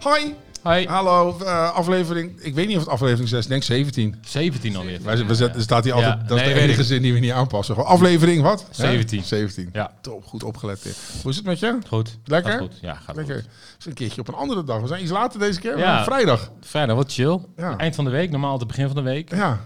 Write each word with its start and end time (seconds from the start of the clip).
Hoi. 0.00 0.34
Hoi. 0.62 0.86
Hallo, 0.86 1.36
uh, 1.42 1.70
aflevering, 1.74 2.40
ik 2.40 2.54
weet 2.54 2.66
niet 2.66 2.76
of 2.76 2.82
het 2.82 2.92
aflevering 2.92 3.28
6, 3.28 3.46
denk 3.46 3.62
17. 3.62 4.14
17 4.26 4.76
alweer. 4.76 4.98
Wij, 5.02 5.26
we 5.26 5.34
zetten, 5.34 5.62
staat 5.62 5.84
hier 5.84 5.92
altijd, 5.92 6.12
Ja, 6.20 6.26
dat 6.26 6.38
is 6.40 6.44
de 6.44 6.54
enige 6.60 6.84
zin 6.84 7.02
die 7.02 7.12
we 7.12 7.18
niet 7.18 7.30
aanpassen. 7.32 7.74
Gewoon 7.74 7.90
aflevering 7.90 8.42
wat? 8.42 8.60
Hè? 8.60 8.66
17. 8.74 9.22
17. 9.24 9.70
Ja. 9.72 9.92
Top, 10.00 10.26
goed 10.26 10.42
opgelet 10.42 10.82
weer. 10.82 10.94
Hoe 11.22 11.30
is 11.30 11.36
het 11.36 11.46
met 11.46 11.58
je? 11.58 11.78
Goed. 11.88 12.18
Lekker? 12.24 12.52
Gaat 12.52 12.60
goed. 12.60 12.78
Ja, 12.80 12.94
gaat 12.94 13.16
Lekker. 13.16 13.34
goed. 13.34 13.44
Het 13.44 13.76
is 13.78 13.86
een 13.86 13.94
keertje 13.94 14.20
op 14.20 14.28
een 14.28 14.34
andere 14.34 14.64
dag. 14.64 14.80
We 14.80 14.86
zijn 14.86 15.02
iets 15.02 15.10
later 15.10 15.38
deze 15.38 15.60
keer, 15.60 15.78
Ja. 15.78 16.04
vrijdag. 16.04 16.50
Vrijdag, 16.60 16.96
wat 16.96 17.12
chill. 17.12 17.38
Eind 17.76 17.94
van 17.94 18.04
de 18.04 18.10
week, 18.10 18.30
normaal 18.30 18.58
het 18.58 18.66
begin 18.66 18.86
van 18.86 18.96
de 18.96 19.02
week. 19.02 19.34
Ja. 19.34 19.60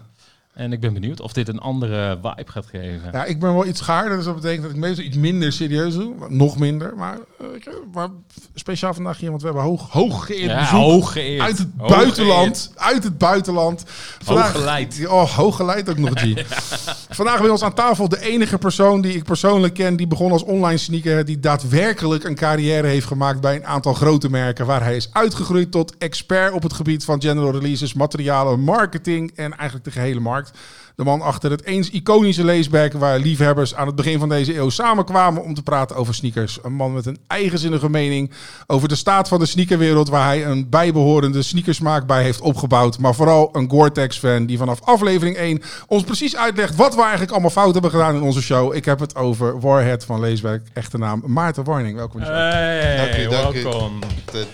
En 0.54 0.72
ik 0.72 0.80
ben 0.80 0.92
benieuwd 0.92 1.20
of 1.20 1.32
dit 1.32 1.48
een 1.48 1.58
andere 1.58 2.18
vibe 2.22 2.50
gaat 2.50 2.66
geven. 2.66 3.08
ja, 3.12 3.24
ik 3.24 3.40
ben 3.40 3.54
wel 3.54 3.66
iets 3.66 3.80
gaarder, 3.80 4.16
dus 4.16 4.24
dat 4.24 4.34
betekent 4.34 4.62
dat 4.62 4.70
ik 4.70 4.76
meestal 4.76 5.04
iets 5.04 5.16
minder 5.16 5.52
serieus 5.52 5.94
doe. 5.94 6.14
Nog 6.28 6.58
minder, 6.58 6.96
maar, 6.96 7.18
eh, 7.38 7.72
maar 7.92 8.08
speciaal 8.54 8.94
vandaag 8.94 9.18
hier, 9.18 9.28
want 9.28 9.42
we 9.42 9.46
hebben 9.46 9.64
hoog, 9.66 9.90
hoog 9.90 10.26
geëerd 10.26 10.50
Ja, 10.50 10.64
hoog 10.64 11.12
geëerd. 11.12 11.42
Uit 11.42 11.58
het 11.58 11.68
Hoog 11.76 11.90
buitenland. 11.90 12.72
Uit 12.74 13.04
het 13.04 13.18
buitenland. 13.18 13.84
Hooggeleid. 14.24 15.06
Oh, 15.08 15.30
hooggeleid 15.30 15.90
ook 15.90 15.98
nog, 15.98 16.12
G. 16.14 16.34
Vandaag 17.10 17.40
bij 17.40 17.50
ons 17.50 17.62
aan 17.62 17.74
tafel 17.74 18.08
de 18.08 18.20
enige 18.20 18.58
persoon 18.58 19.00
die 19.00 19.14
ik 19.14 19.24
persoonlijk 19.24 19.74
ken... 19.74 19.96
die 19.96 20.06
begon 20.06 20.32
als 20.32 20.42
online 20.42 20.78
sneaker... 20.78 21.24
die 21.24 21.40
daadwerkelijk 21.40 22.24
een 22.24 22.34
carrière 22.34 22.86
heeft 22.86 23.06
gemaakt... 23.06 23.40
bij 23.40 23.56
een 23.56 23.66
aantal 23.66 23.94
grote 23.94 24.30
merken... 24.30 24.66
waar 24.66 24.82
hij 24.82 24.96
is 24.96 25.08
uitgegroeid 25.12 25.70
tot 25.70 25.96
expert 25.98 26.52
op 26.52 26.62
het 26.62 26.72
gebied 26.72 27.04
van 27.04 27.22
general 27.22 27.52
releases... 27.52 27.94
materialen, 27.94 28.60
marketing 28.60 29.32
en 29.34 29.52
eigenlijk 29.52 29.84
de 29.84 29.90
gehele 29.90 30.20
markt. 30.20 30.43
markt. 30.44 30.58
De 30.96 31.04
man 31.04 31.20
achter 31.20 31.50
het 31.50 31.64
eens 31.64 31.90
iconische 31.90 32.44
leeswerk... 32.44 32.92
waar 32.92 33.18
liefhebbers 33.18 33.74
aan 33.74 33.86
het 33.86 33.96
begin 33.96 34.18
van 34.18 34.28
deze 34.28 34.56
eeuw 34.56 34.68
samenkwamen... 34.70 35.42
om 35.42 35.54
te 35.54 35.62
praten 35.62 35.96
over 35.96 36.14
sneakers. 36.14 36.58
Een 36.62 36.72
man 36.72 36.92
met 36.92 37.06
een 37.06 37.18
eigenzinnige 37.26 37.90
mening 37.90 38.30
over 38.66 38.88
de 38.88 38.94
staat 38.94 39.28
van 39.28 39.38
de 39.38 39.46
sneakerwereld... 39.46 40.08
waar 40.08 40.26
hij 40.26 40.46
een 40.46 40.68
bijbehorende 40.68 41.42
sneakersmaak 41.42 42.06
bij 42.06 42.22
heeft 42.22 42.40
opgebouwd. 42.40 42.98
Maar 42.98 43.14
vooral 43.14 43.48
een 43.52 43.70
Gore-Tex-fan 43.70 44.46
die 44.46 44.58
vanaf 44.58 44.80
aflevering 44.82 45.36
1 45.36 45.62
ons 45.86 46.02
precies 46.02 46.36
uitlegt... 46.36 46.76
wat 46.76 46.94
we 46.94 47.00
eigenlijk 47.00 47.30
allemaal 47.30 47.50
fout 47.50 47.72
hebben 47.72 47.90
gedaan 47.90 48.14
in 48.14 48.22
onze 48.22 48.42
show. 48.42 48.74
Ik 48.74 48.84
heb 48.84 49.00
het 49.00 49.16
over 49.16 49.60
Warhead 49.60 50.04
van 50.04 50.20
leeswerk, 50.20 50.66
echte 50.72 50.98
naam 50.98 51.22
Maarten 51.26 51.64
Warning. 51.64 51.96
Welkom 51.96 52.20
in 52.20 52.26
de 52.26 52.32
show. 52.32 52.40
Hey, 52.42 52.96
Dank 52.96 53.54
u. 53.54 53.62
welkom. 53.62 53.98
De 54.32 54.46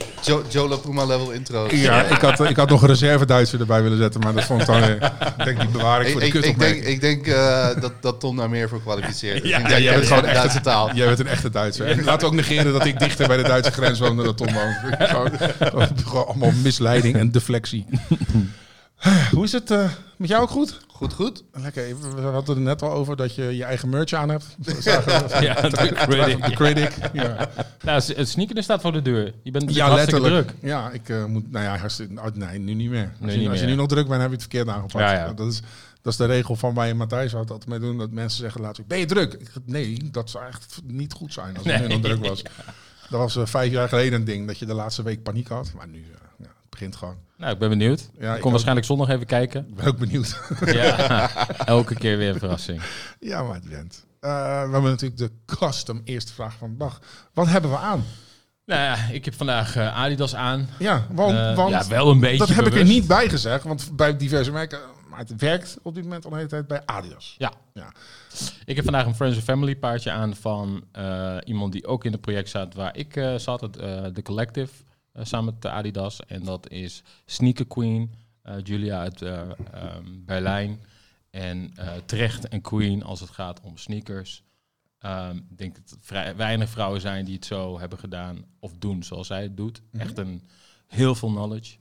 Jo- 0.50 0.78
Puma 0.78 1.04
level 1.04 1.30
intro. 1.30 1.66
Ja, 1.70 2.02
ik 2.02 2.20
had, 2.20 2.40
ik 2.40 2.56
had 2.56 2.68
nog 2.68 2.82
een 2.82 2.88
reserve 2.88 3.26
Duitser 3.26 3.60
erbij 3.60 3.82
willen 3.82 3.98
zetten, 3.98 4.20
maar 4.20 4.32
dat 4.32 4.44
vond 4.44 4.60
ik 4.60 4.66
dan 4.66 4.80
weer... 4.80 5.12
Ik 5.38 5.44
denk, 5.44 5.60
die 5.60 5.68
bewaar 5.68 6.00
ik 6.00 6.06
Ik, 6.06 6.12
voor 6.12 6.20
de 6.20 6.29
ik, 6.34 6.44
ik 6.44 6.58
denk, 6.58 6.84
ik 6.84 7.00
denk 7.00 7.26
eh, 7.26 7.68
dat, 7.80 7.92
dat 8.00 8.20
Tom 8.20 8.36
daar 8.36 8.50
meer 8.50 8.68
voor 8.68 8.80
kwalificeert. 8.80 9.44
Ja, 9.50 9.58
ik 9.58 9.68
denk, 9.68 9.82
jij 9.82 9.94
bent 9.94 10.06
gewoon 10.06 10.24
echt 10.24 10.34
Duitse 10.34 10.60
taal. 10.60 10.94
Jij 10.94 11.06
bent 11.06 11.18
een 11.18 11.26
echte 11.26 11.50
Duitser. 11.50 11.86
En 11.86 12.04
laten 12.04 12.20
we 12.20 12.26
ook 12.26 12.40
negeren 12.40 12.72
dat 12.72 12.84
ik 12.84 12.98
dichter 12.98 13.26
bij 13.26 13.36
de 13.36 13.42
Duitse 13.42 13.72
grens 13.72 13.98
woon 13.98 14.16
dan 14.16 14.24
dat 14.24 14.36
Tom 14.36 14.52
woont. 14.52 14.76
Gewoon, 15.10 15.30
gewoon 16.04 16.26
allemaal 16.26 16.52
misleiding 16.62 17.16
en 17.16 17.30
deflectie. 17.30 17.86
Hoe 19.34 19.44
is 19.44 19.52
het 19.52 19.70
eh, 19.70 19.88
met 20.16 20.28
jou 20.28 20.42
ook 20.42 20.50
goed? 20.50 20.80
Goed, 20.88 21.12
goed. 21.12 21.42
Lekker. 21.52 21.84
We 22.14 22.20
hadden 22.20 22.56
er 22.56 22.62
net 22.62 22.82
al 22.82 22.90
over 22.90 23.16
dat 23.16 23.34
je 23.34 23.56
je 23.56 23.64
eigen 23.64 23.88
merch 23.88 24.12
aan 24.12 24.28
hebt. 24.28 24.56
Ja, 25.40 25.54
de 25.54 25.92
critic. 26.06 26.44
De 26.44 26.50
critic. 26.50 26.92
Ja, 27.12 27.48
Nou, 27.82 28.02
het 28.16 28.28
sneaker 28.28 28.62
staat 28.62 28.80
voor 28.80 28.92
de 28.92 29.02
deur. 29.02 29.32
Je 29.42 29.50
bent 29.50 29.74
ja 29.74 29.88
hartstikke 29.88 30.20
letterlijk. 30.20 30.48
druk. 30.48 30.70
Ja, 30.70 30.90
ik 30.90 31.08
eh, 31.08 31.24
moet... 31.24 31.52
Nou 31.52 31.64
ja, 31.64 31.76
hartstikke, 31.76 32.20
oh, 32.20 32.26
nee, 32.34 32.58
nu 32.58 32.74
niet 32.74 32.90
meer. 32.90 33.10
Als, 33.20 33.20
Nee, 33.20 33.34
je, 33.34 33.40
niet 33.40 33.48
als 33.48 33.60
je 33.60 33.66
nu 33.66 33.74
nog 33.74 33.86
druk 33.86 34.08
bent, 34.08 34.20
heb 34.20 34.30
je 34.30 34.36
het 34.36 34.46
verkeerd 34.48 34.68
aangepakt. 34.68 35.04
Ja, 35.04 35.12
ja. 35.12 35.32
Dat, 35.32 35.52
is, 35.52 35.60
dat 36.02 36.12
is 36.12 36.18
de 36.18 36.24
regel 36.24 36.56
van 36.56 36.74
mij 36.74 36.90
en 36.90 36.96
Matthijs. 36.96 37.32
Wat 37.32 37.50
altijd 37.50 37.68
mee 37.68 37.78
doen. 37.78 37.98
Dat 37.98 38.10
mensen 38.10 38.40
zeggen 38.40 38.60
laatst, 38.60 38.86
ben 38.86 38.98
je 38.98 39.06
druk? 39.06 39.32
Ik, 39.32 39.50
nee, 39.64 40.10
dat 40.10 40.30
zou 40.30 40.46
echt 40.46 40.80
niet 40.84 41.12
goed 41.12 41.32
zijn 41.32 41.56
als 41.56 41.66
ik 41.66 41.80
nu 41.80 41.86
nog 41.86 42.00
druk 42.00 42.24
was. 42.24 42.42
Dat 43.10 43.20
was 43.20 43.36
eh, 43.36 43.46
vijf 43.46 43.72
jaar 43.72 43.88
geleden 43.88 44.12
een 44.12 44.24
ding, 44.24 44.46
dat 44.46 44.58
je 44.58 44.66
de 44.66 44.74
laatste 44.74 45.02
week 45.02 45.22
paniek 45.22 45.48
had. 45.48 45.72
Maar 45.76 45.88
nu, 45.88 45.98
eh, 45.98 46.18
ja, 46.38 46.44
het 46.44 46.70
begint 46.70 46.96
gewoon. 46.96 47.16
Nou, 47.36 47.52
ik 47.52 47.58
ben 47.58 47.68
benieuwd. 47.68 48.08
Ja, 48.18 48.28
ik 48.28 48.36
kom 48.36 48.44
ook. 48.44 48.50
waarschijnlijk 48.50 48.86
zondag 48.86 49.08
even 49.08 49.26
kijken. 49.26 49.66
Ik 49.68 49.74
ben 49.74 49.86
ook 49.86 49.98
benieuwd. 49.98 50.40
Ja, 50.64 51.48
elke 51.64 51.94
keer 51.94 52.16
weer 52.16 52.28
een 52.28 52.38
verrassing. 52.38 52.82
ja, 53.20 53.42
maar 53.42 53.54
het 53.54 53.68
bent. 53.68 54.04
Eh, 54.20 54.30
we 54.64 54.72
hebben 54.72 54.82
natuurlijk 54.82 55.20
de 55.20 55.30
custom 55.46 56.00
eerste 56.04 56.32
vraag 56.32 56.54
van 56.58 56.70
de 56.70 56.76
dag. 56.76 57.00
Wat 57.32 57.46
hebben 57.46 57.70
we 57.70 57.76
aan? 57.76 58.04
Nou 58.66 58.82
ja, 58.82 58.96
ik 59.12 59.24
heb 59.24 59.34
vandaag 59.34 59.76
Adidas 59.76 60.34
aan. 60.34 60.68
Ja, 60.78 61.06
want, 61.10 61.56
want 61.56 61.70
ja, 61.70 61.88
wel 61.88 62.10
een 62.10 62.20
beetje 62.20 62.38
dat 62.38 62.48
heb 62.48 62.66
ik 62.66 62.74
er 62.74 62.84
niet 62.84 63.06
bij 63.06 63.28
gezegd. 63.28 63.64
Want 63.64 63.96
bij 63.96 64.16
diverse 64.16 64.52
merken, 64.52 64.78
maar 65.10 65.18
het 65.18 65.36
werkt 65.36 65.78
op 65.82 65.94
dit 65.94 66.04
moment 66.04 66.24
al 66.24 66.30
de 66.30 66.36
hele 66.36 66.48
tijd 66.48 66.66
bij 66.66 66.86
Adidas. 66.86 67.34
Ja. 67.38 67.52
Ja. 67.74 67.92
Ik 68.64 68.76
heb 68.76 68.84
vandaag 68.84 69.06
een 69.06 69.14
Friends 69.14 69.36
and 69.36 69.44
Family 69.44 69.76
paardje 69.76 70.10
aan 70.10 70.34
van 70.34 70.84
eh, 70.92 71.36
iemand 71.44 71.72
die 71.72 71.86
ook 71.86 72.04
in 72.04 72.12
het 72.12 72.20
project 72.20 72.48
zat 72.48 72.74
waar 72.74 72.96
ik 72.96 73.16
eh, 73.16 73.34
zat, 73.34 73.60
het 73.60 73.72
The 74.14 74.22
Collective, 74.22 74.72
eh, 75.12 75.24
samen 75.24 75.54
met 75.54 75.66
Adidas. 75.66 76.20
En 76.26 76.44
dat 76.44 76.68
is 76.70 77.02
Sneaker 77.26 77.66
Queen, 77.66 78.14
Julia 78.62 79.00
uit 79.00 79.22
eh, 79.22 79.40
ehm, 79.72 80.04
Berlijn. 80.24 80.80
En 81.30 81.72
terecht 82.06 82.48
en 82.48 82.60
Queen 82.60 83.02
als 83.02 83.20
het 83.20 83.30
gaat 83.30 83.60
om 83.60 83.76
sneakers. 83.76 84.42
Ehm, 84.98 85.36
ik 85.36 85.58
denk 85.58 85.76
dat 85.76 85.90
er 85.90 85.96
vrij 86.00 86.36
weinig 86.36 86.68
vrouwen 86.68 87.00
zijn 87.00 87.24
die 87.24 87.34
het 87.34 87.44
zo 87.44 87.78
hebben 87.78 87.98
gedaan 87.98 88.44
of 88.58 88.72
doen 88.78 89.02
zoals 89.02 89.26
zij 89.26 89.42
het 89.42 89.56
doet. 89.56 89.82
Echt 89.92 90.18
een 90.18 90.48
heel 90.86 91.14
veel 91.14 91.28
knowledge. 91.28 91.76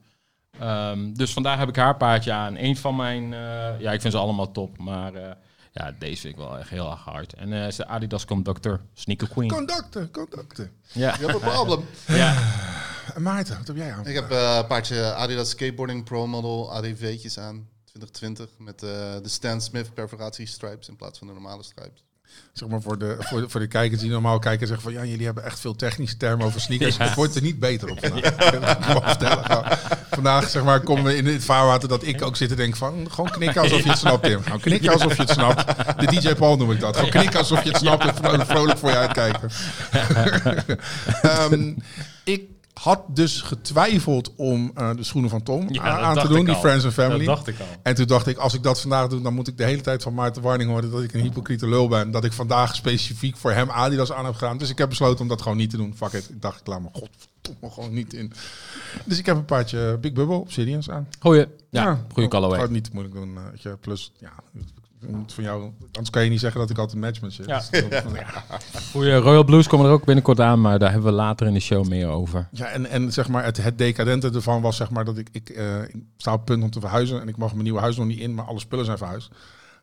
Ehm, 0.60 1.14
dus 1.14 1.34
vandaag 1.34 1.60
heb 1.60 1.70
ik 1.70 1.76
haar 1.76 1.98
paardje 1.98 2.32
aan. 2.32 2.58
Een 2.58 2.78
van 2.78 2.96
mijn, 2.96 3.34
eh, 3.34 3.80
ja, 3.80 3.92
ik 3.92 4.02
vind 4.02 4.14
ze 4.14 4.20
allemaal 4.20 4.52
top, 4.52 4.78
maar 4.78 5.14
eh, 5.14 5.32
ja, 5.72 5.94
deze 6.00 6.22
vind 6.22 6.34
ik 6.34 6.40
wel 6.40 6.58
echt 6.58 6.70
heel 6.70 6.92
erg 6.92 7.04
hard. 7.04 7.34
En 7.34 7.54
eh 7.54 7.68
is 7.68 7.76
de 7.76 7.88
Adidas 7.88 8.26
Conductor 8.26 8.80
Sneaker 8.94 9.30
Queen. 9.30 9.50
Conductor, 9.50 10.10
conductor. 10.12 10.70
ja. 10.92 11.16
Je 11.20 11.26
hebt 11.26 11.34
een 11.34 11.50
problem. 11.50 11.86
ja. 12.08 12.34
En 13.16 13.22
Maarten, 13.22 13.58
wat 13.58 13.68
heb 13.68 13.76
jij 13.76 13.94
aan? 13.94 14.06
Ik 14.08 14.16
heb 14.16 14.32
eh, 14.32 14.56
een 14.58 14.68
paardje 14.68 15.14
Adidas 15.14 15.50
Skateboarding 15.50 16.04
Pro 16.04 16.28
Model 16.28 16.72
ADV'tjes 16.74 17.40
aan. 17.40 17.68
2020 17.86 18.50
met 18.58 18.84
eh, 18.84 18.90
de 19.24 19.30
Stan 19.30 19.62
Smith 19.62 19.94
perforatie 19.94 20.46
stripes 20.48 20.88
in 20.88 20.96
plaats 20.96 21.18
van 21.18 21.28
de 21.28 21.34
normale 21.34 21.64
stripes. 21.64 22.04
Zeg 22.54 22.70
maar 22.70 22.82
voor 22.82 22.98
de, 22.98 23.16
voor, 23.20 23.42
de, 23.42 23.50
voor 23.50 23.60
de 23.60 23.68
kijkers 23.68 24.02
die 24.02 24.10
normaal 24.10 24.40
kijken 24.40 24.62
en 24.62 24.68
zeggen 24.68 24.92
van 24.92 24.94
ja, 24.94 25.06
jullie 25.10 25.26
hebben 25.26 25.44
echt 25.44 25.60
veel 25.60 25.76
technische 25.76 26.18
termen 26.18 26.46
over 26.46 26.62
sneakers. 26.62 26.98
Ja. 26.98 27.06
Het 27.06 27.16
wordt 27.16 27.36
er 27.36 27.42
niet 27.42 27.60
beter 27.60 27.90
op 27.90 28.00
vandaag. 28.00 28.36
Dat 28.36 28.50
kan 28.50 28.70
ik 28.70 28.86
wel 28.86 29.02
vertellen. 29.02 29.78
Vandaag 30.10 30.50
zeg 30.50 30.64
maar 30.64 30.80
komen 30.80 31.04
we 31.04 31.16
in 31.16 31.26
het 31.26 31.46
vaarwater 31.46 31.90
dat 31.90 32.06
ik 32.06 32.22
ook 32.22 32.36
zit 32.36 32.50
te 32.50 32.56
denken 32.56 32.78
van 32.78 33.08
gewoon 33.10 33.30
knikken 33.30 33.62
alsof 33.62 33.84
je 33.84 33.90
het 33.90 33.98
snapt, 33.98 34.24
Tim. 34.24 34.44
Gewoon 34.44 34.60
knikken 34.60 34.92
alsof 34.92 35.16
je 35.16 35.22
het 35.22 35.32
snapt. 35.32 35.66
De 36.00 36.06
DJ 36.06 36.34
Paul 36.34 36.58
noem 36.58 36.72
ik 36.72 36.80
dat. 36.80 36.96
Gewoon 36.96 37.12
knikken 37.12 37.40
alsof 37.40 37.64
je 37.64 37.70
het 37.70 37.78
snapt 37.78 38.06
en 38.06 38.16
vrolijk, 38.16 38.50
vrolijk 38.50 38.78
voor 38.78 38.90
je 38.90 38.96
uitkijken. 38.96 39.50
Ehm, 41.22 41.74
ik 42.24 42.42
had 42.82 43.04
dus 43.08 43.42
getwijfeld 43.42 44.36
om 44.36 44.72
eh, 44.76 44.90
de 44.96 45.04
schoenen 45.04 45.30
van 45.30 45.44
Tom 45.44 45.66
Ja, 45.70 46.00
aan, 46.00 46.18
te 46.20 46.28
doen, 46.28 46.38
ik 46.40 46.46
die 46.46 46.54
al. 46.54 46.60
Friends 46.60 46.86
and 46.86 46.94
Family. 46.94 47.26
Dat 47.26 47.36
dacht 47.36 47.48
ik 47.48 47.60
al. 47.60 47.66
En 47.84 47.96
toen 47.96 48.06
dacht 48.08 48.28
ik, 48.28 48.38
als 48.38 48.54
ik 48.54 48.64
dat 48.64 48.82
vandaag 48.82 49.08
doe, 49.08 49.22
dan 49.22 49.34
moet 49.34 49.48
ik 49.48 49.58
de 49.58 49.64
hele 49.64 49.82
tijd 49.82 50.04
van 50.04 50.14
Maarten 50.14 50.42
Warning 50.42 50.70
horen 50.70 50.92
dat 50.92 51.04
ik 51.04 51.14
een 51.14 51.22
hypocriete 51.22 51.68
lul 51.68 51.88
ben. 51.88 52.12
Dat 52.12 52.24
ik 52.24 52.34
vandaag 52.34 52.76
specifiek 52.76 53.38
voor 53.38 53.52
hem 53.52 53.70
Adidas 53.70 54.12
aan 54.12 54.26
heb 54.26 54.34
gedaan. 54.34 54.58
Dus 54.58 54.70
ik 54.70 54.78
heb 54.78 54.90
besloten 54.90 55.22
om 55.22 55.28
dat 55.28 55.42
gewoon 55.42 55.58
niet 55.58 55.70
te 55.70 55.78
doen. 55.78 55.94
Fuck 55.96 56.12
it. 56.14 56.30
Ik 56.30 56.42
dacht, 56.42 56.60
ik 56.60 56.68
laat 56.68 56.82
me 56.82 56.88
godverdomme 56.94 57.74
gewoon 57.74 57.94
niet 57.94 58.14
in. 58.14 58.34
Dus 59.06 59.18
ik 59.18 59.26
heb 59.26 59.36
een 59.36 59.46
paardje 59.46 59.98
Big 60.02 60.14
Bubble 60.14 60.36
Obsidians 60.36 60.90
aan. 60.90 61.08
Goeie, 61.20 61.48
ja, 61.70 61.84
Ja, 61.84 62.06
goede 62.14 62.30
colorway. 62.30 62.60
Gewoon 62.60 62.74
niet 62.74 62.84
te 62.84 62.90
moeilijk 62.94 63.16
doen. 63.16 63.38
eh, 63.38 63.44
weet 63.52 63.62
je. 63.62 63.78
Plus, 63.82 64.12
ja, 64.20 64.32
ik 64.54 64.62
van 65.28 65.44
jou, 65.44 65.72
anders 65.82 66.10
kan 66.10 66.24
je 66.24 66.30
niet 66.30 66.40
zeggen 66.40 66.60
dat 66.60 66.70
ik 66.70 66.78
altijd 66.78 66.98
match 66.98 67.22
met 67.22 67.34
shit. 67.34 67.46
Ja. 67.46 67.62
Goeie 68.92 69.16
Royal 69.16 69.44
Blues 69.44 69.68
komen 69.68 69.86
er 69.86 69.92
ook 69.92 70.06
binnenkort 70.06 70.40
aan, 70.40 70.62
maar 70.62 70.80
daar 70.80 70.92
hebben 70.92 71.10
we 71.10 71.16
later 71.16 71.48
in 71.48 71.54
de 71.54 71.60
show 71.60 71.88
meer 71.88 72.08
over. 72.08 72.48
Ja, 72.52 72.66
en, 72.66 72.86
en 72.86 73.14
zeg 73.14 73.28
maar, 73.28 73.44
het, 73.44 73.58
het 73.64 73.78
decadente 73.78 74.30
ervan 74.30 74.62
was 74.62 74.76
zeg 74.76 74.90
maar 74.90 75.06
dat 75.06 75.18
ik, 75.18 75.30
ik, 75.32 75.50
eh, 75.50 75.82
ik 75.82 75.96
sta 76.18 76.32
op 76.32 76.38
het 76.38 76.46
punt 76.46 76.64
om 76.64 76.70
te 76.70 76.80
verhuizen 76.80 77.22
en 77.22 77.28
ik 77.28 77.38
mag 77.38 77.52
mijn 77.52 77.64
nieuwe 77.64 77.80
huis 77.80 77.98
nog 77.98 78.06
niet 78.06 78.20
in, 78.20 78.34
maar 78.34 78.46
alle 78.46 78.60
spullen 78.60 78.86
zijn 78.86 78.98
verhuisd. 78.98 79.32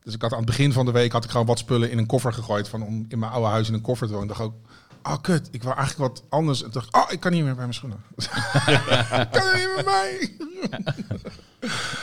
Dus 0.03 0.15
ik 0.15 0.23
had 0.23 0.33
aan 0.33 0.39
het 0.39 0.47
begin 0.47 0.73
van 0.73 0.85
de 0.87 0.93
week 0.93 1.13
had 1.13 1.25
ik 1.25 1.31
gewoon 1.31 1.47
wat 1.47 1.59
spullen 1.59 1.91
in 1.91 1.99
een 1.99 2.07
koffer 2.07 2.33
gegooid 2.33 2.69
van 2.69 2.83
om 2.83 3.05
in 3.09 3.19
mijn 3.19 3.33
oude 3.33 3.49
huis 3.49 3.69
in 3.69 3.75
een 3.75 3.81
koffer 3.81 4.07
te 4.07 4.13
wonen. 4.13 4.29
Ik 4.29 4.37
dacht 4.37 4.49
ook, 4.51 4.55
oh 5.03 5.21
kut, 5.21 5.49
ik 5.51 5.63
wil 5.63 5.75
eigenlijk 5.75 6.13
wat 6.13 6.25
anders. 6.29 6.63
En 6.63 6.71
dacht, 6.71 6.95
oh, 6.95 7.07
ik 7.09 7.21
kan 7.21 7.33
niet 7.33 7.43
meer 7.43 7.55
bij 7.55 7.63
mijn 7.63 7.75
schoenen. 7.75 7.99
ik 8.17 9.29
kan 9.31 9.47
er 9.47 9.59
niet 9.59 9.73
meer 9.75 9.85
bij. 9.85 10.37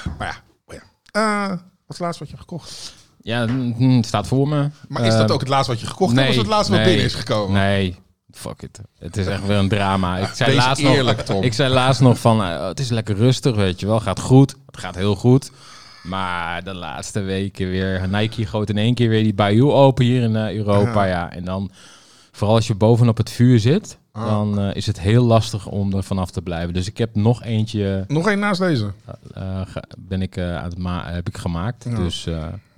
maar 0.18 0.28
ja, 0.28 0.36
oh 0.66 0.76
ja. 0.76 0.84
Eh, 1.12 1.50
wat 1.50 1.60
is 1.60 1.88
het 1.88 2.00
laatste 2.00 2.24
wat 2.24 2.30
je 2.30 2.36
hebt 2.36 2.50
gekocht? 2.50 2.94
Ja, 3.24 3.46
mm, 3.46 3.96
het 3.98 4.06
staat 4.06 4.28
voor 4.28 4.48
me. 4.48 4.70
Maar 4.88 5.06
is 5.06 5.14
dat 5.14 5.28
Eh, 5.28 5.34
ook 5.34 5.40
het 5.40 5.50
laatste 5.50 5.72
wat 5.72 5.82
je 5.82 5.88
gekocht 5.88 6.16
hebt? 6.16 6.26
Of 6.28 6.34
is 6.34 6.40
het 6.40 6.48
laatste 6.48 6.72
wat 6.72 6.80
nee, 6.82 6.90
binnen 6.90 7.06
is 7.12 7.14
gekomen? 7.16 7.54
Nee, 7.62 7.96
fuck 8.32 8.62
it. 8.62 8.80
Het 9.00 9.18
is 9.18 9.26
echt 9.26 9.46
weer 9.48 9.58
een 9.58 9.70
drama. 9.70 10.18
Ik 10.18 10.30
zei, 10.34 10.56
laatst 10.56 10.84
eerlijk, 10.84 11.18
nog, 11.18 11.26
Tom. 11.26 11.44
ik 11.44 11.54
zei 11.54 11.74
laatst 11.74 12.02
nog 12.02 12.20
van, 12.20 12.44
eh, 12.44 12.68
het 12.68 12.80
is 12.80 12.90
lekker 12.90 13.16
rustig, 13.16 13.56
weet 13.56 13.80
je 13.80 13.86
wel. 13.86 14.00
Gaat 14.00 14.20
goed. 14.20 14.56
Het 14.66 14.78
gaat 14.78 14.96
heel 14.96 15.16
goed. 15.16 15.52
Maar 16.04 16.64
de 16.64 16.74
laatste 16.74 17.20
weken 17.20 17.70
weer, 17.70 18.08
Nike 18.12 18.46
gooit 18.46 18.70
in 18.70 18.78
één 18.78 18.94
keer 18.94 19.10
weer 19.10 19.24
die 19.24 19.34
Bayou 19.34 19.72
open 19.72 20.06
hier 20.06 20.22
in 20.22 20.36
eh, 20.36 20.56
Europa. 20.56 21.04
Ja. 21.06 21.32
En 21.32 21.44
dan, 21.46 21.72
vooral 22.32 22.56
als 22.56 22.68
je 22.68 22.76
bovenop 22.76 23.18
het 23.18 23.30
vuur 23.32 23.60
zit, 23.60 23.98
Ah. 24.12 24.26
dan 24.26 24.60
eh, 24.60 24.76
is 24.76 24.86
het 24.86 25.00
heel 25.00 25.24
lastig 25.24 25.68
om 25.68 25.94
er 25.94 26.04
vanaf 26.04 26.32
te 26.32 26.42
blijven. 26.42 26.74
Dus 26.74 26.88
ik 26.88 26.98
heb 26.98 27.16
nog 27.16 27.44
eentje, 27.44 28.04
Nog 28.08 28.28
één 28.28 28.40
naast 28.40 28.60
deze. 28.60 28.92
ben 29.98 30.22
ik, 30.22 30.38
aan 30.40 30.64
het 30.64 30.78
ma- 30.78 31.12
heb 31.12 31.28
ik 31.28 31.38
gemaakt. 31.38 31.86
Ja. 31.90 31.96
Dus 31.96 32.28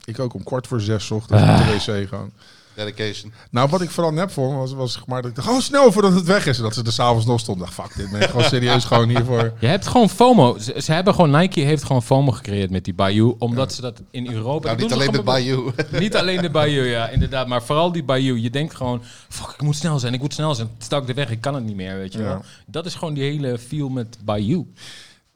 Ik 0.05 0.19
ook 0.19 0.33
om 0.33 0.43
kwart 0.43 0.67
voor 0.67 0.81
zes 0.81 1.05
's 1.05 1.11
ochtends 1.11 1.43
op 1.43 1.57
de 1.87 1.93
wc 1.93 2.07
gaan. 2.09 2.31
Dedication. 2.75 3.33
Nou, 3.51 3.69
wat 3.69 3.81
ik 3.81 3.89
vooral 3.89 4.13
nep 4.13 4.31
vond, 4.31 4.55
was, 4.57 4.73
was 4.73 4.93
zeg 4.93 5.05
maar 5.07 5.21
dat 5.21 5.29
ik 5.29 5.35
dacht, 5.35 5.47
oh 5.49 5.59
snel 5.59 5.91
voordat 5.91 6.13
het 6.13 6.23
weg 6.25 6.45
is. 6.45 6.57
En 6.57 6.63
dat 6.63 6.73
ze 6.73 6.83
er 6.83 6.91
s'avonds 6.91 7.25
nog 7.25 7.39
stond. 7.39 7.59
dacht, 7.59 7.73
fuck, 7.73 7.95
dit 7.95 8.11
ben 8.11 8.21
ik 8.21 8.29
gewoon 8.29 8.43
serieus 8.45 8.85
gewoon 8.91 9.09
hiervoor. 9.09 9.53
Je 9.59 9.67
hebt 9.67 9.87
gewoon 9.87 10.09
FOMO. 10.09 10.57
Ze, 10.57 10.81
ze 10.81 10.91
hebben 10.91 11.13
gewoon, 11.13 11.31
Nike 11.39 11.59
heeft 11.59 11.83
gewoon 11.83 12.03
FOMO 12.03 12.31
gecreëerd 12.31 12.69
met 12.69 12.83
die 12.85 12.93
Bayou. 12.93 13.35
Omdat 13.39 13.73
ze 13.73 13.81
dat 13.81 14.01
in 14.11 14.31
Europa... 14.33 14.65
Nou, 14.65 14.77
dat 14.77 14.89
niet 14.89 14.93
alleen 14.97 15.11
de 15.11 15.23
Bayou. 15.23 15.71
Niet 15.91 16.15
alleen 16.15 16.41
de 16.41 16.49
Bayou, 16.49 16.87
ja, 16.87 17.09
inderdaad. 17.09 17.47
Maar 17.47 17.63
vooral 17.63 17.91
die 17.91 18.03
Bayou. 18.03 18.39
Je 18.39 18.49
denkt 18.49 18.75
gewoon, 18.75 19.01
fuck, 19.29 19.49
ik 19.49 19.61
moet 19.61 19.75
snel 19.75 19.99
zijn, 19.99 20.13
ik 20.13 20.21
moet 20.21 20.33
snel 20.33 20.55
zijn. 20.55 20.69
Stak 20.77 21.07
de 21.07 21.13
weg, 21.13 21.29
ik 21.31 21.41
kan 21.41 21.55
het 21.55 21.63
niet 21.63 21.75
meer, 21.75 21.97
weet 21.97 22.13
je 22.13 22.19
Ja. 22.19 22.25
wel. 22.25 22.41
Dat 22.65 22.85
is 22.85 22.95
gewoon 22.95 23.13
die 23.13 23.23
hele 23.23 23.57
feel 23.57 23.89
met 23.89 24.17
Bayou. 24.23 24.65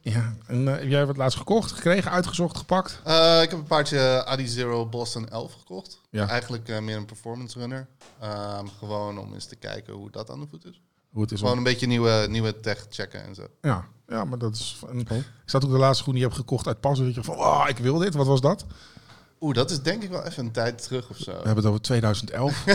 Ja, 0.02 0.34
en 0.46 0.68
eh, 0.68 0.74
heb 0.74 0.88
jij 0.88 1.06
wat 1.06 1.16
laatst 1.16 1.38
gekocht, 1.38 1.72
gekregen, 1.72 2.10
uitgezocht, 2.10 2.56
gepakt? 2.56 3.00
Eh, 3.04 3.42
ik 3.42 3.50
heb 3.50 3.58
een 3.58 3.66
paardje 3.66 4.24
Adi 4.24 4.46
Zero 4.46 4.86
Boston 4.86 5.28
11 5.28 5.52
gekocht. 5.52 6.00
Ja. 6.10 6.28
Eigenlijk 6.28 6.68
eh, 6.68 6.78
meer 6.78 6.96
een 6.96 7.04
performance 7.04 7.58
runner. 7.58 7.86
Ehm, 8.20 8.66
gewoon 8.78 9.18
om 9.18 9.34
eens 9.34 9.46
te 9.46 9.56
kijken 9.56 9.94
hoe 9.94 10.10
dat 10.10 10.30
aan 10.30 10.40
de 10.40 10.46
voet 10.50 10.64
is. 10.64 10.80
Hoe 11.10 11.22
het 11.22 11.32
is 11.32 11.38
Gewoon 11.38 11.52
om... 11.52 11.58
een 11.58 11.64
beetje 11.64 11.86
nieuwe, 11.86 12.26
nieuwe 12.28 12.60
tech 12.60 12.86
checken 12.90 13.24
en 13.24 13.34
zo. 13.34 13.46
Ja, 13.60 13.84
ja, 14.08 14.24
maar 14.24 14.38
dat 14.38 14.54
is... 14.54 14.80
Een... 14.88 15.06
Is 15.46 15.52
dat 15.52 15.64
ook 15.64 15.70
de 15.70 15.76
laatste 15.78 16.02
schoen 16.02 16.12
die 16.12 16.22
je 16.22 16.28
hebt 16.28 16.40
gekocht 16.40 16.66
uit 16.66 16.80
pas? 16.80 16.98
Dat 16.98 17.14
je 17.14 17.24
van, 17.24 17.36
oh, 17.36 17.64
ik 17.68 17.78
wil 17.78 17.98
dit. 17.98 18.14
Wat 18.14 18.26
was 18.26 18.40
dat? 18.40 18.66
Oeh, 19.40 19.54
dat 19.54 19.70
is 19.70 19.82
denk 19.82 20.02
ik 20.02 20.10
wel 20.10 20.24
even 20.24 20.44
een 20.44 20.52
tijd 20.52 20.82
terug 20.82 21.10
of 21.10 21.16
zo. 21.16 21.30
We 21.30 21.36
hebben 21.36 21.56
het 21.56 21.66
over 21.66 21.80
2011. 21.80 22.64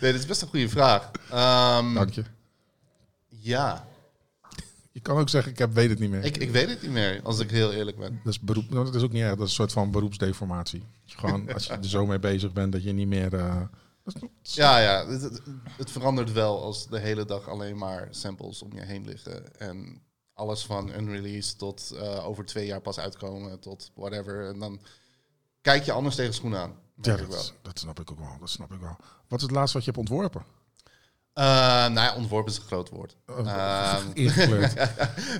Nee, 0.00 0.12
dit 0.12 0.20
is 0.20 0.26
best 0.26 0.42
een 0.42 0.48
goede 0.48 0.68
vraag. 0.68 1.10
Ehm, 1.30 1.94
Dank 1.94 2.10
je. 2.10 2.24
ja, 3.28 3.86
Je 4.96 5.02
kan 5.02 5.16
ook 5.18 5.28
zeggen, 5.28 5.52
ik 5.52 5.58
heb, 5.58 5.72
weet 5.72 5.90
het 5.90 5.98
niet 5.98 6.10
meer. 6.10 6.24
ik, 6.24 6.36
ik 6.36 6.50
weet 6.50 6.68
het 6.68 6.82
niet 6.82 6.90
meer, 6.90 7.20
als 7.22 7.38
ik 7.38 7.50
heel 7.50 7.72
eerlijk 7.72 7.98
ben. 7.98 8.20
Dat 8.24 8.32
is, 8.32 8.40
beroep, 8.40 8.70
dat 8.70 8.94
is 8.94 9.02
ook 9.02 9.12
niet 9.12 9.22
erg. 9.22 9.30
Dat 9.30 9.38
is 9.40 9.48
een 9.48 9.54
soort 9.54 9.72
van 9.72 9.90
beroepsdeformatie. 9.90 10.82
Gewoon, 11.04 11.48
als 11.54 11.66
je 11.66 11.72
er 11.72 11.84
zo 11.88 12.06
mee 12.06 12.18
bezig 12.18 12.52
bent, 12.52 12.72
dat 12.72 12.82
je 12.82 12.92
niet 12.92 13.06
meer... 13.08 13.34
eh, 13.34 13.60
Ja, 14.42 14.78
ja, 14.78 15.06
het, 15.06 15.22
het- 15.22 15.42
het 15.76 15.90
verandert 15.90 16.32
wel 16.32 16.62
als 16.62 16.88
de 16.88 16.98
hele 16.98 17.24
dag 17.24 17.48
alleen 17.48 17.78
maar 17.78 18.08
samples 18.10 18.62
om 18.62 18.72
je 18.74 18.82
heen 18.82 19.04
liggen. 19.06 19.56
En 19.58 20.02
alles 20.34 20.64
van 20.66 20.88
unreleased 20.94 21.58
tot 21.58 21.90
eh, 21.90 22.26
over 22.26 22.44
twee 22.44 22.66
jaar 22.66 22.80
pas 22.80 22.98
uitkomen, 22.98 23.60
tot 23.60 23.90
whatever. 23.94 24.48
En 24.48 24.58
dan 24.58 24.80
kijk 25.60 25.84
je 25.84 25.92
anders 25.92 26.14
tegen 26.14 26.34
schoenen 26.34 26.60
aan. 26.60 26.74
Ja, 27.02 27.16
dat, 27.16 27.54
dat 27.62 27.78
snap 27.78 28.00
ik 28.00 28.10
ook 28.10 28.18
wel. 28.18 28.36
Dat 28.40 28.50
snap 28.50 28.72
ik 28.72 28.80
wel. 28.80 28.96
Wat 29.28 29.38
is 29.38 29.46
het 29.46 29.54
laatste 29.54 29.76
wat 29.76 29.86
je 29.86 29.92
hebt 29.92 30.10
ontworpen? 30.10 30.44
Eh, 31.36 31.44
nou 31.44 31.94
ja, 31.94 32.14
ontworpen 32.14 32.52
is 32.52 32.58
een 32.58 32.64
groot 32.64 32.88
woord. 32.88 33.16
Uh, 33.38 33.98
ingekleurd. 34.12 34.74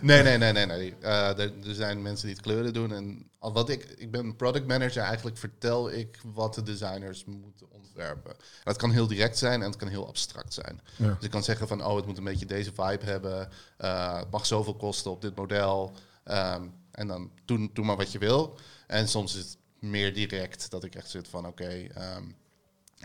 nee, 0.02 0.22
nee, 0.22 0.38
nee, 0.38 0.52
nee. 0.52 0.66
nee. 0.66 0.94
Eh, 1.00 1.38
er, 1.38 1.52
er 1.66 1.74
zijn 1.74 2.02
mensen 2.02 2.26
die 2.26 2.36
het 2.36 2.44
kleuren 2.44 2.72
doen. 2.72 2.92
En 2.92 3.30
wat 3.38 3.68
ik, 3.68 3.84
ik 3.84 4.10
ben 4.10 4.36
product 4.36 4.66
manager, 4.66 5.02
eigenlijk 5.02 5.36
vertel 5.36 5.92
ik 5.92 6.20
wat 6.34 6.54
de 6.54 6.62
designers 6.62 7.24
moeten 7.24 7.70
ontwerpen. 7.70 8.36
Dat 8.64 8.76
kan 8.76 8.90
heel 8.90 9.06
direct 9.06 9.38
zijn 9.38 9.60
en 9.62 9.68
het 9.68 9.76
kan 9.76 9.88
heel 9.88 10.06
abstract 10.06 10.54
zijn. 10.54 10.80
Ja. 10.96 11.06
Dus 11.06 11.24
ik 11.24 11.30
kan 11.30 11.44
zeggen 11.44 11.68
van, 11.68 11.84
oh, 11.84 11.96
het 11.96 12.06
moet 12.06 12.18
een 12.18 12.24
beetje 12.24 12.46
deze 12.46 12.72
vibe 12.74 13.04
hebben. 13.04 13.48
eh, 13.76 14.18
het 14.18 14.30
mag 14.30 14.46
zoveel 14.46 14.74
kosten 14.74 15.10
op 15.10 15.22
dit 15.22 15.36
model. 15.36 15.92
Ehm, 16.24 16.62
en 16.90 17.06
dan 17.06 17.30
doe, 17.44 17.70
doe 17.72 17.84
maar 17.84 17.96
wat 17.96 18.12
je 18.12 18.18
wil. 18.18 18.58
En 18.86 19.08
soms 19.08 19.34
is 19.36 19.42
het 19.42 19.56
meer 19.78 20.14
direct 20.14 20.70
dat 20.70 20.84
ik 20.84 20.94
echt 20.94 21.10
zit 21.10 21.28
van, 21.28 21.46
oké, 21.46 21.86
ehm, 21.94 22.24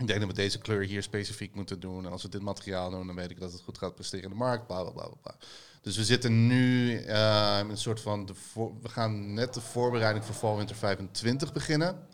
ik 0.02 0.08
denk 0.08 0.20
dat 0.20 0.36
we 0.36 0.42
deze 0.42 0.58
kleur 0.58 0.82
hier 0.82 1.02
specifiek 1.02 1.54
moeten 1.54 1.80
doen. 1.80 2.04
En 2.06 2.12
als 2.12 2.22
we 2.22 2.28
dit 2.28 2.42
materiaal 2.42 2.90
doen, 2.90 3.06
dan 3.06 3.16
weet 3.16 3.30
ik 3.30 3.40
dat 3.40 3.52
het 3.52 3.60
goed 3.60 3.78
gaat 3.78 3.94
presteren 3.94 4.24
in 4.24 4.30
de 4.30 4.36
markt. 4.36 4.66
Bla 4.66 4.82
bla 4.82 4.90
bla 4.90 5.08
bla. 5.22 5.34
Dus 5.82 5.96
we 5.96 6.04
zitten 6.04 6.46
nu 6.46 6.96
eh, 6.96 7.58
in 7.60 7.70
een 7.70 7.76
soort 7.76 8.00
van. 8.00 8.28
We 8.82 8.88
gaan 8.88 9.34
net 9.34 9.54
de 9.54 9.60
voorbereiding 9.60 10.24
voor 10.24 10.34
Fall 10.34 10.56
Winter 10.56 10.76
25 10.76 11.52
beginnen. 11.52 12.06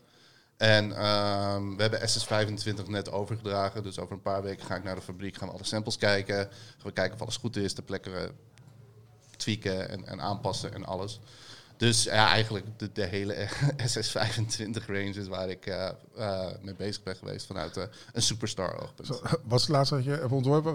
En 0.56 0.96
ehm, 0.96 1.76
we 1.76 1.82
hebben 1.82 2.00
SS25 2.00 2.88
net 2.88 3.10
overgedragen. 3.10 3.82
Dus 3.82 3.98
over 3.98 4.12
een 4.12 4.22
paar 4.22 4.42
weken 4.42 4.66
ga 4.66 4.76
ik 4.76 4.84
naar 4.84 4.94
de 4.94 5.00
fabriek, 5.00 5.36
gaan 5.36 5.48
we 5.48 5.54
alle 5.54 5.64
samples 5.64 5.96
kijken. 5.96 6.36
Gaan 6.36 6.82
we 6.82 6.92
kijken 6.92 7.14
of 7.14 7.20
alles 7.20 7.36
goed 7.36 7.56
is, 7.56 7.74
de 7.74 7.82
plekken 7.82 8.22
eh, 8.22 8.28
tweaken 9.36 9.88
en, 9.88 10.06
en 10.06 10.20
aanpassen 10.20 10.74
en 10.74 10.84
alles. 10.84 11.20
Dus 11.78 12.02
ja, 12.02 12.28
eigenlijk 12.28 12.66
de, 12.76 12.90
de 12.92 13.04
hele 13.04 13.48
SS25 13.88 14.86
range 14.86 15.14
is 15.14 15.28
waar 15.28 15.48
ik 15.48 15.66
eh, 15.66 15.88
eh, 16.16 16.46
mee 16.62 16.74
bezig 16.74 17.02
ben 17.02 17.16
geweest 17.16 17.46
vanuit 17.46 17.76
eh, 17.76 17.84
een 18.12 18.22
superstar 18.22 18.82
oogpunt. 18.82 19.08
Wat 19.44 19.58
is 19.58 19.66
het 19.66 19.68
laatste 19.68 19.94
wat 19.94 20.04
je 20.04 20.10
hebt 20.10 20.32
ontworpen? 20.32 20.74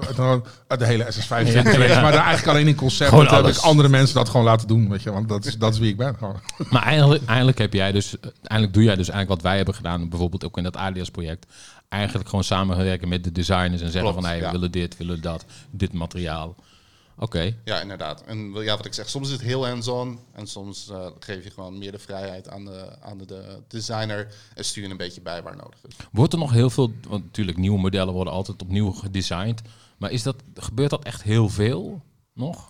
Uit 0.67 0.79
de 0.79 0.85
hele 0.85 1.03
SS25 1.03 1.69
geweest, 1.69 2.01
maar 2.01 2.11
daar 2.11 2.25
eigenlijk 2.25 2.47
alleen 2.47 2.67
in 2.67 2.75
concept. 2.75 3.09
Gewoon 3.09 3.23
Dat 3.25 3.33
heb 3.33 3.43
alles. 3.43 3.57
ik 3.57 3.63
andere 3.63 3.89
mensen 3.89 4.15
dat 4.15 4.29
gewoon 4.29 4.45
laten 4.45 4.67
doen, 4.67 4.89
weet 4.89 5.03
je. 5.03 5.11
Want 5.11 5.29
dat 5.29 5.45
is, 5.45 5.57
dat 5.57 5.73
is 5.73 5.79
wie 5.79 5.89
ik 5.89 5.97
ben. 5.97 6.15
Gewoon. 6.15 6.39
Maar 6.71 6.83
eigenlijk, 6.83 7.25
eigenlijk 7.25 7.57
heb 7.57 7.73
jij 7.73 7.91
dus, 7.91 8.15
eigenlijk 8.41 8.73
doe 8.73 8.83
jij 8.83 8.95
dus 8.95 9.09
eigenlijk 9.09 9.29
wat 9.29 9.41
wij 9.41 9.55
hebben 9.55 9.75
gedaan, 9.75 10.09
bijvoorbeeld 10.09 10.45
ook 10.45 10.57
in 10.57 10.63
dat 10.63 10.77
Alias 10.77 11.09
project. 11.09 11.45
Eigenlijk 11.89 12.29
gewoon 12.29 12.43
samenwerken 12.43 13.07
met 13.07 13.23
de 13.23 13.31
designers 13.31 13.81
en 13.81 13.91
zeggen 13.91 14.11
Klopt, 14.11 14.15
van 14.15 14.25
hey, 14.25 14.39
we 14.39 14.51
willen 14.51 14.71
dit, 14.71 14.97
willen 14.97 15.21
dat, 15.21 15.45
dit 15.71 15.93
materiaal. 15.93 16.55
Oké. 17.17 17.55
Ja, 17.63 17.81
inderdaad. 17.81 18.23
En 18.23 18.51
ja, 18.53 18.77
wat 18.77 18.85
ik 18.85 18.93
zeg, 18.93 19.09
soms 19.09 19.27
is 19.27 19.33
het 19.33 19.41
heel 19.41 19.67
hands-on. 19.67 20.19
En 20.31 20.47
soms 20.47 20.89
eh, 20.89 21.07
geef 21.19 21.43
je 21.43 21.51
gewoon 21.51 21.77
meer 21.77 21.91
de 21.91 21.99
vrijheid 21.99 22.49
aan 22.49 22.65
de, 22.65 23.01
aan 23.01 23.17
de, 23.17 23.25
de 23.25 23.61
designer. 23.67 24.33
En 24.55 24.65
stuur 24.65 24.83
je 24.83 24.89
een 24.89 24.97
beetje 24.97 25.21
bij 25.21 25.43
waar 25.43 25.55
nodig 25.55 25.79
is. 25.87 25.95
Wordt 26.11 26.33
er 26.33 26.39
nog 26.39 26.51
heel 26.51 26.69
veel, 26.69 26.93
want 27.07 27.23
natuurlijk 27.23 27.57
nieuwe 27.57 27.79
modellen 27.79 28.13
worden 28.13 28.33
altijd 28.33 28.61
opnieuw 28.61 28.91
gedesigned. 28.91 29.61
Maar 29.97 30.11
is 30.11 30.23
dat, 30.23 30.35
gebeurt 30.53 30.89
dat 30.89 31.03
echt 31.03 31.23
heel 31.23 31.49
veel 31.49 32.01
nog? 32.33 32.69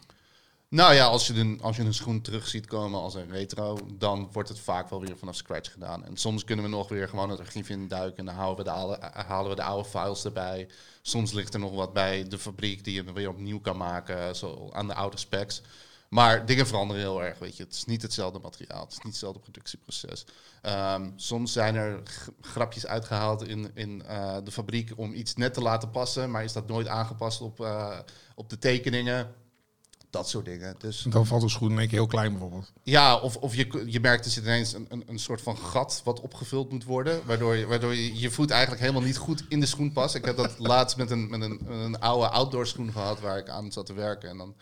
Nou 0.74 0.94
ja, 0.94 1.06
als 1.06 1.28
je, 1.28 1.34
een, 1.34 1.60
als 1.62 1.75
je 1.75 1.84
een 1.84 1.94
schoen 1.94 2.22
terug 2.22 2.48
ziet 2.48 2.66
komen 2.66 3.00
als 3.00 3.16
een 3.16 3.30
retro, 3.31 3.78
dan 3.98 4.30
wordt 4.31 4.50
het 4.50 4.60
vaak 4.60 4.90
wel 4.90 5.02
weer 5.02 5.18
vanaf 5.18 5.36
scratch 5.36 5.72
gedaan. 5.72 6.06
En 6.06 6.18
soms 6.18 6.44
kunnen 6.44 6.66
we 6.66 6.72
nog 6.72 6.90
weer 6.90 7.10
gewoon 7.10 7.30
het 7.30 7.40
archief 7.40 7.70
in 7.70 7.88
duiken 7.88 8.18
en 8.18 8.25
dan 8.25 8.36
halen 8.36 8.58
we, 8.58 8.64
de 8.64 8.72
oude, 8.72 8.98
halen 9.28 9.50
we 9.50 9.56
de 9.56 9.64
oude 9.64 9.90
files 9.90 10.25
erbij. 10.25 10.68
Soms 11.02 11.31
ligt 11.31 11.54
er 11.54 11.60
nog 11.60 11.72
wat 11.74 11.94
bij 11.94 12.28
de 12.28 12.40
fabriek 12.40 12.84
die 12.84 12.94
je 12.94 13.14
weer 13.14 13.30
opnieuw 13.30 13.60
kan 13.60 13.78
maken, 13.78 14.36
zo 14.36 14.70
aan 14.72 14.88
de 14.88 14.94
oude 14.94 15.18
specs. 15.18 15.62
Maar 16.10 16.46
dingen 16.46 16.68
veranderen 16.68 17.02
heel 17.02 17.24
erg, 17.24 17.40
weet 17.40 17.58
je. 17.58 17.64
Het 17.64 17.74
is 17.74 17.86
niet 17.86 18.02
hetzelfde 18.02 18.40
materiaal, 18.40 18.84
het 18.84 18.92
is 18.92 18.98
niet 18.98 19.06
hetzelfde 19.14 19.40
productieproces. 19.40 20.25
Ehm, 20.62 21.10
soms 21.16 21.52
zijn 21.52 21.75
er 21.75 22.02
grapjes 22.42 22.88
uitgehaald 22.88 23.48
in, 23.48 23.72
in 23.74 24.04
eh, 24.06 24.38
de 24.44 24.52
fabriek 24.52 24.92
om 24.96 25.14
iets 25.14 25.36
net 25.36 25.54
te 25.54 25.62
laten 25.62 25.90
passen, 25.90 26.31
maar 26.31 26.44
is 26.44 26.54
dat 26.54 26.68
nooit 26.68 26.88
aangepast 26.88 27.42
op, 27.42 27.60
eh, 27.60 28.00
op 28.36 28.50
de 28.50 28.58
tekeningen. 28.58 29.42
Dat 30.13 30.30
soort 30.30 30.45
dingen. 30.45 30.75
Dus 30.77 31.06
Dan 31.10 31.25
valt 31.25 31.44
een 31.44 31.50
schoen 31.50 31.71
in 31.71 31.80
één 31.80 31.88
keer 31.88 31.98
heel 31.98 32.07
klein 32.07 32.31
bijvoorbeeld. 32.31 32.71
ja, 32.83 33.15
of, 33.18 33.36
of 33.36 33.56
je, 33.56 33.83
je 33.86 34.00
merkt 34.00 34.25
er 34.25 34.31
zit 34.31 34.44
ineens 34.44 34.74
een, 34.74 34.86
een, 34.89 35.04
een 35.07 35.19
soort 35.19 35.42
van 35.42 35.57
gat 35.57 36.01
wat 36.04 36.19
opgevuld 36.19 36.71
moet 36.71 36.83
worden. 36.83 37.21
Waardoor 37.25 37.56
je, 37.56 37.65
waardoor 37.65 37.94
je 37.95 38.19
je 38.19 38.31
voet 38.31 38.50
eigenlijk 38.50 38.81
helemaal 38.81 39.01
niet 39.01 39.18
goed 39.18 39.44
in 39.50 39.60
de 39.60 39.65
schoen 39.65 39.92
past. 39.92 40.15
Ik 40.15 40.25
heb 40.25 40.38
dat 40.38 40.60
laatst 40.74 40.98
met 40.98 41.12
een, 41.12 41.29
met 41.29 41.41
een, 41.41 41.60
een 41.67 42.00
oude 42.00 42.29
outdoor 42.29 42.67
schoen 42.67 42.91
gehad 42.91 43.20
waar 43.20 43.38
ik 43.38 43.50
aan 43.50 43.72
zat 43.72 43.86
te 43.86 43.93
werken. 43.93 44.29
En 44.29 44.38
dan 44.38 44.55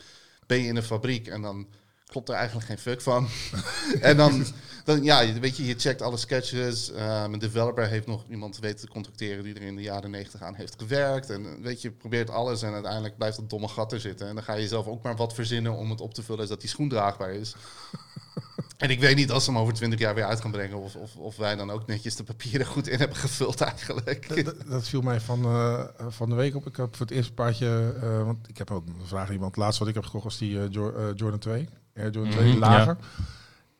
ben 0.48 0.58
je 0.58 0.68
in 0.68 0.76
een 0.76 0.84
fabriek 0.84 1.28
en 1.28 1.42
dan 1.42 1.68
klopt 2.12 2.30
er 2.30 2.36
eigenlijk 2.36 2.68
geen 2.68 2.78
fuck 2.78 3.02
van. 3.02 3.28
en 4.02 4.18
dan, 4.18 4.46
dan, 4.84 5.04
ja, 5.04 5.20
je- 5.20 5.40
weet 5.40 5.58
je, 5.58 5.66
je 5.66 5.76
checkt 5.78 6.02
alle 6.02 6.18
sketches. 6.18 6.92
Uh, 6.92 6.98
mijn 7.28 7.40
developer 7.40 7.88
heeft 7.88 8.08
nog 8.08 8.24
iemand 8.30 8.60
weten 8.60 8.80
te 8.80 8.88
contacteren 8.92 9.44
die 9.44 9.54
er 9.56 9.62
in 9.62 9.76
de 9.76 9.82
jaren 9.82 10.12
negentig 10.12 10.42
aan 10.42 10.56
heeft 10.56 10.76
gewerkt. 10.78 11.30
En 11.30 11.46
eh, 11.46 11.52
weet 11.62 11.82
je, 11.82 11.88
je 11.90 11.94
probeert 11.96 12.30
alles 12.30 12.62
en 12.62 12.74
uiteindelijk 12.74 13.18
blijft 13.18 13.38
dat 13.38 13.50
domme 13.50 13.68
gat 13.68 13.92
er 13.92 14.00
zitten. 14.00 14.28
En 14.28 14.36
dan 14.36 14.44
ga 14.44 14.54
je 14.54 14.68
zelf 14.68 14.88
ook 14.88 15.04
maar 15.04 15.16
wat 15.16 15.34
verzinnen 15.34 15.74
om 15.76 15.90
het 15.90 16.02
op 16.02 16.14
te 16.14 16.24
vullen, 16.24 16.44
zodat 16.48 16.62
die 16.62 16.70
schoen 16.70 16.90
draagbaar 16.90 17.34
is. 17.34 17.56
En 18.78 18.90
ik 18.90 19.00
weet 19.00 19.16
niet 19.16 19.32
als 19.32 19.44
ze 19.44 19.52
hem 19.52 19.60
over 19.60 19.74
twintig 19.74 20.00
jaar 20.00 20.16
weer 20.16 20.24
uit 20.26 20.42
gaan 20.42 20.52
brengen. 20.52 20.78
Of, 20.78 20.96
of, 20.96 21.16
of 21.16 21.36
wij 21.38 21.56
dan 21.56 21.72
ook 21.72 21.88
netjes 21.88 22.16
de 22.16 22.24
papieren 22.24 22.66
goed 22.68 22.88
in 22.88 23.00
hebben 23.00 23.18
gevuld 23.18 23.62
eigenlijk. 23.62 24.46
Dat, 24.46 24.56
dat 24.68 24.88
viel 24.88 25.02
mij 25.02 25.20
van, 25.20 25.44
eh, 25.46 25.84
van 26.10 26.30
de 26.30 26.36
week 26.36 26.56
op. 26.56 26.68
Ik 26.68 26.76
heb 26.76 26.96
voor 26.96 27.06
het 27.06 27.16
eerste 27.16 27.34
paardje, 27.34 27.94
eh, 28.02 28.24
want 28.24 28.48
ik 28.50 28.58
heb 28.58 28.72
ook 28.72 28.86
een 28.88 28.96
vraag 29.04 29.28
aan 29.28 29.34
iemand. 29.34 29.56
Het 29.56 29.64
laatste 29.64 29.80
wat 29.80 29.88
ik 29.90 29.96
heb 29.96 30.04
gekocht 30.06 30.24
was 30.24 30.38
die 30.38 30.70
Jor- 30.70 31.14
Jordan 31.16 31.40
2. 31.40 31.70
Air 31.96 32.10
Jordan 32.12 32.32
2, 32.32 32.50
Mhm, 32.50 32.60
lager. 32.60 32.98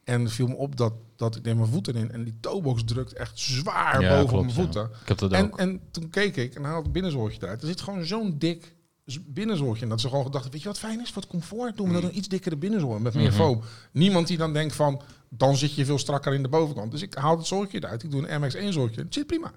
En 0.04 0.30
viel 0.30 0.48
me 0.48 0.56
op 0.56 0.76
dat, 0.78 0.94
dat 1.16 1.36
ik 1.36 1.44
neem 1.44 1.58
mijn 1.58 1.70
voeten 1.70 1.96
in 1.96 2.12
en 2.12 2.24
die 2.24 2.38
toebox 2.40 2.84
drukt 2.86 3.14
echt 3.14 3.40
zwaar 3.40 4.02
Ja, 4.02 4.10
boven 4.10 4.28
klopt, 4.28 4.46
mijn 4.46 4.56
ja. 4.58 4.64
voeten. 4.64 4.84
Ik 5.02 5.08
heb 5.08 5.18
dat 5.18 5.32
En, 5.32 5.46
ook. 5.46 5.58
en 5.60 5.82
toen 5.92 6.10
keek 6.10 6.36
ik 6.36 6.56
en 6.56 6.64
haalde 6.64 6.84
het 6.84 6.92
binnenzoortje 6.92 7.40
eruit. 7.44 7.62
Er 7.62 7.68
zit 7.68 7.82
gewoon 7.82 8.06
zo'n 8.06 8.36
dik 8.38 8.76
binnenzoortje. 9.22 9.84
En 9.84 9.90
dat 9.90 10.02
ze 10.02 10.08
gewoon 10.10 10.24
gedacht 10.26 10.50
weet 10.50 10.62
je 10.62 10.68
wat 10.68 10.80
fijn 10.80 11.02
is? 11.02 11.10
Voor 11.12 11.22
het 11.22 11.32
comfort 11.32 11.78
doen 11.78 11.88
we 11.88 11.94
dan 11.94 12.04
een 12.04 12.18
iets 12.18 12.28
dikkere 12.28 12.58
binnenzoor 12.58 13.02
met 13.02 13.14
meer 13.14 13.28
Mhm. 13.28 13.36
foam. 13.36 13.62
Niemand 13.92 14.28
die 14.28 14.38
dan 14.38 14.54
denkt 14.54 14.76
van, 14.76 15.02
dan 15.30 15.58
zit 15.58 15.76
je 15.76 15.86
veel 15.86 15.98
strakker 15.98 16.34
in 16.34 16.42
de 16.44 16.50
bovenkant. 16.50 16.92
Dus 16.92 17.02
ik 17.02 17.14
haal 17.14 17.38
het 17.38 17.46
zoortje 17.48 17.78
eruit. 17.78 18.04
Ik 18.04 18.12
doe 18.12 18.28
een 18.28 18.42
MX1 18.42 18.74
zoortje. 18.74 19.02
Het 19.02 19.14
zit 19.14 19.28
prima. 19.28 19.52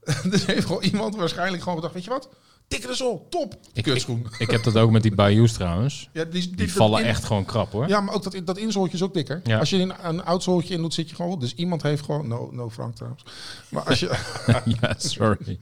dus 0.30 0.46
heeft 0.46 0.66
gewoon 0.66 0.82
iemand 0.82 1.16
waarschijnlijk 1.16 1.62
gewoon 1.62 1.74
gedacht, 1.78 1.94
weet 1.94 2.04
je 2.04 2.10
wat? 2.10 2.28
Dikkere 2.70 2.94
zool, 2.94 3.26
top. 3.30 3.56
Ik, 3.72 3.82
Kutschoen. 3.82 4.26
ik 4.38 4.50
heb 4.50 4.62
dat 4.62 4.76
ook 4.76 4.90
met 4.90 5.02
die 5.02 5.14
Bayous 5.14 5.52
trouwens. 5.52 6.08
Ja, 6.12 6.24
die, 6.24 6.54
die, 6.54 6.72
vallen 6.72 7.00
in- 7.00 7.06
echt 7.06 7.24
gewoon 7.24 7.44
krap 7.44 7.72
hoor. 7.72 7.88
Ja, 7.88 8.00
maar 8.00 8.14
ook 8.14 8.22
dat, 8.22 8.40
dat 8.46 8.58
inzoortje 8.58 8.96
is 8.96 9.02
ook 9.02 9.14
dikker. 9.14 9.40
Ja. 9.44 9.58
Als 9.58 9.70
je 9.70 9.76
een, 9.76 9.92
een 10.08 10.24
oud 10.24 10.42
zoortje 10.42 10.74
in 10.74 10.80
doet, 10.80 10.94
zit 10.94 11.08
je 11.10 11.14
gewoon. 11.14 11.38
Dus 11.38 11.54
iemand 11.54 11.82
heeft 11.82 12.04
gewoon... 12.04 12.28
No, 12.28 12.48
no 12.52 12.70
Frank 12.70 12.94
trouwens. 12.94 13.22
Maar 13.68 13.82
als 13.82 14.00
je, 14.00 14.06
ja, 14.80 14.94
sorry. 14.98 15.58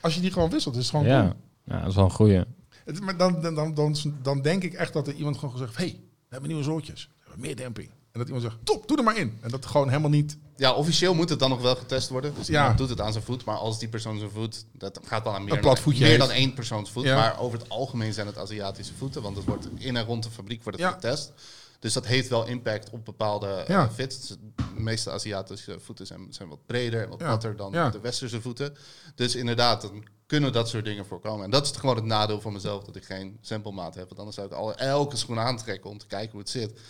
als 0.00 0.14
je 0.14 0.20
die 0.20 0.32
gewoon 0.32 0.50
wisselt, 0.50 0.74
is 0.76 0.80
het 0.80 0.90
gewoon 0.90 1.06
Ja. 1.06 1.20
cool. 1.20 1.32
ja, 1.64 1.78
dat 1.80 1.88
is 1.88 1.94
wel 1.94 2.04
een 2.04 2.10
goeie. 2.10 2.42
Het- 2.84 3.00
Maar 3.00 3.16
dan, 3.16 3.40
dan, 3.40 3.54
dan, 3.54 3.74
dan, 3.74 3.96
dan 4.22 4.42
denk 4.42 4.62
ik 4.62 4.72
echt 4.72 4.92
dat 4.92 5.06
er 5.08 5.14
iemand 5.14 5.36
gewoon 5.38 5.50
gezegd 5.54 5.76
heeft... 5.76 5.90
hey, 5.92 6.00
we 6.00 6.26
hebben 6.28 6.48
nieuwe 6.48 6.64
zoortjes. 6.64 7.08
We 7.16 7.20
hebben 7.30 7.46
meer 7.46 7.56
demping. 7.56 7.88
En 8.14 8.20
dat 8.20 8.28
iemand 8.28 8.44
zegt, 8.44 8.56
top, 8.66 8.88
doe 8.88 8.96
er 8.96 9.04
maar 9.04 9.16
in. 9.16 9.38
En 9.40 9.50
dat 9.50 9.66
gewoon 9.66 9.88
helemaal 9.88 10.10
niet... 10.10 10.36
Ja, 10.56 10.72
officieel 10.72 11.14
moet 11.14 11.28
het 11.28 11.38
dan 11.38 11.50
nog 11.50 11.60
wel 11.60 11.76
getest 11.76 12.08
worden. 12.08 12.34
Dus 12.34 12.46
Ja. 12.46 12.72
doet 12.72 12.88
het 12.88 13.00
aan 13.00 13.12
zijn 13.12 13.24
voet. 13.24 13.44
Maar 13.44 13.56
als 13.56 13.78
die 13.78 13.88
persoon 13.88 14.18
zijn 14.18 14.30
voet... 14.30 14.64
Dat 14.72 15.00
gaat 15.04 15.24
dan 15.24 15.34
aan 15.34 15.44
meer, 15.44 15.58
plat 15.58 15.78
voetje 15.80 16.04
meer 16.04 16.18
dan 16.18 16.30
één 16.30 16.54
persoons 16.54 16.90
voet. 16.90 17.04
Ja. 17.04 17.14
Maar 17.16 17.38
over 17.40 17.58
het 17.58 17.68
algemeen 17.68 18.12
zijn 18.12 18.26
het 18.26 18.38
Aziatische 18.38 18.94
voeten. 18.94 19.22
Want 19.22 19.36
het 19.36 19.44
wordt 19.46 19.66
in 19.76 19.96
en 19.96 20.04
rond 20.04 20.22
de 20.22 20.30
fabriek 20.30 20.62
wordt 20.62 20.78
het 20.78 20.88
Ja. 20.88 20.94
getest. 20.94 21.32
Dus 21.78 21.92
dat 21.92 22.06
heeft 22.06 22.28
wel 22.28 22.46
impact 22.46 22.90
op 22.90 23.04
bepaalde 23.04 23.46
eh, 23.48 23.88
fits. 23.94 24.28
De 24.28 24.36
meeste 24.76 25.10
Aziatische 25.10 25.80
voeten 25.80 26.06
zijn, 26.06 26.26
zijn 26.30 26.48
wat 26.48 26.66
breder 26.66 27.02
en 27.02 27.08
wat 27.08 27.18
platter 27.18 27.56
dan 27.56 27.72
de 27.72 28.00
westerse 28.02 28.40
voeten. 28.40 28.76
Dus 29.14 29.34
inderdaad, 29.34 29.80
dan 29.82 30.04
kunnen 30.26 30.52
dat 30.52 30.68
soort 30.68 30.84
dingen 30.84 31.06
voorkomen. 31.06 31.44
En 31.44 31.50
dat 31.50 31.64
is 31.70 31.76
gewoon 31.76 31.96
het 31.96 32.04
nadeel 32.04 32.40
van 32.40 32.52
mezelf, 32.52 32.84
dat 32.84 32.96
ik 32.96 33.04
geen 33.04 33.38
samplemaat 33.40 33.94
heb. 33.94 34.04
Want 34.06 34.18
anders 34.18 34.36
zou 34.36 34.48
ik 34.48 34.54
al, 34.54 34.74
elke 34.74 35.16
schoen 35.16 35.38
aantrekken 35.38 35.90
om 35.90 35.98
te 35.98 36.06
kijken 36.06 36.30
hoe 36.30 36.40
het 36.40 36.50
zit. 36.50 36.80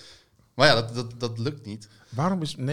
Maar 0.54 0.66
ja, 0.66 0.74
dat, 0.74 0.94
dat, 0.94 1.20
dat 1.20 1.38
lukt 1.38 1.66
niet. 1.66 1.88
Waarom 2.08 2.42
is 2.42 2.56
9,5 2.56 2.62
9,5 2.62 2.66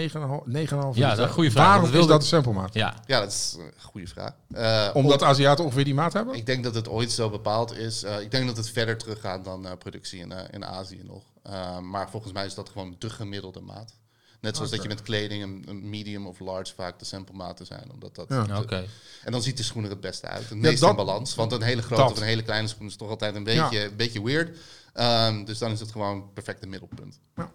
Ja, 0.94 1.10
dat 1.10 1.18
is 1.18 1.24
een 1.24 1.30
goede 1.30 1.52
vraag. 1.52 1.66
Waarom 1.68 1.92
Dat 1.92 2.02
is 2.02 2.08
dat 2.08 2.22
de 2.22 2.28
samplemaat? 2.28 2.74
Ja, 2.74 2.96
Ja, 3.06 3.20
dat 3.20 3.32
is 3.32 3.56
een 3.60 3.72
goede 3.82 4.08
vraag. 4.08 4.34
Eh, 4.52 4.90
Omdat 4.94 5.24
Aziaten 5.24 5.64
ongeveer 5.66 5.84
die 5.84 5.94
maat 5.94 6.14
hebben? 6.14 6.36
Ik 6.36 6.46
denk 6.46 6.64
dat 6.64 6.76
het 6.76 6.88
ooit 6.90 7.12
zo 7.12 7.30
bepaald 7.30 7.76
is. 7.78 8.04
Eh, 8.04 8.20
ik 8.22 8.32
denk 8.32 8.48
dat 8.48 8.58
het 8.58 8.70
verder 8.70 8.98
teruggaat 8.98 9.44
dan 9.46 9.66
eh, 9.68 9.72
productie 9.78 10.20
in, 10.20 10.32
eh, 10.32 10.44
in 10.52 10.66
Azië 10.66 11.02
nog. 11.04 11.24
Eh, 11.44 11.80
maar 11.80 12.10
volgens 12.10 12.34
mij 12.34 12.46
is 12.46 12.54
dat 12.54 12.70
gewoon 12.70 12.96
de 13.00 13.10
gemiddelde 13.10 13.62
maat. 13.62 13.94
Net 14.42 14.56
zoals 14.56 14.72
dat 14.72 14.82
je 14.82 14.88
met 14.88 15.02
kleding 15.02 15.44
een, 15.44 15.64
een 15.68 15.90
medium 15.90 16.28
of 16.28 16.40
large 16.40 16.74
vaak 16.76 17.00
de 17.00 17.06
samplematen 17.06 17.66
zijn. 17.66 17.92
Omdat 17.92 18.16
dat 18.16 18.26
Ja. 18.30 18.60
oké. 18.60 18.86
En 19.24 19.32
dan 19.32 19.42
ziet 19.42 19.58
de 19.58 19.64
schoen 19.64 19.84
er 19.84 19.90
het 19.90 20.02
beste 20.02 20.28
uit. 20.28 20.40
Het 20.42 20.50
Ja, 20.50 20.56
meest 20.56 20.80
dat- 20.80 20.90
in 20.90 20.96
balans. 20.96 21.36
Want 21.36 21.52
een 21.52 21.62
hele 21.62 21.82
grote 21.82 22.02
dat. 22.02 22.12
of 22.12 22.18
een 22.18 22.24
hele 22.26 22.44
kleine 22.44 22.68
schoen 22.68 22.88
is 22.88 22.96
toch 22.96 23.10
altijd 23.10 23.36
een 23.36 23.44
beetje, 23.44 23.84
een 23.84 23.96
beetje 23.96 24.24
weird. 24.24 24.58
Ehm, 24.94 25.44
dus 25.44 25.58
dan 25.58 25.72
is 25.72 25.80
het 25.80 25.92
gewoon 25.92 26.16
het 26.16 26.34
perfecte 26.34 26.68
middelpunt. 26.68 27.20
Ja. 27.36 27.52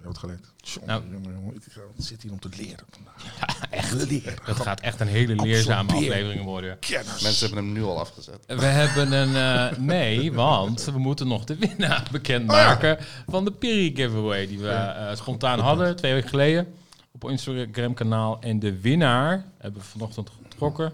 Je 0.00 0.04
hebt 0.04 0.08
het 0.08 0.18
geleerd. 0.18 0.46
Jongen, 0.56 0.88
Nou. 0.88 1.02
jongen, 1.12 1.32
jongen, 1.40 1.54
ik 1.54 2.04
zit 2.04 2.22
hier 2.22 2.32
om 2.32 2.40
te 2.40 2.48
leren 2.56 2.84
vandaag. 2.90 3.60
echt 3.70 3.92
leren. 4.10 4.34
Dat 4.46 4.60
gaat 4.60 4.80
echt 4.80 5.00
een 5.00 5.06
hele 5.06 5.34
leerzame 5.34 5.80
Absorberen. 5.82 6.12
aflevering 6.14 6.44
worden. 6.44 6.78
Kennis. 6.78 7.22
Mensen 7.22 7.46
hebben 7.46 7.64
hem 7.64 7.72
nu 7.72 7.82
al 7.84 7.98
afgezet. 7.98 8.38
We 8.46 8.64
hebben 8.80 9.12
een... 9.12 9.36
eh, 9.70 9.78
nee, 9.78 10.32
want 10.32 10.84
we 10.84 10.98
moeten 10.98 11.28
nog 11.28 11.44
de 11.44 11.56
winnaar 11.56 12.06
bekendmaken 12.12 12.98
van 13.28 13.44
de 13.44 13.50
Piri 13.52 13.96
giveaway 13.96 14.46
die 14.46 14.58
we 14.58 14.68
eh, 14.70 15.16
spontaan 15.16 15.58
hadden 15.60 15.96
twee 15.96 16.12
weken 16.12 16.28
geleden 16.28 16.66
op 17.12 17.24
ons 17.24 17.32
Instagram 17.46 17.94
kanaal. 17.94 18.40
En 18.40 18.58
de 18.58 18.80
winnaar 18.80 19.44
hebben 19.58 19.80
we 19.80 19.86
vanochtend 19.86 20.30
getrokken. 20.42 20.92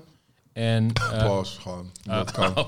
En 0.52 0.90
eh, 0.92 1.08
Applaus, 1.10 1.58
gewoon. 1.60 1.90
Dat 2.02 2.30
kan. 2.30 2.56
oh, 2.58 2.66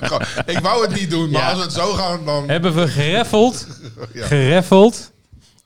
Gewoon. 0.00 0.22
Ik 0.46 0.58
wou 0.58 0.86
het 0.86 0.94
niet 1.00 1.10
doen, 1.10 1.30
maar 1.30 1.40
Ja. 1.42 1.50
als 1.52 1.62
het 1.62 1.72
zo 1.72 1.92
gaat, 1.92 2.24
dan... 2.24 2.48
hebben 2.48 2.74
we 2.74 2.88
gereffeld. 2.88 3.66
Ja. 4.12 4.26
Gereffeld. 4.26 5.12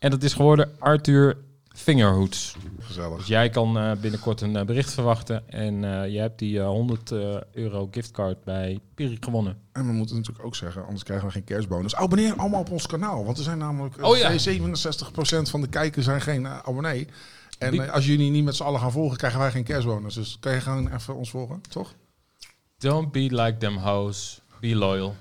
En 0.00 0.10
dat 0.10 0.22
is 0.22 0.32
geworden 0.32 0.70
Arthur 0.78 1.36
Fingerhoods. 1.68 2.56
Gezellig. 2.80 3.16
Dus 3.16 3.26
jij 3.26 3.50
kan 3.50 3.78
eh, 3.78 3.92
binnenkort 4.00 4.40
een 4.40 4.56
eh, 4.56 4.64
bericht 4.64 4.92
verwachten. 4.92 5.48
En 5.48 5.84
eh 5.84 6.12
jij 6.12 6.22
hebt 6.22 6.38
die 6.38 6.60
eh, 6.60 6.66
100 6.66 7.10
eh, 7.10 7.36
euro 7.52 7.88
giftcard 7.90 8.44
bij 8.44 8.80
Piri 8.94 9.16
gewonnen. 9.20 9.58
En 9.72 9.86
we 9.86 9.92
moeten 9.92 10.16
natuurlijk 10.16 10.46
ook 10.46 10.56
zeggen, 10.56 10.84
anders 10.84 11.02
krijgen 11.02 11.26
we 11.26 11.32
geen 11.32 11.44
kerstbonus. 11.44 11.94
Abonneer 11.94 12.34
allemaal 12.36 12.60
op 12.60 12.70
ons 12.70 12.86
kanaal, 12.86 13.24
want 13.24 13.38
er 13.38 13.44
zijn 13.44 13.58
namelijk 13.58 13.96
eh, 13.96 14.04
Oh 14.04 14.16
ja. 14.16 14.32
67% 14.32 15.50
van 15.50 15.60
de 15.60 15.68
kijkers 15.68 16.04
zijn 16.04 16.20
geen 16.20 16.46
abonnee. 16.46 17.06
En 17.58 17.90
als 17.90 18.06
jullie 18.06 18.30
niet 18.30 18.44
met 18.44 18.56
z'n 18.56 18.62
allen 18.62 18.80
gaan 18.80 18.92
volgen, 18.92 19.16
krijgen 19.16 19.40
wij 19.40 19.50
geen 19.50 19.64
kerstbonus. 19.64 20.14
Dus 20.14 20.36
kan 20.40 20.52
je 20.52 20.60
gewoon 20.60 20.94
even 20.94 21.14
ons 21.16 21.30
volgen, 21.30 21.60
toch? 21.68 21.94
Don't 22.78 23.12
be 23.12 23.28
like 23.30 23.56
them 23.56 23.76
hoes. 23.76 24.40
Be 24.60 24.76
loyal. 24.76 25.16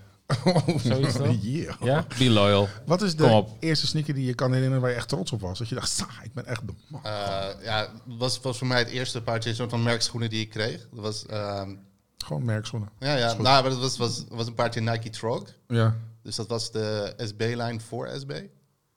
Zoiets 0.84 1.16
toch? 1.16 1.36
Yeah. 1.42 1.76
Ja? 1.82 2.06
Be 2.18 2.30
loyal. 2.30 2.68
Wat 2.86 3.02
is 3.02 3.16
de 3.16 3.44
eerste 3.60 3.88
sneaker 3.88 4.14
die 4.14 4.26
je 4.26 4.34
kan 4.34 4.52
herinneren 4.52 4.82
waar 4.82 4.90
je 4.92 4.96
echt 4.96 5.10
trots 5.10 5.32
op 5.32 5.42
was? 5.42 5.60
Dat 5.60 5.70
je 5.70 5.76
dacht, 5.76 5.90
"Sa, 5.90 6.08
ik 6.24 6.34
ben 6.34 6.46
echt 6.46 6.68
de 6.68 6.74
man. 6.88 7.04
Eh, 7.04 7.46
ja, 7.64 7.90
was, 8.06 8.40
was 8.40 8.58
voor 8.58 8.68
mij 8.68 8.80
het 8.80 8.88
eerste 8.90 9.22
paardje 9.22 9.54
soort 9.54 9.70
van 9.70 9.84
merkschoenen 9.84 10.30
die 10.30 10.42
ik 10.42 10.50
kreeg. 10.50 10.88
Dat 10.92 11.04
was... 11.04 11.26
ehm, 11.26 11.76
Gewoon 12.18 12.46
merkschoenen. 12.46 12.90
Ja, 13.00 13.16
ja. 13.16 13.28
Nou, 13.34 13.44
maar 13.44 13.64
dat 13.70 13.80
was, 13.80 13.98
was, 13.98 14.24
was 14.30 14.48
een 14.48 14.54
paardje 14.54 14.82
Nike 14.82 15.10
Trog. 15.10 15.44
Ja. 15.68 15.96
Dus 16.24 16.36
dat 16.36 16.48
was 16.48 16.72
de 16.72 17.14
SB-lijn 17.18 17.82
voor 17.82 18.10
SB. 18.20 18.32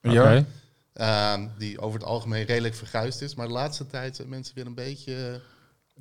Oké. 0.02 0.46
Ehm, 0.92 1.46
die 1.58 1.80
over 1.80 1.98
het 1.98 2.08
algemeen 2.08 2.44
redelijk 2.44 2.74
verguisd 2.74 3.20
is. 3.20 3.34
Maar 3.34 3.46
de 3.46 3.52
laatste 3.52 3.86
tijd 3.86 4.16
zijn 4.16 4.28
mensen 4.28 4.54
weer 4.54 4.66
een 4.66 4.74
beetje 4.74 5.40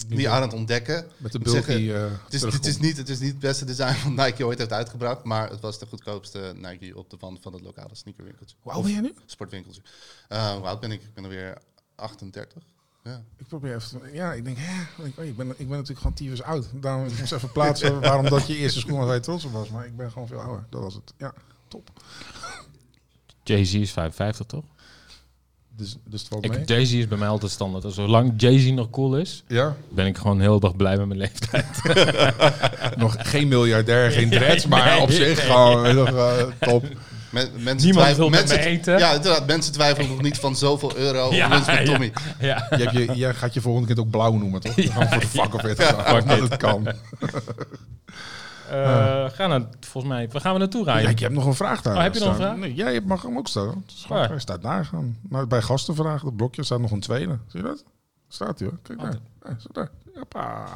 die 0.07 0.29
aan 0.29 0.41
het 0.41 0.53
ontdekken. 0.53 1.07
Met 1.17 1.31
zeggen, 1.43 1.73
bulky 1.73 1.91
eh 1.91 2.11
Het 2.23 2.33
is, 2.33 2.41
het, 2.41 2.65
is 2.65 2.77
niet, 2.77 2.97
het 2.97 3.09
is 3.09 3.19
niet 3.19 3.29
het 3.29 3.39
beste 3.39 3.65
design 3.65 4.15
wat 4.15 4.25
Nike 4.25 4.45
ooit 4.45 4.57
heeft 4.57 4.71
uitgebracht. 4.73 5.23
Maar 5.23 5.49
het 5.49 5.59
was 5.59 5.79
de 5.79 5.85
goedkoopste 5.85 6.53
Nike 6.55 6.97
op 6.97 7.09
de 7.09 7.17
wand 7.19 7.39
van 7.41 7.53
het 7.53 7.61
lokale 7.61 7.95
sneakerwinkeltje. 7.95 8.55
Hoe 8.59 8.71
oud 8.71 8.83
ben 8.83 8.91
je 8.91 9.01
nu? 9.01 9.13
Sportwinkeltje. 9.25 9.81
Eh, 10.27 10.53
hoe 10.53 10.65
oud 10.65 10.79
ben 10.79 10.91
ik? 10.91 11.01
Ik 11.01 11.13
ben 11.13 11.23
alweer 11.23 11.57
38. 11.95 12.63
Ja. 13.03 13.23
Ik 13.37 13.47
probeer 13.47 13.75
even. 13.75 14.13
Ja, 14.13 14.33
ik 14.33 14.45
denk, 14.45 14.57
hè, 14.59 15.03
ik, 15.03 15.17
oh, 15.17 15.25
ik, 15.25 15.35
ben, 15.35 15.49
ik 15.49 15.57
ben 15.57 15.67
natuurlijk 15.67 15.99
gewoon 15.99 16.13
tyfus 16.13 16.41
oud. 16.41 16.69
Daarom 16.73 17.05
ik 17.05 17.19
moest 17.19 17.31
even 17.31 17.51
plaatsen 17.51 17.99
waarom 18.01 18.29
dat 18.29 18.47
je 18.47 18.55
eerste 18.55 18.79
schoen 18.79 18.97
was 18.97 19.05
waar 19.05 19.15
je 19.15 19.21
trots 19.21 19.45
op 19.45 19.51
was. 19.51 19.69
Maar 19.69 19.85
ik 19.85 19.95
ben 19.95 20.11
gewoon 20.11 20.27
veel 20.27 20.39
ouder. 20.39 20.65
Dat 20.69 20.81
was 20.81 20.93
het. 20.93 21.13
Ja, 21.17 21.33
top. 21.67 21.91
Jay-Z 23.43 23.73
is 23.73 23.91
55, 23.91 24.45
toch? 24.45 24.65
Dus, 25.81 25.95
dus 26.05 26.19
het 26.19 26.29
valt 26.29 26.47
mee. 26.47 26.59
Ik, 26.59 26.67
Jay-Z 26.67 26.93
is 26.93 27.07
bij 27.07 27.17
mij 27.17 27.27
altijd 27.27 27.51
standaard. 27.51 27.83
Dus 27.83 27.93
zolang 27.95 28.33
Jay-Z 28.37 28.69
nog 28.69 28.89
cool 28.89 29.17
is, 29.17 29.43
Ja, 29.47 29.75
ben 29.89 30.05
ik 30.05 30.17
gewoon 30.17 30.39
heel 30.39 30.59
dag 30.59 30.75
blij 30.75 30.97
met 30.97 31.07
mijn 31.07 31.19
leeftijd. 31.19 31.65
nog 33.03 33.15
geen 33.19 33.47
miljardair, 33.47 34.11
geen 34.11 34.29
dreads, 34.29 34.67
maar 34.67 34.85
Nee, 34.85 35.01
op 35.01 35.11
zich 35.11 35.25
nee. 35.25 35.35
gewoon 35.35 35.95
nog, 35.95 36.07
eh, 36.07 36.43
top. 36.59 36.85
Men, 37.29 37.49
mensen 37.57 37.89
Niemand 37.89 38.15
wil 38.15 38.29
met 38.29 38.39
mensen, 38.39 38.57
me 38.57 38.65
eten. 38.65 38.97
Ja, 38.97 39.13
inderdaad. 39.13 39.47
Mensen 39.47 39.73
twijfelen 39.73 40.09
nog 40.09 40.21
niet 40.21 40.37
van 40.37 40.55
zoveel 40.55 40.97
euro 40.97 41.33
Ja, 41.33 41.49
winst 41.49 41.67
met. 41.67 41.85
Tommy. 41.85 42.11
ja. 42.39 42.67
Je, 42.69 42.83
hebt 42.83 42.91
je, 42.91 43.15
je 43.15 43.33
gaat 43.33 43.53
je 43.53 43.61
volgende 43.61 43.87
kind 43.87 43.99
ook 43.99 44.09
blauw 44.09 44.33
noemen, 44.33 44.61
toch? 44.61 44.73
Gewoon 44.73 45.07
voor 45.07 45.19
de 45.19 45.27
fuck 45.27 45.53
of 45.53 45.63
it. 45.63 45.77
dat 46.49 46.57
kan. 46.57 46.87
Eh, 48.71 49.29
gaan 49.29 49.49
naar, 49.49 49.61
volgens 49.79 50.13
mij, 50.13 50.29
waar 50.29 50.41
gaan 50.41 50.53
we 50.53 50.59
naartoe 50.59 50.85
Ja, 50.85 50.91
rijden? 50.93 51.11
ik 51.11 51.19
heb 51.19 51.31
nog 51.31 51.45
een 51.45 51.53
vraag 51.53 51.81
daar. 51.81 51.95
Oh, 51.95 52.01
heb 52.01 52.13
je 52.13 52.19
nog 52.19 52.29
een 52.29 52.35
vraag? 52.35 52.55
Nee, 52.57 52.73
jij 52.73 53.01
mag 53.01 53.21
hem 53.21 53.37
ook 53.37 53.47
stellen. 53.47 53.85
Hij 54.07 54.39
staat 54.39 54.61
daar 54.61 54.85
gaan. 54.85 55.17
Nou, 55.29 55.45
bij 55.47 55.61
gastenvragen, 55.61 56.25
dat 56.25 56.35
blokje 56.35 56.63
staat 56.63 56.79
nog 56.79 56.91
een 56.91 56.99
tweede. 56.99 57.37
Zie 57.47 57.61
je 57.61 57.65
dat? 57.67 57.83
Staat 58.27 58.59
hij 58.59 58.67
hoor. 58.67 58.77
Kijk 58.81 58.99
Oh, 58.99 59.05
daar. 59.05 59.19
Ja, 59.43 59.55
staat 59.59 59.73
daar. 59.73 59.89
Hoppa. 60.15 60.67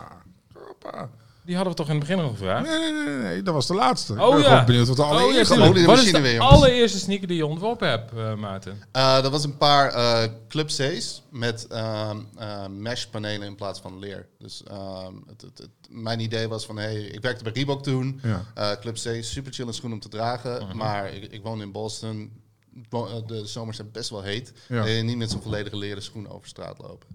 Hoppa. 0.53 1.09
Die 1.45 1.55
hadden 1.55 1.73
we 1.73 1.79
toch 1.79 1.89
in 1.89 1.95
het 1.99 2.07
begin 2.07 2.23
al 2.23 2.29
gevraagd? 2.29 2.67
Nee, 2.69 2.91
nee, 2.91 3.03
nee, 3.03 3.15
nee, 3.17 3.41
dat 3.43 3.53
was 3.53 3.67
de 3.67 3.73
laatste. 3.73 4.13
ik 4.13 4.19
Oh, 4.19 4.33
ben 4.35 4.43
ja. 4.43 4.63
benieuwd 4.63 4.87
wat 4.87 4.95
de 4.95 5.03
Oh, 5.03 5.09
ja, 5.09 5.15
allereerste. 5.15 5.53
Olie 5.61 5.73
de 5.73 5.85
Wat 5.85 5.97
is 5.99 6.11
de 6.11 6.21
weer, 6.21 6.39
allereerste 6.39 6.99
sneaker 6.99 7.27
die 7.27 7.37
je 7.37 7.45
ontworpen 7.45 7.89
hebt, 7.89 8.11
eh, 8.13 8.33
Maarten? 8.35 8.81
Eh, 8.91 9.21
dat 9.21 9.31
was 9.31 9.43
een 9.43 9.57
paar 9.57 9.89
eh, 9.93 10.29
Club 10.47 10.67
C's 10.67 11.21
met 11.29 11.67
ehm, 11.67 12.17
eh, 12.37 12.67
mesh 12.67 13.05
panelen 13.05 13.47
in 13.47 13.55
plaats 13.55 13.79
van 13.79 13.99
leer. 13.99 14.27
Dus 14.39 14.63
ehm, 14.63 15.13
het, 15.27 15.41
het, 15.41 15.57
het- 15.57 15.69
mijn 15.89 16.19
idee 16.19 16.47
was 16.47 16.65
van, 16.65 16.77
hey, 16.77 16.95
ik 17.01 17.21
werkte 17.21 17.43
bij 17.43 17.53
Reebok 17.53 17.83
toen. 17.83 18.19
Ja. 18.23 18.45
Eh, 18.55 18.71
Club 18.79 18.95
C, 18.95 19.23
super 19.23 19.53
chill 19.53 19.71
schoen 19.71 19.93
om 19.93 19.99
te 19.99 20.09
dragen. 20.09 20.65
Mhm. 20.67 20.77
Maar 20.77 21.13
ik, 21.13 21.31
ik 21.31 21.43
woon 21.43 21.61
in 21.61 21.71
Boston. 21.71 22.31
Ik 22.75 22.89
De 23.27 23.41
zomers 23.45 23.77
zijn 23.77 23.91
best 23.91 24.09
wel 24.09 24.21
heet. 24.21 24.53
Ja. 24.67 24.85
En 24.85 25.05
niet 25.05 25.17
met 25.17 25.31
zo'n 25.31 25.41
volledige 25.41 25.77
leren 25.77 26.03
schoen 26.03 26.29
over 26.29 26.47
straat 26.47 26.77
lopen. 26.81 27.07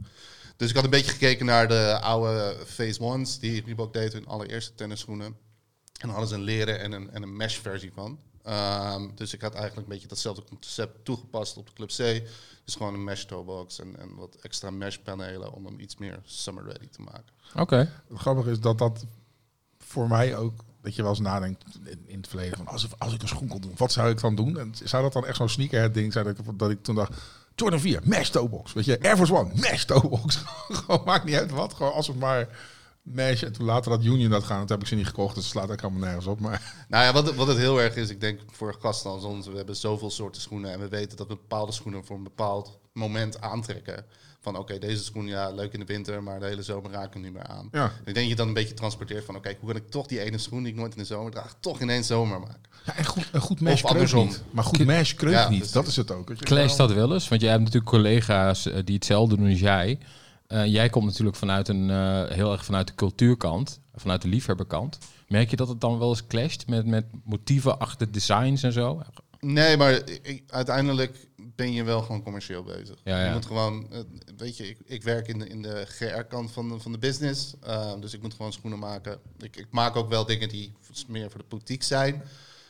Dus 0.60 0.68
ik 0.68 0.74
had 0.74 0.84
een 0.84 0.90
beetje 0.90 1.10
gekeken 1.10 1.46
naar 1.46 1.68
de 1.68 1.98
oude 2.00 2.56
Phase 2.66 3.00
Ones 3.00 3.38
die 3.38 3.62
Reebok 3.64 3.92
deed 3.92 4.12
hun 4.12 4.26
allereerste 4.26 4.74
tennisschoenen. 4.74 5.26
En 5.26 5.36
daar 5.92 6.10
hadden 6.10 6.28
ze 6.28 6.34
een 6.34 6.40
leren 6.40 6.80
en 6.80 6.92
een, 6.92 7.10
en 7.10 7.22
een 7.22 7.36
mesh 7.36 7.58
versie 7.58 7.92
van. 7.94 8.18
Ehm, 8.42 9.08
dus 9.14 9.34
ik 9.34 9.40
had 9.40 9.54
eigenlijk 9.54 9.86
een 9.86 9.92
beetje 9.92 10.08
datzelfde 10.08 10.44
concept 10.44 11.04
toegepast 11.04 11.56
op 11.56 11.66
de 11.66 11.72
Club 11.72 11.88
C. 11.88 12.28
Dus 12.64 12.74
gewoon 12.74 12.94
een 12.94 13.04
mesh 13.04 13.24
toebox 13.24 13.78
en, 13.78 13.98
en 13.98 14.14
wat 14.14 14.34
extra 14.34 14.70
mesh 14.70 14.96
panelen 14.96 15.52
om 15.52 15.64
hem 15.64 15.80
iets 15.80 15.96
meer 15.96 16.20
summer 16.24 16.64
ready 16.64 16.88
te 16.88 17.02
maken. 17.02 17.32
Oké. 17.54 17.76
Het 18.08 18.18
grappige 18.18 18.50
is 18.50 18.60
dat 18.60 18.78
dat 18.78 19.04
voor 19.78 20.08
mij 20.08 20.36
ook, 20.36 20.64
dat 20.82 20.94
je 20.94 21.02
wel 21.02 21.10
eens 21.10 21.20
nadenkt 21.20 21.64
in, 21.84 22.02
in 22.06 22.16
het 22.16 22.28
verleden 22.28 22.56
van 22.56 22.66
als, 22.66 22.88
als 22.98 23.14
ik 23.14 23.22
een 23.22 23.28
schoen 23.28 23.48
kon 23.48 23.60
doen, 23.60 23.74
wat 23.76 23.92
zou 23.92 24.10
ik 24.10 24.20
dan 24.20 24.34
doen? 24.34 24.58
En 24.58 24.74
zou 24.84 25.02
dat 25.02 25.12
dan 25.12 25.26
echt 25.26 25.36
zo'n 25.36 25.48
sneakerhead 25.48 25.94
ding 25.94 26.12
zijn 26.12 26.24
dat 26.24 26.38
ik, 26.38 26.58
dat 26.58 26.70
ik 26.70 26.82
toen 26.82 26.94
dacht, 26.94 27.22
Jordan 27.60 27.80
4, 27.80 28.00
mesh 28.04 28.28
toebox. 28.28 28.72
Weet 28.72 28.84
je, 28.84 28.98
Air 29.02 29.16
Force 29.16 29.34
One, 29.34 29.50
mesh 29.54 29.84
toebox. 29.84 30.36
gewoon 30.68 31.02
maakt 31.04 31.24
niet 31.24 31.34
uit 31.34 31.50
wat, 31.50 31.74
gewoon 31.74 31.92
als 31.92 32.06
het 32.06 32.18
maar 32.18 32.48
mesh. 33.02 33.42
En 33.42 33.52
toen 33.52 33.64
later 33.64 33.90
dat 33.90 34.04
Union 34.04 34.30
dat 34.30 34.44
gaan, 34.44 34.60
dat 34.60 34.68
heb 34.68 34.80
ik 34.80 34.86
ze 34.86 34.94
niet 34.94 35.06
gekocht, 35.06 35.34
dus 35.34 35.48
slaat 35.48 35.70
ook 35.70 35.80
helemaal 35.80 36.02
nergens 36.06 36.26
op. 36.26 36.40
Maar 36.40 36.74
Nou 36.88 37.04
ja, 37.04 37.12
wat, 37.12 37.34
wat 37.34 37.46
het 37.46 37.56
heel 37.56 37.80
erg 37.80 37.96
is, 37.96 38.10
ik 38.10 38.20
denk 38.20 38.40
voor 38.46 38.76
gasten 38.78 39.10
als 39.10 39.24
ons, 39.24 39.46
we 39.46 39.56
hebben 39.56 39.76
zoveel 39.76 40.10
soorten 40.10 40.40
schoenen 40.42 40.72
en 40.72 40.80
we 40.80 40.88
weten 40.88 41.16
dat 41.16 41.28
we 41.28 41.34
bepaalde 41.34 41.72
schoenen 41.72 42.04
voor 42.04 42.16
een 42.16 42.22
bepaald 42.22 42.78
moment 42.92 43.40
aantrekken. 43.40 44.06
Van 44.42 44.56
oké, 44.56 44.78
deze 44.78 45.04
schoen 45.04 45.26
ja, 45.26 45.50
leuk 45.50 45.72
in 45.72 45.80
de 45.80 45.86
winter, 45.86 46.22
maar 46.22 46.40
de 46.40 46.46
hele 46.46 46.62
zomer 46.62 46.90
raak 46.90 47.06
ik 47.06 47.12
hem 47.12 47.22
niet 47.22 47.32
meer 47.32 47.46
aan. 47.46 47.68
ja. 47.72 47.82
En 47.84 47.90
ik 47.98 48.04
denk 48.04 48.16
dat 48.16 48.28
je 48.28 48.34
dan 48.34 48.48
een 48.48 48.54
beetje 48.54 48.74
transporteert 48.74 49.24
van 49.24 49.36
oké, 49.36 49.56
hoe 49.60 49.72
kan 49.72 49.82
ik 49.82 49.88
toch 49.90 50.06
die 50.06 50.20
ene 50.20 50.38
schoen 50.38 50.62
die 50.62 50.72
ik 50.72 50.78
nooit 50.78 50.92
in 50.92 50.98
de 50.98 51.04
zomer 51.04 51.32
draag, 51.32 51.54
toch 51.60 51.80
ineens 51.80 52.06
zomer 52.06 52.40
maken? 52.40 52.60
ja 52.86 52.96
en 52.96 53.04
goed, 53.04 53.28
een 53.32 53.40
goed 53.40 53.60
mesh 53.60 53.82
Of 53.82 53.90
kreukt 53.90 54.14
niet. 54.14 54.42
Maar 54.50 54.64
goed 54.64 54.84
mesh 54.84 55.12
kreukt 55.14 55.38
Ja, 55.38 55.48
niet, 55.48 55.72
dat 55.72 55.86
is 55.86 55.96
het 55.96 56.10
ook. 56.10 56.34
Clash 56.36 56.76
dat 56.76 56.92
wel 56.92 57.12
eens? 57.12 57.28
Want 57.28 57.40
jij 57.40 57.50
hebt 57.50 57.62
natuurlijk 57.62 57.90
collega's 57.90 58.66
eh, 58.66 58.78
die 58.84 58.94
hetzelfde 58.94 59.36
doen 59.36 59.50
als 59.50 59.60
jij. 59.60 59.98
Eh, 60.46 60.66
jij 60.66 60.88
komt 60.88 61.04
natuurlijk 61.06 61.36
vanuit 61.36 61.68
een, 61.68 61.90
eh, 61.90 62.22
heel 62.28 62.52
erg 62.52 62.64
vanuit 62.64 62.86
de 62.86 62.94
cultuurkant, 62.94 63.80
vanuit 63.94 64.22
de 64.22 64.28
liefhebberkant. 64.28 64.98
Merk 65.28 65.50
je 65.50 65.56
dat 65.56 65.68
het 65.68 65.80
dan 65.80 65.98
wel 65.98 66.08
eens 66.08 66.26
clasht 66.26 66.66
met, 66.66 66.86
met 66.86 67.04
motieven 67.24 67.78
achter 67.78 68.12
designs 68.12 68.62
en 68.62 68.72
zo? 68.72 69.02
Nee, 69.40 69.76
maar 69.76 69.92
ik- 70.22 70.42
uiteindelijk 70.46 71.28
ben 71.60 71.72
je 71.72 71.84
wel 71.84 72.02
gewoon 72.02 72.22
commercieel 72.22 72.62
bezig. 72.62 72.96
Ja, 73.04 73.18
ja. 73.20 73.26
Je 73.26 73.32
moet 73.32 73.46
gewoon, 73.46 73.92
eh, 73.92 74.00
weet 74.36 74.56
je, 74.56 74.68
ik, 74.68 74.78
ik 74.84 75.02
werk 75.02 75.28
in 75.28 75.38
de, 75.38 75.48
in 75.48 75.62
de 75.62 75.84
GR-kant 75.86 76.50
van 76.50 76.68
de, 76.68 76.78
van 76.80 76.92
de 76.92 76.98
business. 76.98 77.54
eh, 77.62 77.92
dus 78.00 78.14
ik 78.14 78.22
moet 78.22 78.34
gewoon 78.34 78.52
schoenen 78.52 78.78
maken. 78.78 79.18
Ik, 79.38 79.56
ik 79.56 79.66
maak 79.70 79.96
ook 79.96 80.08
wel 80.08 80.24
dingen 80.26 80.48
die 80.48 80.72
meer 81.08 81.30
voor 81.30 81.40
de 81.40 81.46
boutique 81.48 81.84
zijn. 81.84 82.22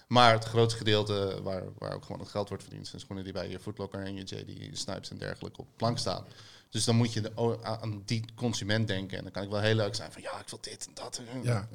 Maar 0.09 0.33
het 0.33 0.45
grootste 0.45 0.79
gedeelte 0.79 1.41
waar, 1.43 1.63
waar 1.79 1.95
ook 1.95 2.05
gewoon 2.05 2.21
het 2.21 2.29
geld 2.29 2.49
wordt 2.49 2.63
verdiend... 2.63 2.87
zijn 2.87 3.01
schoenen 3.01 3.25
die 3.25 3.33
bij 3.33 3.49
je 3.51 3.59
Footlocker 3.61 4.03
en 4.05 4.15
je 4.15 4.23
JD 4.23 4.79
Snipes 4.79 5.11
en 5.11 5.19
dergelijke 5.19 5.61
op 5.61 5.67
plank 5.77 5.99
staan. 5.99 6.25
Dus 6.71 6.85
dan 6.85 6.97
moet 6.97 7.13
je 7.13 7.21
de, 7.21 7.33
o- 7.35 7.61
aan 7.63 8.03
die 8.05 8.25
consument 8.35 8.89
denken. 8.89 9.17
En 9.19 9.23
dan 9.23 9.33
kan 9.33 9.43
ik 9.43 9.51
wel 9.51 9.61
heel 9.61 9.75
leuk 9.75 9.95
zijn 9.95 10.13
van... 10.13 10.23
ja, 10.23 10.41
ik 10.41 10.49
wil 10.49 10.59
dit 10.63 10.87
en 10.87 10.93
dat. 10.95 11.21
Ja. 11.43 11.69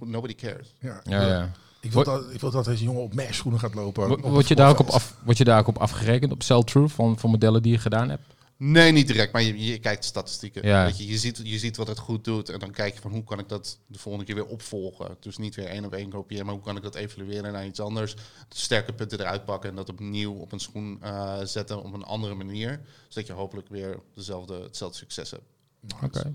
nobody 0.00 0.34
cares. 0.34 0.74
Ja. 0.80 1.00
Ja, 1.04 1.26
ja. 1.28 1.50
Ik, 1.86 1.92
wil 1.92 2.04
dat, 2.04 2.24
ik 2.32 2.40
wil 2.40 2.50
dat 2.50 2.64
deze 2.64 2.84
jongen 2.84 3.02
op 3.02 3.12
schoenen 3.30 3.60
gaat 3.60 3.74
lopen. 3.74 4.20
Word 4.20 4.48
je, 4.48 4.54
daar 4.54 4.68
ook 4.68 4.78
op 4.78 4.88
af, 4.88 5.14
word 5.24 5.38
je 5.38 5.44
daar 5.44 5.58
ook 5.58 5.66
op 5.66 5.78
afgerekend, 5.78 6.32
op 6.32 6.42
sell-through, 6.42 6.94
van, 6.94 7.18
van 7.18 7.30
modellen 7.30 7.62
die 7.62 7.72
je 7.72 7.78
gedaan 7.78 8.08
hebt? 8.08 8.22
Nee, 8.58 8.92
niet 8.92 9.06
direct, 9.06 9.32
maar 9.32 9.42
je, 9.42 9.64
je 9.64 9.78
kijkt 9.78 10.00
de 10.00 10.08
statistieken. 10.08 10.66
Ja. 10.66 10.84
Weet 10.84 10.98
je, 10.98 11.06
je, 11.06 11.18
ziet, 11.18 11.40
je 11.42 11.58
ziet 11.58 11.76
wat 11.76 11.86
het 11.86 11.98
goed 11.98 12.24
doet 12.24 12.48
en 12.48 12.58
dan 12.58 12.70
kijk 12.70 12.94
je 12.94 13.00
van 13.00 13.10
hoe 13.10 13.24
kan 13.24 13.38
ik 13.38 13.48
dat 13.48 13.78
de 13.86 13.98
volgende 13.98 14.26
keer 14.26 14.34
weer 14.34 14.46
opvolgen. 14.46 15.16
Dus 15.20 15.36
niet 15.36 15.54
weer 15.54 15.66
één 15.66 15.84
op 15.84 15.92
één 15.92 16.10
kopiëren, 16.10 16.46
maar 16.46 16.54
hoe 16.54 16.64
kan 16.64 16.76
ik 16.76 16.82
dat 16.82 16.94
evalueren 16.94 17.52
naar 17.52 17.66
iets 17.66 17.80
anders. 17.80 18.14
De 18.14 18.56
sterke 18.56 18.92
punten 18.92 19.20
eruit 19.20 19.44
pakken 19.44 19.70
en 19.70 19.76
dat 19.76 19.88
opnieuw 19.88 20.32
op 20.32 20.52
een 20.52 20.60
schoen 20.60 20.98
eh, 21.02 21.38
zetten 21.44 21.82
op 21.82 21.94
een 21.94 22.04
andere 22.04 22.34
manier. 22.34 22.80
Zodat 23.08 23.26
je 23.26 23.32
hopelijk 23.32 23.68
weer 23.68 24.00
dezelfde, 24.14 24.62
hetzelfde 24.62 24.98
succes 24.98 25.30
hebt. 25.30 25.44
Oké. 26.02 26.34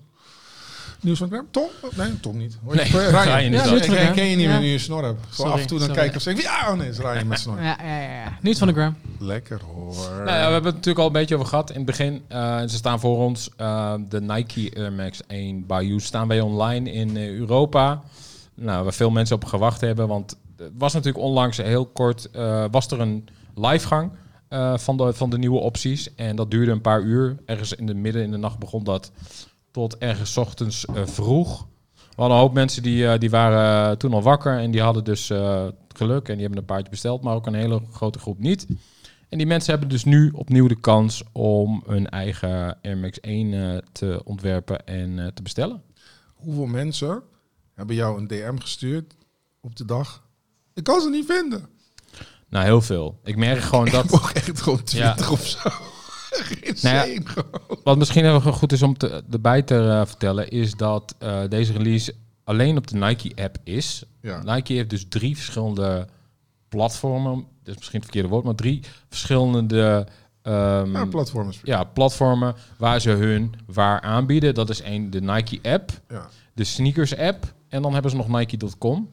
Nieuws 1.01 1.17
van 1.19 1.27
Graham? 1.27 1.47
Tom? 1.51 1.67
Nee, 1.95 2.19
Tom 2.19 2.37
niet. 2.37 2.57
Hoor 2.63 2.75
Nee, 2.75 2.85
je- 2.85 2.91
Ryan. 3.09 3.23
Ryan 3.23 3.53
is 3.53 3.63
ja, 3.63 3.69
dat. 3.69 3.85
ik 3.85 3.89
ken, 3.91 4.13
ken 4.13 4.25
je 4.25 4.35
niet 4.35 4.45
Ja. 4.45 4.51
meer 4.51 4.59
nu 4.59 4.67
je 4.67 4.77
snor 4.77 5.03
hebt. 5.03 5.19
Zo 5.29 5.33
Sorry, 5.33 5.51
af 5.51 5.61
en 5.61 5.67
toe 5.67 5.77
dan 5.77 5.87
sorry. 5.87 6.01
kijk 6.01 6.11
ik 6.15 6.17
of 6.21 6.27
ik, 6.27 6.41
ja, 6.41 6.71
oh 6.71 6.77
nee, 6.77 6.89
is 6.89 6.97
Ryan 6.97 7.27
met 7.27 7.39
snor. 7.39 7.61
Ja, 7.61 7.77
ja, 7.83 8.01
ja, 8.01 8.11
ja. 8.23 8.37
Nieuws 8.41 8.57
van 8.57 8.67
de 8.67 8.73
gram. 8.73 8.95
Lekker 9.19 9.61
hoor. 9.73 9.95
Nou 9.95 10.25
ja, 10.25 10.25
we 10.25 10.31
hebben 10.51 10.63
het 10.63 10.73
natuurlijk 10.73 10.99
al 10.99 11.05
een 11.05 11.11
beetje 11.11 11.35
over 11.35 11.47
gehad 11.47 11.69
in 11.69 11.75
het 11.75 11.85
begin. 11.85 12.21
Eh, 12.27 12.59
ze 12.61 12.75
staan 12.75 12.99
voor 12.99 13.17
ons. 13.17 13.49
eh, 13.57 13.93
de 14.09 14.21
Nike 14.21 14.71
Air 14.77 14.91
Max 14.93 15.19
1 15.27 15.65
Bayou 15.65 15.99
staan 15.99 16.27
wij 16.27 16.39
online 16.41 16.91
in 16.91 17.17
eh, 17.17 17.29
Europa. 17.29 18.01
Nou, 18.55 18.83
waar 18.83 18.93
veel 18.93 19.09
mensen 19.09 19.35
op 19.35 19.45
gewacht 19.45 19.81
hebben. 19.81 20.07
Want 20.07 20.35
het 20.57 20.71
was 20.77 20.93
natuurlijk 20.93 21.23
onlangs 21.23 21.57
heel 21.57 21.85
kort... 21.85 22.29
eh, 22.31 22.65
was 22.71 22.87
er 22.91 22.99
een 22.99 23.27
livegang 23.55 24.11
eh, 24.47 24.77
van, 24.77 24.97
de, 24.97 25.13
van 25.13 25.29
de 25.29 25.37
nieuwe 25.37 25.59
opties. 25.59 26.15
En 26.15 26.35
dat 26.35 26.51
duurde 26.51 26.71
een 26.71 26.81
paar 26.81 27.01
uur. 27.01 27.35
Ergens 27.45 27.73
in 27.73 27.85
de 27.85 27.93
midden 27.93 28.23
in 28.23 28.31
de 28.31 28.37
nacht 28.37 28.59
begon 28.59 28.83
dat 28.83 29.11
tot 29.71 29.97
ergens 29.97 30.37
ochtends 30.37 30.85
eh, 30.85 31.05
vroeg. 31.05 31.67
We 31.95 32.17
hadden 32.27 32.35
een 32.37 32.43
hoop 32.43 32.53
mensen 32.53 32.83
die, 32.83 33.07
eh, 33.07 33.19
die 33.19 33.29
waren 33.29 33.97
toen 33.97 34.13
al 34.13 34.21
wakker. 34.21 34.59
En 34.59 34.71
die 34.71 34.81
hadden 34.81 35.03
dus 35.03 35.29
eh, 35.29 35.67
geluk. 35.95 36.27
En 36.27 36.33
die 36.33 36.41
hebben 36.41 36.59
een 36.59 36.65
paardje 36.65 36.89
besteld. 36.89 37.21
Maar 37.23 37.35
ook 37.35 37.45
een 37.47 37.53
hele 37.53 37.81
grote 37.91 38.19
groep 38.19 38.39
niet. 38.39 38.67
En 39.29 39.37
die 39.37 39.47
mensen 39.47 39.71
hebben 39.71 39.89
dus 39.89 40.03
nu 40.03 40.31
opnieuw 40.33 40.67
de 40.67 40.79
kans 40.79 41.23
om 41.31 41.83
hun 41.87 42.09
eigen 42.09 42.77
Air 42.81 42.97
Max 42.97 43.19
1 43.19 43.53
eh, 43.53 43.77
te 43.91 44.21
ontwerpen 44.23 44.85
en 44.85 45.19
eh, 45.19 45.27
te 45.27 45.41
bestellen. 45.41 45.81
Hoeveel 46.35 46.65
mensen 46.65 47.21
hebben 47.73 47.95
jou 47.95 48.17
een 48.19 48.27
DM 48.27 48.57
gestuurd 48.57 49.13
op 49.61 49.75
de 49.75 49.85
dag? 49.85 50.23
Ik 50.73 50.83
kan 50.83 51.01
ze 51.01 51.09
niet 51.09 51.25
vinden. 51.25 51.67
Nou, 52.49 52.65
heel 52.65 52.81
veel. 52.81 53.19
Ik 53.23 53.35
merk 53.37 53.59
gewoon 53.59 53.85
Ik 53.87 53.91
dat... 53.91 54.09
mocht 54.09 54.33
echt 54.35 54.61
gewoon 54.61 54.83
20 54.83 55.25
Ja. 55.25 55.31
of 55.31 55.45
zo. 55.47 55.69
Nou. 56.81 57.23
Wat 57.83 57.97
misschien 57.97 58.25
even 58.25 58.53
goed 58.53 58.71
is 58.71 58.81
om 58.81 58.97
te, 58.97 59.23
erbij 59.31 59.61
te 59.61 59.75
eh, 59.75 60.05
vertellen, 60.05 60.49
is 60.49 60.73
dat 60.73 61.15
eh, 61.19 61.39
deze 61.49 61.73
release 61.73 62.15
alleen 62.43 62.77
op 62.77 62.87
de 62.87 62.95
Nike-app 62.97 63.57
is. 63.63 64.03
Ja. 64.21 64.43
Nike 64.43 64.73
heeft 64.73 64.89
dus 64.89 65.05
drie 65.09 65.35
verschillende 65.35 66.07
platformen. 66.69 67.33
Dat 67.35 67.73
is 67.73 67.75
misschien 67.75 67.99
het 67.99 68.03
verkeerde 68.09 68.29
woord, 68.29 68.43
maar 68.45 68.55
drie 68.55 68.81
verschillende 69.09 70.07
ehm, 70.41 70.91
Ja, 70.91 71.05
platforms. 71.05 71.59
ja, 71.63 71.83
platformen 71.83 72.55
waar 72.77 73.01
ze 73.01 73.09
hun 73.09 73.53
waar 73.65 74.01
aanbieden. 74.01 74.53
Dat 74.53 74.69
is 74.69 74.81
één, 74.81 75.09
de 75.09 75.21
Nike-app. 75.21 75.91
Ja. 76.09 76.29
de 76.53 76.63
sneakers 76.63 77.17
app 77.17 77.53
en 77.69 77.81
dan 77.81 77.93
hebben 77.93 78.11
ze 78.11 78.17
nog 78.17 78.27
Nike.com. 78.27 79.11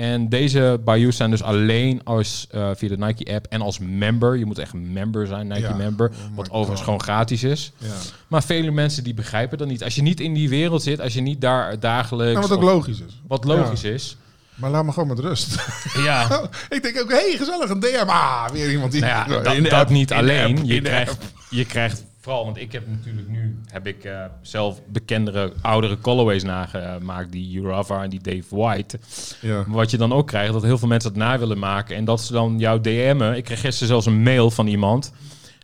En 0.00 0.28
deze 0.28 0.80
Bayou 0.84 1.12
zijn 1.12 1.30
dus 1.30 1.42
alleen 1.42 2.00
als 2.04 2.46
eh, 2.50 2.70
via 2.74 2.88
de 2.88 2.96
Nike 2.98 3.34
app 3.34 3.46
en 3.46 3.60
als 3.60 3.78
member. 3.78 4.36
Je 4.36 4.44
moet 4.44 4.58
echt 4.58 4.72
een 4.72 4.92
member 4.92 5.26
zijn, 5.26 5.46
Nike 5.46 5.60
Ja. 5.60 5.74
member. 5.74 6.08
Oh 6.10 6.36
wat 6.36 6.46
overigens 6.50 6.74
God. 6.76 6.84
gewoon 6.84 7.00
gratis 7.02 7.42
is. 7.42 7.72
ja. 7.78 7.88
Maar 8.28 8.42
vele 8.42 8.70
mensen 8.70 9.04
die 9.04 9.14
begrijpen 9.14 9.58
dat 9.58 9.68
niet. 9.68 9.84
Als 9.84 9.94
je 9.94 10.02
niet 10.02 10.20
in 10.20 10.34
die 10.34 10.48
wereld 10.48 10.82
zit, 10.82 11.00
als 11.00 11.14
je 11.14 11.20
niet 11.20 11.40
daar 11.40 11.80
dagelijks... 11.80 12.34
Nou, 12.34 12.48
wat 12.48 12.56
ook 12.58 12.62
logisch 12.64 13.00
is. 13.00 13.20
wat 13.28 13.44
logisch 13.44 13.82
is. 13.84 14.16
Maar 14.54 14.70
laat 14.70 14.84
me 14.84 14.92
gewoon 14.92 15.08
met 15.08 15.18
rust. 15.18 15.54
Ja, 16.04 16.40
ik 16.68 16.82
denk 16.82 17.00
ook, 17.00 17.10
hey, 17.10 17.34
gezellig, 17.38 17.70
een 17.70 17.80
DM. 17.80 18.04
Ah, 18.06 18.48
weer 18.52 18.70
iemand 18.70 18.92
die... 18.92 19.00
nou 19.00 19.32
ja, 19.32 19.40
dat, 19.60 19.70
dat 19.70 19.90
niet 19.90 20.12
alleen. 20.12 20.66
je, 20.66 20.80
krijgt, 20.80 21.16
je 21.50 21.64
krijgt 21.64 22.04
vooral, 22.20 22.44
want 22.44 22.56
ik 22.56 22.72
heb 22.72 22.86
natuurlijk 22.88 23.28
nu 23.28 23.58
heb 23.66 23.86
ik 23.86 24.04
eh, 24.04 24.24
zelf 24.42 24.80
bekendere, 24.86 25.52
oudere 25.62 25.98
colorways 25.98 26.42
nagemaakt. 26.42 27.32
Die 27.32 27.58
Urava 27.60 28.02
en 28.02 28.10
die 28.10 28.20
Dave 28.20 28.56
White. 28.56 28.98
Ja. 29.40 29.56
Maar 29.66 29.76
wat 29.76 29.90
je 29.90 29.96
dan 29.96 30.12
ook 30.12 30.26
krijgt, 30.26 30.52
dat 30.52 30.62
heel 30.62 30.78
veel 30.78 30.88
mensen 30.88 31.10
het 31.10 31.18
na 31.18 31.38
willen 31.38 31.58
maken. 31.58 31.96
En 31.96 32.04
dat 32.04 32.20
ze 32.20 32.32
dan 32.32 32.58
jou 32.58 32.80
DM'en. 32.80 33.36
Ik 33.36 33.44
kreeg 33.44 33.60
gisteren 33.60 33.88
zelfs 33.88 34.06
een 34.06 34.22
mail 34.22 34.50
van 34.50 34.66
iemand. 34.66 35.12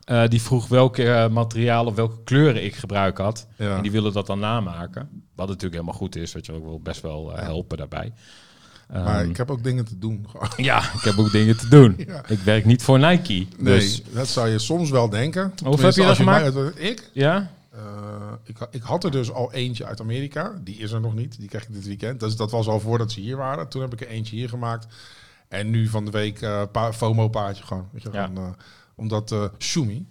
eh, 0.04 0.28
die 0.28 0.42
vroeg 0.42 0.68
welke 0.68 1.12
eh, 1.12 1.28
materialen, 1.28 1.94
welke 1.94 2.22
kleuren 2.24 2.64
ik 2.64 2.74
gebruik 2.74 3.18
had. 3.18 3.46
Ja. 3.56 3.76
En 3.76 3.82
die 3.82 3.90
willen 3.90 4.12
dat 4.12 4.26
dan 4.26 4.38
namaken. 4.38 5.08
Wat 5.34 5.46
natuurlijk 5.46 5.74
helemaal 5.74 5.98
goed 6.00 6.16
is. 6.16 6.32
Wat 6.32 6.46
je 6.46 6.52
ook 6.52 6.64
wel 6.64 6.80
best 6.80 7.00
wel 7.00 7.32
helpen 7.36 7.76
daarbij. 7.76 8.12
Maar 8.88 9.20
Ehm, 9.20 9.30
ik 9.30 9.36
heb 9.36 9.50
ook 9.50 9.62
dingen 9.62 9.84
te 9.84 9.98
doen. 9.98 10.26
ja, 10.56 10.78
ik 10.92 11.00
heb 11.00 11.18
ook 11.18 11.32
dingen 11.32 11.56
te 11.56 11.68
doen. 11.68 11.94
Ja. 12.06 12.28
Ik 12.28 12.38
werk 12.38 12.64
niet 12.64 12.82
voor 12.82 12.98
Nike. 12.98 13.32
Nee, 13.58 13.78
Dus 13.78 14.02
dat 14.12 14.28
zou 14.28 14.48
je 14.48 14.58
soms 14.58 14.90
wel 14.90 15.08
denken. 15.08 15.42
heb 15.42 15.78
je 15.78 15.80
dat 15.80 15.96
mij 15.96 16.14
gemaakt? 16.14 16.78
ik? 16.78 17.10
ja, 17.12 17.50
Eh, 17.70 18.32
ik, 18.44 18.56
ik 18.70 18.82
had 18.82 19.04
er 19.04 19.10
dus 19.10 19.32
al 19.32 19.52
eentje 19.52 19.84
uit 19.86 20.00
Amerika. 20.00 20.60
Die 20.64 20.76
is 20.76 20.92
er 20.92 21.00
nog 21.00 21.14
niet. 21.14 21.38
Die 21.38 21.48
krijg 21.48 21.64
ik 21.68 21.72
dit 21.74 21.86
weekend. 21.86 22.20
Dus 22.20 22.36
dat 22.36 22.50
was 22.50 22.66
al 22.66 22.80
voordat 22.80 23.12
ze 23.12 23.20
hier 23.20 23.36
waren. 23.36 23.68
Toen 23.68 23.82
heb 23.82 23.92
ik 23.92 24.00
er 24.00 24.08
eentje 24.08 24.36
hier 24.36 24.48
gemaakt. 24.48 24.86
En 25.48 25.70
nu 25.70 25.88
van 25.88 26.04
de 26.04 26.10
week 26.10 26.40
eh 26.42 26.62
pa 26.72 26.92
FOMO-paardje 26.92 27.64
gewoon. 27.64 27.88
Weet 27.92 28.02
je, 28.02 28.08
Ja. 28.12 28.26
gewoon, 28.26 28.44
eh, 28.44 28.52
omdat 28.94 29.32
eh 29.32 29.44
Shumi. 29.58 30.06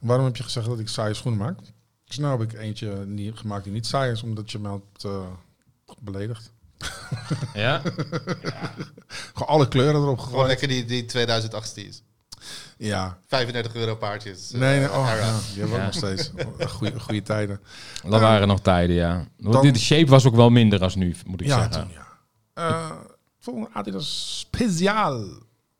Waarom 0.00 0.24
heb 0.24 0.36
je 0.36 0.42
gezegd 0.42 0.66
dat 0.66 0.78
ik 0.78 0.88
saaie 0.88 1.14
schoenen 1.14 1.40
maak? 1.40 1.58
Dus 2.04 2.18
nou 2.18 2.40
heb 2.40 2.52
ik 2.52 2.58
eentje 2.58 3.04
niet 3.06 3.36
gemaakt 3.36 3.64
die 3.64 3.72
niet 3.72 3.86
saai 3.86 4.10
is. 4.12 4.22
Omdat 4.22 4.50
je 4.50 4.58
me 4.58 4.68
had 4.68 5.08
beledigd. 6.00 6.52
ja. 7.54 7.82
Gewoon 9.34 9.48
alle 9.48 9.68
kleuren 9.68 9.94
erop 10.02 10.18
Gewoon 10.18 10.24
gegooid. 10.30 10.46
lekker 10.48 10.68
die, 10.68 10.84
die 10.84 11.04
2008 11.04 11.68
steeds. 11.68 12.02
Ja. 12.78 13.18
35 13.26 13.74
euro 13.74 13.94
paardjes. 13.96 14.52
eh, 14.52 14.60
Nee, 14.60 14.78
nee. 14.78 14.90
Oh, 14.92 15.06
ja, 15.06 15.38
die 15.52 15.60
hebben 15.60 15.62
we 15.64 15.68
Ja. 15.68 15.76
ook 15.76 15.82
nog 15.82 15.94
steeds. 15.94 16.30
Goede, 16.72 17.00
goede 17.00 17.22
tijden. 17.22 17.60
Dat 18.08 18.20
waren 18.20 18.48
nog 18.48 18.60
tijden, 18.60 18.96
ja. 18.96 19.26
Dan- 19.36 19.72
de 19.72 19.78
shape 19.78 20.10
was 20.10 20.26
ook 20.26 20.34
wel 20.34 20.50
minder 20.50 20.82
als 20.82 20.94
nu, 20.94 21.14
moet 21.26 21.40
ik 21.40 21.46
Ja, 21.46 21.54
zeggen. 21.54 21.72
toen 21.82 21.90
ja. 21.92 22.06
Eh, 22.54 22.90
volgende 23.38 23.68
Adidas 23.72 24.38
Speciaal. 24.40 25.24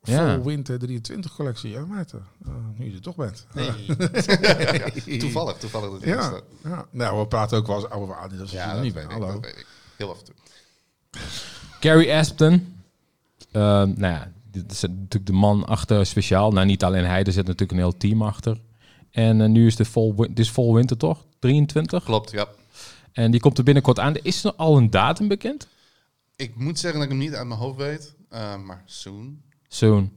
Ja. 0.02 0.34
Vol 0.34 0.44
Winter 0.44 0.78
23 0.78 1.34
collectie. 1.34 1.70
Ja, 1.70 1.84
Maarten. 1.84 2.26
eh, 2.44 2.50
nu 2.76 2.86
je 2.90 2.94
er 2.94 3.00
toch 3.00 3.16
bent. 3.16 3.46
Nee. 3.54 3.86
toevallig, 5.18 5.56
toevallig 5.56 5.90
dat 5.90 6.02
er 6.02 6.08
Ja, 6.08 6.22
staat. 6.22 6.42
ja. 6.64 6.86
Nou, 6.90 7.18
we 7.18 7.26
praten 7.26 7.58
ook 7.58 7.66
wel 7.66 7.76
eens 7.76 7.90
over 7.90 8.16
Adidas. 8.16 8.50
Ja, 8.50 8.72
dat 8.74 8.82
niet 8.82 8.92
weet, 8.94 9.04
ik, 9.04 9.10
dat 9.20 9.32
weet 9.40 9.46
ik. 9.56 9.66
Heel 9.96 10.10
af 10.10 10.18
en 10.18 10.24
toe. 10.24 10.34
Gary 11.80 12.10
Aspen. 12.12 12.76
Eh, 13.52 13.62
nou 13.62 13.98
ja, 14.00 14.32
dit 14.50 14.72
is 14.72 14.82
natuurlijk 14.82 15.26
de 15.26 15.32
man 15.32 15.66
achter 15.66 16.06
speciaal. 16.06 16.50
Nou, 16.52 16.66
niet 16.66 16.84
alleen 16.84 17.04
hij, 17.04 17.22
er 17.24 17.32
zit 17.32 17.44
natuurlijk 17.46 17.72
een 17.72 17.78
heel 17.78 17.96
team 17.96 18.22
achter. 18.22 18.60
En 19.10 19.40
eh, 19.40 19.48
nu 19.48 19.66
is 19.66 19.76
de 19.76 19.84
vol, 19.84 20.24
is 20.34 20.50
vol 20.50 20.74
winter 20.74 20.96
toch? 20.96 21.24
23. 21.38 22.04
Klopt, 22.04 22.30
ja. 22.30 22.48
En 23.12 23.30
die 23.30 23.40
komt 23.40 23.58
er 23.58 23.64
binnenkort 23.64 23.98
aan. 23.98 24.14
Is 24.16 24.44
er 24.44 24.54
al 24.54 24.76
een 24.76 24.90
datum 24.90 25.28
bekend? 25.28 25.66
Ik 26.36 26.56
moet 26.56 26.78
zeggen 26.78 27.00
dat 27.00 27.08
ik 27.10 27.14
hem 27.16 27.24
niet 27.26 27.34
uit 27.34 27.46
mijn 27.46 27.60
hoofd 27.60 27.76
weet. 27.78 28.14
eh, 28.28 28.56
maar 28.56 28.82
soon. 28.86 29.40
Soon. 29.68 30.12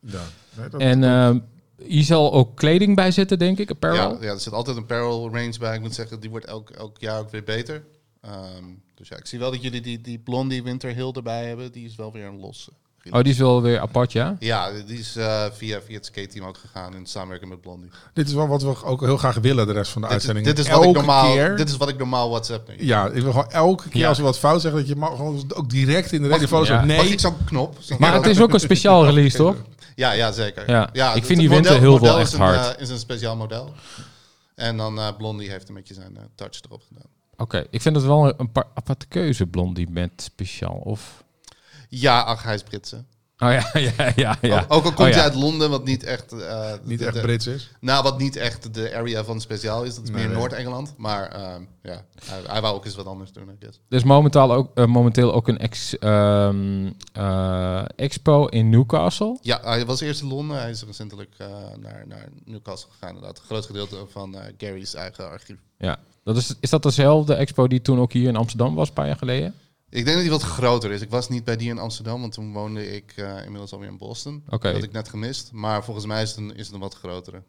Ja. 0.00 0.20
En 0.78 1.04
eh, 1.04 1.34
hier 1.86 2.02
zal 2.04 2.32
ook 2.32 2.56
kleding 2.56 2.96
bij 2.96 3.10
zitten, 3.10 3.38
denk 3.38 3.58
ik. 3.58 3.70
Apparel. 3.70 4.12
Ja, 4.14 4.22
ja, 4.22 4.32
er 4.32 4.40
zit 4.40 4.52
altijd 4.52 4.76
een 4.76 4.82
apparel 4.82 5.30
range 5.34 5.58
bij. 5.58 5.74
Ik 5.74 5.80
moet 5.80 5.94
zeggen, 5.94 6.20
die 6.20 6.30
wordt 6.30 6.46
elk, 6.46 6.70
elk 6.70 6.98
jaar 7.00 7.20
ook 7.20 7.30
weer 7.30 7.44
beter. 7.44 7.84
Ehm, 8.20 8.64
dus 8.94 9.08
ja, 9.08 9.16
ik 9.16 9.26
zie 9.26 9.38
wel 9.38 9.50
dat 9.50 9.62
jullie 9.62 9.80
die, 9.80 10.00
die 10.00 10.18
blondie 10.18 10.62
winterhill 10.62 11.10
erbij 11.12 11.46
hebben. 11.46 11.72
Die 11.72 11.86
is 11.86 11.96
wel 11.96 12.12
weer 12.12 12.24
een 12.26 12.40
losse. 12.40 12.70
Oh, 13.10 13.22
die 13.22 13.32
is 13.32 13.38
wel 13.38 13.62
weer 13.62 13.80
apart, 13.80 14.12
ja? 14.12 14.36
Ja, 14.38 14.70
die 14.86 14.98
is 14.98 15.16
eh, 15.16 15.44
via, 15.52 15.80
via 15.82 15.94
het 15.96 16.06
skate-team 16.06 16.46
ook 16.46 16.56
gegaan 16.58 16.94
in 16.94 17.06
samenwerking 17.06 17.50
met 17.50 17.60
Blondie. 17.60 17.90
dit 18.12 18.28
is 18.28 18.34
wel 18.34 18.46
wat 18.48 18.62
we 18.62 18.84
ook 18.84 19.00
heel 19.00 19.16
graag 19.16 19.34
willen 19.36 19.66
de 19.66 19.72
rest 19.72 19.90
van 19.92 20.02
de 20.02 20.08
Dit 20.08 20.16
is, 20.16 20.26
uitzending. 20.28 20.56
dit, 20.56 20.66
is 20.66 20.72
wat 20.72 20.84
ik 20.84 20.92
normaal, 20.92 21.32
keer- 21.32 21.56
dit 21.56 21.68
is 21.68 21.76
wat 21.76 21.88
ik 21.88 21.98
normaal 21.98 22.28
WhatsApp. 22.28 22.70
Ja, 22.76 23.06
ik 23.08 23.22
wil 23.22 23.30
gewoon 23.32 23.50
elke 23.50 23.88
keer 23.88 24.00
Ja. 24.00 24.08
als 24.08 24.18
we 24.18 24.24
wat 24.24 24.38
fout 24.38 24.60
zeggen, 24.60 24.80
dat 24.80 24.88
je 24.88 24.96
mag 24.96 25.16
gewoon 25.16 25.44
ook 25.54 25.70
direct 25.70 26.12
in 26.12 26.22
de 26.22 26.48
van 26.48 26.60
Ja. 26.60 26.66
zo. 26.80 26.84
Nee, 26.86 26.96
Mag 26.96 27.06
ik 27.06 27.20
zo'n 27.20 27.44
knop? 27.44 27.78
Maar 27.98 28.14
het 28.14 28.26
is 28.26 28.40
ook 28.40 28.52
een 28.52 28.60
speciaal 28.60 29.04
release, 29.04 29.36
toch? 29.36 29.56
Ja, 29.96 30.12
ja, 30.12 30.32
zeker. 30.32 30.70
Ja, 30.70 30.88
ik 30.92 30.94
het- 31.14 31.26
vind 31.26 31.38
die 31.38 31.48
het 31.48 31.56
winter 31.58 31.80
heel 31.80 31.90
model 31.90 32.06
wel 32.08 32.16
is 32.18 32.22
echt 32.22 32.32
een, 32.32 32.40
hard. 32.40 32.74
eh, 32.76 32.82
is 32.82 32.88
een 32.88 32.98
speciaal 32.98 33.36
model. 33.36 33.72
En 34.54 34.76
dan 34.76 34.98
eh 34.98 35.08
Blondie 35.18 35.50
heeft 35.50 35.68
een 35.68 35.74
beetje 35.74 35.94
zijn 35.94 36.16
touch 36.34 36.60
erop 36.64 36.82
gedaan. 36.88 37.10
Oké, 37.36 37.66
ik 37.70 37.82
vind 37.82 37.96
het 37.96 38.04
wel 38.04 38.40
een 38.40 38.52
paar 38.52 38.66
aparte 38.74 39.06
keuze, 39.06 39.46
Blondie 39.46 39.90
met 39.90 40.10
speciaal. 40.16 40.74
Of... 40.84 41.24
Ja, 41.88 42.20
ach, 42.20 42.42
hij 42.42 42.54
is 42.54 42.62
Britse. 42.62 43.04
Oh 43.38 43.50
ja, 43.52 43.70
ja, 43.96 44.12
ja. 44.16 44.36
ja. 44.40 44.58
Ook, 44.58 44.72
ook 44.72 44.84
al 44.84 44.90
Oh, 44.90 44.96
komt 44.96 45.08
ja. 45.08 45.14
hij 45.14 45.22
uit 45.22 45.34
Londen, 45.34 45.70
wat 45.70 45.84
niet 45.84 46.02
echt... 46.04 46.32
eh, 46.32 46.72
Niet 46.82 46.98
de- 46.98 47.06
echt 47.06 47.20
Brits 47.20 47.46
is. 47.46 47.70
Nou, 47.80 48.02
wat 48.02 48.18
niet 48.18 48.36
echt 48.36 48.74
de 48.74 48.94
area 48.96 49.24
van 49.24 49.40
speciaal 49.40 49.82
is. 49.84 49.94
Dat 49.94 50.04
is 50.04 50.10
Nee, 50.10 50.18
meer 50.18 50.28
nee. 50.28 50.36
Noord-Engeland. 50.38 50.94
Maar 50.96 51.26
ehm, 51.32 51.62
ja, 51.82 52.04
hij, 52.24 52.40
hij 52.46 52.60
wou 52.60 52.74
ook 52.74 52.84
eens 52.84 52.94
wat 52.94 53.06
anders 53.06 53.32
doen. 53.32 53.48
Er 53.60 53.68
is 53.88 54.04
momenteel 54.04 54.52
ook, 54.52 54.70
eh, 54.74 54.86
momenteel 54.86 55.32
ook 55.34 55.48
een 55.48 55.58
ex, 55.58 55.98
ehm, 55.98 56.90
eh, 57.12 57.84
expo 57.96 58.46
in 58.46 58.68
Newcastle. 58.70 59.38
Ja, 59.42 59.60
hij 59.62 59.86
was 59.86 60.00
eerst 60.00 60.22
in 60.22 60.28
Londen. 60.28 60.56
Hij 60.60 60.70
is 60.70 60.82
recentelijk 60.84 61.34
eh, 61.38 61.46
naar, 61.80 62.04
naar 62.06 62.28
Newcastle 62.44 62.90
gegaan. 62.92 63.14
Inderdaad, 63.14 63.38
een 63.38 63.44
groot 63.44 63.66
gedeelte 63.66 64.06
van 64.10 64.34
eh, 64.36 64.52
Gary's 64.58 64.94
eigen 64.94 65.30
archief. 65.30 65.58
Ja. 65.78 65.98
Dat 66.24 66.36
is, 66.36 66.54
is 66.60 66.70
dat 66.70 66.82
dezelfde 66.82 67.34
expo 67.34 67.66
die 67.68 67.80
toen 67.82 67.98
ook 67.98 68.12
hier 68.12 68.28
in 68.28 68.36
Amsterdam 68.36 68.74
was, 68.74 68.88
een 68.88 68.94
paar 68.94 69.06
jaar 69.06 69.16
geleden? 69.16 69.54
Ik 69.90 70.04
denk 70.04 70.12
dat 70.16 70.20
die 70.20 70.30
wat 70.30 70.42
groter 70.42 70.90
is. 70.90 71.00
Ik 71.00 71.10
was 71.10 71.28
niet 71.28 71.44
bij 71.44 71.56
die 71.56 71.68
in 71.70 71.78
Amsterdam, 71.78 72.20
want 72.20 72.32
toen 72.32 72.52
woonde 72.52 72.94
ik 72.96 73.12
eh, 73.16 73.44
inmiddels 73.44 73.72
alweer 73.72 73.88
in 73.88 73.98
Boston. 73.98 74.42
Oké. 74.48 74.66
Dat 74.66 74.74
had 74.74 74.82
ik 74.82 74.92
net 74.92 75.08
gemist. 75.08 75.50
Maar 75.52 75.84
volgens 75.84 76.06
mij 76.06 76.22
is 76.22 76.28
het 76.28 76.38
een, 76.38 76.56
is 76.56 76.64
het 76.66 76.74
een 76.74 76.80
wat 76.80 76.94
grotere. 76.94 77.42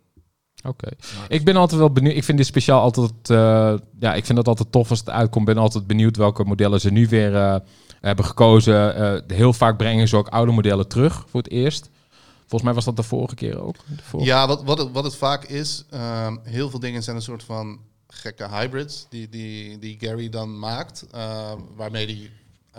Oké. 0.65 0.88
Ik 1.27 1.45
ben 1.45 1.55
altijd 1.55 1.79
wel 1.79 1.91
benieuwd. 1.91 2.15
Ik 2.15 2.23
vind 2.23 2.38
dit 2.38 2.47
speciaal 2.47 2.81
altijd. 2.81 3.11
eh, 3.29 3.73
ja, 3.99 4.13
ik 4.13 4.25
vind 4.25 4.38
dat 4.38 4.47
altijd 4.47 4.71
tof 4.71 4.89
als 4.89 4.99
het 4.99 5.09
uitkomt. 5.09 5.45
Ben 5.45 5.57
altijd 5.57 5.88
benieuwd 5.88 6.17
welke 6.17 6.43
modellen 6.43 6.79
ze 6.81 6.91
nu 6.91 7.07
weer 7.07 7.35
eh, 7.35 7.55
hebben 8.01 8.25
gekozen. 8.25 8.95
Eh, 8.95 9.38
heel 9.38 9.53
vaak 9.53 9.77
brengen 9.77 10.07
ze 10.07 10.17
ook 10.17 10.27
oude 10.27 10.51
modellen 10.51 10.88
terug 10.88 11.25
voor 11.29 11.41
het 11.41 11.51
eerst. 11.51 11.89
Volgens 12.39 12.61
mij 12.63 12.73
was 12.73 12.85
dat 12.85 12.95
de 12.95 13.03
vorige 13.03 13.35
keer 13.35 13.59
ook. 13.61 13.75
De 13.75 14.03
vorige- 14.03 14.29
Ja, 14.29 14.47
wat, 14.47 14.63
wat, 14.63 14.77
het, 14.77 14.91
wat 14.91 15.03
het 15.03 15.15
vaak 15.15 15.43
is, 15.43 15.85
ehm, 15.89 16.35
heel 16.43 16.69
veel 16.69 16.79
dingen 16.79 17.03
zijn 17.03 17.15
een 17.15 17.21
soort 17.21 17.43
van 17.43 17.79
gekke 18.15 18.49
hybrids 18.49 19.06
die, 19.10 19.30
die, 19.30 19.80
die 19.80 19.97
Gary 19.99 20.30
dan 20.30 20.60
maakt. 20.60 21.06
ehm, 21.12 21.60
waarmee 21.75 22.06
hij 22.06 22.32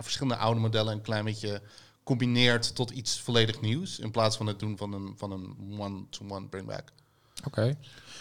verschillende 0.03 0.37
oude 0.37 0.59
modellen 0.59 0.93
een 0.93 1.01
klein 1.01 1.25
beetje 1.25 1.61
combineert 2.03 2.75
tot 2.75 2.91
iets 2.91 3.19
volledig 3.19 3.61
nieuws. 3.61 3.99
In 3.99 4.11
plaats 4.11 4.37
van 4.37 4.47
het 4.47 4.59
doen 4.59 4.77
van 4.77 4.93
een, 4.93 5.13
van 5.15 5.31
een 5.31 5.55
one-to-one 5.79 6.45
bringback. 6.45 6.91
Oké. 7.45 7.77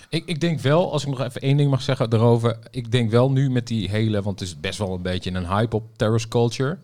Ik, 0.09 0.27
ik 0.27 0.41
denk 0.41 0.61
wel, 0.61 0.93
als 0.93 1.03
ik 1.03 1.09
nog 1.09 1.21
even 1.21 1.41
één 1.41 1.57
ding 1.57 1.71
mag 1.71 1.83
zeggen 1.83 2.13
erover. 2.13 2.59
Ik 2.71 2.91
denk 2.91 3.11
wel 3.11 3.31
nu 3.31 3.51
met 3.51 3.67
die 3.67 3.89
hele, 3.91 4.23
want 4.23 4.41
het 4.41 4.49
is 4.49 4.61
best 4.61 4.79
wel 4.79 4.95
een 4.95 5.03
beetje 5.03 5.31
een 5.31 5.47
hype 5.47 5.77
op 5.77 5.97
terrace 5.97 6.29
culture. 6.29 6.79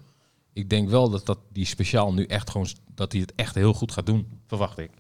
Ik 0.53 0.71
denk 0.71 0.89
wel 0.89 1.11
dat, 1.11 1.27
dat 1.27 1.39
die 1.53 1.67
speciaal 1.67 2.13
nu 2.13 2.25
echt 2.27 2.51
gewoon, 2.51 2.69
dat 2.95 3.13
hij 3.13 3.21
het 3.21 3.33
echt 3.37 3.55
heel 3.55 3.73
goed 3.73 3.93
gaat 3.93 4.07
doen, 4.07 4.41
verwacht 4.47 4.79
ik. 4.79 4.91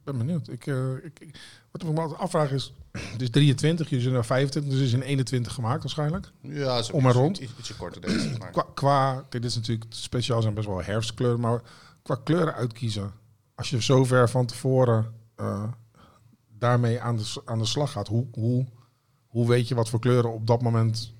Ik 0.00 0.06
ben 0.06 0.18
benieuwd. 0.18 0.48
Ik, 0.48 0.66
eh, 0.66 0.92
ik, 0.94 1.20
ik- 1.20 1.40
wat 1.70 1.82
ik 1.82 1.88
me 1.92 2.00
altijd 2.00 2.20
afvraag 2.20 2.50
is, 2.50 2.72
het 3.12 3.22
is 3.22 3.30
23, 3.30 3.88
jullie 3.88 4.04
zijn 4.04 4.16
er 4.16 4.24
25, 4.24 4.72
dus 4.72 4.80
is 4.80 4.92
in 4.92 5.02
21 5.02 5.52
gemaakt 5.54 5.82
waarschijnlijk. 5.82 6.30
Ja, 6.40 6.82
Om 6.92 7.06
en 7.06 7.12
rond. 7.12 7.38
Iets, 7.38 7.52
ietsje 7.58 7.76
korter 7.76 8.00
deze. 8.00 8.30
Maar. 8.38 8.64
Qua, 8.74 9.24
dit 9.28 9.44
is 9.44 9.54
natuurlijk 9.54 9.84
speciaal 9.94 10.42
zijn 10.42 10.54
best 10.54 10.66
wel 10.66 10.82
herfstkleuren, 10.82 11.40
maar 11.40 11.60
qua 12.02 12.14
kleuren 12.24 12.54
uitkiezen, 12.54 13.12
als 13.54 13.70
je 13.70 13.82
zo 13.82 14.04
ver 14.04 14.30
van 14.30 14.46
tevoren 14.46 15.14
eh, 15.36 15.64
daarmee 16.58 17.00
aan 17.00 17.16
de, 17.16 17.42
aan 17.44 17.58
de 17.58 17.64
slag 17.66 17.92
gaat, 17.92 18.08
hoe, 18.08 18.26
hoe, 18.32 18.66
hoe 19.26 19.48
weet 19.48 19.68
je 19.68 19.74
wat 19.74 19.88
voor 19.88 20.00
kleuren 20.00 20.32
op 20.32 20.46
dat 20.46 20.62
moment 20.62 21.12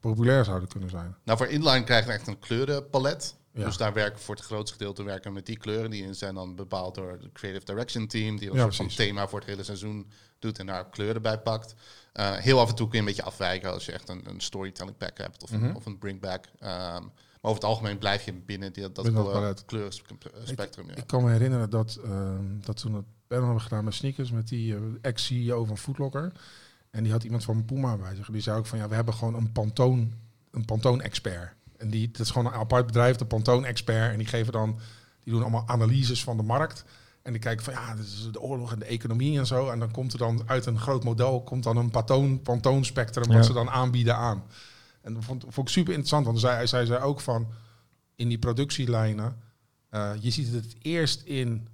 populair 0.00 0.44
zouden 0.44 0.68
kunnen 0.68 0.90
zijn? 0.90 1.14
Nou, 1.24 1.38
voor 1.38 1.46
inline 1.46 1.84
krijgen 1.84 2.08
we 2.08 2.14
echt 2.14 2.26
een 2.26 2.38
kleurenpalet. 2.38 3.36
Ja. 3.52 3.64
Dus 3.64 3.76
daar 3.76 3.92
werken 3.92 4.20
voor 4.20 4.34
het 4.34 4.44
grootste 4.44 4.76
gedeelte 4.76 5.02
werken 5.02 5.28
we 5.28 5.34
met 5.34 5.46
die 5.46 5.56
kleuren. 5.56 5.90
Die 5.90 6.14
zijn 6.14 6.34
dan 6.34 6.54
bepaald 6.56 6.94
door 6.94 7.10
het 7.10 7.32
Creative 7.32 7.64
Direction 7.64 8.06
Team. 8.06 8.36
Die 8.38 8.50
een 8.50 8.72
soort 8.72 8.96
thema 8.96 9.28
voor 9.28 9.38
het 9.38 9.48
hele 9.48 9.62
seizoen 9.62 10.10
doet 10.38 10.58
en 10.58 10.66
daar 10.66 10.88
kleuren 10.90 11.22
bij 11.22 11.38
pakt. 11.38 11.74
Eh, 12.12 12.32
heel 12.36 12.60
af 12.60 12.68
en 12.68 12.74
toe 12.74 12.86
kun 12.88 12.94
je 12.94 13.00
een 13.00 13.08
beetje 13.08 13.22
afwijken 13.22 13.72
als 13.72 13.86
je 13.86 13.92
echt 13.92 14.08
een, 14.08 14.28
een 14.28 14.40
storytelling 14.40 14.96
pack 14.96 15.18
hebt 15.18 15.42
of, 15.42 15.50
Mhm. 15.52 15.64
een, 15.64 15.74
of 15.74 15.86
een 15.86 15.98
bringback. 15.98 16.44
Ehm, 16.58 17.02
maar 17.02 17.50
over 17.50 17.54
het 17.62 17.64
algemeen 17.70 17.98
blijf 17.98 18.24
je 18.24 18.32
binnen 18.32 18.72
die, 18.72 18.82
dat 18.82 18.94
Binnen 19.04 19.14
dat 19.14 19.22
kleur- 19.32 19.40
palet. 19.42 19.64
kleurenspectrum. 19.64 20.88
Ja. 20.88 20.94
Ik 20.96 21.06
kan 21.06 21.24
me 21.24 21.30
herinneren 21.30 21.70
dat, 21.70 21.98
ehm, 22.04 22.44
dat 22.60 22.76
toen 22.80 22.94
het 22.94 23.04
panel 23.26 23.44
hebben 23.44 23.62
gedaan 23.62 23.84
met 23.84 23.94
sneakers 23.94 24.30
met 24.30 24.48
die 24.48 24.74
eh, 24.74 24.80
ex-CEO 25.00 25.64
van 25.64 25.78
Footlocker. 25.78 26.32
En 26.90 27.02
die 27.02 27.12
had 27.12 27.24
iemand 27.24 27.44
van 27.44 27.64
Puma 27.64 27.96
bij 27.96 28.14
zich. 28.14 28.30
Die 28.30 28.40
zei 28.40 28.58
ook 28.58 28.66
van 28.66 28.78
ja, 28.78 28.88
we 28.88 28.94
hebben 28.94 29.14
gewoon 29.14 29.34
een 29.34 29.52
Pantone, 29.52 30.06
een 30.50 30.64
Pantone-expert. 30.64 31.52
En 31.80 31.90
die, 31.90 32.10
dat 32.10 32.20
is 32.20 32.30
gewoon 32.30 32.52
een 32.52 32.58
apart 32.58 32.86
bedrijf, 32.86 33.16
de 33.16 33.24
Pantone-expert. 33.24 34.12
En 34.12 34.18
die 34.18 34.26
geven 34.26 34.52
dan, 34.52 34.78
die 35.24 35.32
doen 35.32 35.42
allemaal 35.42 35.68
analyses 35.68 36.22
van 36.24 36.36
de 36.36 36.42
markt. 36.42 36.84
En 37.22 37.32
die 37.32 37.40
kijken 37.40 37.64
van 37.64 37.72
ja, 37.72 37.94
dit 37.94 38.04
is 38.04 38.28
de 38.32 38.40
oorlog 38.40 38.72
en 38.72 38.78
de 38.78 38.84
economie 38.84 39.38
en 39.38 39.46
zo. 39.46 39.68
En 39.68 39.78
dan 39.78 39.90
komt 39.90 40.12
er 40.12 40.18
dan 40.18 40.42
uit 40.46 40.66
een 40.66 40.78
groot 40.78 41.04
model 41.04 41.42
komt 41.42 41.62
dan 41.62 41.76
een 41.76 41.90
Pantone, 41.90 42.36
Pantone 42.36 42.84
spectrum 42.84 43.26
wat 43.26 43.36
Ja. 43.36 43.42
ze 43.42 43.52
dan 43.52 43.70
aanbieden 43.70 44.16
aan. 44.16 44.42
En 45.02 45.14
dat 45.14 45.24
vond, 45.24 45.44
vond 45.48 45.68
ik 45.68 45.74
super 45.74 45.90
interessant, 45.92 46.26
want 46.26 46.40
zij, 46.40 46.66
zij 46.66 46.86
zei 46.86 47.02
ook 47.02 47.20
van 47.20 47.48
in 48.14 48.28
die 48.28 48.38
productielijnen, 48.38 49.36
eh, 49.90 50.10
je 50.20 50.30
ziet 50.30 50.52
het 50.52 50.76
eerst 50.78 51.22
in, 51.22 51.68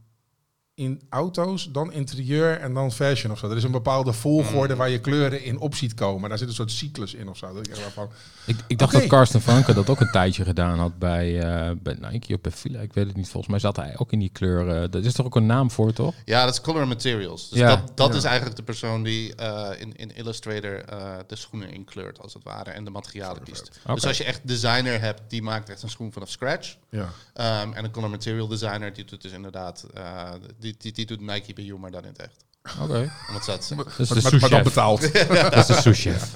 in 0.77 1.03
auto's, 1.09 1.69
dan 1.73 1.93
interieur 1.93 2.59
en 2.61 2.75
dan 2.75 2.93
fashion 2.93 3.33
of 3.33 3.39
zo. 3.39 3.51
Er 3.51 3.57
is 3.57 3.63
een 3.65 3.71
bepaalde 3.71 4.13
volgorde 4.13 4.73
Mm. 4.73 4.79
waar 4.79 4.89
je 4.91 5.01
kleuren 5.01 5.43
in 5.45 5.59
op 5.59 5.75
ziet 5.75 5.95
komen. 5.95 6.29
Daar 6.29 6.39
zit 6.39 6.49
een 6.49 6.55
soort 6.55 6.71
cyclus 6.71 7.15
in 7.15 7.29
of 7.29 7.37
zo. 7.37 7.55
Dat 7.55 7.67
ik 7.67 7.75
van, 7.75 8.09
Ik, 8.47 8.57
ik 8.67 8.79
dacht 8.79 8.93
dat 8.93 9.07
Karsten 9.07 9.41
Franke 9.41 9.75
dat 9.75 9.91
ook 9.91 10.01
een 10.01 10.11
tijdje 10.11 10.45
gedaan 10.45 10.79
had 10.79 10.99
bij, 10.99 11.41
eh, 11.41 11.71
bij 11.83 11.97
Nike 12.01 12.35
of 12.35 12.41
bij 12.41 12.53
Fila. 12.53 12.81
Ik 12.81 12.93
weet 12.93 13.07
het 13.07 13.17
niet. 13.17 13.29
Volgens 13.29 13.51
mij 13.51 13.59
zat 13.61 13.77
hij 13.77 13.95
ook 13.99 14.13
in 14.13 14.19
die 14.19 14.31
kleuren. 14.33 14.91
Dat 14.91 15.05
is 15.05 15.13
toch 15.13 15.27
ook 15.27 15.37
een 15.37 15.47
naam 15.47 15.71
voor, 15.71 15.93
toch? 15.93 16.15
Ja, 16.25 16.45
dat 16.45 16.55
is 16.55 16.61
Color 16.61 16.89
Materials. 16.89 17.49
Dus 17.49 17.59
Ja. 17.59 17.69
dat, 17.77 17.97
dat 17.97 18.11
Ja. 18.11 18.17
is 18.17 18.25
eigenlijk 18.25 18.57
de 18.57 18.63
persoon 18.63 19.03
die 19.03 19.35
eh, 19.35 19.81
in, 19.81 19.97
in 19.97 20.15
Illustrator 20.17 20.85
eh, 20.85 21.15
de 21.27 21.37
schoenen 21.37 21.71
inkleurt, 21.73 22.21
als 22.23 22.35
het 22.35 22.43
ware, 22.45 22.71
en 22.71 22.85
de 22.85 22.91
materialen 22.91 23.43
kiest. 23.43 23.81
Dus 23.95 24.07
als 24.07 24.19
je 24.19 24.25
echt 24.25 24.41
designer 24.49 25.01
hebt, 25.01 25.21
die 25.29 25.43
maakt 25.43 25.69
echt 25.71 25.83
een 25.83 25.91
schoen 25.91 26.13
vanaf 26.13 26.29
scratch. 26.31 26.77
ja. 26.91 27.09
Ehm, 27.35 27.73
en 27.73 27.85
een 27.85 27.91
color 27.91 28.11
material 28.11 28.47
designer, 28.47 28.93
die 28.93 29.05
doet 29.05 29.23
dus 29.23 29.33
inderdaad, 29.33 29.87
eh, 29.95 30.31
die, 30.67 30.75
die, 30.79 30.93
die 30.93 31.07
doet 31.07 31.21
Nike 31.21 31.53
bij 31.55 31.73
maar 31.81 31.91
dan 31.91 32.03
in 32.03 32.09
het 32.09 32.19
echt. 32.19 32.45
Oké. 32.81 33.11
Om 33.29 33.35
het 33.35 33.45
zo 33.45 33.57
te 33.57 33.65
zeggen. 33.65 33.87
Dat 33.97 33.99
is 33.99 34.09
de 34.09 34.15
Maar, 34.15 34.23
maar, 34.23 34.41
maar 34.41 34.51
dan 34.51 34.65
sous-chef. 34.65 34.65
betaald. 34.65 35.05
Oké, 35.31 35.51
Dat 35.51 35.55
is 35.57 35.67
de 35.67 35.75
sous-chef. 35.83 36.33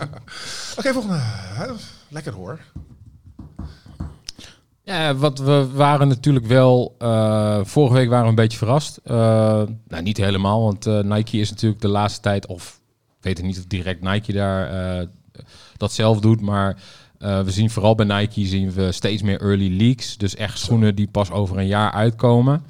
volgende. 0.92 1.16
Hè, 1.20 1.66
Lekker 2.08 2.32
hoor. 2.32 2.60
Ja, 4.84 5.14
wat 5.14 5.38
we 5.38 5.68
waren 5.72 6.08
natuurlijk 6.08 6.46
wel. 6.46 6.94
eh, 6.98 7.60
vorige 7.62 7.94
week 7.94 8.08
waren 8.08 8.24
we 8.24 8.28
een 8.30 8.34
beetje 8.34 8.58
verrast. 8.58 8.96
Eh, 9.04 9.14
nou, 9.88 10.02
niet 10.02 10.16
helemaal, 10.16 10.62
want 10.62 10.86
eh, 10.86 11.00
Nike 11.00 11.38
is 11.38 11.50
natuurlijk 11.50 11.80
de 11.80 11.88
laatste 11.88 12.20
tijd. 12.20 12.46
Of 12.46 12.80
ik 13.18 13.24
weet 13.24 13.36
het 13.36 13.46
niet 13.46 13.58
of 13.58 13.64
direct 13.64 14.02
Nike 14.02 14.32
daar 14.32 14.98
eh, 15.00 15.06
dat 15.76 15.92
zelf 15.92 16.20
doet. 16.20 16.40
Maar 16.40 16.82
eh, 17.18 17.40
we 17.42 17.50
zien 17.50 17.70
vooral 17.70 17.94
bij 17.94 18.06
Nike 18.06 18.46
zien 18.46 18.72
we 18.72 18.92
steeds 18.92 19.22
meer 19.22 19.40
early 19.40 19.76
leaks. 19.76 20.16
Dus 20.16 20.34
echt 20.34 20.58
schoenen 20.58 20.94
die 20.94 21.08
pas 21.08 21.30
over 21.30 21.58
een 21.58 21.66
jaar 21.66 21.92
uitkomen. 21.92 22.64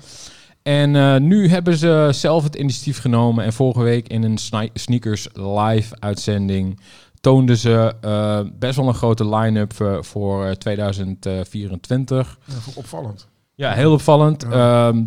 En 0.63 0.97
eh, 0.97 1.17
nu 1.17 1.49
hebben 1.49 1.77
ze 1.77 2.09
zelf 2.11 2.43
het 2.43 2.55
initiatief 2.55 3.01
genomen. 3.01 3.45
En 3.45 3.53
vorige 3.53 3.83
week 3.83 4.09
in 4.09 4.23
een 4.23 4.39
sneakers 4.75 5.29
live 5.35 5.95
uitzending 5.99 6.81
toonden 7.21 7.57
ze 7.57 7.95
eh, 8.01 8.41
best 8.59 8.77
wel 8.77 8.89
een 8.89 8.95
grote 8.95 9.29
line-up 9.29 9.73
voor, 9.73 10.05
voor 10.05 10.45
eh, 10.47 10.53
2024. 10.53 12.39
Ja, 12.45 12.55
opvallend. 12.75 13.29
Ja, 13.55 13.73
heel 13.73 13.93
opvallend. 13.93 14.47
Ja. 14.51 14.89
Ehm, 14.89 15.05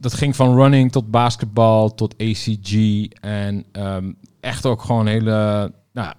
dat 0.00 0.14
ging 0.14 0.36
van 0.36 0.54
running 0.54 0.92
tot 0.92 1.10
basketbal 1.10 1.94
tot 1.94 2.14
ACG. 2.18 2.72
En 3.20 3.64
ehm, 3.72 4.12
echt 4.40 4.66
ook 4.66 4.82
gewoon 4.82 5.06
hele 5.06 5.72
nou, 5.92 6.12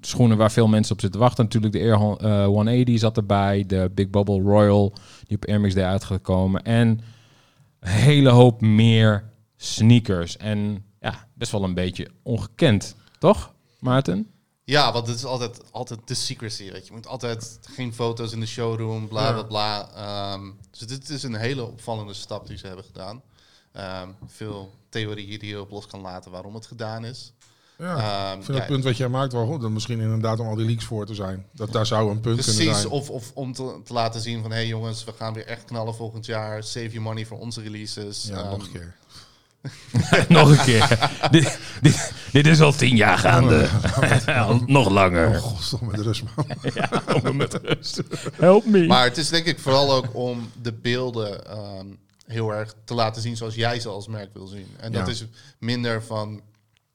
schoenen 0.00 0.36
waar 0.36 0.52
veel 0.52 0.68
mensen 0.68 0.94
op 0.94 1.00
zitten 1.00 1.20
wachten. 1.20 1.44
Natuurlijk 1.44 1.72
de 1.72 1.80
Air 1.80 1.96
Hon- 1.96 2.18
eh, 2.18 2.44
180 2.44 2.98
zat 2.98 3.16
erbij. 3.16 3.64
De 3.66 3.90
Big 3.94 4.10
Bubble 4.10 4.40
Royal 4.40 4.92
die 5.26 5.36
op 5.36 5.48
Air 5.48 5.60
Max 5.60 5.74
Day 5.74 5.84
uitgekomen. 5.84 6.62
En 6.62 7.00
een 7.82 7.90
hele 7.90 8.30
hoop 8.30 8.60
meer 8.60 9.30
sneakers. 9.56 10.36
En 10.36 10.84
ja, 11.00 11.28
best 11.34 11.52
wel 11.52 11.64
een 11.64 11.74
beetje 11.74 12.10
ongekend. 12.22 12.94
Toch, 13.18 13.54
Maarten? 13.78 14.30
Ja, 14.64 14.92
want 14.92 15.06
het 15.06 15.16
is 15.16 15.24
altijd, 15.24 15.72
altijd 15.72 16.00
de 16.08 16.14
secrecy. 16.14 16.70
Weet 16.70 16.80
je. 16.80 16.86
je 16.86 16.92
moet 16.92 17.06
altijd 17.06 17.58
geen 17.62 17.94
foto's 17.94 18.32
in 18.32 18.40
de 18.40 18.46
showroom, 18.46 19.08
bla 19.08 19.32
bla 19.32 19.42
bla. 19.42 19.90
Ehm, 19.94 20.50
dus 20.70 20.78
dit 20.78 21.08
is 21.08 21.22
een 21.22 21.34
hele 21.34 21.64
opvallende 21.64 22.14
stap 22.14 22.46
die 22.46 22.56
ze 22.56 22.66
hebben 22.66 22.84
gedaan. 22.84 23.22
Ehm, 23.72 24.08
veel 24.26 24.74
theorieën 24.88 25.38
die 25.38 25.48
je 25.48 25.60
op 25.60 25.70
los 25.70 25.86
kan 25.86 26.00
laten 26.00 26.30
waarom 26.30 26.54
het 26.54 26.66
gedaan 26.66 27.04
is. 27.04 27.32
Ja. 27.82 27.96
Ehm, 28.30 28.38
Ik 28.38 28.44
vind 28.44 28.56
ja, 28.56 28.62
het 28.62 28.72
punt 28.72 28.84
wat 28.84 28.96
jij 28.96 29.08
maakt 29.08 29.32
wel 29.32 29.46
goed. 29.46 29.60
Dan 29.60 29.72
misschien 29.72 30.00
inderdaad 30.00 30.38
om 30.40 30.46
al 30.46 30.54
die 30.54 30.66
leaks 30.66 30.84
voor 30.84 31.06
te 31.06 31.14
zijn. 31.14 31.46
Dat 31.52 31.72
daar 31.72 31.86
zou 31.86 32.10
een 32.10 32.20
punt 32.20 32.44
kunnen 32.44 32.54
Precies, 32.54 32.80
zijn. 32.80 32.92
of, 32.92 33.10
of 33.10 33.30
om 33.34 33.52
te, 33.52 33.80
te 33.84 33.92
laten 33.92 34.20
zien 34.20 34.42
van... 34.42 34.50
hé 34.50 34.56
hey 34.56 34.66
jongens, 34.66 35.04
we 35.04 35.12
gaan 35.18 35.32
weer 35.34 35.46
echt 35.46 35.64
knallen 35.64 35.94
volgend 35.94 36.26
jaar. 36.26 36.62
Save 36.62 36.86
your 36.88 37.02
money 37.02 37.26
voor 37.26 37.38
onze 37.38 37.60
releases. 37.62 38.24
Ja, 38.28 38.36
Ehm, 38.36 38.48
nog 38.50 38.62
een 38.64 38.72
keer. 38.72 38.94
Nog 40.28 40.50
een 40.50 40.64
keer. 40.64 41.08
dit, 41.30 41.58
dit, 41.82 42.12
dit 42.32 42.46
is 42.46 42.60
al 42.60 42.72
tien 42.72 42.96
jaar 42.96 43.18
gaande. 43.18 43.68
Nog 44.66 44.88
langer. 44.90 45.28
Oh, 45.28 45.36
god, 45.42 45.62
stop 45.62 45.80
met 45.80 46.00
rust, 46.00 46.22
man. 46.36 46.46
Help 48.34 48.64
me. 48.64 48.86
Maar 48.86 49.04
het 49.04 49.16
is 49.16 49.28
denk 49.28 49.46
ik 49.46 49.58
vooral 49.58 49.92
ook 49.92 50.14
om 50.14 50.50
de 50.62 50.72
beelden 50.72 51.46
ehm, 51.46 51.86
heel 52.26 52.50
erg 52.54 52.74
te 52.84 52.94
laten 52.94 53.22
zien 53.22 53.36
zoals 53.36 53.54
jij 53.54 53.80
ze 53.80 53.88
als 53.88 54.06
merk 54.08 54.30
wil 54.34 54.46
zien. 54.46 54.66
En 54.80 54.92
dat 54.92 55.06
Ja. 55.06 55.12
is 55.12 55.24
minder 55.58 56.02
van 56.02 56.40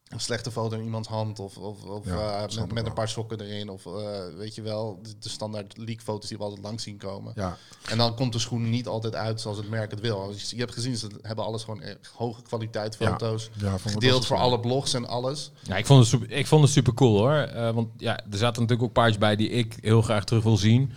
een 0.09 0.19
slechte 0.19 0.51
foto 0.51 0.77
in 0.77 0.83
iemands 0.83 1.07
hand 1.07 1.39
of, 1.39 1.57
of, 1.57 1.83
of 1.83 2.05
Ja, 2.05 2.47
eh, 2.47 2.55
met, 2.55 2.73
met 2.73 2.85
een 2.85 2.93
paar 2.93 3.09
sokken 3.09 3.41
erin. 3.41 3.69
Of 3.69 3.85
eh, 3.85 3.93
weet 4.37 4.55
je 4.55 4.61
wel, 4.61 4.99
de, 5.01 5.13
de 5.19 5.29
standaard 5.29 5.77
leakfoto's 5.77 6.29
die 6.29 6.37
we 6.37 6.43
altijd 6.43 6.63
langs 6.63 6.83
zien 6.83 6.97
komen. 6.97 7.31
Ja, 7.35 7.57
En 7.89 7.97
dan 7.97 8.15
komt 8.15 8.33
de 8.33 8.39
schoen 8.39 8.69
niet 8.69 8.87
altijd 8.87 9.15
uit 9.15 9.41
zoals 9.41 9.57
het 9.57 9.69
merk 9.69 9.91
het 9.91 9.99
wil. 9.99 10.33
Je 10.35 10.55
je 10.55 10.61
hebt 10.61 10.73
gezien, 10.73 10.97
ze 10.97 11.07
hebben 11.21 11.45
alles 11.45 11.63
gewoon 11.63 11.81
echt 11.81 12.11
hoge 12.15 12.41
kwaliteit 12.41 12.95
foto's. 12.95 13.49
ja 13.53 13.77
Gedeeld 13.77 14.25
voor 14.25 14.37
alle 14.37 14.59
blogs 14.59 14.93
en 14.93 15.07
alles. 15.07 15.51
Ja, 15.63 15.77
ik 15.77 15.85
vond 15.85 15.99
het 15.99 16.09
super, 16.09 16.31
ik 16.31 16.47
vond 16.47 16.63
het 16.63 16.71
super 16.71 16.93
cool 16.93 17.17
hoor. 17.17 17.33
Eh, 17.33 17.71
want 17.71 17.89
ja, 17.97 18.17
er 18.17 18.37
zaten 18.37 18.61
natuurlijk 18.61 18.87
ook 18.87 18.93
paardjes 18.93 19.17
bij 19.17 19.35
die 19.35 19.49
ik 19.49 19.77
heel 19.81 20.01
graag 20.01 20.23
terug 20.23 20.43
wil 20.43 20.57
zien. 20.57 20.91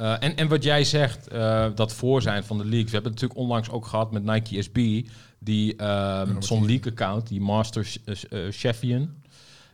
Eh, 0.00 0.12
en, 0.20 0.36
en 0.36 0.48
wat 0.48 0.62
jij 0.62 0.84
zegt, 0.84 1.28
eh, 1.28 1.66
dat 1.74 1.92
voor 1.92 2.22
zijn 2.22 2.44
van 2.44 2.58
de 2.58 2.64
leaks. 2.64 2.84
We 2.84 2.90
hebben 2.92 3.12
het 3.12 3.20
natuurlijk 3.20 3.40
onlangs 3.40 3.70
ook 3.70 3.86
gehad 3.86 4.12
met 4.12 4.24
Nike 4.24 4.62
SB. 4.62 5.06
Die 5.38 5.76
ehm 5.76 6.26
zo'n 6.42 6.66
leak-account, 6.66 7.28
die 7.28 7.40
Master 7.40 7.84
Sh- 7.84 7.96
eh, 8.06 8.40
Chefian. 8.50 9.10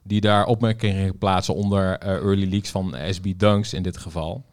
Die 0.03 0.21
daar 0.21 0.47
opmerkingen 0.47 1.19
plaatsen 1.19 1.55
onder 1.55 1.99
early 1.99 2.49
leaks 2.51 2.71
van 2.71 2.95
SB 3.11 3.33
Dunks 3.37 3.73
in 3.75 3.83
dit 3.83 3.97
geval. 3.97 4.45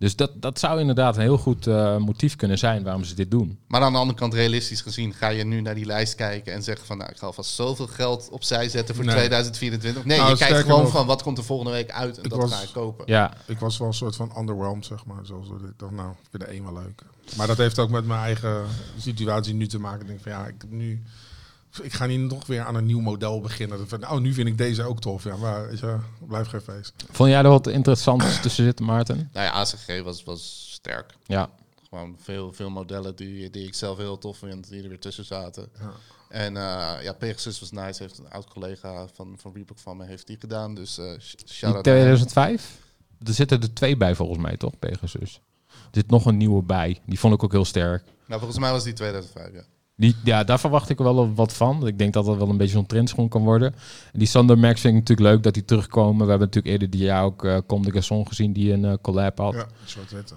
Dus 0.00 0.16
dat, 0.16 0.30
dat 0.42 0.58
zou 0.58 0.80
inderdaad 0.80 1.16
een 1.16 1.22
heel 1.22 1.38
goed 1.38 1.66
eh, 1.66 1.96
motief 1.96 2.36
kunnen 2.36 2.58
zijn 2.58 2.82
waarom 2.82 3.04
ze 3.04 3.14
dit 3.14 3.30
doen. 3.30 3.58
Maar 3.66 3.82
aan 3.82 3.92
de 3.92 3.98
andere 3.98 4.18
kant, 4.18 4.34
realistisch 4.34 4.80
gezien, 4.80 5.14
ga 5.14 5.28
je 5.28 5.44
nu 5.44 5.60
naar 5.60 5.74
die 5.74 5.84
lijst 5.84 6.14
kijken 6.14 6.52
en 6.52 6.62
zeggen 6.62 6.86
van, 6.86 6.98
nou, 6.98 7.10
ik 7.10 7.16
ga 7.16 7.26
alvast 7.26 7.50
zoveel 7.50 7.86
geld 7.86 8.28
opzij 8.30 8.68
zetten 8.68 8.94
voor 8.94 9.04
Nee. 9.04 9.14
2024. 9.14 10.04
Nee, 10.04 10.18
Nou, 10.18 10.30
je 10.30 10.36
kijkt 10.36 10.58
gewoon 10.58 10.82
nog, 10.82 10.90
van, 10.90 11.06
wat 11.06 11.22
komt 11.22 11.38
er 11.38 11.44
volgende 11.44 11.72
week 11.72 11.90
uit 11.90 12.16
en 12.20 12.28
dat 12.28 12.38
was- 12.38 12.52
ga 12.52 12.62
ik 12.62 12.68
kopen. 12.72 13.04
Ja, 13.08 13.32
Ik 13.46 13.58
was 13.58 13.78
wel 13.78 13.88
een 13.88 13.94
soort 13.94 14.16
van 14.16 14.32
underwhelmed, 14.38 14.86
zeg 14.86 15.04
maar. 15.06 15.26
Zoals 15.26 15.46
ik 15.48 15.54
dacht, 15.76 15.92
nou, 15.92 16.10
ik 16.10 16.28
vind 16.30 16.50
de 16.50 16.62
wel 16.62 16.82
leuk. 16.82 17.02
Maar 17.36 17.46
dat 17.46 17.56
heeft 17.56 17.78
ook 17.78 17.90
met 17.90 18.04
mijn 18.06 18.20
eigen 18.20 18.64
situatie 18.98 19.54
nu 19.54 19.66
te 19.66 19.78
maken. 19.78 20.00
Ik 20.00 20.06
denk 20.06 20.20
van, 20.20 20.32
ja, 20.32 20.46
ik 20.46 20.54
heb 20.58 20.70
nu... 20.70 21.02
Ik 21.82 21.92
ga 21.92 22.06
niet 22.06 22.20
nog 22.20 22.46
weer 22.46 22.64
aan 22.64 22.74
een 22.74 22.86
nieuw 22.86 23.00
model 23.00 23.40
beginnen. 23.40 23.88
Van, 23.88 24.10
oh, 24.10 24.18
nu 24.18 24.32
vind 24.32 24.48
ik 24.48 24.58
deze 24.58 24.82
ook 24.82 25.00
tof. 25.00 25.24
Ja, 25.24 25.36
maar 25.36 25.68
weet 25.68 25.78
je, 25.78 25.96
blijf 26.26 26.46
geen 26.48 26.60
feest. 26.60 26.92
vond 27.10 27.30
jij 27.30 27.38
er 27.38 27.48
wat 27.48 27.66
interessants 27.66 28.40
tussen 28.42 28.64
zitten, 28.64 28.84
Maarten? 28.84 29.30
Nou 29.32 29.46
ja, 29.46 29.52
ACG 29.52 30.02
was, 30.02 30.22
was 30.22 30.70
sterk. 30.72 31.14
Ja, 31.26 31.50
Gewoon 31.88 32.16
veel, 32.20 32.52
veel 32.52 32.70
modellen 32.70 33.16
die, 33.16 33.50
die 33.50 33.66
ik 33.66 33.74
zelf 33.74 33.98
heel 33.98 34.18
tof 34.18 34.38
vind, 34.38 34.68
die 34.68 34.82
er 34.82 34.88
weer 34.88 34.98
tussen 34.98 35.24
zaten. 35.24 35.68
Ja. 35.78 35.92
En 36.28 36.56
eh, 36.56 37.02
ja, 37.02 37.12
Pegasus 37.12 37.60
was 37.60 37.70
nice. 37.70 38.02
Heeft 38.02 38.18
een 38.18 38.30
oud 38.30 38.48
collega 38.48 39.06
van, 39.14 39.34
van 39.38 39.52
Reebok 39.54 39.78
van 39.78 39.96
me 39.96 40.04
heeft 40.04 40.26
die 40.26 40.36
gedaan. 40.40 40.74
Dus 40.74 40.98
eh 40.98 41.04
naar 41.60 41.72
hem. 41.72 41.82
2005? 41.82 42.78
Er 43.22 43.34
zitten 43.34 43.60
er 43.60 43.74
twee 43.74 43.96
bij 43.96 44.14
volgens 44.14 44.38
mij, 44.38 44.56
toch? 44.56 44.78
Pegasus. 44.78 45.40
Er 45.68 45.72
zit 45.90 46.10
nog 46.10 46.26
een 46.26 46.36
nieuwe 46.36 46.62
bij. 46.62 47.00
Die 47.06 47.18
vond 47.18 47.34
ik 47.34 47.42
ook 47.42 47.52
heel 47.52 47.64
sterk. 47.64 48.04
Nou, 48.26 48.40
volgens 48.40 48.60
mij 48.60 48.70
was 48.70 48.84
die 48.84 48.92
2005, 48.92 49.52
ja. 49.52 49.64
Die, 50.00 50.16
ja, 50.24 50.44
daar 50.44 50.60
verwacht 50.60 50.88
ik 50.88 50.98
wel 50.98 51.34
wat 51.34 51.52
van. 51.52 51.86
Ik 51.86 51.98
denk 51.98 52.12
dat 52.12 52.24
dat 52.24 52.36
wel 52.36 52.48
een 52.48 52.56
beetje 52.56 52.72
zo'n 52.72 52.86
trendschoen 52.86 53.28
kan 53.28 53.42
worden. 53.42 53.74
En 54.12 54.18
die 54.18 54.28
Sander 54.28 54.58
Max 54.58 54.80
vind 54.80 54.94
ik 54.94 55.00
natuurlijk 55.00 55.28
leuk 55.28 55.42
dat 55.42 55.54
die 55.54 55.64
terugkomen. 55.64 56.24
We 56.24 56.30
hebben 56.30 56.46
natuurlijk 56.46 56.74
eerder 56.74 56.90
dit 56.90 57.00
jaar 57.00 57.24
ook 57.24 57.44
uh, 57.44 57.58
Comme 57.66 57.84
de 57.84 57.92
Garçon 57.92 58.28
gezien 58.28 58.52
die 58.52 58.72
een 58.72 58.84
eh, 58.84 58.94
collab 59.02 59.38
had. 59.38 59.54
Ja, 59.54 59.66
zwart 59.84 60.10
witte. 60.10 60.34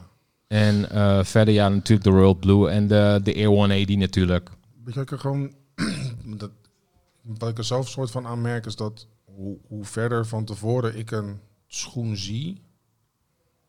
En 0.48 0.90
eh, 0.90 1.24
verder 1.24 1.54
ja, 1.54 1.70
natuurlijk 1.70 2.04
de 2.04 2.10
Royal 2.10 2.36
Blue 2.36 2.70
en 2.70 2.88
de, 2.88 3.20
de 3.24 3.36
Air 3.36 3.48
180 3.48 3.98
natuurlijk. 3.98 4.50
Weet 4.84 4.94
je, 4.94 5.00
wat 5.00 5.04
ik 5.04 5.12
er 5.12 5.20
gewoon... 5.20 5.52
dat, 6.38 6.52
wat 7.22 7.50
ik 7.50 7.58
er 7.58 7.64
zelf 7.64 7.90
soort 7.90 8.12
van 8.12 8.28
aanmerk 8.28 8.66
is 8.66 8.76
dat 8.76 9.08
hoe, 9.24 9.58
hoe 9.68 9.86
verder 9.86 10.26
van 10.26 10.46
tevoren 10.46 10.98
ik 10.98 11.12
een 11.12 11.40
schoen 11.68 12.18
zie, 12.18 12.62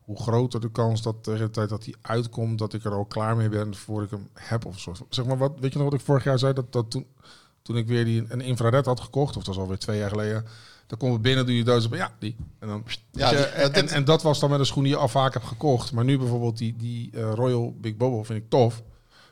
hoe 0.05 0.21
groter 0.21 0.61
de 0.61 0.71
kans 0.71 1.01
dat 1.01 1.23
tegen 1.23 1.39
de 1.45 1.49
tijd 1.49 1.69
dat 1.69 1.83
die 1.83 1.95
uitkomt, 2.01 2.57
dat 2.59 2.73
ik 2.73 2.83
er 2.83 2.91
al 2.91 3.05
klaar 3.05 3.35
mee 3.35 3.49
ben 3.49 3.75
voor 3.75 4.03
ik 4.03 4.09
hem 4.09 4.27
heb 4.33 4.65
of 4.65 4.79
zo. 4.79 4.93
Zeg 5.09 5.25
maar, 5.25 5.37
wat, 5.37 5.53
weet 5.59 5.71
je 5.73 5.79
nog 5.79 5.89
wat 5.89 5.99
ik 5.99 6.05
vorig 6.05 6.23
jaar 6.23 6.39
zei? 6.39 6.53
Dat, 6.53 6.71
dat 6.73 6.91
toen, 6.91 7.05
toen 7.61 7.77
ik 7.77 7.87
weer 7.87 8.05
die, 8.05 8.23
een 8.27 8.41
infrared 8.41 8.85
had 8.85 8.99
gekocht, 8.99 9.37
of 9.37 9.43
dat 9.43 9.53
is 9.55 9.61
alweer 9.61 9.77
twee 9.77 9.97
jaar 9.99 10.09
geleden, 10.09 10.45
dan 10.87 10.97
kom 10.97 11.11
we 11.11 11.19
binnen, 11.19 11.45
doe 11.45 11.55
je 11.57 11.63
doos 11.63 11.85
op, 11.85 11.93
ja, 11.93 12.11
die. 12.19 12.35
En, 12.59 12.67
dan, 12.67 12.83
Ja, 13.11 13.31
ja, 13.31 13.37
die- 13.37 13.45
en, 13.45 13.73
en, 13.73 13.87
en 13.87 14.05
dat 14.05 14.21
was 14.23 14.39
dan 14.39 14.49
met 14.49 14.59
een 14.59 14.65
schoen 14.65 14.83
die 14.83 14.91
je 14.91 14.97
al 14.97 15.07
vaak 15.07 15.33
hebt 15.33 15.45
gekocht. 15.45 15.91
Maar 15.91 16.03
nu 16.03 16.17
bijvoorbeeld 16.17 16.57
die, 16.57 16.75
die 16.77 17.09
eh, 17.13 17.31
Royal 17.33 17.75
Big 17.81 17.95
Bubble 17.97 18.25
vind 18.25 18.43
ik 18.43 18.49
tof. 18.49 18.83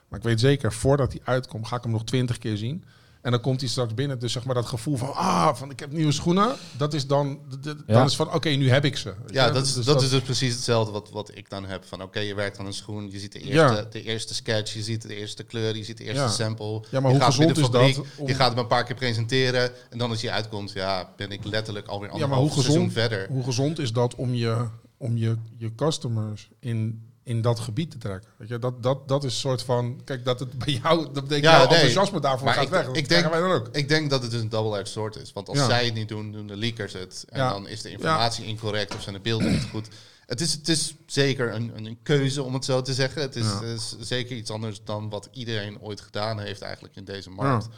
Maar 0.08 0.18
ik 0.18 0.24
weet 0.24 0.40
zeker, 0.40 0.72
voordat 0.72 1.12
hij 1.12 1.20
uitkomt, 1.24 1.66
ga 1.66 1.76
ik 1.76 1.82
hem 1.82 1.92
nog 1.92 2.04
twintig 2.04 2.38
keer 2.38 2.56
zien. 2.56 2.84
En 3.24 3.30
dan 3.30 3.40
komt 3.40 3.60
hij 3.60 3.68
straks 3.70 3.94
binnen. 3.94 4.18
Dus 4.18 4.32
zeg 4.32 4.44
maar 4.44 4.54
dat 4.54 4.66
gevoel 4.66 4.96
van, 4.96 5.14
ah, 5.14 5.54
van 5.54 5.70
ik 5.70 5.80
heb 5.80 5.92
nieuwe 5.92 6.12
schoenen. 6.12 6.54
Dat 6.76 6.94
is 6.94 7.06
dan, 7.06 7.38
Ja. 7.62 7.74
dan 7.86 8.06
is 8.06 8.16
van, 8.16 8.32
oké, 8.34 8.48
nu 8.48 8.70
heb 8.70 8.84
ik 8.84 8.96
ze. 8.96 9.14
Ja, 9.26 9.50
dat 9.50 9.66
is, 9.66 9.72
Dus 9.74 9.84
dat 9.84 10.02
is 10.02 10.10
dus 10.10 10.20
precies 10.20 10.54
hetzelfde 10.54 10.92
wat, 10.92 11.10
wat 11.10 11.30
ik 11.36 11.50
dan 11.50 11.64
heb. 11.66 11.84
Van 11.84 12.02
oké, 12.02 12.20
je 12.20 12.34
werkt 12.34 12.58
aan 12.58 12.66
een 12.66 12.72
schoen, 12.72 13.10
je 13.10 13.18
ziet 13.18 13.32
de 13.32 13.38
eerste, 13.40 13.74
Ja. 13.76 13.86
de 13.90 14.02
eerste 14.02 14.34
sketch, 14.34 14.72
je 14.74 14.82
ziet 14.82 15.02
de 15.02 15.16
eerste 15.16 15.42
kleur, 15.44 15.76
je 15.76 15.84
ziet 15.84 15.96
de 15.98 16.04
eerste 16.04 16.20
Ja. 16.22 16.28
sample. 16.28 16.82
Ja, 16.90 17.00
maar 17.00 17.10
je 17.12 17.16
hoe 17.16 17.26
gaat 17.26 17.36
bij 17.38 17.46
de 17.46 17.54
gezond 17.54 17.88
is 17.88 17.96
dat 17.96 18.06
om- 18.18 18.26
Je 18.26 18.34
gaat 18.34 18.50
hem 18.50 18.58
een 18.58 18.66
paar 18.66 18.84
keer 18.84 18.96
presenteren 18.96 19.70
en 19.90 19.98
dan 19.98 20.10
als 20.10 20.20
je 20.20 20.30
uitkomt, 20.30 20.72
ja, 20.72 21.12
ben 21.16 21.30
ik 21.30 21.44
letterlijk 21.44 21.86
alweer 21.86 22.08
Ja, 22.08 22.14
maar 22.14 22.22
anderhalf 22.22 22.54
hoe 22.54 22.62
seizoen 22.62 22.90
gezond, 22.90 23.08
verder. 23.08 23.28
hoe 23.28 23.44
gezond 23.44 23.78
is 23.78 23.92
dat 23.92 24.14
om 24.14 24.34
je, 24.34 24.66
om 24.96 25.16
je, 25.16 25.36
je 25.58 25.74
customers 25.74 26.48
in, 26.60 27.03
in 27.24 27.42
dat 27.42 27.58
gebied 27.60 27.90
te 27.90 27.98
trekken? 27.98 28.30
Weet 28.36 28.48
je, 28.48 28.58
dat, 28.58 28.82
dat, 28.82 29.08
dat 29.08 29.24
is 29.24 29.32
een 29.32 29.38
soort 29.38 29.62
van, 29.62 30.00
kijk, 30.04 30.24
dat 30.24 30.40
het 30.40 30.58
bij 30.58 30.80
jou, 30.82 31.02
dat 31.04 31.12
betekent 31.12 31.44
Ja, 31.44 31.50
jouw 31.50 31.58
nee. 31.68 31.74
enthousiasme 31.74 32.20
daarvoor 32.20 32.44
Maar 32.44 32.54
gaat 32.54 32.64
ik- 32.64 32.70
weg. 32.70 32.86
Dat 32.86 32.96
ik 32.96 33.08
denk- 33.08 33.30
wij 33.30 33.40
dan 33.40 33.50
ook. 33.50 33.68
Ik 33.72 33.88
denk 33.88 34.10
dat 34.10 34.22
het 34.22 34.30
dus 34.30 34.40
een 34.40 34.48
double-edged 34.48 34.88
sword 34.88 35.16
is. 35.16 35.32
Want 35.32 35.48
als 35.48 35.58
Ja. 35.58 35.66
zij 35.66 35.84
het 35.84 35.94
niet 35.94 36.08
doen, 36.08 36.32
doen 36.32 36.46
de 36.46 36.56
leakers 36.56 36.92
het. 36.92 37.24
En 37.28 37.38
Ja. 37.40 37.50
dan 37.50 37.68
is 37.68 37.82
de 37.82 37.90
informatie 37.90 38.44
incorrect 38.44 38.94
of 38.94 39.02
zijn 39.02 39.14
de 39.14 39.20
beelden 39.20 39.50
niet 39.52 39.66
goed. 39.70 39.88
Het 40.26 40.40
is, 40.40 40.52
het 40.52 40.68
is 40.68 40.94
zeker 41.06 41.54
een, 41.54 41.72
een 41.86 41.98
keuze, 42.02 42.42
om 42.42 42.54
het 42.54 42.64
zo 42.64 42.82
te 42.82 42.94
zeggen. 42.94 43.22
Het 43.22 43.36
is, 43.36 43.96
zeker 44.00 44.36
iets 44.36 44.50
anders 44.50 44.80
dan 44.84 45.08
wat 45.10 45.28
iedereen 45.32 45.80
ooit 45.80 46.00
gedaan 46.00 46.40
heeft 46.40 46.60
eigenlijk 46.62 46.96
in 46.96 47.04
deze 47.04 47.30
markt. 47.30 47.68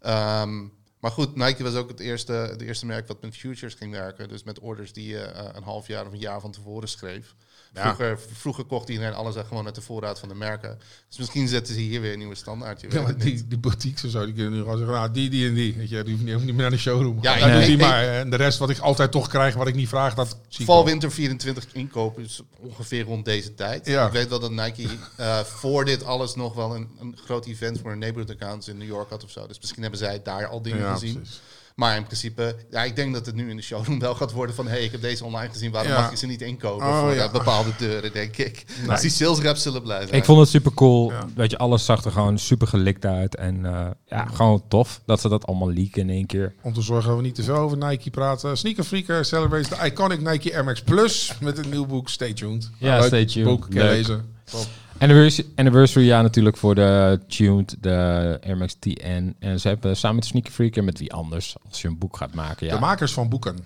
Ehm, 0.00 0.60
maar 1.00 1.10
goed, 1.10 1.36
Nike 1.36 1.62
was 1.62 1.74
ook 1.74 1.88
het 1.88 2.00
eerste, 2.00 2.32
het 2.32 2.60
eerste 2.60 2.86
merk 2.86 3.08
wat 3.08 3.22
met 3.22 3.36
futures 3.36 3.74
ging 3.74 3.92
werken. 3.92 4.28
Dus 4.28 4.42
met 4.42 4.58
orders 4.58 4.92
die 4.92 5.08
je 5.08 5.18
eh, 5.20 5.48
een 5.52 5.62
half 5.62 5.86
jaar 5.86 6.06
of 6.06 6.12
een 6.12 6.18
jaar 6.18 6.40
van 6.40 6.50
tevoren 6.52 6.88
schreef. 6.88 7.34
Ja. 7.74 7.82
Vroeger, 7.94 8.18
vroeger 8.32 8.64
kocht 8.64 8.88
iedereen 8.88 9.14
alles 9.14 9.34
gewoon 9.46 9.66
uit 9.66 9.74
de 9.74 9.80
voorraad 9.80 10.18
van 10.18 10.28
de 10.28 10.34
merken. 10.34 10.78
Dus 11.08 11.18
misschien 11.18 11.48
zetten 11.48 11.74
ze 11.74 11.80
hier 11.80 12.00
weer 12.00 12.12
een 12.12 12.18
nieuwe 12.18 12.34
standaard. 12.34 12.84
Ja, 12.90 13.02
maar 13.02 13.16
die, 13.18 13.46
die 13.46 13.58
boutiques 13.58 14.10
zo, 14.10 14.24
die 14.24 14.34
kunnen 14.34 14.52
nu 14.52 14.58
gewoon 14.58 14.76
zeggen, 14.78 14.94
nou, 14.94 15.10
die, 15.10 15.30
die 15.30 15.48
en 15.48 15.54
die. 15.54 15.74
Weet 15.76 15.88
je, 15.88 16.02
die 16.02 16.12
hoeft 16.14 16.44
niet, 16.44 16.54
meer 16.54 16.62
naar 16.62 16.70
de 16.70 16.78
showroom. 16.78 17.18
Ja, 17.20 17.52
doe 17.58 17.64
die 17.66 17.76
maar. 17.76 18.04
En 18.08 18.30
de 18.30 18.36
rest 18.36 18.58
wat 18.58 18.70
ik 18.70 18.78
altijd 18.78 19.10
toch 19.10 19.28
krijg, 19.28 19.54
wat 19.54 19.66
ik 19.66 19.74
niet 19.74 19.88
vraag, 19.88 20.14
dat 20.14 20.36
zie 20.48 20.64
Val 20.64 20.84
winter 20.84 21.12
24 21.12 21.66
inkopen 21.72 22.22
is 22.24 22.40
ongeveer 22.58 23.04
rond 23.04 23.24
deze 23.24 23.54
tijd. 23.54 23.86
Ja. 23.86 24.06
Ik 24.06 24.12
weet 24.12 24.28
wel 24.28 24.40
dat 24.40 24.50
Nike 24.50 24.88
eh, 25.16 25.38
voor 25.40 25.84
dit 25.84 26.04
alles 26.04 26.34
nog 26.34 26.54
wel 26.54 26.74
een, 26.74 26.88
een 27.00 27.16
groot 27.24 27.46
event 27.46 27.80
voor 27.80 27.92
een 27.92 27.98
neighborhood 27.98 28.40
accounts 28.40 28.68
in 28.68 28.78
New 28.78 28.88
York 28.88 29.10
had 29.10 29.24
of 29.24 29.30
zo. 29.30 29.46
Dus 29.46 29.60
misschien 29.60 29.82
hebben 29.82 30.00
zij 30.00 30.22
daar 30.22 30.46
al 30.46 30.62
dingen 30.62 30.78
Ja, 30.78 30.92
gezien. 30.92 31.14
precies. 31.14 31.40
Maar 31.82 31.96
in 31.96 32.04
principe, 32.04 32.56
ja, 32.70 32.84
ik 32.84 32.96
denk 32.96 33.12
dat 33.14 33.26
het 33.26 33.34
nu 33.34 33.50
in 33.50 33.56
de 33.56 33.62
showroom 33.62 33.98
wel 33.98 34.14
gaat 34.14 34.32
worden 34.32 34.54
van... 34.54 34.64
hé, 34.66 34.70
hey, 34.72 34.82
ik 34.84 34.92
heb 34.92 35.00
deze 35.00 35.24
online 35.24 35.52
gezien, 35.52 35.70
waarom 35.70 35.92
Ja. 35.92 36.00
mag 36.00 36.10
je 36.10 36.16
ze 36.16 36.26
niet 36.26 36.40
inkopen 36.42 36.86
Oh, 36.86 37.00
voor 37.00 37.14
ja. 37.14 37.24
eh, 37.24 37.32
bepaalde 37.32 37.70
deuren, 37.78 38.12
denk 38.12 38.36
ik. 38.36 38.64
Dus 38.88 39.00
die 39.00 39.10
sales 39.10 39.38
reps 39.38 39.62
zullen 39.62 39.82
blij 39.82 40.00
zijn. 40.06 40.12
Ik 40.12 40.24
vond 40.24 40.38
het 40.40 40.48
super 40.48 40.74
cool. 40.74 41.10
Ja. 41.10 41.26
Weet 41.36 41.50
je, 41.50 41.58
alles 41.58 41.84
zag 41.84 42.04
er 42.04 42.12
gewoon 42.12 42.38
super 42.38 42.66
gelikt 42.66 43.04
uit. 43.04 43.36
En 43.36 43.66
eh, 43.66 43.86
ja, 44.06 44.24
gewoon 44.24 44.62
tof 44.68 45.00
dat 45.06 45.20
ze 45.20 45.28
dat 45.28 45.46
allemaal 45.46 45.72
leaken 45.72 46.00
in 46.02 46.10
één 46.10 46.26
keer. 46.26 46.54
Om 46.62 46.72
te 46.72 46.82
zorgen 46.82 47.08
dat 47.08 47.16
we 47.16 47.22
niet 47.22 47.34
te 47.34 47.42
veel 47.42 47.56
over 47.56 47.76
Nike 47.76 48.10
praten. 48.10 48.58
Sneaker 48.58 48.84
Freaker 48.84 49.24
celebrates 49.24 49.68
de 49.68 49.86
iconic 49.86 50.20
Nike 50.20 50.54
Air 50.54 50.64
Max 50.64 50.82
Plus 50.82 51.32
met 51.40 51.58
een 51.58 51.70
nieuw 51.70 51.86
boek. 51.86 52.08
Stay 52.08 52.32
tuned. 52.32 52.70
Ja, 52.78 52.98
Leuk 52.98 53.06
stay 53.06 53.24
tuned. 53.24 53.46
Boek, 53.46 53.66
lezen. 53.70 54.31
Top. 54.52 54.66
Anniversary, 54.98 55.48
anniversary 55.56 56.06
jaar 56.06 56.22
natuurlijk 56.22 56.56
voor 56.56 56.74
de 56.74 57.20
Tuned, 57.28 57.76
de 57.80 58.38
Air 58.46 58.56
Max 58.56 58.74
TN. 58.78 59.34
En 59.38 59.60
ze 59.60 59.68
hebben 59.68 59.96
samen 59.96 60.16
met 60.16 60.24
Sneaker 60.24 60.52
Freak 60.52 60.76
en 60.76 60.84
met 60.84 60.98
wie 60.98 61.12
anders, 61.12 61.56
als 61.68 61.82
je 61.82 61.88
een 61.88 61.98
boek 61.98 62.16
gaat 62.16 62.34
maken. 62.34 62.66
De 62.68 62.74
Ja, 62.74 62.80
makers 62.80 63.12
van 63.12 63.28
boeken. 63.28 63.56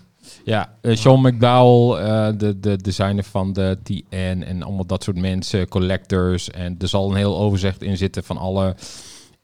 ja 0.45 0.73
eh, 0.81 0.97
Sean 0.97 1.21
McDowell, 1.21 2.05
eh, 2.05 2.29
de, 2.39 2.61
de 2.61 2.77
designer 2.77 3.25
van 3.25 3.53
de 3.53 3.79
TN 3.83 4.43
en 4.47 4.63
allemaal 4.63 4.87
dat 4.87 5.05
soort 5.05 5.17
mensen, 5.21 5.69
collectors. 5.69 6.51
En 6.51 6.77
er 6.79 6.89
zal 6.89 7.11
een 7.11 7.17
heel 7.17 7.39
overzicht 7.39 7.83
in 7.83 7.97
zitten 7.97 8.25
van 8.25 8.37
alle 8.37 8.77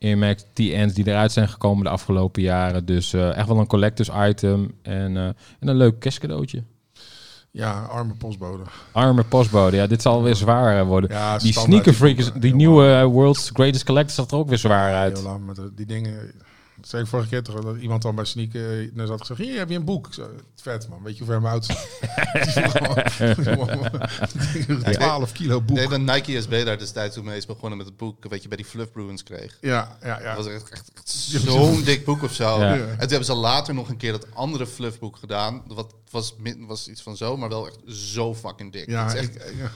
Air 0.00 0.18
Max 0.18 0.44
TN's 0.52 0.94
die 0.94 1.06
eruit 1.06 1.32
zijn 1.32 1.48
gekomen 1.48 1.84
de 1.84 1.90
afgelopen 1.90 2.42
jaren. 2.42 2.84
Dus 2.84 3.12
eh, 3.12 3.36
echt 3.36 3.48
wel 3.48 3.58
een 3.58 3.66
collectors 3.66 4.10
item 4.28 4.74
en, 4.82 5.16
en 5.16 5.68
een 5.68 5.76
leuk 5.76 6.00
kerstcadeautje. 6.00 6.62
Ja, 7.54 7.82
arme 7.82 8.14
postbode. 8.14 8.62
Arme 8.92 9.24
postbode, 9.24 9.76
ja, 9.76 9.86
dit 9.86 10.02
zal 10.02 10.22
weer 10.22 10.34
zwaar 10.34 10.78
eh, 10.78 10.86
worden. 10.86 11.10
Ja, 11.10 11.38
die 11.38 11.52
standaard 11.52 11.66
sneaker 11.72 11.92
freak, 11.92 12.18
is, 12.18 12.24
boeken. 12.24 12.40
die 12.40 12.50
Heel 12.50 12.58
nieuwe 12.58 12.92
eh, 12.92 13.04
World's 13.04 13.50
Greatest 13.52 13.84
Collector 13.84 14.14
zag 14.14 14.26
er 14.26 14.36
ook 14.36 14.48
weer 14.48 14.58
zwaar 14.58 14.94
uit. 14.94 15.18
Heel 15.18 15.26
lang 15.26 15.46
met 15.46 15.60
die 15.74 15.86
dingen. 15.86 16.32
Dat 16.82 16.90
zei 16.90 17.02
ik 17.02 17.08
vorige 17.08 17.28
keer 17.28 17.42
toch, 17.42 17.60
dat 17.60 17.76
iemand 17.76 18.02
dan 18.02 18.14
bij 18.14 18.24
Sneaker 18.24 18.90
net 18.92 19.08
had 19.08 19.20
gezegd, 19.20 19.40
hier 19.40 19.58
heb 19.58 19.68
je 19.68 19.74
een 19.76 19.84
boek. 19.84 20.06
Ik 20.06 20.12
zei, 20.14 20.28
vet 20.56 20.88
man, 20.88 21.02
weet 21.02 21.18
je 21.18 21.24
hoe 21.24 21.32
ver 21.32 21.40
mijn 21.40 21.52
oud 21.52 21.68
is? 21.68 21.76
12 24.92 25.32
kilo 25.32 25.60
boek. 25.60 25.78
Ik 25.78 25.88
denk 25.88 26.06
dat 26.06 26.14
Nike 26.16 26.40
SB 26.40 26.64
daar 26.64 26.78
destijds 26.78 27.14
toen 27.14 27.24
mee 27.24 27.36
is 27.36 27.46
begonnen 27.46 27.78
met 27.78 27.86
het 27.86 27.96
boek... 27.96 28.24
wat 28.28 28.42
je 28.42 28.48
bij 28.48 28.56
die 28.56 28.66
Fluff 28.66 28.92
Bruins 28.92 29.22
kreeg. 29.22 29.58
Ja, 29.60 29.96
ja, 30.02 30.20
ja. 30.20 30.34
Dat 30.34 30.44
was 30.44 30.54
echt, 30.54 30.68
echt, 30.70 30.90
echt 30.94 31.08
zo'n 31.08 31.82
dik 31.82 32.04
boek 32.04 32.22
of 32.22 32.32
zo. 32.32 32.60
Ja. 32.60 32.72
En 32.74 32.86
toen 32.88 32.98
hebben 32.98 33.24
ze 33.24 33.34
later 33.34 33.74
nog 33.74 33.88
een 33.88 33.96
keer 33.96 34.12
dat 34.12 34.26
andere 34.34 34.66
fluffboek 34.66 35.16
gedaan. 35.16 35.62
Wat 35.66 35.94
was, 36.10 36.34
min- 36.38 36.66
was 36.66 36.88
iets 36.88 37.02
van 37.02 37.16
zo, 37.16 37.36
maar 37.36 37.48
wel 37.48 37.66
echt 37.66 37.78
zo 37.86 38.34
fucking 38.34 38.72
dik. 38.72 38.90
Ja, 38.90 39.04
Het 39.06 39.14
is 39.14 39.20
echt, 39.20 39.34
ik, 39.34 39.54
ja. 39.58 39.70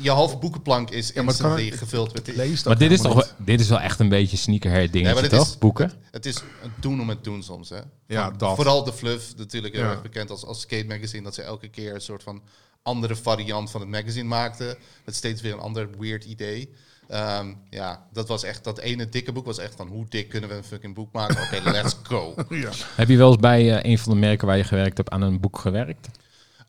Je 0.00 0.10
halve 0.10 0.36
boekenplank 0.36 0.90
is 0.90 1.10
Ja, 1.14 1.22
maar 1.22 1.34
gevuld 1.34 2.12
met. 2.14 2.36
Lees 2.36 2.62
Maar 2.64 2.78
dit 2.78 2.90
is, 2.90 3.00
toch, 3.00 3.14
wel- 3.14 3.24
dit 3.38 3.60
is 3.60 3.68
wel 3.68 3.80
echt 3.80 4.00
een 4.00 4.08
beetje 4.08 4.36
sneakerhead 4.36 4.92
dingetje, 4.92 5.28
toch? 5.28 5.46
is- 5.46 5.58
Boeken? 5.58 5.92
Het 6.10 6.26
is 6.26 6.34
het 6.34 6.70
doen 6.80 7.00
om 7.00 7.08
het 7.08 7.24
doen 7.24 7.42
soms, 7.42 7.68
hè? 7.68 7.78
Ja, 8.06 8.30
dat. 8.30 8.54
Vooral 8.54 8.84
de 8.84 8.92
Fluff, 8.92 9.36
natuurlijk 9.36 9.74
heel 9.74 9.84
Ja. 9.84 9.90
erg 9.90 10.02
bekend 10.02 10.30
als, 10.30 10.44
als 10.44 10.60
skate 10.60 10.86
magazine, 10.86 11.22
dat 11.22 11.34
ze 11.34 11.42
elke 11.42 11.68
keer 11.68 11.94
een 11.94 12.00
soort 12.00 12.22
van 12.22 12.42
andere 12.82 13.16
variant 13.16 13.70
van 13.70 13.80
het 13.80 13.90
magazine 13.90 14.28
maakten, 14.28 14.76
met 15.04 15.14
steeds 15.14 15.42
weer 15.42 15.52
een 15.52 15.58
ander 15.58 15.88
weird 15.98 16.24
idee. 16.24 16.70
Ehm, 17.08 17.52
ja, 17.70 18.06
dat 18.12 18.28
was 18.28 18.42
echt, 18.42 18.64
dat 18.64 18.78
ene 18.78 19.08
dikke 19.08 19.32
boek 19.32 19.46
was 19.46 19.58
echt 19.58 19.74
van, 19.76 19.88
hoe 19.88 20.06
dik 20.08 20.28
kunnen 20.28 20.48
we 20.50 20.56
een 20.56 20.64
fucking 20.64 20.94
boek 20.94 21.12
maken? 21.12 21.42
Oké, 21.42 21.70
let's 21.70 21.96
go. 22.02 22.34
Ja. 22.48 22.70
Heb 22.94 23.08
je 23.08 23.16
wel 23.16 23.28
eens 23.30 23.40
bij 23.40 23.76
eh, 23.78 23.90
een 23.90 23.98
van 23.98 24.12
de 24.12 24.18
merken 24.18 24.46
waar 24.46 24.56
je 24.56 24.64
gewerkt 24.64 24.96
hebt 24.96 25.10
aan 25.10 25.22
een 25.22 25.40
boek 25.40 25.58
gewerkt? 25.58 26.08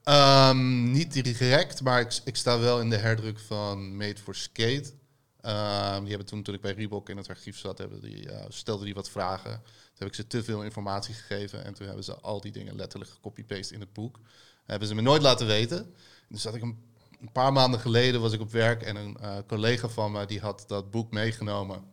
Ehm, 0.07 0.91
niet 0.91 1.23
direct, 1.23 1.81
maar 1.81 1.99
ik, 1.99 2.19
ik 2.23 2.35
sta 2.35 2.59
wel 2.59 2.79
in 2.79 2.89
de 2.89 2.95
herdruk 2.95 3.39
van 3.39 3.97
Made 3.97 4.17
for 4.17 4.35
Skate. 4.35 4.93
Ehm, 5.41 5.99
die 5.99 6.09
hebben 6.09 6.27
toen, 6.27 6.43
toen 6.43 6.53
ik 6.53 6.61
bij 6.61 6.71
Reebok 6.71 7.09
in 7.09 7.17
het 7.17 7.29
archief 7.29 7.57
zat, 7.57 7.77
hebben 7.77 8.01
die, 8.01 8.31
uh, 8.31 8.45
stelden 8.47 8.85
die 8.85 8.93
wat 8.93 9.09
vragen. 9.09 9.51
Toen 9.51 9.97
heb 9.97 10.07
ik 10.07 10.13
ze 10.13 10.27
te 10.27 10.43
veel 10.43 10.63
informatie 10.63 11.13
gegeven 11.13 11.63
en 11.65 11.73
toen 11.73 11.85
hebben 11.85 12.03
ze 12.03 12.15
al 12.15 12.41
die 12.41 12.51
dingen 12.51 12.75
letterlijk 12.75 13.11
gecopy-paste 13.11 13.73
in 13.73 13.79
het 13.79 13.93
boek. 13.93 14.19
hebben 14.65 14.87
ze 14.87 14.95
me 14.95 15.01
nooit 15.01 15.21
laten 15.21 15.47
weten. 15.47 15.93
Dus 16.29 16.41
zat 16.41 16.55
ik 16.55 16.61
een, 16.61 16.77
een 17.21 17.31
paar 17.31 17.53
maanden 17.53 17.79
geleden 17.79 18.21
was 18.21 18.33
ik 18.33 18.41
op 18.41 18.51
werk 18.51 18.81
en 18.81 18.95
een 18.95 19.17
uh, 19.21 19.37
collega 19.47 19.87
van 19.87 20.11
me 20.11 20.25
die 20.25 20.39
had 20.39 20.63
dat 20.67 20.91
boek 20.91 21.11
meegenomen 21.11 21.83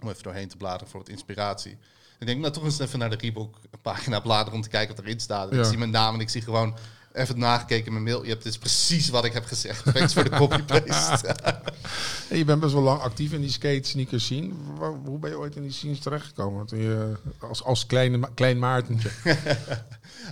om 0.00 0.08
even 0.08 0.22
doorheen 0.22 0.48
te 0.48 0.56
bladeren 0.56 0.88
voor 0.88 1.00
wat 1.00 1.08
inspiratie. 1.08 1.78
Ik 2.18 2.26
denk, 2.26 2.40
nou 2.40 2.52
toch 2.52 2.64
eens 2.64 2.78
even 2.78 2.98
naar 2.98 3.10
de 3.10 3.16
Reebok 3.16 3.58
pagina 3.82 4.20
bladeren 4.20 4.54
om 4.54 4.62
te 4.62 4.68
kijken 4.68 4.96
wat 4.96 5.04
erin 5.04 5.20
staat. 5.20 5.50
En 5.50 5.56
Ja. 5.56 5.62
Ik 5.62 5.68
zie 5.68 5.78
mijn 5.78 5.90
naam 5.90 6.14
en 6.14 6.20
ik 6.20 6.28
zie 6.28 6.42
gewoon 6.42 6.76
even 7.14 7.38
nagekeken 7.38 7.86
in 7.86 7.92
mijn 7.92 8.04
mail. 8.04 8.22
Je 8.22 8.28
hebt 8.28 8.42
dus 8.42 8.58
precies 8.58 9.08
wat 9.08 9.24
ik 9.24 9.32
heb 9.32 9.44
gezegd. 9.44 9.94
Thanks 9.94 10.12
voor 10.12 10.24
de 10.24 10.30
copy-paste. 10.30 11.36
Je 12.38 12.44
bent 12.44 12.60
best 12.60 12.72
wel 12.72 12.82
lang 12.82 13.00
actief 13.00 13.32
in 13.32 13.40
die 13.40 13.50
skate 13.50 13.88
sneakers 13.88 14.24
scene. 14.24 14.52
Hoe 15.04 15.18
ben 15.18 15.30
je 15.30 15.38
ooit 15.38 15.56
in 15.56 15.62
die 15.62 15.72
scenes 15.72 15.98
terechtgekomen? 15.98 16.66
Toen 16.66 16.78
je, 16.78 17.16
als, 17.38 17.64
als 17.64 17.86
kleine, 17.86 18.28
klein 18.34 18.58
Maartentje. 18.58 19.10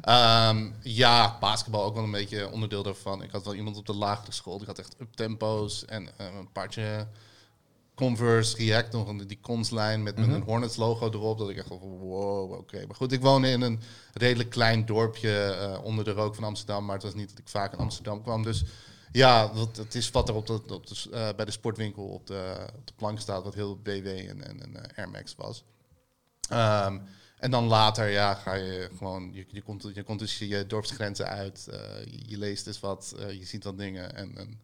Ehm, 0.03 0.71
ja, 0.83 1.37
basketbal 1.40 1.85
ook 1.85 1.95
wel 1.95 2.05
een 2.05 2.11
beetje 2.11 2.51
onderdeel 2.51 2.83
daarvan. 2.83 3.23
Ik 3.23 3.31
had 3.31 3.45
wel 3.45 3.55
iemand 3.55 3.77
op 3.77 3.87
de 3.87 3.95
lagere 3.95 4.33
school. 4.33 4.59
Die 4.59 4.66
had 4.66 4.79
echt 4.79 4.97
up-tempo's 5.01 5.85
en 5.85 6.09
eh, 6.16 6.27
een 6.27 6.49
paardje 6.53 7.07
Converse 8.03 8.57
React. 8.57 8.93
Nog 8.93 9.09
een, 9.09 9.27
die 9.27 9.41
conslijn 9.41 10.03
met, 10.03 10.17
met 10.17 10.29
een 10.29 10.43
Hornets 10.43 10.77
logo 10.77 11.11
erop. 11.11 11.38
Dat 11.38 11.51
ik 11.51 11.57
echt 11.57 11.67
van 11.67 11.79
wow, 11.79 12.53
oké. 12.53 12.87
Maar 12.87 12.97
goed, 12.97 13.12
ik 13.12 13.21
woonde 13.21 13.49
in 13.49 13.61
een 13.61 13.81
redelijk 14.12 14.51
klein 14.51 14.87
dorpje 14.87 15.43
eh, 15.43 15.85
onder 15.85 16.05
de 16.05 16.11
rook 16.11 16.35
van 16.35 16.45
Amsterdam. 16.45 16.85
Maar 16.85 16.95
het 16.95 17.05
was 17.05 17.15
niet 17.15 17.29
dat 17.29 17.38
ik 17.38 17.49
vaak 17.49 17.73
in 17.73 17.79
Amsterdam 17.79 18.23
kwam. 18.23 18.43
Dus 18.43 18.65
ja, 19.12 19.49
dat, 19.49 19.77
het 19.77 19.95
is 19.95 20.11
wat 20.11 20.29
er 20.29 20.35
op 20.35 20.47
de, 20.47 20.53
op 20.53 20.87
de, 20.87 21.11
eh, 21.11 21.29
bij 21.37 21.45
de 21.45 21.51
sportwinkel 21.51 22.05
op 22.05 22.27
de, 22.27 22.67
op 22.77 22.87
de 22.87 22.93
plank 22.97 23.21
staat. 23.21 23.45
Wat 23.45 23.55
heel 23.55 23.77
BW 23.77 24.07
en, 24.07 24.47
en, 24.47 24.62
en 24.62 24.77
eh, 24.77 24.99
Air 24.99 25.11
Max 25.11 25.35
was. 25.35 25.65
Ehm, 26.49 26.99
en 27.38 27.51
dan 27.51 27.65
later 27.65 28.09
ja, 28.09 28.35
ga 28.35 28.55
je 28.55 28.91
gewoon, 28.97 29.33
je, 29.33 29.47
je, 29.49 29.62
komt, 29.62 29.91
je 29.95 30.03
komt 30.03 30.19
dus 30.19 30.38
je 30.38 30.67
dorpsgrenzen 30.67 31.29
uit, 31.29 31.69
je, 32.05 32.21
je 32.27 32.38
leest 32.38 32.65
dus 32.65 32.81
wat, 32.81 33.15
je 33.29 33.45
ziet 33.45 33.65
wat 33.65 33.79
dingen 33.79 34.15
en, 34.17 34.37
en 34.37 34.61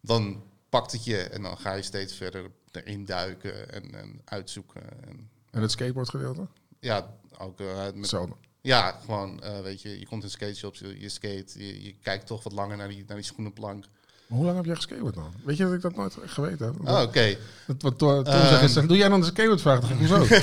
dan 0.00 0.42
pakt 0.68 0.92
het 0.92 1.04
je 1.04 1.18
en 1.22 1.42
dan 1.42 1.58
ga 1.58 1.72
je 1.74 1.82
steeds 1.82 2.14
verder 2.14 2.50
erin 2.72 3.04
duiken 3.04 3.72
en, 3.72 3.94
en 3.94 4.20
uitzoeken. 4.24 4.82
En, 5.08 5.30
En 5.50 5.62
het 5.62 5.70
skateboardgedeelte? 5.70 6.46
ja, 6.80 7.14
ook 7.38 7.60
eh, 7.60 7.66
met, 7.94 8.14
ja, 8.60 8.98
gewoon, 9.04 9.42
eh, 9.42 9.60
weet 9.60 9.82
je, 9.82 9.98
je 9.98 10.06
komt 10.06 10.22
in 10.22 10.30
skate 10.30 10.54
shops, 10.54 10.78
je, 10.78 11.00
je 11.00 11.08
skate, 11.08 11.44
je, 11.66 11.82
je 11.82 11.94
kijkt 12.02 12.26
toch 12.26 12.42
wat 12.42 12.52
langer 12.52 12.76
naar 12.76 12.88
die, 12.88 13.04
naar 13.06 13.16
die 13.16 13.26
schoenenplank. 13.26 13.84
Maar 14.26 14.36
hoe 14.38 14.46
lang 14.46 14.56
heb 14.56 14.66
jij 14.66 14.74
geskateboard 14.74 15.14
dan? 15.14 15.32
Weet 15.44 15.56
je 15.56 15.64
dat 15.64 15.72
ik 15.72 15.80
dat 15.80 15.96
nooit 15.96 16.16
geweten 16.24 16.66
heb? 16.66 16.88
Oh, 16.88 17.00
oké. 17.02 17.36
Dat, 17.66 17.82
wat 17.82 17.98
Tom 17.98 18.24
Tom 18.24 18.32
Ehm. 18.34 18.68
zegt 18.68 18.88
doe 18.88 18.96
jij 18.96 19.08
dan 19.08 19.20
de 19.20 19.26
skateboardvraag? 19.26 19.80
Dan 19.80 19.90
ik, 19.90 19.98
hoezo? 19.98 20.24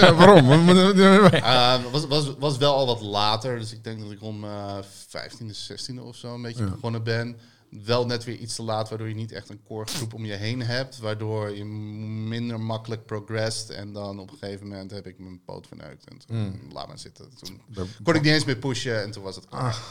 ja, 0.00 0.14
waarom? 0.14 0.50
Uh, 0.50 1.84
was, 1.92 2.06
was, 2.06 2.34
was 2.38 2.56
wel 2.56 2.74
al 2.74 2.86
wat 2.86 3.00
later, 3.00 3.58
dus 3.58 3.72
ik 3.72 3.84
denk 3.84 4.00
dat 4.00 4.10
ik 4.10 4.22
om 4.22 4.44
uh, 4.44 4.78
15e, 5.08 5.56
16e 5.70 6.00
of 6.02 6.16
zo 6.16 6.34
een 6.34 6.42
beetje 6.42 6.64
Ja. 6.64 6.70
begonnen 6.70 7.02
ben. 7.02 7.36
Wel 7.84 8.06
net 8.06 8.24
weer 8.24 8.36
iets 8.36 8.54
te 8.54 8.62
laat, 8.62 8.88
waardoor 8.88 9.08
je 9.08 9.14
niet 9.14 9.32
echt 9.32 9.48
een 9.48 9.62
core 9.66 9.86
groep 9.86 10.14
om 10.14 10.24
je 10.24 10.32
heen 10.32 10.62
hebt. 10.62 10.98
Waardoor 10.98 11.56
je 11.56 11.64
minder 11.64 12.60
makkelijk 12.60 13.06
progressed. 13.06 13.70
En 13.70 13.92
dan 13.92 14.18
op 14.18 14.30
een 14.30 14.38
gegeven 14.38 14.68
moment 14.68 14.90
heb 14.90 15.06
ik 15.06 15.18
mijn 15.18 15.40
poot 15.44 15.66
verneukt. 15.66 16.08
En 16.08 16.18
toen 16.26 16.60
laat 16.72 16.88
maar 16.88 16.98
zitten. 16.98 17.30
Toen 17.42 17.60
kon 18.02 18.14
ik 18.14 18.22
niet 18.22 18.32
eens 18.32 18.44
meer 18.44 18.56
pushen 18.56 19.02
en 19.02 19.10
toen 19.10 19.22
was 19.22 19.36
het 19.36 19.46
klaar. 19.46 19.82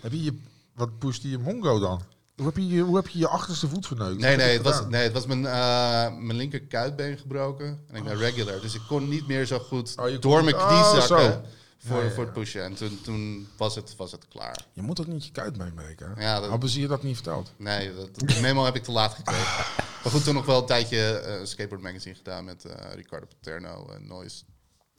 Heb 0.00 0.12
je 0.12 0.22
je, 0.22 0.38
wat 0.74 0.98
pushte 0.98 1.30
je 1.30 1.38
Mongo 1.38 1.78
dan? 1.78 2.02
Hoe 2.36 2.46
heb 2.46 2.56
je, 2.56 2.80
hoe 2.80 2.96
heb 2.96 3.08
je 3.08 3.18
je 3.18 3.28
achterste 3.28 3.68
voet 3.68 3.86
verneukt? 3.86 4.20
Nee, 4.20 4.36
nee, 4.36 4.52
het 4.52 4.62
was, 4.62 4.86
nee, 4.88 5.02
het 5.02 5.12
was 5.12 5.26
mijn, 5.26 5.46
eh 5.46 6.16
mijn 6.18 6.36
linker 6.36 6.60
kuitbeen 6.60 7.18
gebroken. 7.18 7.84
En 7.88 7.96
ik 7.96 8.04
ben 8.04 8.16
regular. 8.16 8.60
Dus 8.60 8.74
ik 8.74 8.80
kon 8.88 9.08
niet 9.08 9.26
meer 9.26 9.46
zo 9.46 9.58
goed 9.58 9.94
Oh, 9.96 10.20
door 10.20 10.44
mijn 10.44 10.56
knie 10.56 10.66
oh, 10.66 11.00
zakken. 11.00 11.44
Voor, 11.84 12.02
Ja, 12.04 12.10
voor 12.10 12.24
het 12.24 12.32
pushen. 12.32 12.62
En 12.64 12.74
toen, 12.74 13.00
toen 13.02 13.48
was, 13.56 13.74
het, 13.74 13.96
was 13.96 14.12
het 14.12 14.28
klaar. 14.28 14.64
Je 14.72 14.82
moet 14.82 15.00
ook 15.00 15.06
niet 15.06 15.24
je 15.24 15.30
kuit 15.32 15.56
meebreken. 15.56 16.12
hè? 16.14 16.22
Ja, 16.22 16.40
dat- 16.40 16.50
Hebben 16.50 16.68
ze 16.68 16.80
je 16.80 16.86
dat 16.86 17.02
niet 17.02 17.14
verteld? 17.14 17.52
Nee, 17.56 17.94
dat, 17.94 18.08
dat 18.18 18.40
memo 18.40 18.64
heb 18.64 18.76
ik 18.76 18.82
te 18.82 18.92
laat 18.92 19.14
gekregen. 19.14 19.64
Maar 20.02 20.12
goed, 20.12 20.24
toen 20.24 20.34
nog 20.34 20.46
wel 20.46 20.60
een 20.60 20.66
tijdje 20.66 21.20
een 21.20 21.46
skateboard 21.46 21.82
magazine 21.82 22.14
gedaan 22.14 22.44
met 22.44 22.64
eh, 22.64 22.94
Ricardo 22.94 23.26
Paterno 23.26 23.88
en 23.90 24.06
Noise. 24.06 24.42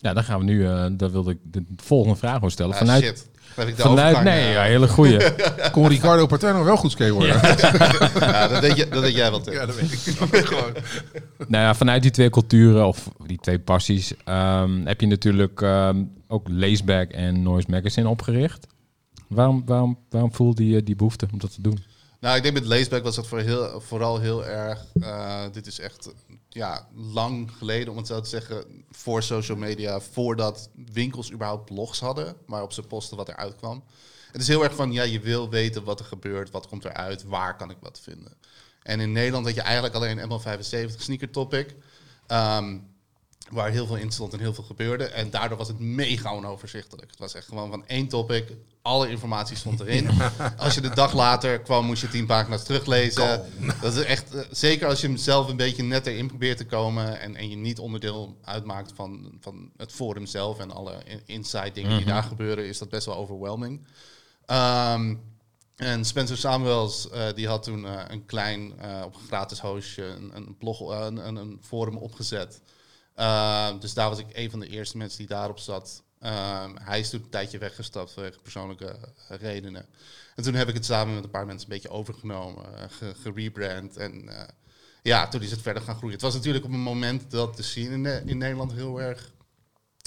Ja, 0.03 0.13
dan 0.13 0.23
gaan 0.23 0.39
we 0.39 0.45
nu, 0.45 0.65
eh 0.65 0.85
daar 0.91 1.11
wilde 1.11 1.31
ik 1.31 1.37
de 1.43 1.63
volgende 1.75 2.17
vraag 2.17 2.35
over 2.35 2.51
stellen. 2.51 2.73
Ah, 2.73 2.79
vanuit, 2.79 3.03
shit. 3.03 3.29
Ik 3.67 3.75
vanuit 3.75 4.23
nee, 4.23 4.47
eh, 4.47 4.53
ja, 4.53 4.61
hele 4.61 4.87
goeie. 4.87 5.17
Kon 5.71 5.87
Ricardo 5.87 6.25
Paterno 6.25 6.63
wel 6.63 6.77
goed 6.77 6.91
skateboarden? 6.91 7.35
ja, 8.19 8.47
dat, 8.47 8.61
deed 8.61 8.75
je, 8.75 8.87
dat 8.87 9.03
deed 9.03 9.15
jij 9.15 9.29
wel, 9.29 9.41
Tim. 9.41 9.53
Ja, 9.53 9.65
dat 9.65 9.75
weet 9.75 9.91
ik 9.91 10.45
gewoon. 10.45 10.73
nou 11.47 11.63
ja, 11.63 11.75
vanuit 11.75 12.01
die 12.01 12.11
twee 12.11 12.29
culturen 12.29 12.87
of 12.87 13.09
die 13.25 13.37
twee 13.37 13.59
passies 13.59 14.13
ehm, 14.23 14.85
heb 14.85 15.01
je 15.01 15.07
natuurlijk 15.07 15.61
ehm, 15.61 16.03
ook 16.27 16.47
Laceback 16.49 17.11
en 17.11 17.43
Noise 17.43 17.67
Magazine 17.69 18.09
opgericht. 18.09 18.67
Waarom, 19.27 19.63
waarom, 19.65 19.97
waarom 20.09 20.33
voelde 20.33 20.67
je 20.67 20.83
die 20.83 20.95
behoefte 20.95 21.27
om 21.31 21.39
dat 21.39 21.53
te 21.53 21.61
doen? 21.61 21.79
Nou, 22.23 22.35
ik 22.35 22.43
denk 22.43 22.53
met 22.53 22.65
Laceback 22.65 23.03
was 23.03 23.15
dat 23.15 23.27
voor 23.27 23.39
heel, 23.39 23.81
vooral 23.81 24.19
heel 24.19 24.45
erg... 24.45 24.85
eh, 25.01 25.43
dit 25.51 25.67
is 25.67 25.79
echt 25.79 26.09
ja, 26.49 26.87
lang 26.95 27.51
geleden, 27.57 27.91
om 27.91 27.97
het 27.97 28.07
zo 28.07 28.21
te 28.21 28.29
zeggen... 28.29 28.85
voor 28.91 29.23
social 29.23 29.57
media, 29.57 29.99
voordat 29.99 30.69
winkels 30.91 31.31
überhaupt 31.31 31.65
blogs 31.65 31.99
hadden... 31.99 32.35
waarop 32.45 32.73
ze 32.73 32.81
posten 32.81 33.17
wat 33.17 33.27
er 33.27 33.35
uitkwam. 33.35 33.83
Het 34.31 34.41
is 34.41 34.47
heel 34.47 34.63
erg 34.63 34.75
van, 34.75 34.91
ja, 34.91 35.03
je 35.03 35.19
wil 35.19 35.49
weten 35.49 35.83
wat 35.83 35.99
er 35.99 36.05
gebeurt, 36.05 36.51
wat 36.51 36.67
komt 36.67 36.85
eruit, 36.85 37.23
waar 37.23 37.57
kan 37.57 37.69
ik 37.69 37.77
wat 37.79 37.99
vinden. 37.99 38.33
En 38.83 38.99
in 38.99 39.11
Nederland 39.11 39.45
had 39.45 39.55
je 39.55 39.61
eigenlijk 39.61 39.95
alleen 39.95 40.19
ML75 40.19 40.95
Sneaker 40.97 41.29
Topic... 41.29 41.75
ehm, 42.27 42.77
waar 43.51 43.69
heel 43.69 43.85
veel 43.87 43.95
in 43.95 44.11
stond 44.11 44.33
en 44.33 44.39
heel 44.39 44.53
veel 44.53 44.63
gebeurde. 44.63 45.03
En 45.05 45.29
daardoor 45.29 45.57
was 45.57 45.67
het 45.67 45.79
mega 45.79 46.31
onoverzichtelijk. 46.31 47.09
Het 47.09 47.19
was 47.19 47.33
echt 47.33 47.47
gewoon 47.47 47.69
van 47.69 47.87
één 47.87 48.07
topic, 48.07 48.51
alle 48.81 49.09
informatie 49.09 49.55
stond 49.57 49.79
erin. 49.79 50.09
Als 50.57 50.73
je 50.75 50.81
de 50.81 50.89
dag 50.95 51.13
later 51.13 51.59
kwam, 51.61 51.85
moest 51.85 52.01
je 52.01 52.07
tien 52.09 52.25
pagina's 52.25 52.63
teruglezen. 52.63 53.45
Dat 53.81 53.95
is 53.95 54.03
echt, 54.03 54.33
eh, 54.35 54.41
zeker 54.51 54.87
als 54.87 55.01
je 55.01 55.07
hem 55.07 55.17
zelf 55.17 55.47
een 55.49 55.57
beetje 55.57 55.83
net 55.83 56.05
erin 56.07 56.27
probeert 56.27 56.57
te 56.57 56.65
komen... 56.65 57.19
en, 57.19 57.35
en 57.35 57.49
je 57.49 57.55
niet 57.55 57.79
onderdeel 57.79 58.37
uitmaakt 58.43 58.91
van, 58.95 59.37
van 59.39 59.71
het 59.77 59.91
forum 59.91 60.25
zelf... 60.25 60.59
en 60.59 60.71
alle 60.71 60.97
in- 61.05 61.21
inside 61.25 61.71
dingen 61.71 61.97
die 61.97 62.05
daar 62.05 62.23
gebeuren, 62.23 62.65
is 62.67 62.77
dat 62.77 62.89
best 62.89 63.05
wel 63.05 63.15
overwhelming. 63.15 63.85
Ehm, 64.45 65.15
en 65.75 66.05
Spencer 66.05 66.37
Samuels, 66.37 67.09
eh, 67.09 67.25
die 67.35 67.47
had 67.47 67.63
toen 67.63 67.85
eh, 67.85 68.01
een 68.07 68.25
klein, 68.25 68.71
op 69.05 69.15
een 69.15 69.27
gratis 69.27 69.59
hostje, 69.59 70.03
een, 70.03 70.31
een 70.35 70.55
blog, 70.57 70.79
een, 70.79 71.35
een 71.35 71.59
forum 71.61 71.97
opgezet. 71.97 72.61
Ehm, 73.15 73.79
dus 73.79 73.93
daar 73.93 74.09
was 74.09 74.19
ik 74.19 74.25
een 74.33 74.49
van 74.49 74.59
de 74.59 74.67
eerste 74.67 74.97
mensen 74.97 75.17
die 75.17 75.27
daarop 75.27 75.59
zat. 75.59 76.03
Ehm, 76.19 76.71
hij 76.81 76.99
is 76.99 77.09
toen 77.09 77.21
een 77.23 77.29
tijdje 77.29 77.57
weggestapt 77.57 78.11
vanwege 78.11 78.39
persoonlijke 78.41 78.85
eh, 79.29 79.37
redenen. 79.39 79.85
En 80.35 80.43
toen 80.43 80.53
heb 80.53 80.67
ik 80.67 80.73
het 80.73 80.85
samen 80.85 81.13
met 81.15 81.23
een 81.23 81.29
paar 81.29 81.45
mensen 81.45 81.67
een 81.69 81.73
beetje 81.73 81.89
overgenomen, 81.89 82.65
eh, 82.77 82.83
ge- 82.89 83.13
gerebrand. 83.21 83.97
En 83.97 84.29
eh, 84.39 84.47
ja, 85.01 85.27
toen 85.27 85.41
is 85.41 85.51
het 85.51 85.61
verder 85.61 85.81
gaan 85.83 85.95
groeien. 85.95 86.13
Het 86.13 86.21
was 86.23 86.33
natuurlijk 86.33 86.65
op 86.65 86.71
een 86.71 86.79
moment 86.79 87.31
dat 87.31 87.55
de 87.57 87.63
scene 87.63 87.89
in, 87.93 88.01
Ne- 88.01 88.23
in 88.25 88.37
Nederland 88.37 88.71
heel 88.73 89.01
erg 89.01 89.31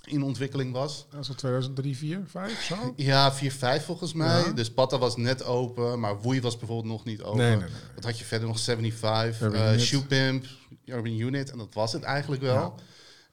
in 0.05 0.23
ontwikkeling 0.23 0.73
was. 0.73 1.07
Dat 1.11 1.21
is 1.21 1.27
dat 1.27 1.39
2003, 1.39 1.97
4, 1.97 2.23
5, 2.27 2.65
zo? 2.65 2.93
Ja, 2.97 3.33
4-5 3.35 3.85
volgens 3.85 4.13
mij. 4.13 4.41
Ja. 4.45 4.53
Dus 4.53 4.71
Patta 4.73 4.99
was 4.99 5.17
net 5.17 5.45
open, 5.45 6.01
maar 6.01 6.21
Woei 6.21 6.41
was 6.41 6.59
bijvoorbeeld 6.59 6.93
nog 6.93 7.05
niet 7.05 7.23
open. 7.23 7.39
Nee, 7.39 7.49
nee, 7.57 7.59
nee. 7.59 7.69
Wat 7.95 8.05
had 8.05 8.19
je 8.19 8.25
verder 8.25 8.49
nog? 8.49 8.61
75, 8.61 9.41
Urban 9.41 9.61
eh 9.61 9.69
Unit. 9.73 9.81
Shoe 9.81 10.03
Pimp, 10.07 10.45
Urban 10.85 11.13
Unit. 11.19 11.51
En 11.51 11.59
dat 11.59 11.75
was 11.75 11.93
het 11.93 12.03
eigenlijk 12.03 12.43
wel. 12.43 12.55
Ja. 12.55 12.73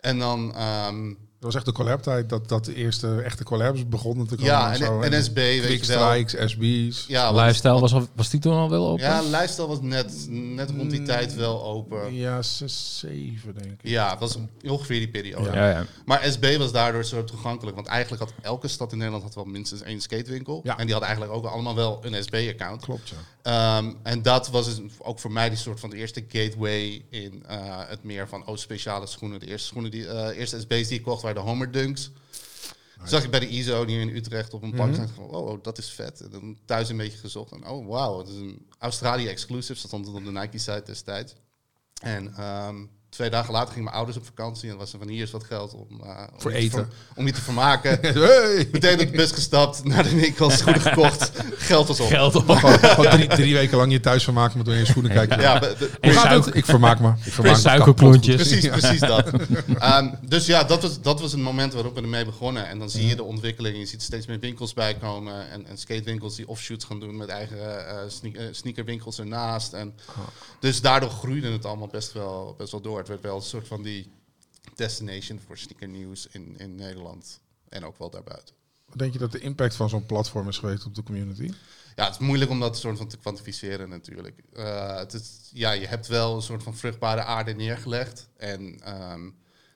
En 0.03 0.19
dan, 0.19 0.51
ehm, 1.43 1.51
was 1.51 1.55
echt 1.55 1.65
de 1.65 1.71
collab-tijd 1.71 2.29
dat, 2.29 2.49
dat 2.49 2.65
de 2.65 2.75
eerste 2.75 3.21
echte 3.21 3.43
collabs 3.43 3.87
begonnen 3.87 4.27
te 4.27 4.35
komen. 4.35 4.51
Ja, 4.51 4.75
zo. 4.75 5.01
en, 5.01 5.19
NSB, 5.19 5.35
weet 5.35 5.85
je 5.85 5.93
wel. 5.93 6.07
Strikes, 6.07 6.51
SB's. 6.51 7.05
Ja, 7.07 7.31
Lifestyle 7.31 7.79
was, 7.79 7.93
al, 7.93 8.07
was 8.15 8.29
die 8.29 8.39
toen 8.39 8.53
al 8.53 8.69
wel 8.69 8.87
open? 8.87 9.05
Ja, 9.05 9.21
Lifestyle 9.21 9.67
was 9.67 9.81
net, 9.81 10.25
net 10.29 10.69
rond 10.69 10.91
die 10.91 11.01
tijd 11.01 11.35
wel 11.35 11.63
open. 11.63 12.13
Ja, 12.13 12.41
6, 12.41 12.99
7 12.99 13.53
denk 13.53 13.71
ik. 13.71 13.79
Ja, 13.81 14.09
het 14.09 14.19
was 14.19 14.37
ongeveer 14.67 14.99
die 14.99 15.09
periode. 15.09 15.51
ja. 15.51 15.69
ja. 15.69 15.85
Maar 16.05 16.23
SB 16.23 16.57
was 16.57 16.71
daardoor 16.71 17.03
zo 17.03 17.23
toegankelijk. 17.23 17.75
Want 17.75 17.87
eigenlijk 17.87 18.23
had 18.23 18.33
elke 18.41 18.67
stad 18.67 18.91
in 18.91 18.97
Nederland 18.97 19.23
had 19.23 19.35
wel 19.35 19.45
minstens 19.45 19.81
één 19.81 20.01
skatewinkel. 20.01 20.61
Ja. 20.63 20.77
En 20.77 20.85
die 20.85 20.93
had 20.93 21.03
eigenlijk 21.03 21.33
ook 21.33 21.45
allemaal 21.45 21.75
wel 21.75 21.99
een 22.01 22.23
SB-account. 22.23 22.81
Klopt, 22.81 23.09
ja. 23.09 23.15
Ehm, 23.43 23.93
en 24.03 24.21
dat 24.21 24.49
was 24.49 24.65
dus 24.65 24.81
ook 24.97 25.19
voor 25.19 25.31
mij 25.31 25.49
die 25.49 25.57
soort 25.57 25.79
van 25.79 25.89
de 25.89 25.95
eerste 25.95 26.25
gateway 26.27 27.05
in 27.09 27.43
eh, 27.47 27.79
het 27.87 28.03
meer 28.03 28.27
van 28.27 28.47
oh, 28.47 28.55
speciale 28.55 29.07
schoenen. 29.07 29.39
De 29.39 29.47
eerste 29.47 29.67
schoenen 29.67 29.91
die, 29.91 30.07
eh 30.07 30.37
eerste 30.37 30.59
SB's 30.59 30.87
die 30.87 30.97
ik 30.97 31.03
kocht 31.03 31.21
de 31.33 31.39
Homer 31.39 31.71
Dunks. 31.71 32.11
Toen 32.97 33.07
zag 33.07 33.23
ik 33.23 33.31
bij 33.31 33.39
de 33.39 33.47
ISO 33.47 33.85
hier 33.85 34.01
in 34.01 34.15
Utrecht 34.15 34.53
op 34.53 34.63
een 34.63 34.73
ik 34.73 35.09
van, 35.15 35.25
oh, 35.25 35.47
oh, 35.47 35.63
dat 35.63 35.77
is 35.77 35.89
vet. 35.89 36.21
En 36.21 36.29
dan 36.29 36.57
thuis 36.65 36.89
een 36.89 36.97
beetje 36.97 37.17
gezocht. 37.17 37.51
En 37.51 37.67
oh, 37.67 37.87
wauw, 37.87 38.17
het 38.17 38.27
is 38.27 38.35
een 38.35 38.67
Australië 38.77 39.27
exclusive. 39.27 39.73
Dat 39.73 39.87
stond 39.87 40.07
op 40.07 40.23
de 40.23 40.31
Nike-site 40.31 40.83
destijds. 40.85 41.35
En 42.01 42.35
ehm, 42.35 42.85
twee 43.13 43.29
dagen 43.29 43.53
later 43.53 43.67
gingen 43.69 43.83
mijn 43.83 43.95
ouders 43.95 44.17
op 44.17 44.25
vakantie. 44.25 44.69
En 44.69 44.77
was 44.77 44.93
er 44.93 44.99
van 44.99 45.07
hier 45.07 45.23
is 45.23 45.31
wat 45.31 45.43
geld 45.43 45.73
om, 45.73 45.87
eh, 46.03 46.07
om 46.07 46.41
Voor 46.41 46.51
je 46.51 46.57
te 46.57 46.63
eten. 46.63 46.77
ver- 46.77 46.87
om 47.15 47.25
je 47.25 47.31
te 47.31 47.41
vermaken. 47.41 47.99
Hey! 48.23 48.67
Meteen 48.71 48.99
op 48.99 49.05
de 49.11 49.17
bus 49.17 49.31
gestapt, 49.31 49.83
naar 49.83 50.03
de 50.03 50.15
winkel, 50.15 50.49
schoenen 50.59 50.81
gekocht. 50.81 51.31
Geld 51.57 51.87
was 51.87 51.99
op. 51.99 52.07
Geld 52.07 52.35
op. 52.35 52.49
Gewoon, 52.63 52.79
gewoon 52.79 53.09
drie, 53.11 53.27
drie 53.27 53.53
weken 53.53 53.77
lang 53.77 53.91
je 53.91 53.99
thuis 53.99 54.23
vermaken 54.23 54.57
met 54.57 54.65
door 54.65 54.75
je 54.75 54.85
schoenen 54.85 55.11
kijken. 55.11 55.39
Ja, 55.41 55.61
En 56.01 56.13
suiker-? 56.13 56.55
Ik 56.55 56.65
vermaak 56.65 56.99
me. 56.99 57.13
Ik 57.23 57.31
vermaak 57.33 57.53
me 57.53 57.59
suikerklontjes. 57.59 58.35
Precies, 58.35 58.67
precies 58.69 58.99
dat. 58.99 59.29
Ehm, 59.79 60.09
dus 60.21 60.45
ja, 60.45 60.63
dat 60.63 60.81
was, 60.81 61.01
dat 61.01 61.21
was 61.21 61.31
het 61.31 61.41
moment 61.41 61.73
waarop 61.73 61.95
we 61.95 62.01
ermee 62.01 62.25
begonnen. 62.25 62.67
En 62.67 62.79
dan 62.79 62.89
zie 62.89 63.07
je 63.07 63.15
de 63.15 63.23
ontwikkeling. 63.23 63.77
Je 63.77 63.85
ziet 63.85 64.01
steeds 64.01 64.25
meer 64.27 64.39
winkels 64.39 64.73
bijkomen. 64.73 65.49
En, 65.51 65.67
en 65.67 65.77
skatewinkels 65.77 66.35
die 66.35 66.47
offshoots 66.47 66.85
gaan 66.85 66.99
doen 66.99 67.17
met 67.17 67.29
eigen 67.29 67.87
eh, 67.87 68.01
eh, 68.01 68.47
sneakerwinkels 68.51 69.19
ernaast. 69.19 69.73
En 69.73 69.93
dus 70.59 70.81
daardoor 70.81 71.09
groeide 71.09 71.51
het 71.51 71.65
allemaal 71.65 71.87
best 71.87 72.13
wel, 72.13 72.55
best 72.57 72.71
wel 72.71 72.81
door. 72.81 73.02
Het 73.03 73.11
werd 73.11 73.21
wel 73.21 73.35
een 73.35 73.41
soort 73.41 73.67
van 73.67 73.81
die 73.83 74.11
destination 74.75 75.39
voor 75.45 75.57
sneakernieuws 75.57 76.27
in, 76.27 76.55
in 76.57 76.75
Nederland. 76.75 77.39
En 77.69 77.85
ook 77.85 77.97
wel 77.97 78.09
daarbuiten. 78.09 78.55
Wat 78.85 78.97
denk 78.97 79.13
je 79.13 79.19
dat 79.19 79.31
de 79.31 79.39
impact 79.39 79.75
van 79.75 79.89
zo'n 79.89 80.05
platform 80.05 80.47
is 80.47 80.57
geweest 80.57 80.85
op 80.85 80.95
de 80.95 81.03
community? 81.03 81.51
Ja, 81.95 82.03
het 82.05 82.13
is 82.13 82.19
moeilijk 82.19 82.51
om 82.51 82.59
dat 82.59 82.77
soort 82.77 82.97
van 82.97 83.07
te 83.07 83.17
kwantificeren 83.17 83.89
natuurlijk. 83.89 84.43
Eh, 84.53 84.95
het 84.97 85.13
is, 85.13 85.49
ja, 85.53 85.71
je 85.71 85.87
hebt 85.87 86.07
wel 86.07 86.35
een 86.35 86.41
soort 86.41 86.63
van 86.63 86.75
vruchtbare 86.75 87.23
aarde 87.23 87.53
neergelegd. 87.53 88.29
En 88.37 88.79
ehm, 88.83 89.29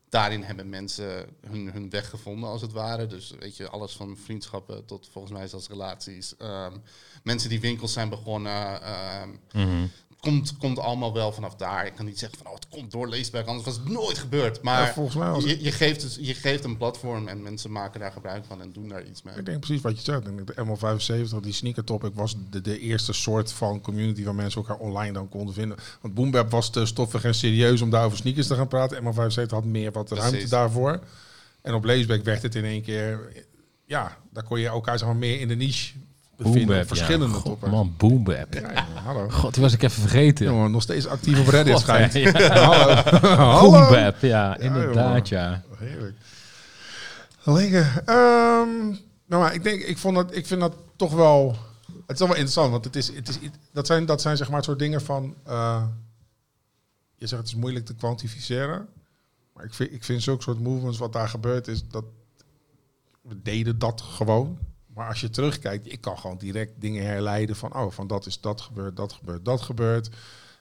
daarin 0.10 0.44
hebben 0.44 0.70
mensen 0.70 1.30
hun, 1.48 1.72
hun 1.72 1.90
weg 1.90 2.10
gevonden, 2.10 2.50
als 2.50 2.62
het 2.62 2.72
ware. 2.72 3.08
Dus 3.08 3.34
weet 3.40 3.58
je, 3.58 3.70
alles 3.70 3.94
van 3.96 4.18
vriendschappen 4.18 4.86
tot 4.86 5.10
volgens 5.12 5.34
mij 5.34 5.48
zelfs 5.48 5.68
relaties. 5.68 6.38
Ehm, 6.38 6.78
mensen 7.24 7.50
die 7.50 7.60
winkels 7.60 7.94
zijn 7.94 8.10
begonnen. 8.10 8.82
ehm, 8.82 9.30
Mhm. 9.54 9.88
Komt, 10.20 10.58
komt 10.58 10.80
allemaal 10.80 11.14
wel 11.14 11.32
vanaf 11.32 11.56
daar. 11.56 11.86
Ik 11.86 11.94
kan 11.96 12.06
niet 12.06 12.20
zeggen 12.20 12.38
van, 12.38 12.48
oh, 12.48 12.54
het 12.54 12.68
komt 12.70 12.92
door 12.92 13.10
Leesberg, 13.10 13.46
anders 13.46 13.66
was 13.66 13.76
het 13.76 13.90
nooit 13.90 14.18
gebeurd. 14.18 14.62
Maar 14.62 14.82
Ja, 14.86 14.94
volgens 14.94 15.16
mij 15.16 15.30
was 15.30 15.44
het- 15.44 15.52
je, 15.58 15.64
je, 15.64 15.72
geeft 15.72 16.02
dus, 16.02 16.18
je 16.22 16.34
geeft 16.34 16.64
een 16.64 16.78
platform 16.78 17.28
en 17.28 17.42
mensen 17.42 17.72
maken 17.72 18.00
daar 18.00 18.12
gebruik 18.12 18.46
van 18.46 18.62
en 18.62 18.72
doen 18.72 18.88
daar 18.88 19.06
iets 19.06 19.24
mee. 19.24 19.36
Ik 19.36 19.46
denk 19.46 19.60
precies 19.60 19.82
wat 19.82 19.98
je 19.98 20.04
zegt. 20.04 20.26
De 20.26 20.54
ML75, 20.66 21.40
die 21.42 21.54
sneaker 21.54 21.84
topic, 21.84 22.12
was 22.14 22.36
de, 22.50 22.62
de 22.62 22.80
eerste 22.80 23.14
soort 23.14 23.52
van 23.52 23.82
community 23.82 24.24
waar 24.24 24.36
mensen 24.36 24.62
elkaar 24.62 24.78
online 24.78 25.14
dan 25.14 25.30
konden 25.30 25.54
vinden. 25.54 25.78
Want 26.02 26.14
Boombap 26.14 26.52
was 26.52 26.70
te 26.70 26.86
stoffig 26.86 27.24
en 27.24 27.36
serieus 27.36 27.82
om 27.82 27.90
daar 27.90 28.06
over 28.06 28.18
sneakers 28.18 28.48
te 28.48 28.56
gaan 28.56 28.68
praten. 28.68 29.04
ML75 29.04 29.50
had 29.50 29.64
meer 29.66 29.92
wat 29.92 30.12
ruimte 30.12 30.50
daarvoor. 30.50 31.00
En 31.62 31.74
op 31.74 31.84
Leesbeek 31.84 32.24
werd 32.24 32.42
het 32.42 32.56
in 32.56 32.66
één 32.66 32.82
keer, 32.82 33.32
ja, 33.86 34.18
daar 34.32 34.44
kon 34.44 34.60
je 34.60 34.68
elkaar 34.68 34.98
zeg 34.98 35.08
maar 35.08 35.18
meer 35.18 35.40
in 35.40 35.48
de 35.48 35.56
niche 35.56 35.94
bevinden. 36.38 36.88
Verschillende 36.88 37.36
ja. 37.36 37.42
toppers. 37.42 37.72
Man, 37.72 37.94
Boombap. 37.98 38.54
Ja, 38.54 38.72
ja, 38.72 38.86
hallo. 39.04 39.30
God, 39.30 39.54
die 39.54 39.64
was 39.64 39.74
ik 39.74 39.84
even 39.84 40.02
vergeten. 40.02 40.46
Jongen, 40.46 40.72
nog 40.72 40.82
steeds 40.82 41.08
actief 41.08 41.40
op 41.40 41.48
Reddit 41.48 41.74
God, 41.74 41.82
schijnt. 41.82 42.14
Hallo. 42.48 42.94
Hallo. 43.36 43.72
Boombap, 43.72 44.22
ja, 44.22 44.58
inderdaad, 44.58 45.30
ja. 45.30 45.64
Heerlijk. 45.78 46.16
Lekker. 47.44 48.02
Ehm, 48.06 48.88
nou, 49.26 49.42
maar 49.44 49.54
ik 49.54 49.64
denk, 49.64 49.82
ik 49.82 49.98
vond 49.98 50.16
dat, 50.16 50.36
ik 50.36 50.48
vind 50.48 50.62
dat 50.62 50.74
toch 50.96 51.14
wel. 51.14 51.56
Het 52.08 52.20
is 52.20 52.28
wel 52.28 52.30
interessant, 52.36 52.72
want 52.72 52.86
het 52.86 52.96
is, 52.96 53.16
het 53.16 53.30
is, 53.30 53.40
dat 53.72 53.88
zijn, 53.88 54.06
dat 54.06 54.22
zijn 54.22 54.38
zeg 54.38 54.48
maar 54.48 54.56
het 54.56 54.66
soort 54.66 54.80
dingen 54.80 55.02
van. 55.02 55.36
eh, 55.44 55.84
je 57.16 57.28
zegt 57.28 57.42
het 57.42 57.52
is 57.52 57.58
moeilijk 57.58 57.86
te 57.86 57.94
kwantificeren, 57.96 58.88
maar 59.54 59.66
ik 59.66 59.74
vind, 59.74 59.94
ik 59.94 60.04
vind 60.04 60.24
zulke 60.24 60.44
soort 60.44 60.60
movements 60.60 60.98
wat 60.98 61.14
daar 61.14 61.30
gebeurt 61.30 61.68
is 61.68 61.88
dat 61.88 62.04
we 63.22 63.42
deden 63.42 63.80
dat 63.80 64.02
gewoon. 64.02 64.58
Maar 64.98 65.08
als 65.08 65.22
je 65.22 65.30
terugkijkt, 65.30 65.92
ik 65.92 66.02
kan 66.02 66.18
gewoon 66.18 66.38
direct 66.38 66.72
dingen 66.80 67.06
herleiden 67.06 67.56
van, 67.56 67.76
oh, 67.76 67.92
van 67.92 68.08
dat 68.08 68.26
is 68.26 68.42
dat 68.42 68.62
gebeurd, 68.62 68.96
dat 68.96 69.14
gebeurt, 69.14 69.46
dat 69.46 69.62
gebeurt. 69.62 70.10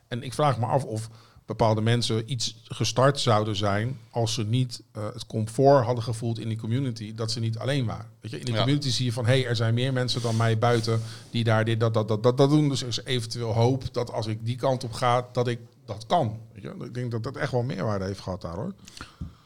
En 0.09 0.23
ik 0.23 0.35
vraag 0.35 0.59
me 0.59 0.67
af 0.67 0.85
of 0.85 1.09
bepaalde 1.47 1.81
mensen 1.81 2.33
iets 2.33 2.57
gestart 2.65 3.21
zouden 3.21 3.57
zijn 3.57 3.99
als 4.11 4.35
ze 4.35 4.45
niet 4.45 4.83
eh, 4.93 5.05
het 5.13 5.27
comfort 5.27 5.85
hadden 5.85 6.05
gevoeld 6.05 6.39
in 6.39 6.49
die 6.49 6.57
community, 6.59 7.15
dat 7.15 7.31
ze 7.31 7.41
niet 7.41 7.59
alleen 7.59 7.85
waren. 7.87 8.07
Weet 8.21 8.31
je, 8.31 8.39
in 8.39 8.45
de 8.45 8.53
Ja. 8.53 8.59
community 8.59 8.89
zie 8.91 9.05
je 9.05 9.13
van, 9.13 9.27
hé, 9.27 9.41
hey, 9.41 9.47
er 9.47 9.57
zijn 9.57 9.75
meer 9.75 9.93
mensen 9.93 10.23
dan 10.23 10.37
mij 10.37 10.59
buiten 10.59 11.01
die 11.31 11.45
daar 11.45 11.65
dit, 11.65 11.81
dat, 11.81 11.95
dat, 11.95 12.09
dat, 12.09 12.23
dat, 12.23 12.37
dat 12.37 12.51
doen. 12.51 12.69
Dus 12.69 12.83
er 12.83 12.89
is 12.89 13.05
eventueel 13.05 13.53
hoop 13.53 13.95
dat 13.95 14.13
als 14.13 14.27
ik 14.27 14.39
die 14.47 14.57
kant 14.57 14.85
op 14.85 14.93
ga, 14.93 15.29
dat 15.33 15.49
ik 15.49 15.59
dat 15.85 16.07
kan. 16.07 16.39
Weet 16.53 16.63
je? 16.63 16.85
Ik 16.85 16.95
denk 16.95 17.11
dat 17.11 17.23
dat 17.23 17.37
echt 17.37 17.53
wel 17.53 17.63
meerwaarde 17.63 18.05
heeft 18.05 18.21
gehad 18.21 18.41
daar, 18.41 18.55
hoor. 18.55 18.73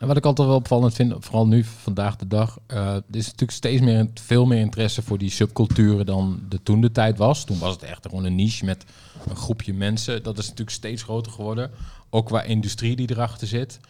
En 0.00 0.06
wat 0.06 0.16
ik 0.16 0.24
altijd 0.24 0.48
wel 0.48 0.56
opvallend 0.56 0.94
vind, 0.94 1.14
vooral 1.18 1.46
nu, 1.46 1.64
vandaag 1.64 2.16
de 2.16 2.26
dag, 2.26 2.58
eh, 2.66 2.94
er 2.94 3.02
is 3.10 3.24
natuurlijk 3.24 3.50
steeds 3.50 3.80
meer, 3.80 4.08
veel 4.14 4.46
meer 4.46 4.58
interesse 4.58 5.02
voor 5.02 5.18
die 5.18 5.30
subculturen 5.30 6.06
dan 6.06 6.40
de 6.48 6.62
toen 6.62 6.80
de 6.80 6.92
tijd 6.92 7.18
was. 7.18 7.44
Toen 7.44 7.58
was 7.58 7.72
het 7.72 7.82
echt 7.82 8.06
gewoon 8.06 8.24
een 8.24 8.34
niche 8.34 8.64
met 8.64 8.84
een 9.28 9.36
groepje 9.36 9.74
mensen. 9.74 10.22
Dat 10.22 10.38
is 10.38 10.44
natuurlijk 10.44 10.76
steeds 10.76 11.02
groter 11.02 11.32
geworden. 11.32 11.70
Ook 12.10 12.26
qua 12.26 12.42
industrie 12.42 12.96
die 12.96 13.10
erachter 13.10 13.46
zit. 13.46 13.80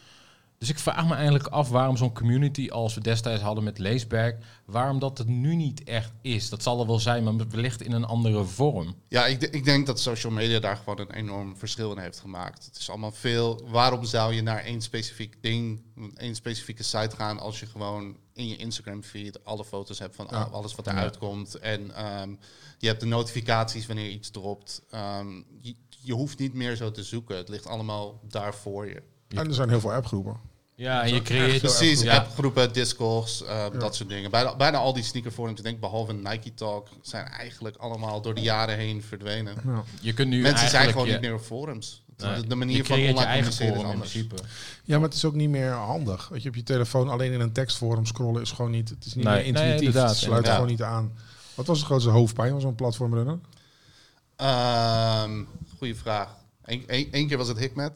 Dus 0.60 0.68
ik 0.70 0.78
vraag 0.78 1.06
me 1.08 1.14
eigenlijk 1.14 1.46
af 1.46 1.68
waarom 1.68 1.96
zo'n 1.96 2.12
community 2.12 2.68
als 2.68 2.94
we 2.94 3.00
destijds 3.00 3.42
hadden 3.42 3.64
met 3.64 3.78
Leesberg, 3.78 4.34
waarom 4.64 4.98
dat 4.98 5.18
het 5.18 5.26
nu 5.28 5.54
niet 5.54 5.84
echt 5.84 6.12
is. 6.22 6.48
Dat 6.48 6.62
zal 6.62 6.80
er 6.80 6.86
wel 6.86 6.98
zijn, 6.98 7.24
maar 7.24 7.48
wellicht 7.48 7.82
in 7.82 7.92
een 7.92 8.04
andere 8.04 8.44
vorm. 8.44 8.94
Ja, 9.08 9.26
ik, 9.26 9.42
ik 9.42 9.64
denk 9.64 9.86
dat 9.86 10.00
social 10.00 10.32
media 10.32 10.58
daar 10.58 10.76
gewoon 10.76 10.98
een 11.00 11.12
enorm 11.12 11.56
verschil 11.56 11.92
in 11.92 11.98
heeft 11.98 12.20
gemaakt. 12.20 12.64
Het 12.64 12.76
is 12.78 12.90
allemaal 12.90 13.12
veel. 13.12 13.68
Waarom 13.68 14.04
zou 14.04 14.34
je 14.34 14.42
naar 14.42 14.58
één 14.64 14.80
specifiek 14.80 15.42
ding, 15.42 15.82
één 16.16 16.34
specifieke 16.34 16.82
site 16.82 17.16
gaan 17.16 17.38
als 17.38 17.60
je 17.60 17.66
gewoon 17.66 18.16
in 18.32 18.48
je 18.48 18.56
Instagram 18.56 19.02
feed 19.02 19.44
alle 19.44 19.64
foto's 19.64 19.98
hebt 19.98 20.16
van 20.16 20.26
Ja. 20.30 20.42
alles 20.42 20.74
wat 20.74 20.86
eruit 20.86 21.18
komt 21.18 21.54
en 21.54 21.94
ehm, 21.94 22.34
je 22.78 22.86
hebt 22.86 23.00
de 23.00 23.06
notificaties 23.06 23.86
wanneer 23.86 24.10
iets 24.10 24.30
dropt. 24.30 24.82
Ehm, 24.90 25.42
je, 25.60 25.74
je 26.02 26.12
hoeft 26.12 26.38
niet 26.38 26.54
meer 26.54 26.76
zo 26.76 26.90
te 26.90 27.02
zoeken. 27.02 27.36
Het 27.36 27.48
ligt 27.48 27.66
allemaal 27.66 28.20
daar 28.28 28.54
voor 28.54 28.86
je. 28.88 29.02
En 29.28 29.46
er 29.46 29.54
zijn 29.54 29.68
heel 29.68 29.80
veel 29.80 29.92
appgroepen. 29.92 30.49
Ja, 30.80 31.02
en 31.02 31.14
je 31.14 31.22
creëert... 31.22 31.60
Precies, 31.76 32.00
Ja. 32.02 32.16
appgroepen, 32.16 32.72
discogs, 32.72 33.42
eh, 33.44 33.64
dat 33.78 33.94
soort 33.96 34.08
dingen. 34.08 34.30
Bijna, 34.30 34.56
bijna 34.56 34.78
al 34.78 34.92
die 34.92 35.02
sneakerforums, 35.02 35.58
ik 35.58 35.64
denk 35.64 35.80
behalve 35.80 36.12
Nike 36.12 36.54
Talk, 36.54 36.88
zijn 37.02 37.26
eigenlijk 37.26 37.76
allemaal 37.76 38.20
door 38.20 38.34
de 38.34 38.40
jaren 38.40 38.76
heen 38.76 39.02
verdwenen. 39.02 39.54
Je 40.00 40.12
kunt 40.12 40.28
nu 40.28 40.40
Mensen 40.42 40.68
zijn 40.68 40.88
gewoon 40.90 41.06
je- 41.06 41.12
niet 41.12 41.20
meer 41.20 41.34
op 41.34 41.40
forums. 41.40 42.02
De- 42.16 42.26
Nee, 42.26 42.56
manier 42.56 42.76
van 42.84 42.96
creëert 42.96 43.02
je 43.02 43.08
online 43.14 43.26
eigen 43.32 43.50
communiceren 43.56 43.74
is 43.74 43.80
in 43.80 44.24
anders. 44.26 44.44
Ja, 44.84 44.98
maar 44.98 45.08
het 45.08 45.16
is 45.16 45.24
ook 45.24 45.34
niet 45.34 45.48
meer 45.50 45.70
handig. 45.72 46.28
Weet 46.28 46.42
je, 46.42 46.48
op 46.48 46.54
je 46.54 46.62
telefoon 46.62 47.08
alleen 47.08 47.32
in 47.32 47.40
een 47.40 47.52
tekstforum 47.52 48.06
scrollen 48.06 48.42
is 48.42 48.50
gewoon 48.50 48.70
niet. 48.70 48.88
Het 48.88 49.04
is 49.04 49.14
niet 49.14 49.24
Nee, 49.24 49.34
meer 49.34 49.42
nee, 49.42 49.52
intuïtief. 49.52 49.78
inderdaad, 49.86 50.08
het 50.08 50.18
sluit 50.18 50.36
inderdaad. 50.36 50.54
gewoon 50.54 50.70
niet 50.70 50.82
aan. 50.82 51.12
Wat 51.54 51.66
was 51.66 51.78
de 51.78 51.84
grootste 51.84 52.10
hoofdpijn 52.10 52.50
van 52.50 52.60
zo'n 52.60 52.74
platformrunner? 52.74 53.38
Ehm 54.36 55.30
goeie 55.78 55.94
vraag. 55.96 56.28
Eén 56.64 57.26
keer 57.28 57.36
was 57.36 57.48
het 57.48 57.58
Hikmet. 57.58 57.92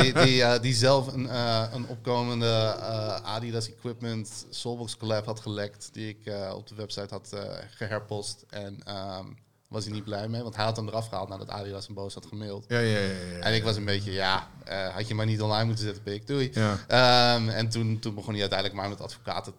Die, 0.00 0.12
die, 0.12 0.42
eh, 0.42 0.60
die 0.60 0.74
zelf 0.74 1.12
een, 1.12 1.28
eh, 1.28 1.64
een 1.72 1.86
opkomende 1.86 2.46
eh, 2.80 3.14
Adidas 3.14 3.68
Equipment 3.68 4.46
Soulbox 4.50 4.96
collab 4.96 5.26
had 5.26 5.40
gelekt. 5.40 5.88
Die 5.92 6.08
ik 6.08 6.32
op 6.54 6.68
de 6.68 6.74
website 6.74 7.14
had 7.14 7.32
eh, 7.32 7.40
geherpost. 7.70 8.44
En 8.50 8.80
ehm, 8.84 9.24
was 9.68 9.84
hij 9.84 9.92
niet 9.92 10.04
blij 10.04 10.28
mee. 10.28 10.42
Want 10.42 10.56
hij 10.56 10.64
had 10.64 10.76
hem 10.76 10.88
eraf 10.88 11.08
gehaald 11.08 11.28
nadat 11.28 11.48
Adidas 11.48 11.86
hem 11.86 11.94
boos 11.94 12.14
had 12.14 12.26
gemaild. 12.26 12.64
Ja, 12.68 12.78
ja, 12.78 12.98
ja. 12.98 13.08
ja, 13.08 13.38
En 13.40 13.54
ik 13.54 13.62
was 13.62 13.76
een 13.76 13.84
beetje, 13.84 14.12
ja, 14.12 14.48
had 14.94 15.08
je 15.08 15.14
maar 15.14 15.26
niet 15.26 15.42
online 15.42 15.64
moeten 15.64 15.84
zetten, 15.84 16.02
pik. 16.02 16.26
Doei. 16.26 16.50
ja. 16.54 16.78
Ehm, 16.86 17.48
en 17.48 17.68
toen, 17.68 17.98
toen 17.98 18.14
begon 18.14 18.32
hij 18.32 18.40
uiteindelijk 18.40 18.80
maar 18.80 18.88
met 18.88 19.00
advocaten 19.00 19.52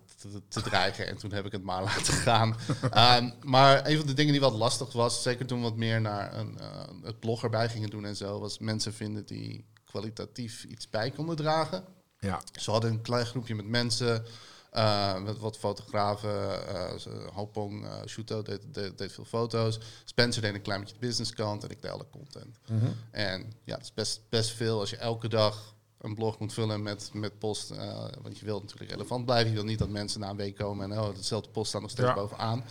te, 0.50 0.62
dreigen. 0.62 1.08
En 1.08 1.18
toen 1.18 1.32
heb 1.34 1.46
ik 1.46 1.52
het 1.52 1.64
maar 1.64 1.84
laten 1.94 2.14
gaan. 2.14 2.56
Ehm, 2.92 3.30
maar 3.42 3.88
een 3.88 3.98
van 3.98 4.08
de 4.08 4.14
dingen 4.14 4.32
die 4.32 4.42
wat 4.42 4.54
lastig 4.54 4.94
was, 4.94 5.22
zeker 5.22 5.46
toen 5.46 5.58
we 5.58 5.64
wat 5.64 5.76
meer 5.76 6.02
naar 6.02 6.34
een, 6.38 6.60
eh, 6.60 6.88
het 7.04 7.20
blog 7.20 7.44
erbij 7.44 7.70
gingen 7.70 7.90
doen 7.90 8.06
en 8.06 8.16
zo, 8.16 8.40
was 8.40 8.60
mensen 8.60 8.94
vinden 8.94 9.26
die 9.26 9.66
kwalitatief 9.86 10.64
iets 10.64 10.90
bij 10.90 11.12
konden 11.12 11.36
dragen. 11.36 11.84
ja. 12.20 12.42
Ze 12.60 12.72
hadden 12.72 12.92
een 12.92 13.02
klein 13.02 13.26
groepje 13.26 13.56
met 13.56 13.68
mensen, 13.68 14.26
eh, 14.72 15.22
met 15.22 15.40
wat 15.40 15.58
fotografen. 15.58 16.68
eh 16.68 16.98
ze- 16.98 17.30
Hopong, 17.34 17.86
eh 17.86 17.92
Shuto 18.06 18.42
deed, 18.42 18.62
deed, 18.74 18.98
deed 18.98 19.12
veel 19.12 19.26
foto's. 19.26 19.80
Spencer 20.06 20.42
deed 20.42 20.54
een 20.54 20.62
klein 20.62 20.80
beetje 20.80 20.96
de 21.00 21.06
businesskant 21.08 21.64
en 21.64 21.70
ik 21.70 21.82
deed 21.82 21.92
alle 21.92 22.08
content. 22.12 22.58
Mhm. 22.68 22.86
En 23.12 23.54
ja, 23.64 23.74
het 23.76 23.84
is 23.84 23.94
best, 23.94 24.22
best 24.30 24.50
veel 24.52 24.80
als 24.80 24.90
je 24.90 24.98
elke 24.98 25.28
dag 25.28 25.76
een 26.04 26.16
blog 26.16 26.40
moet 26.40 26.54
vullen 26.54 26.84
met, 26.84 27.10
met 27.14 27.40
post. 27.40 27.72
eh, 27.72 28.06
want 28.22 28.40
je 28.40 28.46
wilt 28.46 28.62
natuurlijk 28.62 28.92
relevant 28.92 29.26
blijven. 29.26 29.50
Je 29.50 29.56
wil 29.56 29.66
niet 29.66 29.80
dat 29.80 29.90
mensen 29.90 30.20
na 30.20 30.30
een 30.30 30.36
week 30.36 30.56
komen 30.56 30.92
en 30.92 31.00
oh, 31.00 31.16
dezelfde 31.16 31.50
post 31.50 31.70
staat 31.70 31.82
nog 31.82 31.90
steeds 31.90 32.08
Ja. 32.08 32.14
bovenaan. 32.14 32.64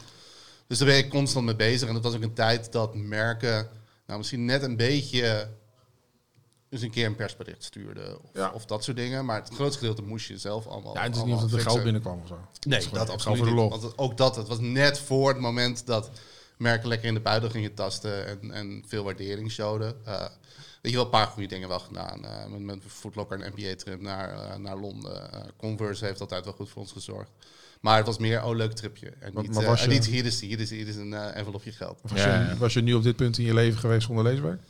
Dus 0.66 0.78
daar 0.78 0.88
ben 0.88 0.96
ik 0.98 1.10
constant 1.10 1.44
mee 1.46 1.56
bezig. 1.56 1.88
En 1.88 1.94
dat 1.94 2.02
was 2.02 2.14
ook 2.14 2.22
een 2.22 2.34
tijd 2.34 2.72
dat 2.72 2.94
merken, 2.94 3.68
nou 4.06 4.18
misschien 4.18 4.44
net 4.44 4.62
een 4.62 4.76
beetje 4.76 5.48
eens 6.68 6.82
een 6.82 6.90
keer 6.90 7.06
een 7.06 7.14
persbericht 7.16 7.64
stuurden. 7.64 8.22
Of, 8.22 8.30
Ja. 8.32 8.50
of 8.54 8.64
dat 8.64 8.84
soort 8.84 8.96
dingen. 8.96 9.24
Maar 9.24 9.40
het 9.42 9.54
grootste 9.54 9.78
gedeelte 9.78 10.02
moest 10.02 10.26
je 10.26 10.38
zelf 10.38 10.66
allemaal. 10.66 10.94
Ja, 10.94 11.02
het 11.02 11.16
is 11.16 11.22
niet 11.22 11.34
of 11.34 11.52
er 11.52 11.60
geld 11.60 11.82
binnenkwam 11.82 12.20
of 12.22 12.28
zo. 12.28 12.38
Nee, 12.66 12.78
dat 12.78 12.88
gewoon 12.88 13.08
absoluut 13.08 13.38
voor 13.38 13.46
de 13.46 13.52
niet. 13.52 13.60
lol. 13.60 13.68
Want 13.80 13.98
ook 13.98 14.16
dat, 14.16 14.36
het 14.36 14.48
was 14.48 14.58
net 14.60 14.98
voor 14.98 15.28
het 15.28 15.38
moment 15.38 15.86
dat 15.86 16.10
merken 16.58 16.88
lekker 16.88 17.08
in 17.08 17.14
de 17.14 17.20
buidel 17.20 17.50
gingen 17.50 17.74
tasten 17.74 18.26
en, 18.26 18.50
en 18.52 18.82
veel 18.86 19.04
waardering 19.04 19.50
showden. 19.50 19.96
Eh, 20.06 20.26
weet 20.82 20.92
je 20.92 20.96
wel, 20.98 21.04
een 21.04 21.10
paar 21.10 21.26
goede 21.26 21.48
dingen 21.48 21.68
wel 21.68 21.78
gedaan. 21.78 22.24
Eh, 22.24 22.46
met, 22.50 22.60
met 22.60 22.82
Footlocker 22.86 23.40
en 23.40 23.52
NBA-trip 23.56 24.00
naar, 24.00 24.30
eh, 24.30 24.56
naar 24.56 24.76
Londen. 24.76 25.32
Eh, 25.32 25.40
Converse 25.56 26.04
heeft 26.04 26.20
altijd 26.20 26.44
wel 26.44 26.54
goed 26.54 26.68
voor 26.70 26.82
ons 26.82 26.92
gezorgd. 26.92 27.30
Maar 27.80 27.96
het 27.96 28.06
was 28.06 28.18
meer, 28.18 28.44
oh, 28.44 28.56
leuk 28.56 28.72
tripje. 28.72 29.12
En 29.18 29.32
Maar- 29.32 29.42
niet, 29.42 29.54
maar 29.54 29.64
was 29.64 29.82
en 29.82 29.88
je- 29.88 29.94
niet 29.94 30.06
hier, 30.06 30.24
is, 30.24 30.40
hier, 30.40 30.60
is, 30.60 30.70
hier 30.70 30.88
is 30.88 30.96
een 30.96 31.14
envelopje 31.14 31.72
geld. 31.72 31.98
Was, 32.02 32.12
Ja, 32.22 32.48
je, 32.50 32.56
was 32.56 32.72
je 32.72 32.80
nu 32.80 32.94
op 32.94 33.02
dit 33.02 33.16
punt 33.16 33.38
in 33.38 33.44
je 33.44 33.54
leven 33.54 33.78
geweest 33.78 34.06
zonder 34.06 34.24
leeswerk? 34.24 34.60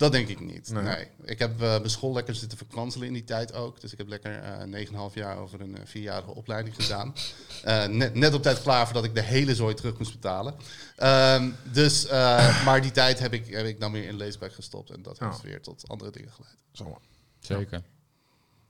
Dat 0.00 0.12
denk 0.12 0.28
ik 0.28 0.40
niet. 0.40 0.70
Nee. 0.72 0.82
Nee. 0.82 1.06
Ik 1.24 1.38
heb 1.38 1.52
eh, 1.62 1.68
mijn 1.68 1.90
school 1.90 2.12
lekker 2.12 2.34
zitten 2.34 2.58
verkwanselen 2.58 3.06
in 3.06 3.12
die 3.12 3.24
tijd 3.24 3.52
ook. 3.52 3.80
Dus 3.80 3.92
ik 3.92 3.98
heb 3.98 4.08
lekker 4.08 4.34
eh 4.42 4.86
9,5 4.86 5.14
jaar 5.14 5.36
over 5.38 5.60
een 5.60 5.76
eh, 5.76 5.82
vierjarige 5.84 6.34
opleiding 6.34 6.74
gedaan. 6.74 7.14
Eh, 7.64 7.86
net, 7.86 8.14
net 8.14 8.34
op 8.34 8.42
tijd 8.42 8.62
klaar 8.62 8.84
voordat 8.84 9.04
ik 9.04 9.14
de 9.14 9.22
hele 9.22 9.54
zooi 9.54 9.74
terug 9.74 9.98
moest 9.98 10.12
betalen. 10.12 10.54
Ehm, 10.96 11.50
dus, 11.72 12.06
eh, 12.06 12.64
maar 12.66 12.82
die 12.82 12.90
tijd 12.90 13.18
heb 13.18 13.32
ik, 13.32 13.46
heb 13.46 13.66
ik 13.66 13.80
dan 13.80 13.92
weer 13.92 14.04
in 14.04 14.16
leeswerk 14.16 14.54
gestopt. 14.54 14.90
En 14.90 15.02
dat 15.02 15.16
Ja. 15.18 15.26
heeft 15.28 15.42
weer 15.42 15.60
tot 15.62 15.84
andere 15.88 16.10
dingen 16.10 16.30
geleid. 16.32 16.56
Zo. 16.72 16.98
Zeker. 17.40 17.82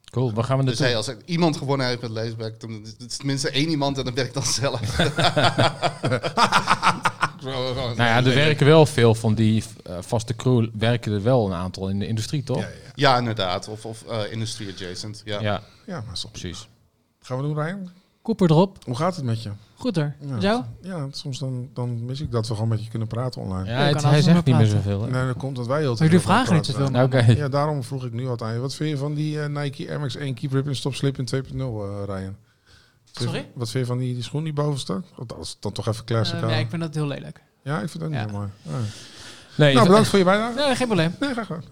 Cool, 0.04 0.32
waar 0.32 0.44
gaan 0.44 0.58
we 0.58 0.64
Dus 0.64 0.78
hey, 0.78 0.96
als 0.96 1.06
er 1.08 1.16
iemand 1.24 1.56
gewonnen 1.56 1.86
heeft 1.86 2.00
met 2.00 2.10
leeswerk, 2.10 2.60
dan 2.60 2.82
is 2.82 2.94
het 2.98 3.18
tenminste 3.18 3.50
één 3.50 3.68
iemand 3.68 3.98
en 3.98 4.04
dan 4.04 4.14
ben 4.14 4.24
ik 4.26 4.32
dan 4.34 4.46
zelf. 4.46 4.80
Nou 7.44 7.96
ja, 7.96 8.16
er 8.16 8.24
werken 8.34 8.66
wel 8.66 8.86
veel 8.86 9.14
van 9.14 9.34
die 9.34 9.64
eh, 9.84 9.96
vaste 10.00 10.36
crew, 10.36 10.66
werken 10.78 11.12
er 11.12 11.22
wel 11.22 11.46
een 11.46 11.52
aantal 11.54 11.88
in 11.88 11.98
de 11.98 12.06
industrie, 12.06 12.42
toch? 12.42 12.58
Ja, 12.60 12.66
ja. 12.66 12.90
ja, 12.94 13.18
inderdaad. 13.18 13.68
Of, 13.68 13.84
of 13.86 14.04
eh, 14.08 14.32
industry 14.32 14.68
adjacent. 14.68 15.22
Ja. 15.24 15.40
Ja, 15.40 15.62
ja, 15.86 16.02
maar 16.06 16.16
stop. 16.16 16.30
precies. 16.32 16.68
Gaan 17.22 17.36
we 17.36 17.42
doen, 17.42 17.54
Ryan? 17.62 17.90
Cooper 18.22 18.50
erop. 18.50 18.76
Hoe 18.84 18.96
gaat 18.96 19.16
het 19.16 19.24
met 19.24 19.42
je? 19.42 19.50
Goed 19.76 19.96
er. 19.96 20.16
Ja. 20.20 20.38
Jou? 20.38 20.62
Ja, 20.82 21.06
soms 21.10 21.38
dan, 21.38 21.68
dan 21.74 22.04
mis 22.04 22.20
ik 22.20 22.30
dat 22.30 22.48
we 22.48 22.54
gewoon 22.54 22.68
met 22.68 22.84
je 22.84 22.90
kunnen 22.90 23.08
praten 23.08 23.40
online. 23.42 23.70
Ja, 23.70 23.76
het- 23.78 24.02
hij 24.02 24.22
zegt 24.22 24.44
niet 24.44 24.56
meer 24.56 24.66
zoveel. 24.66 25.02
hè? 25.02 25.10
Nee, 25.10 25.26
dat 25.26 25.36
komt 25.36 25.56
dat 25.56 25.66
wij 25.66 25.80
heel 25.80 25.88
Maar 25.88 25.98
jullie 26.02 26.20
veel 26.20 26.30
vragen 26.30 26.54
niet 26.54 26.66
zoveel. 26.66 27.02
Oké. 27.02 27.18
Ja, 27.36 27.48
daarom 27.48 27.82
vroeg 27.84 28.04
ik 28.04 28.12
nu 28.12 28.26
wat 28.26 28.42
aan 28.42 28.52
je. 28.52 28.58
Wat 28.58 28.74
vind 28.74 28.90
je 28.90 28.96
van 28.96 29.14
die 29.14 29.40
eh, 29.42 29.48
Nike 29.48 29.88
Air 29.88 30.00
Max 30.00 30.16
1 30.16 30.34
Keep 30.34 30.52
Rip 30.52 30.66
en 30.66 30.76
Stop 30.76 30.94
Slip 30.94 31.18
in 31.18 31.24
2.0, 31.24 31.58
eh 31.58 32.02
Ryan? 32.06 32.36
Wat 33.12 33.22
vind 33.22 33.30
je- 33.30 33.36
Sorry? 33.36 33.50
Wat 33.54 33.70
vind 33.70 33.86
je 33.86 33.90
van 33.92 33.98
die, 33.98 34.14
die 34.14 34.22
schoen 34.22 34.44
die 34.44 34.52
boven 34.52 34.78
staat? 34.80 35.04
Want 35.16 35.28
Dat 35.28 35.38
is 35.40 35.56
dan 35.60 35.72
toch 35.72 35.86
even 35.88 36.04
classic. 36.04 36.34
Eh, 36.36 36.42
aan. 36.42 36.48
nee, 36.48 36.60
ik 36.60 36.68
vind 36.70 36.82
dat 36.82 36.94
heel 36.94 37.06
lelijk. 37.06 37.42
Ja, 37.64 37.80
ik 37.80 37.88
vind 37.88 38.00
dat 38.02 38.08
niet 38.10 38.18
Ja. 38.18 38.24
heel 38.26 38.36
mooi. 38.38 38.48
Ja. 38.62 38.70
Nee, 39.56 39.74
Nou, 39.74 39.86
bedankt 39.86 40.08
voor 40.08 40.18
je 40.18 40.24
bijdrage. 40.24 40.58
Nee, 40.58 40.74
geen 40.76 40.86
probleem. 40.86 41.14
Nee, 41.20 41.32
graag 41.32 41.46
gedaan. 41.46 41.64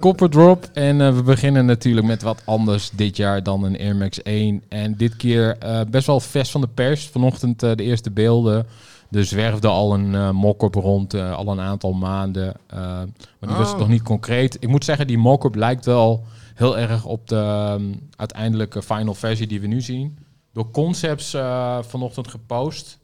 Copper 0.00 0.30
Drop. 0.30 0.70
En 0.72 1.00
eh, 1.00 1.14
we 1.14 1.22
beginnen 1.22 1.66
natuurlijk 1.66 2.06
met 2.06 2.22
wat 2.22 2.42
anders 2.44 2.90
dit 2.90 3.16
jaar 3.16 3.42
dan 3.42 3.62
een 3.64 3.78
Air 3.78 3.96
Max 3.96 4.22
1. 4.22 4.62
En 4.68 4.96
dit 4.96 5.16
keer 5.16 5.58
eh, 5.58 5.80
best 5.90 6.06
wel 6.06 6.20
vers 6.20 6.50
van 6.50 6.60
de 6.60 6.68
pers. 6.68 7.06
Vanochtend 7.08 7.62
eh, 7.62 7.74
de 7.74 7.82
eerste 7.82 8.10
beelden. 8.10 8.66
Er 9.10 9.24
zwerfde 9.24 9.68
al 9.68 9.94
een 9.94 10.14
eh 10.14 10.30
mock-up 10.30 10.74
rond, 10.74 11.14
eh, 11.14 11.32
al 11.34 11.48
een 11.48 11.60
aantal 11.60 11.92
maanden. 11.92 12.54
eh, 12.66 12.78
maar 12.78 13.06
die 13.48 13.56
was 13.56 13.72
Oh. 13.72 13.78
nog 13.78 13.88
niet 13.88 14.02
concreet. 14.02 14.56
Ik 14.60 14.68
moet 14.68 14.84
zeggen, 14.84 15.06
die 15.06 15.18
mock-up 15.18 15.54
lijkt 15.54 15.84
wel 15.84 16.24
heel 16.54 16.78
erg 16.78 17.04
op 17.04 17.28
de 17.28 17.36
ehm, 17.36 17.82
uiteindelijke 18.16 18.82
final 18.82 19.14
versie 19.14 19.46
die 19.46 19.60
we 19.60 19.66
nu 19.66 19.80
zien. 19.80 20.18
Door 20.56 20.70
Concepts 20.70 21.34
eh, 21.34 21.82
vanochtend 21.82 22.28
gepost. 22.28 22.98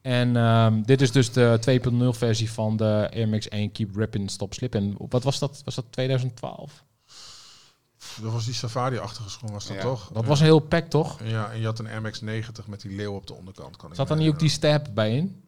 En 0.00 0.36
ehm, 0.36 0.82
dit 0.82 1.00
is 1.00 1.12
dus 1.12 1.32
de 1.32 1.58
2.0 2.12 2.18
versie 2.18 2.50
van 2.52 2.76
de 2.76 3.08
Air 3.14 3.28
Max 3.28 3.48
1 3.48 3.72
Keep 3.72 3.96
Ripping 3.96 4.30
Stop 4.30 4.54
Slip. 4.54 4.74
En 4.74 4.94
wat 5.08 5.22
was 5.22 5.38
dat? 5.38 5.62
Was 5.64 5.74
dat 5.74 5.84
2012? 5.90 6.84
Dat 8.22 8.32
was 8.32 8.44
die 8.44 8.54
safari-achtige 8.54 9.28
schoen, 9.30 9.52
was 9.52 9.66
dat 9.66 9.76
Ja. 9.76 9.82
toch? 9.82 10.10
Dat 10.12 10.24
was 10.24 10.38
een 10.38 10.44
heel 10.44 10.58
pack, 10.58 10.84
toch? 10.86 11.18
Ja, 11.24 11.50
en 11.50 11.58
je 11.60 11.64
had 11.66 11.78
een 11.78 11.86
Air 11.86 12.02
Max 12.02 12.20
90 12.20 12.66
met 12.66 12.80
die 12.80 12.96
leeuw 12.96 13.14
op 13.14 13.26
de 13.26 13.34
onderkant. 13.34 13.76
Kan 13.76 13.90
ik 13.90 13.94
Zat 13.96 14.08
daar 14.08 14.16
niet 14.16 14.28
ook 14.28 14.38
die 14.38 14.48
stab 14.48 14.86
bij 14.94 15.16
in? 15.16 15.42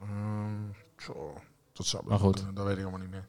Ehm, 0.00 0.52
zo, 0.98 1.34
dat 1.72 1.86
zou 1.86 2.02
Maar 2.06 2.18
goed. 2.18 2.34
kunnen, 2.36 2.54
Dat 2.54 2.66
weet 2.66 2.76
ik 2.76 2.82
allemaal 2.82 3.00
niet 3.00 3.10
meer. 3.10 3.26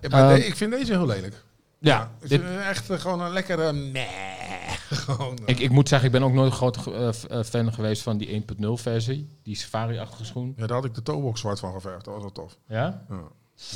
Ja, 0.00 0.08
maar 0.08 0.30
Ehm, 0.34 0.40
ik 0.40 0.56
vind 0.56 0.70
deze 0.72 0.92
heel 0.92 1.06
lelijk. 1.06 1.44
Ja, 1.78 2.10
ik 2.20 2.28
dit- 2.28 2.42
het 2.42 2.58
echt 2.60 2.90
eh, 2.90 2.98
gewoon 2.98 3.20
een 3.20 3.32
lekkere... 3.32 3.72
Nee. 3.72 4.06
gewoon, 5.06 5.36
eh, 5.38 5.42
ik, 5.46 5.58
ik 5.58 5.70
moet 5.70 5.88
zeggen, 5.88 6.06
ik 6.06 6.12
ben 6.14 6.22
ook 6.22 6.32
nooit 6.32 6.50
een 6.50 6.56
grote 6.56 7.14
eh, 7.28 7.42
fan 7.42 7.72
geweest 7.72 8.02
van 8.02 8.18
die 8.18 8.44
1.0 8.56 8.66
versie. 8.72 9.28
Die 9.42 9.56
safari-achtige 9.56 10.24
schoen. 10.24 10.54
ja, 10.56 10.66
daar 10.66 10.76
had 10.76 10.84
ik 10.84 10.94
de 10.94 11.02
toebox 11.02 11.40
zwart 11.40 11.58
van 11.60 11.72
geverfd. 11.72 12.04
Dat 12.04 12.14
was 12.14 12.22
wel 12.22 12.32
tof. 12.32 12.56
Ja? 12.68 13.04
Ja. 13.08 13.20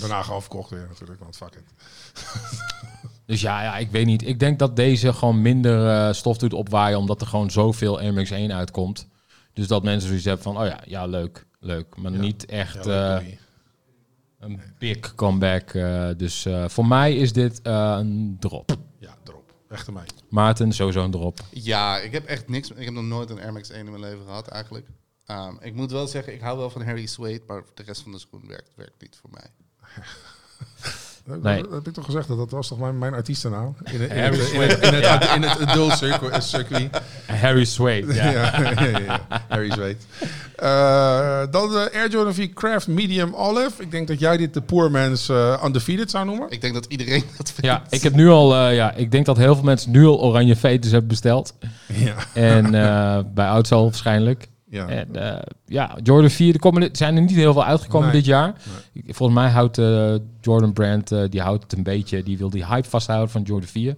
Daarna 0.01 0.23
gewoon 0.23 0.41
verkocht 0.41 0.71
weer 0.71 0.87
natuurlijk, 0.89 1.21
want 1.21 1.37
fuck 1.37 1.55
it. 1.55 1.65
Dus 3.27 3.41
ja, 3.41 3.63
ja, 3.63 3.77
ik 3.77 3.91
weet 3.91 4.07
niet. 4.07 4.27
Ik 4.27 4.39
denk 4.39 4.59
dat 4.59 4.77
deze 4.77 5.13
gewoon 5.13 5.43
minder 5.43 6.15
stof 6.15 6.39
doet 6.39 6.53
opwaaien, 6.53 6.99
omdat 6.99 7.21
er 7.21 7.27
gewoon 7.27 7.51
zoveel 7.51 8.01
Air 8.01 8.13
Max 8.13 8.31
1 8.31 8.53
uitkomt. 8.53 9.09
Dus 9.53 9.67
dat 9.67 9.83
mensen 9.83 10.07
zoiets 10.09 10.25
hebben 10.27 10.43
van, 10.45 10.59
oh 10.59 10.67
ja, 10.67 10.81
ja, 10.87 11.07
leuk, 11.07 11.47
leuk. 11.61 11.97
Maar 11.97 12.13
Ja. 12.13 12.19
niet 12.19 12.47
echt 12.47 12.85
Ja. 12.85 13.23
Een 14.41 14.61
big 14.78 15.14
comeback. 15.14 15.70
eh, 15.70 16.09
dus 16.16 16.45
eh, 16.45 16.68
voor 16.68 16.86
mij 16.86 17.16
is 17.16 17.32
dit 17.32 17.62
eh, 17.62 17.97
een 17.99 18.36
drop. 18.41 18.76
ja, 18.99 19.16
erop. 19.24 19.55
Echt 19.68 19.88
aan 19.88 19.95
mij. 19.95 20.07
Maarten, 20.28 20.72
sowieso 20.72 21.05
een 21.05 21.11
drop. 21.11 21.41
Ja, 21.51 21.99
ik 21.99 22.12
heb 22.12 22.24
echt 22.26 22.49
niks. 22.49 22.70
Ik 22.70 22.84
heb 22.84 22.95
nog 22.95 23.05
nooit 23.05 23.30
een 23.30 23.41
Air 23.41 23.53
Max 23.53 23.70
1 23.70 23.78
in 23.84 23.91
mijn 23.91 24.01
leven 24.01 24.24
gehad, 24.24 24.49
eigenlijk. 24.49 24.86
Ehm, 25.24 25.55
ik 25.61 25.74
moet 25.74 25.91
wel 25.91 26.07
zeggen, 26.07 26.32
ik 26.32 26.41
hou 26.41 26.59
wel 26.59 26.70
van 26.70 26.82
Harry 26.82 27.07
Suede, 27.07 27.45
maar 27.47 27.62
de 27.74 27.82
rest 27.82 28.03
van 28.03 28.12
de 28.12 28.18
schoen 28.18 28.47
werkt, 28.47 28.70
werkt 28.76 29.01
niet 29.01 29.16
voor 29.20 29.30
mij. 29.30 29.47
Dat, 31.27 31.43
Nee. 31.43 31.62
dat 31.62 31.71
heb 31.73 31.87
ik 31.87 31.93
toch 31.95 32.05
gezegd, 32.05 32.29
dat 32.29 32.37
dat 32.39 32.51
was 32.51 32.68
toch 32.68 32.79
mijn, 32.79 32.99
mijn 32.99 33.14
artiestennaam? 33.14 33.77
In, 33.93 34.01
het- 34.01 34.11
in, 34.11 34.16
het, 34.23 34.51
in, 34.53 34.61
het, 34.61 34.79
in, 34.85 34.95
het, 34.95 35.29
in 35.35 35.43
het 35.43 35.66
adult 35.66 35.93
circuit. 35.93 36.33
eh, 36.33 36.41
circuit. 36.41 37.01
Harry 37.27 37.64
Suede, 37.64 38.14
Ja, 38.14 38.31
ja. 38.31 38.61
ja, 38.61 38.85
ja, 38.89 38.99
ja. 38.99 39.21
Harry 39.49 39.71
Zweet. 39.73 40.07
Eh, 40.57 41.41
dan 41.51 41.68
de 41.71 41.91
Air 41.95 42.11
Jordan 42.11 42.35
V 42.35 42.53
Craft 42.55 42.87
Medium 42.89 43.35
Olive. 43.35 43.83
Ik 43.83 43.91
denk 43.91 44.09
dat 44.09 44.18
jij 44.21 44.37
dit 44.37 44.55
de 44.55 44.61
Poor 44.61 44.91
Man's 44.91 45.29
eh, 45.29 45.62
Undefeated 45.64 46.11
zou 46.11 46.25
noemen. 46.27 46.51
Ik 46.51 46.61
denk 46.61 46.75
dat 46.75 46.87
iedereen 46.89 47.25
dat 47.37 47.47
vindt. 47.51 47.66
Ja, 47.66 47.83
ik 47.91 48.03
heb 48.03 48.14
nu 48.14 48.29
al, 48.29 48.55
eh, 48.57 48.75
ja, 48.75 48.93
ik 48.95 49.11
denk 49.11 49.27
dat 49.27 49.37
heel 49.37 49.55
veel 49.55 49.64
mensen 49.64 49.91
nu 49.91 50.05
al 50.07 50.21
oranje 50.21 50.57
fetus 50.57 50.91
hebben 50.91 51.09
besteld. 51.09 51.55
Ja. 51.87 52.14
En 52.35 52.75
eh, 52.75 53.18
bij 53.35 53.47
Oudsal 53.47 53.85
waarschijnlijk. 53.85 54.49
Ja. 54.71 54.87
En 54.89 55.16
eh, 55.16 55.43
ja, 55.66 55.99
Jordan 56.03 56.31
4, 56.31 56.53
er 56.55 56.61
komen, 56.61 56.89
zijn 56.93 57.16
er 57.16 57.23
niet 57.23 57.31
heel 57.31 57.53
veel 57.53 57.64
uitgekomen 57.64 58.07
Nee. 58.09 58.16
dit 58.16 58.25
jaar. 58.25 58.55
Volgens 59.07 59.39
mij 59.39 59.51
houdt 59.51 59.75
de 59.75 60.23
Jordan 60.41 60.73
brand, 60.73 61.12
eh, 61.12 61.23
die 61.29 61.41
houdt 61.41 61.62
het 61.62 61.73
een 61.73 61.83
beetje, 61.83 62.23
die 62.23 62.39
wil 62.39 62.51
die 62.51 62.66
hype 62.66 62.89
vasthouden 62.89 63.31
van 63.31 63.43
Jordan 63.43 63.68
4. 63.68 63.97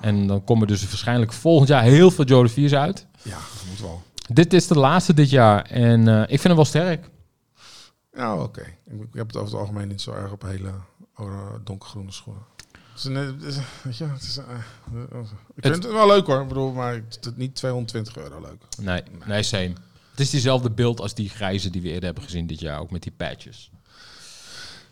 En 0.00 0.26
dan 0.26 0.44
komen 0.44 0.66
dus 0.66 0.84
waarschijnlijk 0.88 1.32
volgend 1.32 1.68
jaar 1.68 1.82
heel 1.82 2.10
veel 2.10 2.24
Jordan 2.24 2.52
4's 2.64 2.72
uit. 2.72 3.06
ja, 3.22 3.30
dat 3.30 3.64
moet 3.68 3.80
wel. 3.80 4.02
Dit 4.32 4.52
is 4.52 4.66
de 4.66 4.78
laatste 4.78 5.14
dit 5.14 5.30
jaar 5.30 5.62
en 5.64 6.08
eh, 6.08 6.20
ik 6.20 6.26
vind 6.28 6.42
hem 6.42 6.54
wel 6.56 6.64
sterk. 6.64 7.10
Ja, 8.16 8.36
oké. 8.42 8.60
Ik, 8.60 9.00
ik 9.00 9.06
heb 9.12 9.26
het 9.26 9.36
over 9.36 9.50
het 9.52 9.60
algemeen 9.60 9.88
niet 9.88 10.00
zo 10.00 10.12
erg 10.12 10.32
op 10.32 10.42
hele 10.42 10.70
eh, 11.16 11.26
donkergroene 11.64 12.12
schoenen. 12.12 12.42
Het 12.92 13.02
het 13.02 13.42
is- 13.44 13.56
het 14.00 14.00
eh, 14.38 14.52
eh, 14.92 15.18
ik 15.54 15.62
vind 15.62 15.74
het 15.84 15.92
wel 15.92 16.06
leuk 16.06 16.26
hoor. 16.26 16.40
Ik 16.42 16.48
bedoel, 16.48 16.72
maar 16.72 16.92
het 16.94 17.18
is 17.26 17.30
niet 17.36 17.54
220 17.54 18.16
euro 18.16 18.40
leuk. 18.40 18.62
Nee, 18.80 19.02
nee, 19.26 19.42
same. 19.42 19.72
Is 20.22 20.30
diezelfde 20.30 20.70
beeld 20.70 21.00
als 21.00 21.14
die 21.14 21.28
grijze 21.28 21.70
die 21.70 21.82
we 21.82 21.88
eerder 21.88 22.04
hebben 22.04 22.22
gezien 22.22 22.46
dit 22.46 22.60
jaar, 22.60 22.80
ook 22.80 22.90
met 22.90 23.02
die 23.02 23.12
patches. 23.16 23.70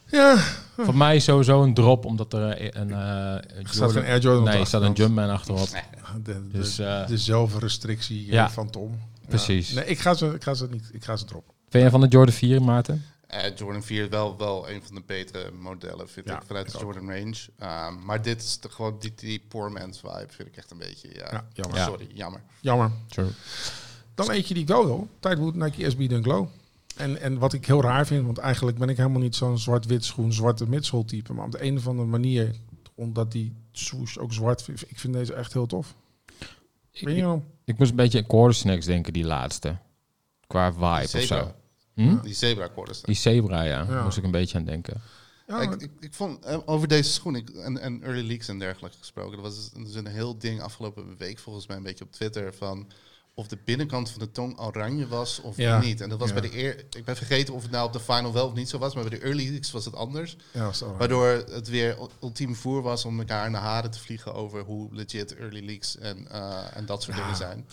Ja, 0.06 0.36
Voor 0.76 0.96
mij 0.96 1.18
sowieso 1.18 1.62
een 1.62 1.74
drop, 1.74 2.04
omdat 2.04 2.32
er 2.32 2.50
eh, 2.50 2.80
een... 2.80 2.90
eh 2.92 3.34
er 3.34 3.42
staat 3.62 3.74
Jordan- 3.74 3.90
geen 4.02 4.04
Air 4.12 4.20
Jordan 4.20 4.44
Nee, 4.44 4.58
er 4.60 4.66
staat 4.66 4.82
een. 4.82 4.92
Jumpman 4.92 5.30
achterop. 5.30 5.68
De, 5.68 6.22
de, 6.22 6.48
Dus, 6.48 6.78
eh, 6.78 7.06
de 7.06 7.18
zelfrestrictie 7.18 8.26
eh, 8.26 8.32
ja. 8.32 8.50
van 8.50 8.70
Tom. 8.70 8.90
Ja. 9.20 9.28
Precies. 9.28 9.72
Nee, 9.72 9.84
ik 9.84 9.98
ga 9.98 10.14
ze, 10.14 10.26
ik 10.26 10.42
ga 10.42 10.54
ze 10.54 10.68
niet. 10.70 10.90
Ik 10.92 11.04
ga 11.04 11.16
ze 11.16 11.24
droppen. 11.24 11.54
Ben 11.68 11.82
je 11.82 11.90
van 11.90 12.00
de 12.00 12.06
Jordan 12.08 12.34
4, 12.34 12.62
Maarten? 12.62 13.04
Eh, 13.26 13.56
Jordan 13.56 13.82
4 13.82 14.02
is 14.02 14.08
wel, 14.08 14.36
wel 14.38 14.70
een 14.70 14.82
van 14.86 14.94
de 14.94 15.02
betere 15.06 15.50
modellen, 15.60 16.08
vind 16.08 16.28
Ja, 16.28 16.36
ik, 16.36 16.42
vanuit 16.46 16.66
ik 16.66 16.72
de 16.72 16.78
ook. 16.78 16.84
Jordan 16.84 17.10
range. 17.16 17.34
Ehm, 17.58 18.04
maar 18.04 18.22
dit 18.22 18.42
is 18.42 18.58
de, 18.60 18.68
gewoon 18.70 18.96
die, 19.00 19.12
die 19.16 19.44
poor 19.48 19.72
man's 19.72 19.98
vibe, 20.00 20.26
vind 20.28 20.48
ik 20.48 20.56
echt 20.56 20.70
een 20.70 20.78
beetje, 20.78 21.08
ja. 21.14 21.28
Ja, 21.30 21.44
jammer. 21.52 21.76
Ja. 21.78 21.84
Sorry, 21.84 22.06
jammer. 22.14 22.40
Jammer. 22.60 22.90
True. 23.08 23.28
Dan 24.14 24.30
eet 24.30 24.48
je 24.48 24.54
die 24.54 24.66
Go-Go. 24.66 25.08
Tidewood 25.20 25.54
Nike 25.54 25.90
SB 25.90 26.08
Dunk 26.08 26.26
Low. 26.26 26.48
En, 26.96 27.20
en 27.20 27.38
wat 27.38 27.52
ik 27.52 27.66
heel 27.66 27.82
raar 27.82 28.06
vind, 28.06 28.24
want 28.24 28.38
eigenlijk 28.38 28.78
ben 28.78 28.88
ik 28.88 28.96
helemaal 28.96 29.20
niet 29.20 29.36
zo'n 29.36 29.58
zwart-wit 29.58 30.04
schoen, 30.04 30.32
zwarte 30.32 30.68
midsole 30.68 31.04
type. 31.04 31.32
Maar 31.32 31.44
op 31.44 31.52
de 31.52 31.62
een 31.64 31.76
of 31.76 31.86
andere 31.86 32.08
manier, 32.08 32.54
omdat 32.94 33.32
die 33.32 33.52
swoosh 33.72 34.16
ook 34.16 34.32
zwart, 34.32 34.62
vind- 34.62 34.84
ik 34.90 34.98
vind 34.98 35.12
deze 35.14 35.34
echt 35.34 35.52
heel 35.52 35.66
tof. 35.66 35.94
Ik, 36.92 37.04
Weet 37.06 37.16
je 37.16 37.22
waarom? 37.22 37.44
ik 37.64 37.78
moest 37.78 37.90
een 37.90 37.96
beetje 37.96 38.18
aan 38.18 38.26
Quarter 38.26 38.54
Snacks 38.54 38.86
denken, 38.86 39.12
die 39.12 39.24
laatste. 39.24 39.76
Qua 40.46 40.72
vibe 40.72 41.18
of 41.18 41.24
zo. 41.24 41.52
Hm? 41.94 42.20
Die 42.22 42.34
zebra 42.34 42.66
quarters. 42.68 43.02
Die 43.02 43.14
Zebra, 43.14 43.62
ja. 43.62 43.86
Ja. 43.88 44.02
Moest 44.02 44.16
ik 44.16 44.24
een 44.24 44.30
beetje 44.30 44.58
aan 44.58 44.64
denken. 44.64 45.00
Ja, 45.46 45.60
ik, 45.60 45.72
ik, 45.82 45.90
ik 46.00 46.14
vond 46.14 46.44
eh, 46.44 46.58
over 46.64 46.88
deze 46.88 47.10
schoen 47.10 47.34
ik, 47.36 47.50
en, 47.50 47.78
en 47.78 48.02
early 48.02 48.26
leaks 48.26 48.48
en 48.48 48.58
dergelijke 48.58 48.96
gesproken. 48.98 49.36
Er 49.36 49.42
was 49.42 49.72
dus 49.72 49.94
een 49.94 50.06
heel 50.06 50.38
ding 50.38 50.60
afgelopen 50.60 51.16
week 51.16 51.38
volgens 51.38 51.66
mij 51.66 51.76
een 51.76 51.82
beetje 51.82 52.04
op 52.04 52.12
Twitter 52.12 52.54
van 52.54 52.86
of 53.40 53.48
de 53.48 53.58
binnenkant 53.64 54.10
van 54.10 54.18
de 54.20 54.30
tong 54.30 54.58
oranje 54.60 55.08
was 55.08 55.40
of 55.40 55.56
Ja. 55.56 55.80
niet. 55.80 56.00
En 56.00 56.08
dat 56.08 56.18
was 56.18 56.28
Ja. 56.28 56.34
bij 56.40 56.50
de 56.50 56.58
eer. 56.58 56.84
Ik 56.90 57.04
ben 57.04 57.16
vergeten 57.16 57.54
of 57.54 57.62
het 57.62 57.70
nou 57.70 57.86
op 57.86 57.92
de 57.92 58.00
final 58.00 58.32
wel 58.32 58.46
of 58.46 58.54
niet 58.54 58.68
zo 58.68 58.78
was, 58.78 58.94
maar 58.94 59.08
bij 59.08 59.18
de 59.18 59.24
early 59.24 59.48
leaks 59.50 59.70
was 59.70 59.84
het 59.84 59.94
anders. 59.96 60.36
ja. 60.52 60.70
Waardoor 60.98 61.26
het 61.50 61.68
weer 61.68 61.96
ul- 61.98 62.10
ultiem 62.22 62.54
voer 62.54 62.82
was 62.82 63.04
om 63.04 63.18
elkaar 63.18 63.46
in 63.46 63.52
de 63.52 63.58
haren 63.58 63.90
te 63.90 63.98
vliegen 64.00 64.34
over 64.34 64.62
hoe 64.62 64.88
legit 64.92 65.36
early 65.36 65.64
leaks 65.64 65.98
en, 65.98 66.30
eh, 66.30 66.76
en 66.76 66.86
dat 66.86 67.02
soort 67.02 67.16
dingen 67.16 67.36
zijn. 67.36 67.66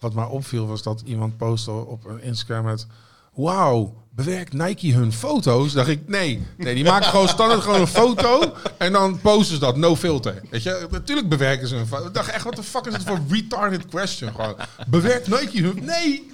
Wat 0.00 0.14
mij 0.14 0.24
opviel 0.24 0.66
was 0.66 0.82
dat 0.82 1.00
iemand 1.00 1.36
postte 1.36 1.70
op 1.70 2.04
een 2.04 2.22
Instagram 2.22 2.64
met... 2.64 2.86
Wauw, 3.34 4.02
bewerkt 4.10 4.52
Nike 4.52 4.92
hun 4.92 5.12
foto's? 5.12 5.72
Dacht 5.72 5.88
ik, 5.88 6.08
nee. 6.08 6.46
Nee, 6.56 6.74
die 6.74 6.84
maken 6.84 7.08
gewoon 7.08 7.28
standaard 7.28 7.60
gewoon 7.60 7.80
een 7.80 7.86
foto 7.86 8.52
en 8.78 8.92
dan 8.92 9.20
posten 9.20 9.54
ze 9.54 9.60
dat, 9.60 9.76
no 9.76 9.96
filter. 9.96 10.42
Weet 10.50 10.62
je, 10.62 10.86
natuurlijk 10.90 11.28
bewerken 11.28 11.68
ze 11.68 11.74
hun 11.74 11.86
foto. 11.86 12.06
Ik 12.06 12.14
dacht 12.14 12.30
echt, 12.30 12.44
wat 12.44 12.56
de 12.56 12.62
fuck 12.62 12.86
is 12.86 12.92
het 12.92 13.02
voor 13.02 13.18
retarded 13.28 13.86
question? 13.86 14.34
Gewoon, 14.34 14.56
bewerkt 14.86 15.28
Nike 15.28 15.62
hun... 15.62 15.84
Nee! 15.84 16.30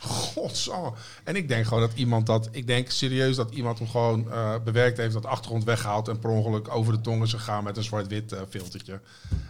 Godsamme. 0.00 0.92
En 1.24 1.36
ik 1.36 1.48
denk 1.48 1.66
gewoon 1.66 1.80
dat 1.80 1.92
iemand 1.94 2.26
dat... 2.26 2.48
Ik 2.50 2.66
denk 2.66 2.90
serieus 2.90 3.36
dat 3.36 3.50
iemand 3.50 3.78
hem 3.78 3.88
gewoon 3.88 4.32
eh, 4.32 4.54
bewerkt 4.64 4.96
heeft, 4.96 5.12
dat 5.12 5.26
achtergrond 5.26 5.64
weggehaald 5.64 6.08
en 6.08 6.18
per 6.18 6.30
ongeluk 6.30 6.74
over 6.74 6.92
de 6.92 7.00
tong 7.00 7.22
is 7.22 7.32
gegaan 7.32 7.64
met 7.64 7.76
een 7.76 7.82
zwart-wit 7.82 8.32
eh, 8.32 8.40
filtertje. 8.48 9.00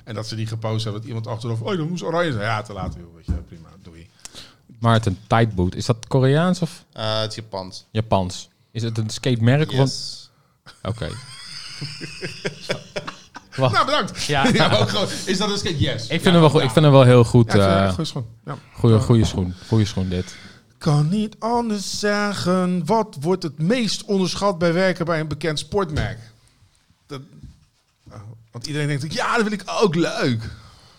En 0.04 0.14
dat 0.14 0.26
ze 0.26 0.36
die 0.36 0.46
gepost 0.46 0.84
hebben, 0.84 1.00
dat 1.00 1.10
iemand 1.10 1.26
achteraf... 1.26 1.60
Oh, 1.60 1.76
dat 1.76 1.88
moest 1.88 2.02
oranje 2.02 2.32
zijn. 2.32 2.44
Ja, 2.44 2.62
te 2.62 2.72
laat, 2.72 2.94
joh. 2.94 3.14
Weet 3.14 3.26
je, 3.26 3.32
prima, 3.32 3.68
doei. 3.82 4.05
Maarten, 4.78 5.18
Tightboot. 5.26 5.74
Is 5.74 5.86
dat 5.86 6.06
Koreaans 6.08 6.62
of 6.62 6.84
Eh, 6.92 7.20
het 7.20 7.30
is 7.30 7.36
Japans. 7.36 7.84
Japans? 7.90 8.48
Is 8.70 8.82
het 8.82 8.98
een 8.98 9.10
skatemerk? 9.10 9.70
Yes. 9.70 10.30
Oké. 10.82 11.08
Nou, 13.56 13.84
bedankt. 13.84 14.22
Ja. 14.24 14.50
maar 14.52 14.80
ook 14.80 14.88
gewoon, 14.88 15.08
is 15.24 15.38
dat 15.38 15.50
een 15.50 15.58
skate? 15.58 15.78
Yes. 15.78 16.02
Ik 16.02 16.08
vind, 16.08 16.24
hem 16.24 16.40
wel, 16.40 16.50
goed- 16.50 16.62
ik 16.62 16.70
vind 16.70 16.84
hem 16.84 16.94
wel 16.94 17.02
heel 17.02 17.24
goed. 17.24 17.52
Ja, 17.52 17.58
eh 17.58 17.64
ja, 17.64 17.90
goeie 17.90 18.06
schoen. 18.06 18.26
Ja. 18.44 18.58
goeie, 18.72 18.98
goeie 18.98 19.24
schoen. 19.24 19.54
Goeie 19.68 19.84
schoen 19.86 20.08
dit. 20.08 20.36
Kan 20.78 21.08
niet 21.08 21.36
anders 21.38 21.98
zeggen. 21.98 22.86
Wat 22.86 23.16
wordt 23.20 23.42
het 23.42 23.58
meest 23.58 24.04
onderschat 24.04 24.58
bij 24.58 24.72
werken 24.72 25.04
bij 25.04 25.20
een 25.20 25.28
bekend 25.28 25.58
sportmerk? 25.58 26.18
Dat, 27.06 27.20
oh, 28.10 28.20
want 28.50 28.66
iedereen 28.66 28.88
denkt, 28.88 29.12
ja, 29.14 29.36
dat 29.36 29.46
vind 29.48 29.60
ik 29.62 29.68
ook 29.80 29.94
leuk. 29.94 30.42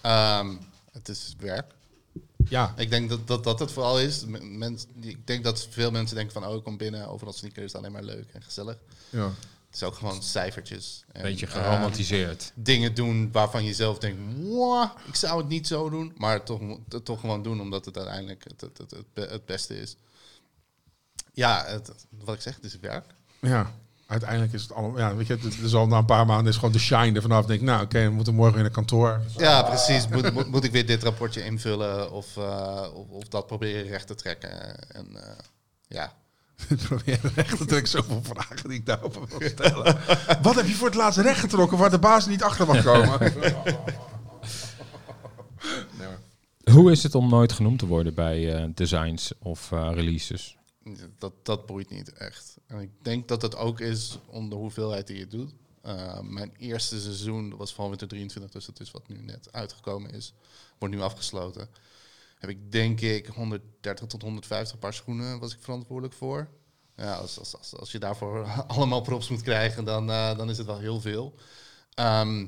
Ehm, 0.01 0.47
het 0.91 1.09
is 1.09 1.35
werk. 1.39 1.65
Ja, 2.49 2.73
Ik 2.77 2.89
denk 2.89 3.09
dat 3.09 3.27
dat, 3.27 3.43
dat 3.43 3.59
het 3.59 3.71
vooral 3.71 3.99
is. 3.99 4.23
Mens, 4.41 4.85
ik 5.01 5.27
denk 5.27 5.43
dat 5.43 5.67
veel 5.69 5.91
mensen 5.91 6.15
denken 6.15 6.33
van, 6.33 6.45
oh, 6.49 6.55
ik 6.55 6.63
kom 6.63 6.77
binnen, 6.77 7.07
overal 7.09 7.33
sneakers, 7.33 7.65
is 7.65 7.75
alleen 7.75 7.91
maar 7.91 8.03
leuk 8.03 8.25
en 8.33 8.41
gezellig. 8.41 8.77
ja. 9.09 9.31
Het 9.67 9.75
is 9.75 9.83
ook 9.83 9.95
gewoon 9.95 10.23
cijfertjes. 10.23 11.03
En, 11.11 11.21
Beetje 11.21 11.45
eh, 11.45 11.51
geromantiseerd. 11.51 12.51
dingen 12.55 12.93
doen 12.95 13.31
waarvan 13.31 13.63
je 13.63 13.73
zelf 13.73 13.97
denkt, 13.97 14.37
"Mwah, 14.37 14.91
ik 15.07 15.15
zou 15.15 15.37
het 15.39 15.47
niet 15.49 15.67
zo 15.67 15.89
doen. 15.89 16.13
Maar 16.17 16.43
toch, 16.43 16.61
toch 17.03 17.19
gewoon 17.19 17.43
doen, 17.43 17.61
omdat 17.61 17.85
het 17.85 17.97
uiteindelijk 17.97 18.43
het, 18.43 18.61
het, 18.61 18.77
het, 18.77 18.91
het, 18.91 19.29
het 19.29 19.45
beste 19.45 19.79
is. 19.79 19.95
Ja, 21.33 21.63
het, 21.65 21.91
wat 22.09 22.35
ik 22.35 22.41
zeg, 22.41 22.55
het 22.55 22.63
is 22.63 22.79
werk. 22.79 23.05
ja. 23.41 23.73
Uiteindelijk 24.07 24.53
is 24.53 24.61
het 24.61 24.73
allemaal... 24.73 24.97
Ja, 24.97 25.15
weet 25.15 25.27
je, 25.27 25.33
het 25.33 25.57
is 25.63 25.73
al 25.73 25.87
na 25.87 25.97
een 25.97 26.05
paar 26.05 26.25
maanden 26.25 26.47
is 26.47 26.55
gewoon 26.55 26.71
de 26.71 26.79
shine 26.79 27.15
er 27.15 27.21
vanaf. 27.21 27.45
Denk 27.45 27.59
ik, 27.59 27.65
nou, 27.65 27.83
oké, 27.83 28.03
we 28.03 28.09
moeten 28.09 28.35
morgen 28.35 28.59
in 28.59 28.65
een 28.65 28.71
kantoor. 28.71 29.21
Ja, 29.37 29.63
precies. 29.63 30.07
Moet, 30.07 30.33
moet, 30.33 30.47
moet 30.47 30.63
ik 30.63 30.71
weer 30.71 30.85
dit 30.85 31.03
rapportje 31.03 31.45
invullen 31.45 32.11
of, 32.11 32.37
eh, 32.37 32.87
of, 32.93 33.09
of 33.09 33.27
dat 33.27 33.47
proberen 33.47 33.87
recht 33.87 34.07
te 34.07 34.15
trekken. 34.15 34.79
En 34.93 35.07
eh, 35.15 35.31
ja, 35.87 36.13
Ik 36.69 36.77
probeer 36.77 37.19
recht 37.35 37.57
te 37.57 37.65
trekken. 37.65 37.89
Zoveel 37.89 38.21
vragen 38.23 38.69
die 38.69 38.77
ik 38.77 38.85
daarover 38.85 39.27
wil 39.27 39.49
stellen. 39.49 39.97
Wat 40.41 40.55
heb 40.55 40.67
je 40.67 40.73
voor 40.73 40.87
het 40.87 40.95
laatst 40.95 41.19
recht 41.19 41.39
getrokken 41.39 41.77
waar 41.77 41.89
de 41.89 41.99
baas 41.99 42.27
niet 42.27 42.43
achter 42.43 42.67
mag 42.67 42.83
komen? 42.83 43.19
Nee, 45.97 46.75
Hoe 46.75 46.91
is 46.91 47.03
het 47.03 47.15
om 47.15 47.29
nooit 47.29 47.51
genoemd 47.51 47.79
te 47.79 47.85
worden 47.85 48.13
bij 48.13 48.55
eh, 48.55 48.65
designs 48.73 49.31
of 49.39 49.71
eh, 49.71 49.89
releases? 49.93 50.57
dat, 51.19 51.33
dat 51.43 51.65
boeit 51.65 51.89
niet 51.89 52.13
echt. 52.13 52.56
En 52.67 52.79
ik 52.79 52.89
denk 53.01 53.27
dat 53.27 53.41
het 53.41 53.55
ook 53.55 53.79
is 53.79 54.17
om 54.25 54.49
de 54.49 54.55
hoeveelheid 54.55 55.07
die 55.07 55.17
je 55.17 55.27
doet. 55.27 55.53
Eh, 55.81 56.19
mijn 56.19 56.53
eerste 56.57 56.99
seizoen 56.99 57.49
dat 57.49 57.59
was 57.59 57.73
van 57.73 57.89
winter 57.89 58.07
23, 58.07 58.51
dus 58.51 58.65
dat 58.65 58.79
is 58.79 58.91
wat 58.91 59.07
nu 59.07 59.21
net 59.21 59.51
uitgekomen 59.51 60.11
is. 60.11 60.33
Wordt 60.77 60.95
nu 60.95 61.01
afgesloten. 61.01 61.69
Heb 62.39 62.49
ik 62.49 62.71
denk 62.71 63.01
ik 63.01 63.27
130 63.27 64.07
tot 64.07 64.21
150 64.21 64.79
paar 64.79 64.93
schoenen 64.93 65.39
was 65.39 65.53
ik 65.53 65.61
verantwoordelijk 65.61 66.13
voor. 66.15 66.49
Ja, 66.95 67.15
als, 67.15 67.39
als, 67.39 67.75
als, 67.75 67.91
je 67.91 67.99
daarvoor 67.99 68.45
allemaal 68.67 69.01
props 69.01 69.29
moet 69.29 69.41
krijgen, 69.41 69.85
dan, 69.85 70.11
eh, 70.11 70.37
dan 70.37 70.49
is 70.49 70.57
het 70.57 70.65
wel 70.65 70.79
heel 70.79 71.01
veel. 71.01 71.35
Ehm, 71.93 72.45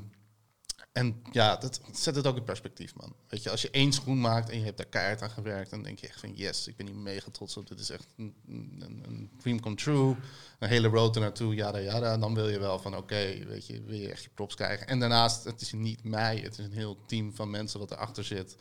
en 0.92 1.22
ja, 1.32 1.56
dat 1.56 1.80
zet 1.92 2.14
het 2.14 2.26
ook 2.26 2.36
in 2.36 2.44
perspectief, 2.44 2.94
man. 2.96 3.14
Weet 3.28 3.42
je, 3.42 3.50
als 3.50 3.62
je 3.62 3.70
één 3.70 3.92
schoen 3.92 4.20
maakt 4.20 4.48
en 4.50 4.58
je 4.58 4.64
hebt 4.64 4.76
daar 4.76 4.86
keihard 4.86 5.22
aan 5.22 5.30
gewerkt, 5.30 5.70
dan 5.70 5.82
denk 5.82 5.98
je 5.98 6.06
echt 6.08 6.20
van 6.20 6.34
yes, 6.34 6.66
ik 6.66 6.76
ben 6.76 6.86
hier 6.86 6.96
mega 6.96 7.30
trots 7.30 7.56
op. 7.56 7.68
Dit 7.68 7.80
is 7.80 7.90
echt 7.90 8.06
een, 8.16 8.34
een, 8.48 9.02
een 9.06 9.30
dream 9.38 9.60
come 9.60 9.74
true. 9.76 10.16
Een 10.58 10.68
hele 10.68 10.88
road 10.88 11.14
ernaartoe, 11.14 11.54
yada 11.54 11.78
yada. 11.80 12.12
En 12.12 12.20
dan 12.20 12.34
wil 12.34 12.48
je 12.48 12.58
wel 12.58 12.78
van 12.78 12.96
oké, 12.96 13.44
weet 13.46 13.66
je, 13.66 13.82
wil 13.82 13.96
je 13.96 14.10
echt 14.10 14.22
je 14.22 14.30
props 14.34 14.54
krijgen. 14.54 14.86
En 14.86 15.00
daarnaast, 15.00 15.44
het 15.44 15.60
is 15.60 15.72
niet 15.72 16.04
mij, 16.04 16.36
het 16.38 16.58
is 16.58 16.64
een 16.64 16.72
heel 16.72 17.04
team 17.06 17.34
van 17.34 17.50
mensen 17.50 17.78
wat 17.80 17.90
erachter 17.90 18.24
zit. 18.24 18.56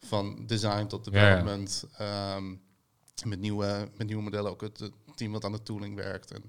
Van 0.00 0.46
design 0.46 0.86
tot 0.86 1.04
Ja, 1.04 1.10
development. 1.10 1.84
ehm, 1.96 2.54
met, 3.24 3.38
nieuwe, 3.40 3.88
met 3.96 4.06
nieuwe 4.06 4.22
modellen 4.22 4.50
ook 4.50 4.60
het, 4.60 4.78
het 4.78 4.92
team 5.14 5.32
wat 5.32 5.44
aan 5.44 5.52
de 5.52 5.62
tooling 5.62 5.94
werkt. 5.96 6.30
En 6.30 6.42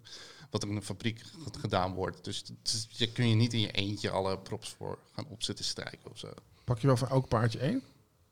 er 0.63 0.69
in 0.69 0.75
een 0.75 0.81
fabriek 0.83 1.21
gedaan 1.59 1.93
wordt. 1.93 2.23
Dus 2.23 2.43
je 2.89 3.11
kun 3.11 3.29
je 3.29 3.35
niet 3.35 3.53
in 3.53 3.59
je 3.59 3.71
eentje 3.71 4.09
alle 4.09 4.37
props 4.39 4.73
voor 4.77 4.97
gaan 5.15 5.25
opzetten 5.29 5.65
strijken 5.65 6.11
of 6.11 6.17
zo. 6.17 6.29
Pak 6.63 6.79
je 6.79 6.87
wel 6.87 6.97
van 6.97 7.09
elk 7.09 7.27
paardje 7.27 7.59
één? 7.59 7.81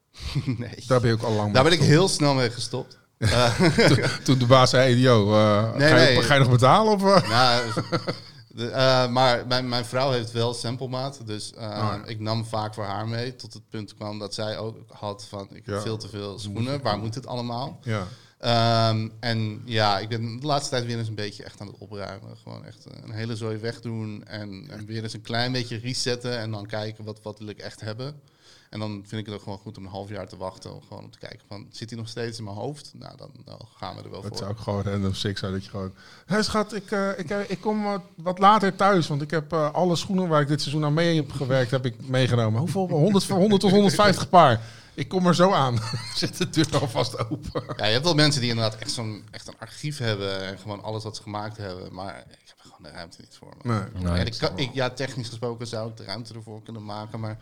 nee. 0.57 0.83
Daar 0.87 0.99
ben 1.01 1.09
je 1.09 1.15
ook 1.15 1.21
al 1.23 1.31
lang 1.31 1.53
Daar 1.53 1.63
ben 1.63 1.71
ik 1.73 1.79
heel 1.79 2.07
snel 2.07 2.33
mee 2.33 2.49
gestopt. 2.49 2.97
Toen 4.23 4.37
de 4.39 4.45
baas 4.47 4.69
zei, 4.69 4.95
yo, 4.99 5.33
eh, 5.33 5.73
Nee, 5.75 5.89
ga, 5.89 5.97
je, 5.97 6.13
nee. 6.13 6.21
ga 6.23 6.33
je 6.33 6.39
nog 6.39 6.49
betalen? 6.49 6.93
Of, 6.93 7.03
eh? 7.03 7.29
nou, 7.29 7.71
de, 8.55 8.67
eh, 8.69 9.07
maar 9.07 9.47
mijn, 9.47 9.69
mijn 9.69 9.85
vrouw 9.85 10.11
heeft 10.11 10.31
wel 10.31 10.53
samplemaat. 10.53 11.27
Dus 11.27 11.51
Oh, 11.53 11.61
ja. 11.61 12.01
ik 12.05 12.19
nam 12.19 12.45
vaak 12.45 12.73
voor 12.73 12.83
haar 12.83 13.07
mee. 13.07 13.35
Tot 13.35 13.53
het 13.53 13.69
punt 13.69 13.93
kwam 13.93 14.19
dat 14.19 14.33
zij 14.33 14.57
ook 14.57 14.77
had 14.87 15.25
van... 15.29 15.47
Ik 15.49 15.65
heb 15.65 15.75
Ja. 15.75 15.81
veel 15.81 15.97
te 15.97 16.09
veel 16.09 16.39
schoenen. 16.39 16.81
Waar 16.81 16.97
moet 16.97 17.15
het 17.15 17.27
allemaal? 17.27 17.79
Ja. 17.81 18.07
Ehm, 18.43 19.09
en 19.19 19.61
ja, 19.65 19.99
ik 19.99 20.09
ben 20.09 20.39
de 20.39 20.45
laatste 20.45 20.69
tijd 20.69 20.85
weer 20.85 20.97
eens 20.97 21.07
een 21.07 21.15
beetje 21.15 21.43
echt 21.43 21.61
aan 21.61 21.67
het 21.67 21.77
opruimen. 21.77 22.37
Gewoon 22.43 22.65
echt 22.65 22.85
eh, 22.85 22.97
een 23.03 23.11
hele 23.11 23.35
zooi 23.35 23.57
wegdoen 23.57 24.23
en, 24.27 24.65
en 24.69 24.85
weer 24.85 25.03
eens 25.03 25.13
een 25.13 25.21
klein 25.21 25.51
beetje 25.51 25.77
resetten 25.77 26.39
en 26.39 26.51
dan 26.51 26.65
kijken 26.65 27.03
wat, 27.03 27.19
wat 27.21 27.39
wil 27.39 27.47
ik 27.47 27.57
echt 27.57 27.81
hebben. 27.81 28.21
En 28.69 28.79
dan 28.79 29.03
vind 29.07 29.21
ik 29.21 29.25
het 29.25 29.35
ook 29.35 29.43
gewoon 29.43 29.57
goed 29.57 29.77
om 29.77 29.83
een 29.83 29.89
half 29.91 30.09
jaar 30.09 30.27
te 30.27 30.37
wachten. 30.37 30.73
Om 30.73 30.81
gewoon 30.87 31.03
om 31.03 31.11
te 31.11 31.17
kijken 31.17 31.39
van, 31.47 31.67
zit 31.71 31.89
hij 31.89 31.99
nog 31.99 32.07
steeds 32.07 32.37
in 32.37 32.43
mijn 32.43 32.55
hoofd? 32.55 32.91
Nou, 32.95 33.17
dan, 33.17 33.29
dan 33.45 33.59
gaan 33.75 33.95
we 33.95 34.01
er 34.03 34.09
wel 34.09 34.19
Het 34.19 34.27
voor. 34.27 34.37
zou 34.37 34.51
ook 34.51 34.59
gewoon 34.59 34.81
random 34.83 35.13
sick 35.13 35.37
zijn 35.37 35.51
dat 35.51 35.63
je 35.63 35.69
gewoon... 35.69 35.93
Hé 36.25 36.43
schat, 36.43 36.73
ik, 36.73 36.91
eh, 36.91 37.09
ik, 37.17 37.29
eh, 37.29 37.39
ik 37.47 37.61
kom 37.61 37.83
wat, 37.83 38.01
wat 38.15 38.39
later 38.39 38.75
thuis, 38.75 39.07
want 39.07 39.21
ik 39.21 39.31
heb 39.31 39.53
alle 39.53 39.95
schoenen 39.95 40.27
waar 40.27 40.41
ik 40.41 40.47
dit 40.47 40.61
seizoen 40.61 40.85
aan 40.85 40.93
mee 40.93 41.15
heb 41.15 41.31
gewerkt, 41.31 41.71
heb 41.71 41.85
ik 41.85 42.07
meegenomen. 42.07 42.59
Hoeveel? 42.59 42.87
100, 42.87 43.27
100 43.27 43.61
tot 43.61 43.71
150 43.71 44.29
paar. 44.29 44.61
Ik 44.93 45.07
kom 45.07 45.27
er 45.27 45.35
zo 45.35 45.51
aan. 45.51 45.79
Zet 46.15 46.37
de 46.37 46.49
deur 46.49 46.79
alvast 46.79 47.29
open. 47.29 47.63
Ja, 47.77 47.85
je 47.85 47.91
hebt 47.91 48.03
wel 48.03 48.13
mensen 48.15 48.41
die 48.41 48.49
inderdaad 48.49 48.75
echt, 48.79 48.91
zo'n, 48.91 49.23
echt 49.31 49.47
een 49.47 49.59
archief 49.59 49.97
hebben 49.97 50.41
en 50.45 50.57
gewoon 50.59 50.83
alles 50.83 51.03
wat 51.03 51.15
ze 51.15 51.21
gemaakt 51.21 51.57
hebben. 51.57 51.93
Maar 51.93 52.17
ik 52.19 52.37
heb 52.47 52.57
er 52.57 52.63
gewoon 52.71 52.83
de 52.83 52.89
ruimte 52.89 53.17
niet 53.21 53.35
voor. 53.39 53.53
Man. 53.61 53.87
Nee. 53.93 54.03
Nee, 54.03 54.19
En 54.19 54.25
ik, 54.25 54.37
kan, 54.37 54.57
ik, 54.57 54.73
ja, 54.73 54.89
technisch 54.89 55.27
gesproken 55.27 55.67
zou 55.67 55.89
ik 55.89 55.97
de 55.97 56.03
ruimte 56.03 56.33
ervoor 56.33 56.63
kunnen 56.63 56.85
maken, 56.85 57.19
maar 57.19 57.37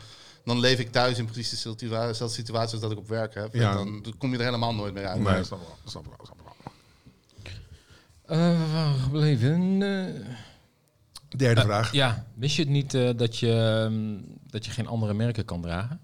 dan 0.45 0.59
leef 0.59 0.79
ik 0.79 0.91
thuis 0.91 1.17
in 1.17 1.25
precies 1.25 1.49
dezelfde 1.49 1.85
situa- 1.85 2.07
dezelfde 2.07 2.35
situatie 2.35 2.71
als 2.71 2.81
dat 2.81 2.91
ik 2.91 2.97
op 2.97 3.07
werk 3.07 3.33
heb. 3.33 3.53
Ja. 3.53 3.69
En 3.77 4.01
dan, 4.03 4.13
kom 4.17 4.31
je 4.31 4.37
er 4.37 4.43
helemaal 4.43 4.75
nooit 4.75 4.93
meer 4.93 5.07
uit. 5.07 5.21
Nee, 5.21 5.35
dat 5.35 5.45
snap 5.45 5.59
ik 5.61 5.65
wel. 5.67 5.77
Dat 5.83 5.91
snap 5.91 6.03
ik 6.05 6.11
wel. 6.17 6.29
Eh, 8.37 8.73
waar 8.73 8.93
gebleven? 8.93 9.81
Eh, 9.81 10.25
Derde 11.37 11.61
vraag. 11.61 11.91
ja, 11.91 12.25
wist 12.35 12.55
je 12.55 12.61
het 12.61 12.71
niet 12.71 12.93
eh, 12.93 13.09
dat, 13.15 13.37
je, 13.39 13.53
ehm, 13.85 14.17
dat 14.51 14.65
je 14.65 14.71
geen 14.71 14.87
andere 14.87 15.13
merken 15.13 15.45
kan 15.45 15.61
dragen? 15.61 15.99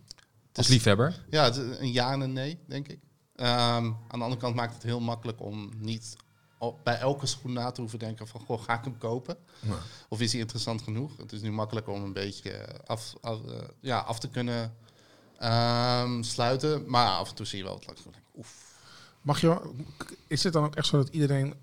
Als 0.58 0.68
liefhebber? 0.68 1.26
Ja, 1.30 1.44
het 1.44 1.56
is 1.56 1.78
een 1.78 1.92
ja 1.92 2.12
en 2.12 2.22
een 2.22 2.34
nee, 2.34 2.60
denk 2.68 2.88
ik. 2.88 3.00
Ehm, 3.36 3.86
aan 3.86 3.96
de 4.10 4.24
andere 4.24 4.38
kant 4.38 4.56
maakt 4.56 4.74
het 4.74 4.84
heel 4.84 5.00
makkelijk 5.00 5.42
om 5.42 5.72
niet 5.78 6.16
bij 6.84 7.00
elke 7.00 7.26
schoen 7.26 7.54
na 7.54 7.72
te 7.72 7.82
hoeven 7.82 8.00
denken 8.00 8.28
van, 8.28 8.42
goh, 8.42 8.64
ga 8.64 8.78
ik 8.78 8.84
hem 8.84 8.98
kopen? 8.98 9.38
Ja. 9.60 9.78
Of 10.10 10.22
is 10.22 10.32
hij 10.32 10.42
interessant 10.42 10.82
genoeg? 10.82 11.18
Het 11.18 11.32
is 11.32 11.42
nu 11.42 11.52
makkelijker 11.52 11.94
om 11.94 12.04
een 12.04 12.14
beetje 12.14 12.82
af, 12.86 13.14
af, 13.22 13.46
eh, 13.46 13.68
ja, 13.80 14.00
af 14.00 14.20
te 14.20 14.30
kunnen 14.30 14.76
ehm, 15.38 16.22
sluiten. 16.22 16.90
Maar 16.90 17.08
af 17.08 17.30
en 17.30 17.36
toe 17.36 17.46
zie 17.46 17.58
je 17.58 17.64
wel 17.64 17.74
wat 17.74 17.86
langs. 17.86 18.02
Oef. 18.36 18.66
Mag 19.22 19.42
je, 19.42 19.74
is 20.28 20.44
het 20.44 20.54
dan 20.54 20.64
ook 20.64 20.76
echt 20.76 20.88
zo 20.88 20.98
dat 20.98 21.10
iedereen 21.10 21.54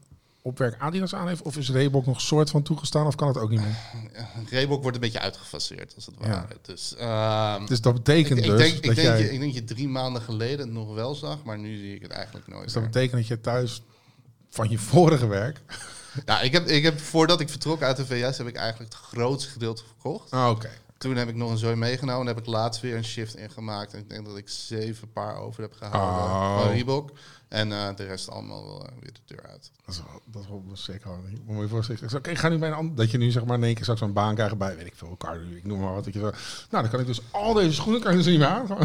op 0.46 0.58
werk 0.58 0.74
Adidas 0.80 1.14
aan 1.14 1.28
heeft? 1.28 1.42
Of 1.42 1.56
is 1.56 1.70
Reebok 1.70 2.06
nog 2.06 2.20
soort 2.20 2.50
van 2.50 2.62
toegestaan? 2.62 3.06
Of 3.06 3.14
kan 3.14 3.28
het 3.28 3.36
ook 3.38 3.50
niet 3.50 3.60
meer? 3.60 3.76
Reebok 4.50 4.80
wordt 4.82 4.96
een 4.96 5.02
beetje 5.02 5.20
uitgefaseerd, 5.20 5.92
als 5.94 6.06
het 6.06 6.14
Ja. 6.20 6.28
ware. 6.28 6.56
Dus, 6.62 6.94
ehm, 6.96 7.66
Dus 7.66 7.80
dat 7.80 7.92
betekent 7.94 8.38
ik, 8.38 8.44
ik 8.44 8.50
dus 8.50 8.60
denk, 8.60 8.74
ik, 8.76 8.84
dat 8.86 8.94
denk 8.94 9.08
jij... 9.08 9.18
je, 9.18 9.32
ik 9.32 9.40
denk 9.40 9.52
je 9.54 9.64
drie 9.64 9.88
maanden 9.88 10.22
geleden 10.22 10.58
het 10.58 10.70
nog 10.70 10.94
wel 10.94 11.14
zag, 11.14 11.42
maar 11.44 11.58
nu 11.58 11.76
zie 11.76 11.94
ik 11.94 12.02
het 12.02 12.10
eigenlijk 12.10 12.46
nooit 12.46 12.64
Dus 12.64 12.72
dat 12.72 12.82
meer. 12.82 12.90
betekent 12.90 13.16
dat 13.18 13.26
je 13.26 13.40
thuis 13.40 13.82
van 14.50 14.70
je 14.70 14.78
vorige 14.78 15.26
werk 15.26 15.60
Ja, 16.26 16.40
ik 16.40 16.52
heb, 16.52 16.66
ik 16.66 16.82
heb, 16.82 17.00
voordat 17.00 17.40
ik 17.40 17.48
vertrok 17.48 17.82
uit 17.82 17.96
de 17.96 18.06
VS, 18.06 18.38
heb 18.38 18.46
ik 18.46 18.56
eigenlijk 18.56 18.92
het 18.92 19.02
grootste 19.02 19.50
gedeelte 19.50 19.82
verkocht. 19.86 20.30
Ah, 20.30 20.50
Oké. 20.50 20.70
Toen 20.98 21.16
heb 21.16 21.28
ik 21.28 21.34
nog 21.34 21.50
een 21.50 21.58
zooi 21.58 21.74
meegenomen 21.74 22.20
en 22.20 22.26
heb 22.26 22.38
ik 22.38 22.46
laatst 22.46 22.80
weer 22.80 22.96
een 22.96 23.04
shift 23.04 23.36
ingemaakt. 23.36 23.92
En 23.92 23.98
ik 23.98 24.08
denk 24.10 24.26
dat 24.26 24.36
ik 24.36 24.48
zeven 24.48 25.12
paar 25.12 25.36
over 25.36 25.62
heb 25.62 25.72
gehouden 25.72 26.24
Oh. 26.24 26.60
van 26.62 26.70
Reebok. 26.72 27.10
En 27.54 27.72
eh, 27.72 27.94
de 27.96 28.04
rest 28.04 28.30
allemaal 28.30 28.64
wel, 28.64 28.86
eh, 28.86 28.92
weer 29.00 29.12
de 29.12 29.34
deur 29.34 29.46
uit. 29.50 29.70
Dat 29.86 29.94
is 29.94 30.02
wel, 30.02 30.20
dat 30.26 30.42
is 30.42 30.48
wel 30.48 30.62
zeker 30.72 31.08
hard. 31.08 31.20
Ik 31.32 31.44
moet 31.46 31.56
me 31.56 31.68
voorstellen. 31.68 32.16
Oké, 32.16 32.30
ik 32.30 32.38
ga 32.38 32.48
nu 32.48 32.58
bij 32.58 32.68
een 32.68 32.74
ander. 32.74 32.94
Dat 32.96 33.10
je 33.10 33.18
nu 33.18 33.30
zeg 33.30 33.44
maar 33.44 33.56
in 33.56 33.64
één 33.64 33.74
keer 33.74 33.82
straks 33.82 34.00
zo'n 34.00 34.12
baan 34.12 34.34
krijgt 34.34 34.58
bij, 34.58 34.76
weet 34.76 34.86
ik 34.86 34.94
veel, 34.94 35.16
Cardu, 35.18 35.56
ik 35.56 35.64
noem 35.64 35.80
maar 35.80 35.94
wat. 35.94 36.04
Dat 36.04 36.14
je 36.14 36.18
zo, 36.20 36.30
nou, 36.70 36.82
dan 36.82 36.88
kan 36.88 37.00
ik 37.00 37.06
dus 37.06 37.20
al 37.30 37.52
deze 37.52 37.72
schoenen 37.72 38.00
kan 38.00 38.10
ik 38.10 38.16
dus 38.16 38.26
niet 38.26 38.38
meer 38.38 38.46
aan. 38.48 38.66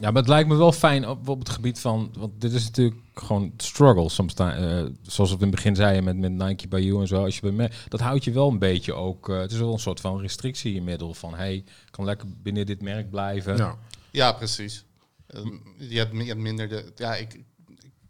Ja, 0.00 0.10
maar 0.10 0.22
het 0.22 0.30
lijkt 0.30 0.48
me 0.48 0.56
wel 0.56 0.72
fijn 0.72 1.08
op, 1.08 1.28
op 1.28 1.38
het 1.38 1.48
gebied 1.48 1.80
van... 1.80 2.12
Want 2.18 2.40
dit 2.40 2.52
is 2.52 2.64
natuurlijk 2.64 3.00
gewoon 3.14 3.52
struggle 3.56 4.08
soms. 4.08 4.34
eh, 4.34 4.84
zoals 5.02 5.30
we 5.30 5.36
in 5.36 5.42
het 5.42 5.50
begin 5.50 5.76
zeiden 5.76 6.04
met, 6.04 6.16
met 6.16 6.32
Nike 6.32 6.68
by 6.68 6.78
You 6.78 7.00
en 7.00 7.06
zo. 7.06 7.24
Als 7.24 7.34
je 7.34 7.40
bij 7.40 7.50
me, 7.50 7.70
dat 7.88 8.00
houdt 8.00 8.24
je 8.24 8.32
wel 8.32 8.48
een 8.48 8.58
beetje 8.58 8.92
ook... 8.94 9.28
eh, 9.28 9.38
het 9.38 9.52
is 9.52 9.58
wel 9.58 9.72
een 9.72 9.78
soort 9.78 10.00
van 10.00 10.20
restrictie 10.20 10.74
in 10.74 10.84
middel. 10.84 11.14
Van, 11.14 11.34
hey, 11.34 11.54
ik 11.56 11.64
kan 11.90 12.04
lekker 12.04 12.28
binnen 12.42 12.66
dit 12.66 12.82
merk 12.82 13.10
blijven. 13.10 13.56
Ja. 13.56 13.78
Ja, 14.10 14.32
precies. 14.32 14.84
Ehm, 15.26 15.48
je, 15.78 15.98
hebt, 15.98 16.16
je 16.16 16.24
hebt 16.24 16.40
minder 16.40 16.68
de... 16.68 16.92
Ja, 16.96 17.14
ik 17.14 17.40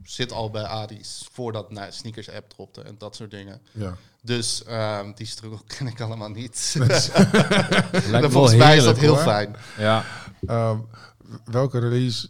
zit 0.06 0.32
al 0.32 0.50
bij 0.50 0.64
Adi's 0.64 1.28
voordat 1.32 1.70
nou, 1.70 1.92
sneakers 1.92 2.30
app 2.30 2.48
dropte 2.50 2.82
en 2.82 2.94
dat 2.98 3.16
soort 3.16 3.30
dingen. 3.30 3.60
ja. 3.72 3.96
Dus 4.22 4.64
ehm, 4.64 5.12
die 5.14 5.26
struggle 5.26 5.60
ken 5.76 5.86
ik 5.86 6.00
allemaal 6.00 6.28
niet. 6.30 6.74
Wel 8.10 8.30
Volgens 8.30 8.54
mij 8.56 8.76
is 8.76 8.84
dat 8.84 8.98
heel 8.98 9.14
hoor. 9.14 9.22
fijn. 9.22 9.56
Ja, 9.78 10.04
Ehm, 10.46 10.78
welke 11.44 11.78
release 11.78 12.28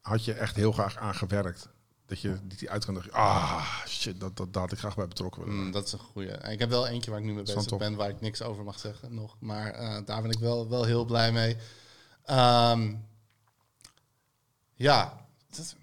had 0.00 0.24
je 0.24 0.32
echt 0.32 0.56
heel 0.56 0.72
graag 0.72 0.96
aan 0.96 1.14
gewerkt? 1.14 1.68
Dat 2.06 2.20
je 2.20 2.38
die- 2.42 2.68
dacht, 2.68 3.12
ah, 3.12 3.66
shit, 3.86 4.20
dat, 4.20 4.36
dat, 4.36 4.48
had 4.52 4.72
ik 4.72 4.78
graag 4.78 4.94
bij 4.96 5.08
betrokken 5.08 5.44
willen. 5.44 5.64
Mm, 5.64 5.70
dat 5.72 5.86
is 5.86 5.92
een 5.92 5.98
goeie. 5.98 6.30
En 6.30 6.52
Ik 6.52 6.58
heb 6.58 6.68
wel 6.70 6.86
eentje 6.86 7.10
waar 7.10 7.20
ik 7.20 7.26
nu 7.26 7.32
mee 7.32 7.44
Dat 7.44 7.54
bezig 7.54 7.76
ben, 7.78 7.94
waar 7.94 8.08
ik 8.08 8.20
niks 8.20 8.42
over 8.42 8.64
mag 8.64 8.78
zeggen 8.78 9.14
nog. 9.14 9.36
Maar 9.40 9.70
eh, 9.72 9.96
daar 10.04 10.22
ben 10.22 10.30
ik 10.30 10.38
wel, 10.38 10.68
wel 10.68 10.84
heel 10.84 11.04
blij 11.04 11.32
mee. 11.32 11.56
Ehm, 12.24 12.94
ja, 14.74 15.26
dat 15.56 15.74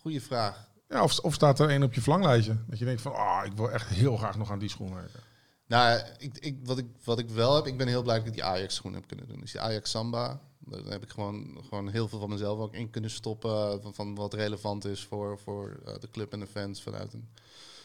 goede 0.00 0.20
vraag. 0.20 0.68
Ja, 0.88 1.02
of, 1.02 1.18
of 1.18 1.34
staat 1.34 1.58
er 1.58 1.68
één 1.68 1.82
op 1.82 1.94
je 1.94 2.00
verlanglijstje? 2.00 2.56
Dat 2.66 2.78
je 2.78 2.84
denkt 2.84 3.02
van, 3.02 3.14
ah, 3.14 3.46
ik 3.46 3.52
wil 3.52 3.70
echt 3.70 3.88
heel 3.88 4.16
graag 4.16 4.36
nog 4.36 4.50
aan 4.50 4.58
die 4.58 4.68
schoen 4.68 4.94
werken. 4.94 5.20
Nou, 5.66 6.02
ik, 6.18 6.38
ik, 6.38 6.56
wat, 6.64 6.78
ik, 6.78 6.86
wat 7.04 7.18
ik 7.18 7.28
wel 7.30 7.54
heb, 7.54 7.66
ik 7.66 7.76
ben 7.76 7.88
heel 7.88 8.02
blij 8.02 8.18
dat 8.18 8.26
ik 8.26 8.32
die 8.32 8.44
Ajax 8.44 8.74
schoen 8.74 8.94
heb 8.94 9.06
kunnen 9.06 9.28
doen. 9.28 9.40
Dus 9.40 9.52
die 9.52 9.60
Ajax 9.60 9.90
Samba, 9.90 10.40
daar 10.58 10.84
heb 10.84 11.02
ik 11.02 11.10
gewoon, 11.10 11.60
gewoon 11.68 11.88
heel 11.88 12.08
veel 12.08 12.18
van 12.18 12.28
mezelf 12.28 12.58
ook 12.58 12.74
in 12.74 12.90
kunnen 12.90 13.10
stoppen. 13.10 13.82
Van, 13.82 13.94
van 13.94 14.14
wat 14.14 14.34
relevant 14.34 14.84
is 14.84 15.04
voor, 15.04 15.38
voor 15.38 15.80
eh, 15.84 15.94
de 16.00 16.10
club 16.10 16.32
en 16.32 16.40
de 16.40 16.46
fans 16.46 16.82
vanuit 16.82 17.12
een, 17.12 17.28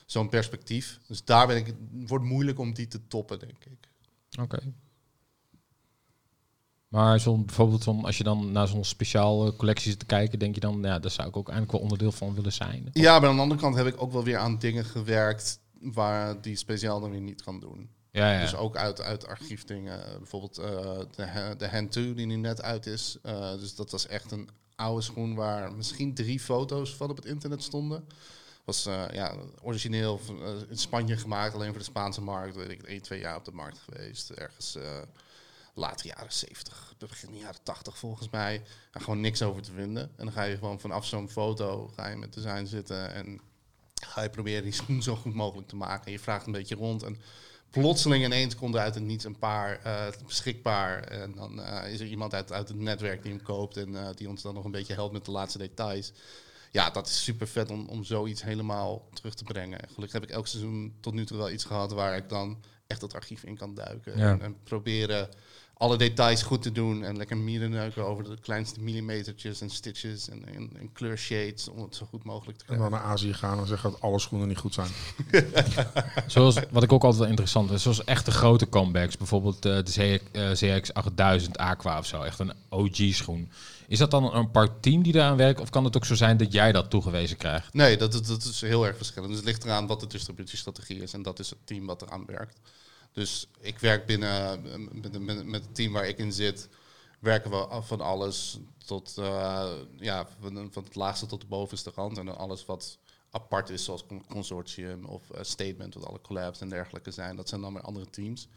zo'n 0.06 0.30
perspectief. 0.30 1.00
Dus 1.08 1.24
daar 1.24 1.48
ben 1.48 1.58
ik, 1.58 1.66
het 1.66 1.76
wordt 1.92 2.26
moeilijk 2.26 2.60
om 2.60 2.74
die 2.74 2.88
te 2.88 3.08
toppen, 3.08 3.40
denk 3.40 3.66
ik. 3.66 3.90
oké. 4.40 4.74
Maar 6.94 7.20
zo'n, 7.20 7.46
bijvoorbeeld 7.46 7.84
zo'n, 7.84 8.06
als 8.06 8.18
je 8.18 8.24
dan 8.24 8.52
naar 8.52 8.68
zo'n 8.68 8.84
speciaal 8.84 9.56
collectie 9.56 9.90
zit 9.90 10.00
te 10.00 10.06
kijken... 10.06 10.40
denk 10.40 10.56
je 10.56 10.62
dan, 10.62 10.82
ja, 10.82 11.00
daar 11.00 11.12
zou 11.12 11.28
ik 11.28 11.38
ook 11.38 11.48
eigenlijk 11.50 11.72
wel 11.72 11.82
onderdeel 11.82 12.12
van 12.12 12.34
willen 12.34 12.54
zijn. 12.54 12.90
Ja, 12.92 13.20
maar 13.20 13.30
aan 13.30 13.36
de 13.36 13.42
andere 13.42 13.62
kant 13.62 13.76
heb 13.76 13.86
ik 13.86 14.02
ook 14.02 14.12
wel 14.12 14.24
weer 14.24 14.38
aan 14.38 14.60
dingen 14.60 14.86
gewerkt 14.86 15.60
waar 15.80 16.42
die 16.42 16.56
speciaal 16.56 17.00
dan 17.00 17.12
weer 17.12 17.22
niet 17.22 17.44
kan 17.44 17.60
doen. 17.60 17.90
Ja, 18.12 18.34
ja. 18.34 18.42
Dus 18.42 18.56
ook 18.56 18.76
uit, 18.76 19.02
uit 19.02 19.28
archiefdingen. 19.28 20.00
Bijvoorbeeld 20.18 20.58
eh, 20.58 21.00
de, 21.16 21.56
de 21.58 21.70
Hand 21.70 21.92
2 21.92 22.14
die 22.14 22.26
nu 22.26 22.36
net 22.36 22.62
uit 22.62 22.86
is. 22.86 23.18
Eh, 23.22 23.52
dus 23.52 23.76
dat 23.76 23.92
was 23.92 24.08
echt 24.08 24.32
een 24.32 24.50
oude 24.76 25.02
schoen 25.02 25.36
waar 25.36 25.74
misschien 25.74 26.14
drie 26.14 26.40
foto's 26.40 26.96
van 26.96 27.10
op 27.10 27.16
het 27.16 27.26
internet 27.26 27.64
stonden. 27.64 28.06
Was 28.66 28.86
eh, 28.86 29.04
ja, 29.12 29.36
origineel 29.62 30.20
eh, 30.28 30.70
in 30.70 30.78
Spanje 30.78 31.18
gemaakt, 31.18 31.54
alleen 31.54 31.70
voor 31.70 31.78
de 31.78 31.84
Spaanse 31.84 32.22
markt. 32.22 32.56
Weet 32.56 32.70
ik, 32.70 32.84
één, 32.84 33.02
twee 33.02 33.20
jaar 33.20 33.38
op 33.38 33.46
de 33.46 33.52
markt 33.52 33.80
geweest. 33.80 34.30
Ergens 34.30 34.78
later 35.74 36.06
jaren 36.06 36.34
70, 36.34 36.94
begin 36.98 37.38
jaren 37.38 37.64
80 37.64 37.98
volgens 37.98 38.30
mij. 38.30 38.64
En 38.92 39.02
gewoon 39.02 39.22
niks 39.22 39.42
over 39.42 39.62
te 39.62 39.72
vinden. 39.72 40.04
En 40.04 40.26
dan 40.26 40.32
ga 40.32 40.44
je 40.44 40.58
gewoon 40.58 40.80
vanaf 40.80 41.06
zo'n 41.06 41.30
foto 41.30 41.92
ga 41.96 42.08
je 42.08 42.16
met 42.16 42.34
design 42.34 42.66
zitten 42.66 43.14
en 43.14 43.42
ga 43.94 44.22
je 44.22 44.30
proberen 44.30 44.64
die 44.64 44.72
schoen 44.72 45.02
zo 45.04 45.16
goed 45.16 45.34
mogelijk 45.34 45.68
te 45.68 45.76
maken. 45.76 46.06
En 46.06 46.12
je 46.12 46.20
vraagt 46.20 46.46
een 46.46 46.52
beetje 46.52 46.76
rond 46.76 47.04
en 47.04 47.18
plotseling 47.70 48.26
ineens 48.26 48.56
komt 48.56 48.76
er 48.76 48.82
uit 48.82 48.96
het 48.96 49.04
niets 49.04 49.26
een 49.26 49.40
paar 49.40 49.80
eh, 49.84 50.08
beschikbaar. 50.26 51.04
En 51.04 51.36
dan 51.36 51.62
eh, 51.62 51.94
is 51.94 52.00
er 52.00 52.08
iemand 52.08 52.34
uit, 52.34 52.52
uit 52.52 52.68
het 52.68 52.78
netwerk 52.78 53.24
die 53.24 53.32
hem 53.32 53.42
koopt 53.42 53.78
en 53.78 53.96
eh, 53.96 54.10
die 54.16 54.30
ons 54.30 54.42
dan 54.42 54.54
nog 54.54 54.66
een 54.66 54.72
beetje 54.72 54.94
helpt 54.94 55.14
met 55.14 55.26
de 55.26 55.32
laatste 55.32 55.58
details. 55.58 56.14
Ja, 56.72 56.90
dat 56.90 57.08
is 57.08 57.24
super 57.24 57.48
vet 57.48 57.70
om, 57.70 57.88
om 57.88 58.04
zoiets 58.04 58.44
helemaal 58.44 59.08
terug 59.14 59.34
te 59.34 59.44
brengen. 59.44 59.80
En 59.82 59.88
Gelukkig 59.88 60.14
heb 60.14 60.24
ik 60.24 60.36
elk 60.36 60.48
seizoen 60.48 60.96
tot 61.00 61.14
nu 61.14 61.26
toe 61.26 61.38
wel 61.38 61.52
iets 61.52 61.64
gehad 61.64 61.92
waar 61.92 62.16
ik 62.16 62.30
dan 62.30 62.64
echt 62.88 63.02
het 63.02 63.14
archief 63.14 63.44
in 63.44 63.58
kan 63.58 63.74
duiken. 63.74 64.18
Ja. 64.18 64.32
En, 64.32 64.42
en 64.42 64.58
proberen 64.64 65.30
alle 65.84 65.98
details 65.98 66.44
goed 66.44 66.62
te 66.62 66.72
doen 66.72 67.04
en 67.04 67.18
lekker 67.18 67.38
mierenneuken 67.38 68.06
over 68.06 68.24
de 68.24 68.38
kleinste 68.42 68.80
millimetertjes 68.80 69.62
en 69.62 69.70
stitches 69.70 70.30
en, 70.30 70.46
en, 70.56 70.70
en 70.80 70.92
kleurshades 70.94 71.68
om 71.68 71.82
het 71.82 71.96
zo 71.96 72.06
goed 72.06 72.24
mogelijk 72.24 72.58
te 72.58 72.64
En 72.64 72.74
krijgen. 72.74 72.92
dan 72.92 73.00
naar 73.00 73.10
Azië 73.12 73.34
gaan 73.34 73.60
en 73.60 73.68
zeggen 73.68 73.92
dat 73.92 74.02
alle 74.02 74.20
schoenen 74.20 74.48
niet 74.48 74.58
goed 74.58 74.74
zijn. 74.74 74.90
Zoals, 76.28 76.56
wat 76.70 76.84
ik 76.84 76.92
ook 76.94 77.04
altijd 77.04 77.22
wel 77.22 77.30
interessant 77.30 77.70
vind, 77.70 77.82
zoals 77.82 78.04
echte 78.04 78.32
grote 78.32 78.70
comebacks. 78.70 79.18
Bijvoorbeeld 79.18 79.66
eh, 79.66 79.76
de 79.84 79.92
ZX, 79.92 80.22
eh, 80.32 80.52
ZX 80.52 80.94
8000 80.94 81.58
Aqua 81.58 81.98
of 81.98 82.06
zo. 82.06 82.22
Echt 82.22 82.40
een 82.40 82.54
OG-schoen. 82.70 83.50
Is 83.88 83.98
dat 83.98 84.12
dan 84.12 84.24
een 84.24 84.32
apart 84.32 84.82
team 84.82 85.04
die 85.04 85.14
daaraan 85.14 85.38
werkt? 85.38 85.60
Of 85.60 85.70
kan 85.70 85.84
het 85.84 85.96
ook 85.96 86.06
zo 86.06 86.16
zijn 86.16 86.38
dat 86.38 86.52
jij 86.52 86.72
dat 86.72 86.90
toegewezen 86.90 87.38
krijgt? 87.38 87.74
Nee, 87.74 87.98
dat, 87.98 88.12
dat, 88.12 88.26
dat 88.26 88.44
is 88.44 88.62
heel 88.62 88.86
erg 88.86 88.98
verschillend. 88.98 89.30
Dus 89.30 89.40
het 89.40 89.48
ligt 89.48 89.64
eraan 89.64 89.88
wat 89.88 90.00
de 90.00 90.08
distributiestrategie 90.08 91.02
is. 91.02 91.14
En 91.14 91.22
dat 91.22 91.40
is 91.40 91.50
het 91.50 91.60
team 91.64 91.86
wat 91.86 92.02
eraan 92.02 92.26
werkt. 92.26 92.60
Dus 93.14 93.48
ik 93.60 93.80
werk 93.80 94.06
binnen 94.06 94.62
met, 95.02 95.22
met, 95.22 95.46
met 95.46 95.66
het 95.66 95.76
team 95.76 95.94
waar 95.94 96.08
ik 96.08 96.18
in 96.18 96.34
zit. 96.34 96.70
Werken 97.20 97.52
we 97.52 97.82
van 97.82 98.02
alles 98.02 98.60
tot 98.86 99.18
eh, 99.18 99.72
ja, 99.98 100.28
van, 100.40 100.70
van 100.72 100.84
het 100.84 100.96
laagste 100.96 101.26
tot 101.26 101.42
de 101.42 101.48
bovenste 101.48 101.92
rand. 101.96 102.18
En 102.18 102.26
dan 102.26 102.38
alles 102.38 102.66
wat 102.66 102.98
apart 103.32 103.70
is, 103.70 103.84
zoals 103.84 104.06
con- 104.06 104.26
consortium 104.28 105.06
of 105.06 105.24
statement, 105.42 105.94
wat 105.94 106.06
alle 106.06 106.22
collabs 106.22 106.62
en 106.62 106.70
dergelijke 106.70 107.12
zijn. 107.12 107.36
Dat 107.36 107.50
zijn 107.50 107.62
dan 107.62 107.74
weer 107.74 107.82
andere 107.82 108.10
teams. 108.10 108.48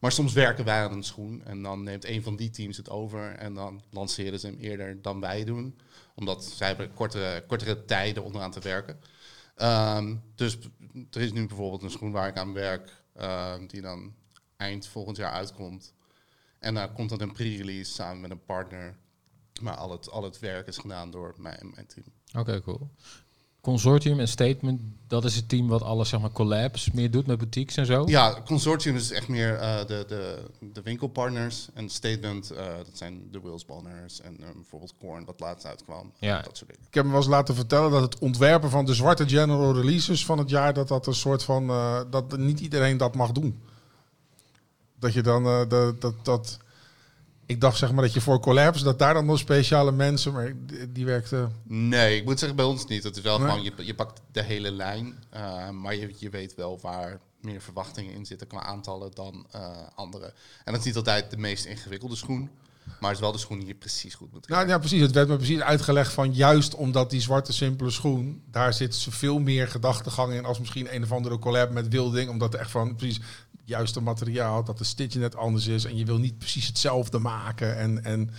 Maar 0.00 0.12
soms 0.12 0.32
werken 0.32 0.64
wij 0.64 0.82
aan 0.82 0.92
een 0.92 1.04
schoen 1.04 1.44
en 1.44 1.62
dan 1.62 1.82
neemt 1.82 2.04
een 2.04 2.22
van 2.22 2.36
die 2.36 2.50
teams 2.50 2.76
het 2.76 2.90
over 2.90 3.34
en 3.34 3.54
dan 3.54 3.82
lanceren 3.90 4.40
ze 4.40 4.46
hem 4.46 4.58
eerder 4.58 5.02
dan 5.02 5.20
wij 5.20 5.44
doen. 5.44 5.78
Omdat 6.14 6.44
zij 6.44 6.66
hebben 6.66 6.94
kortere, 6.94 7.44
kortere 7.46 7.84
tijden 7.84 8.24
om 8.24 8.34
eraan 8.34 8.50
te 8.50 8.60
werken. 8.60 9.00
Ehm, 9.56 10.16
dus 10.34 10.58
er 11.10 11.20
is 11.20 11.32
nu 11.32 11.46
bijvoorbeeld 11.46 11.82
een 11.82 11.90
schoen 11.90 12.12
waar 12.12 12.28
ik 12.28 12.36
aan 12.36 12.52
werk, 12.52 13.03
ehm, 13.14 13.66
die 13.66 13.80
dan 13.80 14.14
eind 14.56 14.86
volgend 14.86 15.16
jaar 15.16 15.32
uitkomt. 15.32 15.94
En 16.58 16.74
daar 16.74 16.92
komt 16.92 17.08
dan 17.08 17.20
een 17.20 17.32
pre-release 17.32 17.92
samen 17.92 18.20
met 18.20 18.30
een 18.30 18.44
partner. 18.44 18.96
Maar 19.60 19.76
al 19.76 19.90
het, 19.90 20.10
al 20.10 20.22
het 20.22 20.38
werk 20.38 20.66
is 20.66 20.78
gedaan 20.78 21.10
door 21.10 21.34
mij 21.38 21.56
en 21.56 21.70
mijn 21.74 21.86
team. 21.86 22.06
Oké, 22.38 22.60
cool. 22.62 22.90
Consortium 23.64 24.20
en 24.20 24.28
Statement, 24.28 24.80
dat 25.06 25.24
is 25.24 25.36
het 25.36 25.48
team 25.48 25.68
wat 25.68 25.82
alle 25.82 26.04
zeg 26.04 26.20
maar, 26.20 26.30
collabs 26.30 26.90
meer 26.90 27.10
doet 27.10 27.26
met 27.26 27.38
boutiques 27.38 27.76
en 27.76 27.86
zo? 27.86 28.02
Ja, 28.06 28.36
consortium 28.44 28.96
is 28.96 29.10
echt 29.10 29.28
meer 29.28 29.54
eh, 29.54 29.78
de, 29.86 30.04
de, 30.08 30.42
de 30.72 30.82
winkelpartners. 30.82 31.68
En 31.74 31.88
statement, 31.88 32.50
eh, 32.50 32.66
dat 32.76 32.90
zijn 32.92 33.28
de 33.30 33.40
Wills 33.40 33.64
Banners 33.64 34.20
en 34.20 34.36
eh, 34.40 34.46
bijvoorbeeld 34.54 34.94
Korn, 34.98 35.24
wat 35.24 35.40
laatst 35.40 35.66
uitkwam. 35.66 36.12
Ja. 36.18 36.40
Dat 36.42 36.56
soort 36.56 36.70
dingen. 36.70 36.86
Ik 36.88 36.94
heb 36.94 37.04
me 37.04 37.10
wel 37.10 37.20
eens 37.20 37.28
laten 37.28 37.54
vertellen 37.54 37.90
dat 37.90 38.02
het 38.02 38.18
ontwerpen 38.18 38.70
van 38.70 38.84
de 38.84 38.94
zwarte 38.94 39.28
general 39.28 39.74
releases 39.74 40.24
van 40.24 40.38
het 40.38 40.50
jaar, 40.50 40.74
dat 40.74 40.88
dat 40.88 41.06
een 41.06 41.14
soort 41.14 41.42
van, 41.42 41.70
eh, 41.70 42.00
dat 42.10 42.36
niet 42.38 42.60
iedereen 42.60 42.96
dat 42.96 43.14
mag 43.14 43.32
doen. 43.32 43.62
Dat 44.98 45.12
je 45.12 45.22
dan, 45.22 45.46
eh, 45.46 45.68
dat, 45.68 46.00
dat, 46.00 46.14
dat, 46.22 46.58
ik 47.46 47.60
dacht 47.60 47.78
zeg 47.78 47.92
maar 47.92 48.02
dat 48.04 48.12
je 48.12 48.20
voor 48.20 48.40
collabs, 48.40 48.82
dat 48.82 48.98
daar 48.98 49.14
dan 49.14 49.26
nog 49.26 49.38
speciale 49.38 49.92
mensen, 49.92 50.32
maar 50.32 50.52
die, 50.88 51.04
werkten, 51.04 51.52
Nee, 51.62 52.16
ik 52.16 52.24
moet 52.24 52.38
zeggen 52.38 52.56
bij 52.56 52.66
ons 52.66 52.86
niet. 52.86 53.02
Het 53.02 53.16
is 53.16 53.22
wel 53.22 53.38
Nee? 53.38 53.48
gewoon, 53.48 53.62
je, 53.62 53.72
je 53.76 53.94
pakt 53.94 54.20
de 54.32 54.42
hele 54.42 54.70
lijn. 54.70 55.24
eh, 55.30 55.70
maar 55.70 55.94
je, 55.94 56.14
je 56.18 56.30
weet 56.30 56.54
wel 56.54 56.78
waar 56.82 57.20
meer 57.40 57.60
verwachtingen 57.60 58.14
in 58.14 58.26
zitten 58.26 58.46
qua 58.46 58.62
aantallen 58.62 59.10
dan 59.14 59.46
eh 59.50 59.68
andere. 59.94 60.32
En 60.64 60.72
dat 60.72 60.78
is 60.80 60.84
niet 60.86 60.96
altijd 60.96 61.30
de 61.30 61.36
meest 61.36 61.64
ingewikkelde 61.64 62.16
schoen. 62.16 62.50
Maar 63.00 63.08
het 63.10 63.18
is 63.18 63.24
wel 63.24 63.32
de 63.32 63.38
schoen 63.38 63.58
die 63.58 63.66
je 63.66 63.74
precies 63.74 64.14
goed 64.14 64.32
moet 64.32 64.48
nou 64.48 64.68
ja 64.68 64.78
precies, 64.78 65.00
het 65.00 65.12
werd 65.12 65.28
me 65.28 65.36
precies 65.36 65.60
uitgelegd 65.60 66.12
van 66.12 66.32
juist 66.34 66.74
omdat 66.74 67.10
die 67.10 67.20
zwarte 67.20 67.52
simpele 67.52 67.90
schoen, 67.90 68.42
daar 68.50 68.72
zit 68.74 69.06
veel 69.10 69.38
meer 69.38 69.68
gedachtegang 69.68 70.32
in 70.32 70.44
als 70.44 70.58
misschien 70.58 70.94
een 70.94 71.02
of 71.02 71.12
andere 71.12 71.38
collab 71.38 71.70
met 71.70 71.88
Wilding, 71.88 72.30
omdat 72.30 72.54
er 72.54 72.60
echt 72.60 72.70
van 72.70 72.94
precies 72.96 73.20
juiste 73.64 74.00
materiaal, 74.00 74.64
dat 74.64 74.78
de 74.78 74.84
stitje 74.84 75.18
net 75.18 75.36
anders 75.36 75.66
is 75.66 75.84
en 75.84 75.96
je 75.96 76.04
wil 76.04 76.18
niet 76.18 76.38
precies 76.38 76.66
hetzelfde 76.66 77.18
maken 77.18 77.76
en, 77.76 78.04
en 78.04 78.30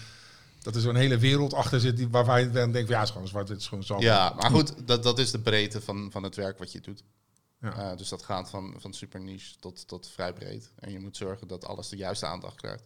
dat 0.62 0.76
er 0.76 0.82
zo'n 0.82 0.96
hele 0.96 1.18
wereld 1.18 1.54
achter 1.54 1.80
zit 1.80 1.98
die, 1.98 2.10
waarvan 2.10 2.40
je 2.40 2.52
dan 2.52 2.72
denkt, 2.72 2.88
van, 2.88 2.96
ja, 2.96 3.00
het 3.00 3.08
is 3.08 3.14
gewoon 3.14 3.28
zwart, 3.28 3.50
het 3.50 3.60
is 3.60 3.68
gewoon 3.68 3.84
zo. 3.84 4.00
Ja, 4.00 4.34
maar 4.40 4.52
goed, 4.52 4.88
dat, 4.88 5.04
dat 5.04 5.20
is 5.20 5.32
de 5.32 5.40
breedte 5.40 5.82
van, 5.82 6.12
van 6.12 6.24
het 6.24 6.36
werk 6.36 6.58
wat 6.58 6.72
je 6.72 6.82
doet. 6.82 7.04
Ja. 7.62 7.92
Eh, 7.92 7.98
dus 7.98 8.10
dat 8.10 8.24
gaat 8.24 8.50
van, 8.50 8.76
van 8.78 8.94
super 8.94 9.22
niche 9.22 9.56
tot, 9.60 9.88
tot 9.88 10.10
vrij 10.10 10.34
breed. 10.34 10.72
En 10.80 10.92
je 10.92 11.00
moet 11.00 11.18
zorgen 11.18 11.48
dat 11.48 11.66
alles 11.66 11.90
de 11.90 11.96
juiste 11.96 12.26
aandacht 12.26 12.56
krijgt. 12.56 12.84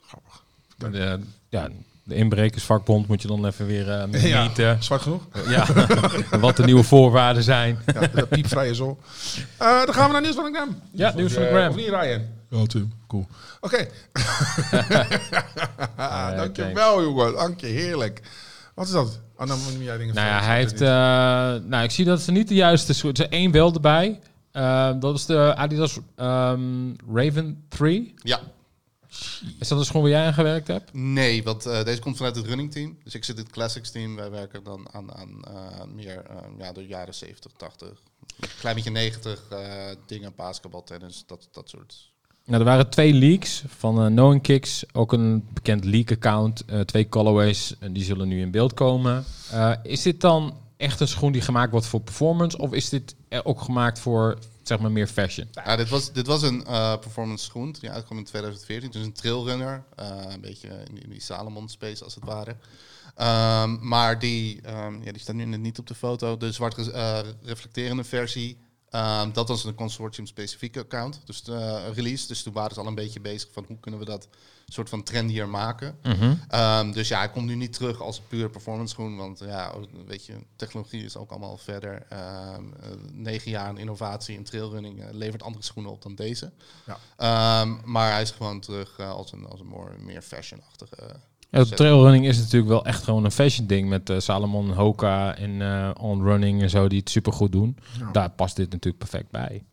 Grappig. 0.00 0.44
De, 0.76 1.20
ja, 1.48 1.70
de 2.10 2.16
inbrekersvakbond 2.16 3.08
moet 3.08 3.22
je 3.22 3.28
dan 3.28 3.46
even 3.46 3.66
weer 3.66 3.86
Ja. 4.28 4.42
meten. 4.42 4.82
Zwart 4.82 5.02
genoeg? 5.02 5.22
Ja. 5.48 5.66
wat 6.40 6.56
de 6.56 6.64
nieuwe 6.64 6.82
voorwaarden 6.82 7.42
zijn. 7.42 7.78
Ja, 7.86 8.00
de 8.14 8.26
piepvrije 8.26 8.74
zon. 8.74 8.96
Eh, 9.58 9.84
dan 9.84 9.94
gaan 9.94 10.06
we 10.06 10.12
naar 10.12 10.20
nieuws 10.22 10.34
van 10.34 10.44
de 10.44 10.58
Gram. 10.58 10.80
Ja, 10.92 11.12
nieuws 11.16 11.32
van 11.32 11.42
de 11.42 11.48
gram. 11.48 11.68
Of 11.68 11.76
niet, 11.76 11.88
Ryan? 11.88 12.22
Ja, 12.50 12.66
Tim. 12.66 12.92
Cool. 13.06 13.26
Oké. 13.60 13.86
Eh, 15.96 16.36
Dankjewel, 16.36 17.02
jongen. 17.02 17.32
Dank 17.32 17.60
je. 17.60 17.66
Heerlijk. 17.66 18.20
Wat 18.74 18.86
is 18.86 18.92
dat? 18.92 19.20
Oh, 19.36 19.46
dan 19.46 19.58
moet 19.58 19.84
jij 19.84 19.96
dingen 19.96 20.14
Nou 20.14 20.26
ja, 20.26 20.42
hij 20.42 20.56
heeft... 20.56 20.80
eh, 20.80 20.88
nou, 21.68 21.82
ik 21.82 21.90
zie 21.90 22.04
dat 22.04 22.20
ze 22.20 22.32
niet 22.32 22.48
de 22.48 22.54
juiste 22.54 22.94
soort... 22.94 23.18
Er 23.18 23.24
is 23.24 23.30
één 23.38 23.50
wel 23.50 23.74
erbij. 23.74 24.20
Eh, 24.52 24.90
dat 25.00 25.14
is 25.16 25.26
de 25.26 25.54
Adidas 25.56 25.98
ehm, 26.16 26.60
Raven 27.14 27.64
3. 27.68 28.14
Ja, 28.22 28.40
Is 29.58 29.68
dat 29.68 29.78
een 29.78 29.84
schoen 29.84 30.02
waar 30.02 30.10
jij 30.10 30.26
aan 30.26 30.34
gewerkt 30.34 30.66
hebt? 30.66 30.92
nee, 30.92 31.42
want 31.42 31.66
eh, 31.66 31.84
deze 31.84 32.00
komt 32.00 32.16
vanuit 32.16 32.36
het 32.36 32.46
running 32.46 32.72
team. 32.72 32.98
Dus 33.04 33.14
ik 33.14 33.24
zit 33.24 33.36
in 33.36 33.42
het 33.42 33.52
classics 33.52 33.90
team. 33.90 34.16
Wij 34.16 34.30
werken 34.30 34.64
dan 34.64 34.88
aan, 34.92 35.14
aan 35.14 35.44
eh, 35.44 35.84
meer 35.94 36.22
eh, 36.24 36.36
ja, 36.58 36.72
de 36.72 36.86
jaren 36.86 37.14
70, 37.14 37.52
80. 37.56 37.88
Een 38.40 38.48
klein 38.58 38.74
beetje 38.74 38.90
90 38.90 39.44
eh, 39.50 39.58
dingen, 40.06 40.32
basketbal, 40.36 40.84
tennis, 40.84 41.24
dat, 41.26 41.48
dat 41.52 41.68
soort. 41.68 42.12
Nou, 42.44 42.60
er 42.60 42.68
waren 42.68 42.90
twee 42.90 43.12
leaks 43.12 43.62
van 43.66 44.00
uh, 44.00 44.06
Knowing 44.06 44.42
Kicks. 44.42 44.84
Ook 44.92 45.12
een 45.12 45.48
bekend 45.52 45.84
leak-account. 45.84 46.64
twee 46.84 47.08
colorways. 47.08 47.74
En 47.78 47.92
die 47.92 48.04
zullen 48.04 48.28
nu 48.28 48.40
in 48.40 48.50
beeld 48.50 48.74
komen. 48.74 49.24
Is 49.82 50.02
dit 50.02 50.20
dan 50.20 50.56
echt 50.76 51.00
een 51.00 51.08
schoen 51.08 51.32
die 51.32 51.40
gemaakt 51.40 51.70
wordt 51.70 51.86
voor 51.86 52.00
performance? 52.00 52.58
Of 52.58 52.72
is 52.72 52.88
dit 52.88 53.14
ook 53.42 53.60
gemaakt 53.60 53.98
voor, 53.98 54.38
zeg 54.62 54.78
maar, 54.78 54.90
meer 54.92 55.06
fashion? 55.06 55.48
Ja, 55.52 55.76
dit, 55.76 55.88
was, 55.88 56.12
dit 56.12 56.26
was 56.26 56.42
een 56.42 56.64
eh, 56.64 56.98
performance 56.98 57.44
schoen 57.44 57.72
die 57.80 57.90
uitkwam 57.90 58.18
in 58.18 58.24
2014. 58.24 58.90
Dus 58.90 59.04
een 59.04 59.12
trailrunner. 59.12 59.84
eh, 59.96 60.24
een 60.28 60.40
beetje 60.40 60.68
in 60.68 61.10
die, 61.10 61.20
Salomon 61.20 61.68
space 61.68 62.04
als 62.04 62.14
het 62.14 62.24
ware. 62.24 62.56
Ehm, 63.14 63.88
maar 63.88 64.18
die, 64.18 64.60
ehm, 64.62 65.02
ja, 65.02 65.12
die 65.12 65.20
staat 65.20 65.34
nu 65.34 65.44
niet 65.44 65.78
op 65.78 65.86
de 65.86 65.94
foto. 65.94 66.36
De 66.36 66.52
zwart 66.52 66.88
eh, 66.90 67.18
reflecterende 67.42 68.04
versie. 68.04 68.58
ehm, 68.90 69.32
dat 69.32 69.48
was 69.48 69.64
een 69.64 69.74
consortium 69.74 70.26
specifieke 70.26 70.78
account. 70.80 71.20
Dus 71.24 71.42
de 71.42 71.90
release. 71.92 72.26
Dus 72.26 72.42
toen 72.42 72.52
waren 72.52 72.74
ze 72.74 72.80
al 72.80 72.86
een 72.86 72.94
beetje 72.94 73.20
bezig 73.20 73.48
van 73.52 73.64
hoe 73.68 73.80
kunnen 73.80 74.00
we 74.00 74.06
dat 74.06 74.28
soort 74.72 74.88
van 74.88 75.02
trendier 75.02 75.48
maken. 75.48 75.98
Ehm, 76.48 76.92
dus 76.92 77.08
ja, 77.08 77.18
hij 77.18 77.30
komt 77.30 77.46
nu 77.46 77.54
niet 77.54 77.72
terug 77.72 78.00
als 78.00 78.20
pure 78.20 78.48
performance 78.48 78.92
schoen. 78.92 79.16
Want 79.16 79.38
ja, 79.38 79.74
weet 80.06 80.26
je, 80.26 80.34
technologie 80.56 81.04
is 81.04 81.16
ook 81.16 81.30
allemaal 81.30 81.56
verder. 81.56 82.06
Ehm, 82.08 82.64
eh, 82.80 82.88
negen 83.12 83.50
jaar 83.50 83.66
aan 83.66 83.78
innovatie 83.78 84.36
in 84.36 84.44
trailrunning 84.44 85.02
eh, 85.02 85.06
levert 85.12 85.42
andere 85.42 85.64
schoenen 85.64 85.92
op 85.92 86.02
dan 86.02 86.14
deze. 86.14 86.52
Ja. 86.86 86.98
Ehm, 87.16 87.76
maar 87.84 88.12
hij 88.12 88.22
is 88.22 88.30
gewoon 88.30 88.60
terug 88.60 88.98
eh, 88.98 89.10
als 89.10 89.32
een, 89.32 89.46
als 89.46 89.60
een 89.60 89.66
more, 89.66 89.98
meer 89.98 90.22
fashion-achtige. 90.22 91.16
Ja, 91.50 91.64
trailrunning 91.64 92.26
is 92.26 92.38
natuurlijk 92.38 92.70
wel 92.70 92.84
echt 92.84 93.02
gewoon 93.02 93.24
een 93.24 93.30
fashion 93.30 93.66
ding 93.66 93.88
met 93.88 94.10
eh, 94.10 94.18
Salomon, 94.18 94.70
Hoka 94.70 95.36
en 95.36 95.62
eh 95.62 95.90
On 96.02 96.22
Running 96.22 96.62
en 96.62 96.70
zo 96.70 96.88
die 96.88 96.98
het 96.98 97.10
supergoed 97.10 97.52
doen. 97.52 97.76
Ja. 97.98 98.10
Daar 98.12 98.30
past 98.30 98.56
dit 98.56 98.70
natuurlijk 98.70 98.98
perfect 98.98 99.30
bij. 99.30 99.64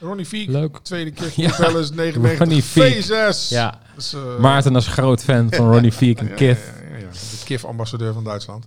Ronnie 0.00 0.26
Fiek. 0.26 0.48
Leuk. 0.48 0.78
Tweede 0.82 1.10
keer 1.10 1.32
Ja. 1.46 1.56
Palace 1.56 1.94
99. 1.94 2.38
Ronnie 2.38 2.62
Fiek. 2.62 3.04
V6. 3.04 3.48
Ja, 3.48 3.78
Dus, 3.94 4.12
eh, 4.12 4.38
Maarten 4.38 4.74
als 4.74 4.86
groot 4.86 5.22
fan 5.22 5.52
van 5.52 5.70
Ronnie 5.72 5.92
Fiek 5.92 6.18
en 6.18 6.34
Kith. 6.34 6.58
Ja. 7.00 7.06
De 7.12 7.44
KIF-ambassadeur 7.44 8.12
van 8.12 8.24
Duitsland. 8.24 8.64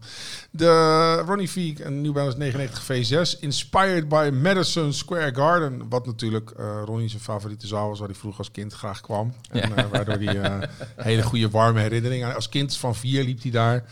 De 0.51 1.15
Ronnie 1.25 1.47
Fiek 1.47 1.79
en 1.79 2.01
New 2.01 2.13
Balance 2.13 2.37
99 2.37 2.83
V6. 2.83 3.39
Inspired 3.39 4.07
by 4.09 4.29
Madison 4.41 4.93
Square 4.93 5.35
Garden. 5.35 5.89
Wat 5.89 6.05
natuurlijk 6.05 6.49
eh 6.51 6.81
Ronnie 6.85 7.09
zijn 7.09 7.21
favoriete 7.21 7.67
zaal 7.67 7.89
was, 7.89 7.99
waar 7.99 8.07
hij 8.07 8.17
vroeger 8.17 8.39
als 8.39 8.51
kind 8.51 8.73
graag 8.73 9.01
kwam. 9.01 9.33
En, 9.51 9.75
eh, 9.75 9.85
waardoor 9.91 10.15
hij 10.15 10.41
eh, 10.41 10.67
hele 11.07 11.21
goede 11.23 11.49
warme 11.49 11.79
herinneringen. 11.79 12.35
Als 12.35 12.49
kind 12.49 12.77
van 12.77 12.95
vier 12.95 13.23
liep 13.23 13.41
hij 13.41 13.51
daar. 13.51 13.83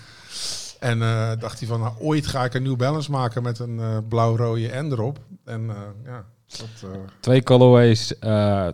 En 0.80 1.02
eh, 1.02 1.32
dacht 1.40 1.60
hij 1.60 1.68
van, 1.68 1.80
nou, 1.80 1.94
ooit 2.00 2.28
ga 2.28 2.44
ik 2.44 2.54
een 2.54 2.64
New 2.64 2.76
Balance 2.76 3.12
maken 3.12 3.44
met 3.44 3.60
een 3.60 3.80
eh, 3.80 3.98
blauw-rode 4.10 4.82
N 4.82 4.92
erop. 4.92 5.20
En 5.46 5.70
eh, 5.70 5.76
ja, 6.06 6.26
dat... 6.48 6.92
eh, 6.92 7.00
Twee 7.20 7.44
colorways. 7.44 8.20
eh, 8.20 8.68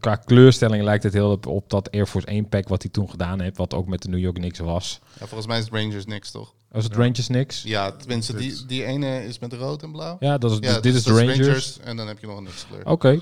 qua, 0.00 0.16
kleurstelling 0.16 0.84
lijkt 0.84 1.02
het 1.02 1.12
heel 1.12 1.30
op, 1.30 1.46
op 1.46 1.70
dat 1.70 1.90
Air 1.90 2.06
Force 2.06 2.26
1 2.26 2.48
pack 2.48 2.68
wat 2.68 2.82
hij 2.82 2.90
toen 2.90 3.10
gedaan 3.10 3.40
heeft. 3.40 3.56
Wat 3.56 3.74
ook 3.74 3.86
met 3.86 4.02
de 4.02 4.08
New 4.08 4.20
York 4.20 4.34
Knicks 4.34 4.58
was. 4.58 5.00
Ja, 5.20 5.26
volgens 5.26 5.46
mij 5.46 5.58
is 5.58 5.64
het 5.64 5.72
Rangers 5.74 6.06
niks, 6.06 6.30
toch? 6.30 6.54
Was 6.68 6.84
het 6.84 6.94
Rangers 6.96 7.28
niks? 7.28 7.62
Ja, 7.62 7.90
tenminste, 7.92 8.36
die, 8.36 8.66
die 8.66 8.84
ene 8.84 9.24
is 9.24 9.38
met 9.38 9.52
rood 9.52 9.82
en 9.82 9.92
blauw. 9.92 10.16
Ja, 10.20 10.38
dat 10.38 10.50
is, 10.50 10.56
Ja, 10.60 10.72
dit 10.74 10.82
dus 10.82 10.94
is 10.94 11.02
de 11.02 11.10
dat 11.12 11.18
Rangers. 11.20 11.78
En 11.80 11.96
dan 11.96 12.06
heb 12.06 12.18
je 12.18 12.26
nog 12.26 12.36
een 12.36 12.42
niks 12.42 12.66
kleur. 12.68 12.86
Oké. 12.86 13.20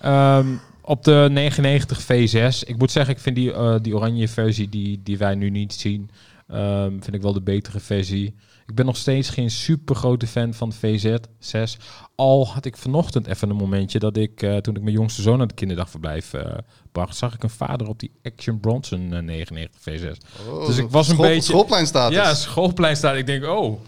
Ehm, 0.00 0.46
op 0.82 1.04
de 1.04 1.28
99 1.30 2.02
V6. 2.02 2.58
Ik 2.68 2.78
moet 2.78 2.90
zeggen, 2.90 3.14
ik 3.14 3.20
vind 3.20 3.36
die, 3.36 3.52
eh, 3.52 3.76
die 3.82 3.94
oranje 3.96 4.28
versie 4.28 4.68
die, 4.68 5.00
die 5.02 5.18
wij 5.18 5.34
nu 5.34 5.50
niet 5.50 5.72
zien, 5.74 6.10
ehm, 6.48 6.90
vind 6.90 7.14
ik 7.14 7.22
wel 7.22 7.32
de 7.32 7.42
betere 7.42 7.80
versie. 7.80 8.34
Ik 8.68 8.74
ben 8.74 8.86
nog 8.86 8.96
steeds 8.96 9.30
geen 9.30 9.50
super 9.50 9.94
grote 9.94 10.26
fan 10.26 10.54
van 10.54 10.68
de 10.68 10.74
VZ 10.76 11.14
6. 11.38 11.76
Al 12.14 12.48
had 12.48 12.64
ik 12.64 12.76
vanochtend 12.76 13.26
even 13.26 13.50
een 13.50 13.56
momentje 13.56 13.98
dat 13.98 14.16
ik, 14.16 14.42
eh, 14.42 14.56
toen 14.56 14.76
ik 14.76 14.82
mijn 14.82 14.94
jongste 14.94 15.22
zoon 15.22 15.38
naar 15.38 15.46
het 15.46 15.56
kinderdagverblijf 15.56 16.32
eh, 16.34 16.54
bracht, 16.92 17.16
zag 17.16 17.34
ik 17.34 17.42
een 17.42 17.50
vader 17.50 17.86
op 17.88 17.98
die 17.98 18.10
Action 18.22 18.60
Bronson 18.60 19.12
eh, 19.12 19.22
99 19.22 19.80
V6. 19.80 20.18
Oh, 20.48 20.66
Dus 20.66 20.76
ik 20.76 20.90
was 20.90 21.08
een 21.08 21.16
beetje- 21.16 21.40
Schoolpleinstatus. 21.42 22.16
Ja, 22.16 22.34
schoolplein 22.34 22.96
staat. 22.96 23.16
Ik 23.16 23.26
denk, 23.26 23.44
oh. 23.44 23.80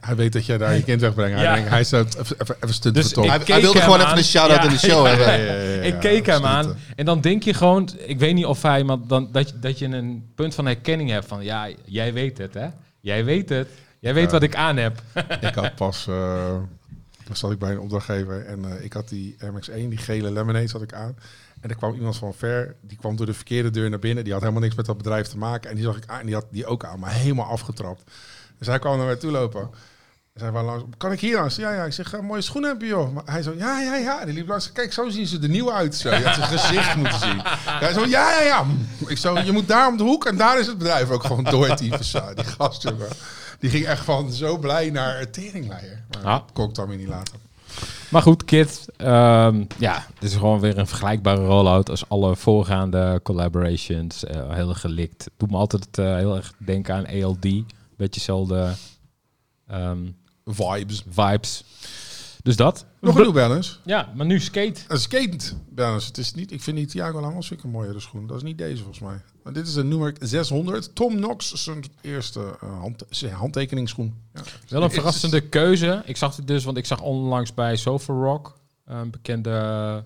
hij 0.00 0.16
weet 0.16 0.32
dat 0.32 0.46
jij 0.46 0.58
daar 0.58 0.74
je 0.74 0.82
kind 0.82 1.00
wegbrengt. 1.00 1.34
Hij, 1.34 1.42
Ja. 1.44 1.54
denkt, 1.54 1.68
hij 1.70 1.84
zou 1.84 2.04
even, 2.06 2.36
even, 2.40 2.56
even 2.60 2.74
stunt 2.74 2.94
Dus 2.94 3.14
hij, 3.14 3.60
wilde 3.60 3.80
gewoon 3.80 3.98
aan. 3.98 4.06
even 4.06 4.18
een 4.18 4.24
shout-out 4.24 4.58
Ja, 4.62 4.64
in 4.64 4.70
de 4.72 4.78
show 4.78 5.06
ja, 5.06 5.16
hebben. 5.16 5.26
Ja, 5.26 5.52
ja, 5.52 5.60
ja, 5.62 5.72
ja, 5.72 5.80
ik 5.82 5.98
keek 6.00 6.26
hem 6.26 6.44
aan 6.44 6.76
en 6.96 7.04
dan 7.04 7.20
denk 7.20 7.42
je 7.42 7.54
gewoon, 7.54 7.88
ik 8.06 8.18
weet 8.18 8.34
niet 8.34 8.46
of 8.46 8.62
hij, 8.62 8.84
maar 8.84 8.96
dan, 9.06 9.28
dat, 9.32 9.48
je, 9.48 9.58
dat 9.58 9.78
je 9.78 9.86
een 9.86 10.30
punt 10.34 10.54
van 10.54 10.66
herkenning 10.66 11.10
hebt 11.10 11.26
van, 11.26 11.44
ja, 11.44 11.68
jij 11.84 12.12
weet 12.12 12.38
het, 12.38 12.54
hè? 12.54 12.66
Jij 13.00 13.24
weet 13.24 13.48
het. 13.48 13.68
Jij 14.02 14.14
weet 14.14 14.30
wat 14.30 14.42
ik 14.42 14.54
aan 14.54 14.76
heb. 14.76 15.02
Ik 15.40 15.54
had 15.54 15.74
pas, 15.74 16.06
eh 16.06 16.56
dan 17.26 17.36
zat 17.36 17.50
ik 17.50 17.58
bij 17.58 17.70
een 17.70 17.80
opdrachtgever 17.80 18.46
en 18.46 18.64
eh, 18.64 18.84
ik 18.84 18.92
had 18.92 19.08
die 19.08 19.36
MX1, 19.40 19.88
die 19.88 19.96
gele 19.96 20.30
lemonade 20.30 20.68
had 20.72 20.82
ik 20.82 20.92
aan. 20.92 21.16
En 21.60 21.70
er 21.70 21.76
kwam 21.76 21.94
iemand 21.94 22.16
van 22.16 22.34
ver, 22.34 22.76
die 22.80 22.96
kwam 22.98 23.16
door 23.16 23.26
de 23.26 23.34
verkeerde 23.34 23.70
deur 23.70 23.90
naar 23.90 23.98
binnen. 23.98 24.24
Die 24.24 24.32
had 24.32 24.42
helemaal 24.42 24.62
niks 24.62 24.74
met 24.74 24.86
dat 24.86 24.96
bedrijf 24.96 25.26
te 25.26 25.38
maken. 25.38 25.70
En 25.70 25.76
die 25.76 25.84
zag 25.84 25.96
ik 25.96 26.06
aan, 26.06 26.20
en 26.20 26.26
die 26.26 26.34
had 26.34 26.46
die 26.50 26.66
ook 26.66 26.84
aan, 26.84 26.98
maar 26.98 27.10
helemaal 27.10 27.46
afgetrapt. 27.46 28.02
Dus 28.58 28.66
hij 28.66 28.78
kwam 28.78 28.96
naar 28.96 29.06
mij 29.06 29.16
toe 29.16 29.30
lopen. 29.30 29.60
En 30.32 30.40
zei, 30.40 30.64
langs, 30.64 30.84
kan 30.96 31.12
ik 31.12 31.20
hier 31.20 31.36
langs? 31.36 31.56
Ja, 31.56 31.72
ja. 31.72 31.84
Ik 31.84 31.92
zeg, 31.92 32.12
eh, 32.14 32.20
mooie 32.20 32.40
schoenen 32.40 32.70
heb 32.70 32.80
je, 32.80 32.86
joh. 32.86 33.12
Maar 33.12 33.22
hij 33.26 33.42
zo, 33.42 33.54
ja, 33.56 33.80
ja, 33.80 33.96
ja. 33.96 34.20
En 34.20 34.26
die 34.26 34.34
liep 34.34 34.48
langs. 34.48 34.72
Kijk, 34.72 34.92
zo 34.92 35.08
zien 35.08 35.26
ze 35.26 35.38
er 35.42 35.48
nieuw 35.48 35.72
uit. 35.72 35.94
Zo. 35.94 36.08
Je 36.08 36.24
had 36.24 36.34
zijn 36.34 36.58
gezicht 36.58 36.96
moeten 36.96 37.18
zien. 37.18 37.40
Hij 37.44 37.92
zo, 37.92 38.06
ja, 38.06 38.30
ja, 38.30 38.42
ja. 38.42 38.64
Ik 39.06 39.18
zo, 39.18 39.38
je 39.38 39.52
moet 39.52 39.68
daar 39.68 39.88
om 39.88 39.96
de 39.96 40.02
hoek 40.02 40.26
en 40.26 40.36
daar 40.36 40.58
is 40.58 40.66
het 40.66 40.78
bedrijf 40.78 41.10
ook 41.10 41.24
gewoon 41.24 41.44
doortypen. 41.44 42.04
Zo, 42.04 42.34
Die 42.34 42.44
gast, 42.44 42.82
jongen. 42.82 43.08
Die 43.62 43.70
ging 43.70 43.86
echt 43.86 44.04
van 44.04 44.32
zo 44.32 44.58
blij 44.58 44.90
naar 44.90 45.30
teringleier. 45.30 46.04
Maar 46.10 46.22
dat 46.22 46.50
kon 46.52 46.68
ik 46.68 46.74
dan 46.74 46.88
weer 46.88 46.96
niet 46.96 47.08
laten. 47.08 47.38
Maar 48.10 48.22
goed, 48.22 48.44
Kit, 48.44 48.86
ehm, 48.96 49.64
ja, 49.78 50.06
dit 50.18 50.30
is 50.30 50.36
gewoon 50.36 50.60
weer 50.60 50.78
een 50.78 50.86
vergelijkbare 50.86 51.44
rollout 51.46 51.90
als 51.90 52.08
alle 52.08 52.36
voorgaande 52.36 53.20
collaborations. 53.22 54.24
eh, 54.24 54.50
heel 54.50 54.74
gelikt. 54.74 55.30
Doet 55.36 55.50
me 55.50 55.56
altijd 55.56 55.98
eh, 55.98 56.16
heel 56.16 56.36
erg 56.36 56.52
denken 56.58 56.94
aan 56.94 57.06
ALD. 57.06 57.40
Beetje 57.40 57.64
dezelfde 57.96 58.72
ehm, 59.68 59.98
Vibes. 60.44 61.04
vibes. 61.10 61.64
Dus 62.42 62.56
dat. 62.56 62.84
Nog 63.02 63.16
een 63.16 63.22
New 63.22 63.34
Balance. 63.34 63.76
Ja, 63.84 64.12
maar 64.14 64.26
nu 64.26 64.40
skate. 64.40 64.80
Een 64.88 64.98
skate 64.98 65.54
balance. 65.68 66.06
Het 66.06 66.18
is 66.18 66.34
niet, 66.34 66.52
ik 66.52 66.62
vind 66.62 66.76
die 66.76 66.86
Thiago 66.86 67.40
ik 67.50 67.62
een 67.62 67.70
mooiere 67.70 68.00
schoen. 68.00 68.26
Dat 68.26 68.36
is 68.36 68.42
niet 68.42 68.58
deze 68.58 68.76
volgens 68.76 68.98
mij. 69.00 69.22
Maar 69.42 69.52
dit 69.52 69.66
is 69.66 69.74
een 69.74 69.88
Newark 69.88 70.16
600. 70.20 70.94
Tom 70.94 71.16
Knox, 71.16 71.52
zijn 71.52 71.84
eerste 72.00 72.56
eh, 72.60 72.78
hand, 72.78 73.04
zijn 73.08 73.32
handtekeningsschoen. 73.32 74.14
Ja. 74.34 74.42
Wel 74.68 74.82
een 74.82 74.90
verrassende 74.90 75.40
keuze. 75.40 76.02
Ik 76.04 76.16
zag 76.16 76.36
het 76.36 76.46
dus, 76.46 76.64
want 76.64 76.76
ik 76.76 76.86
zag 76.86 77.00
onlangs 77.00 77.54
bij 77.54 77.76
Sofa 77.76 78.12
Rock 78.12 78.58
een 78.84 79.10
bekende, 79.10 80.04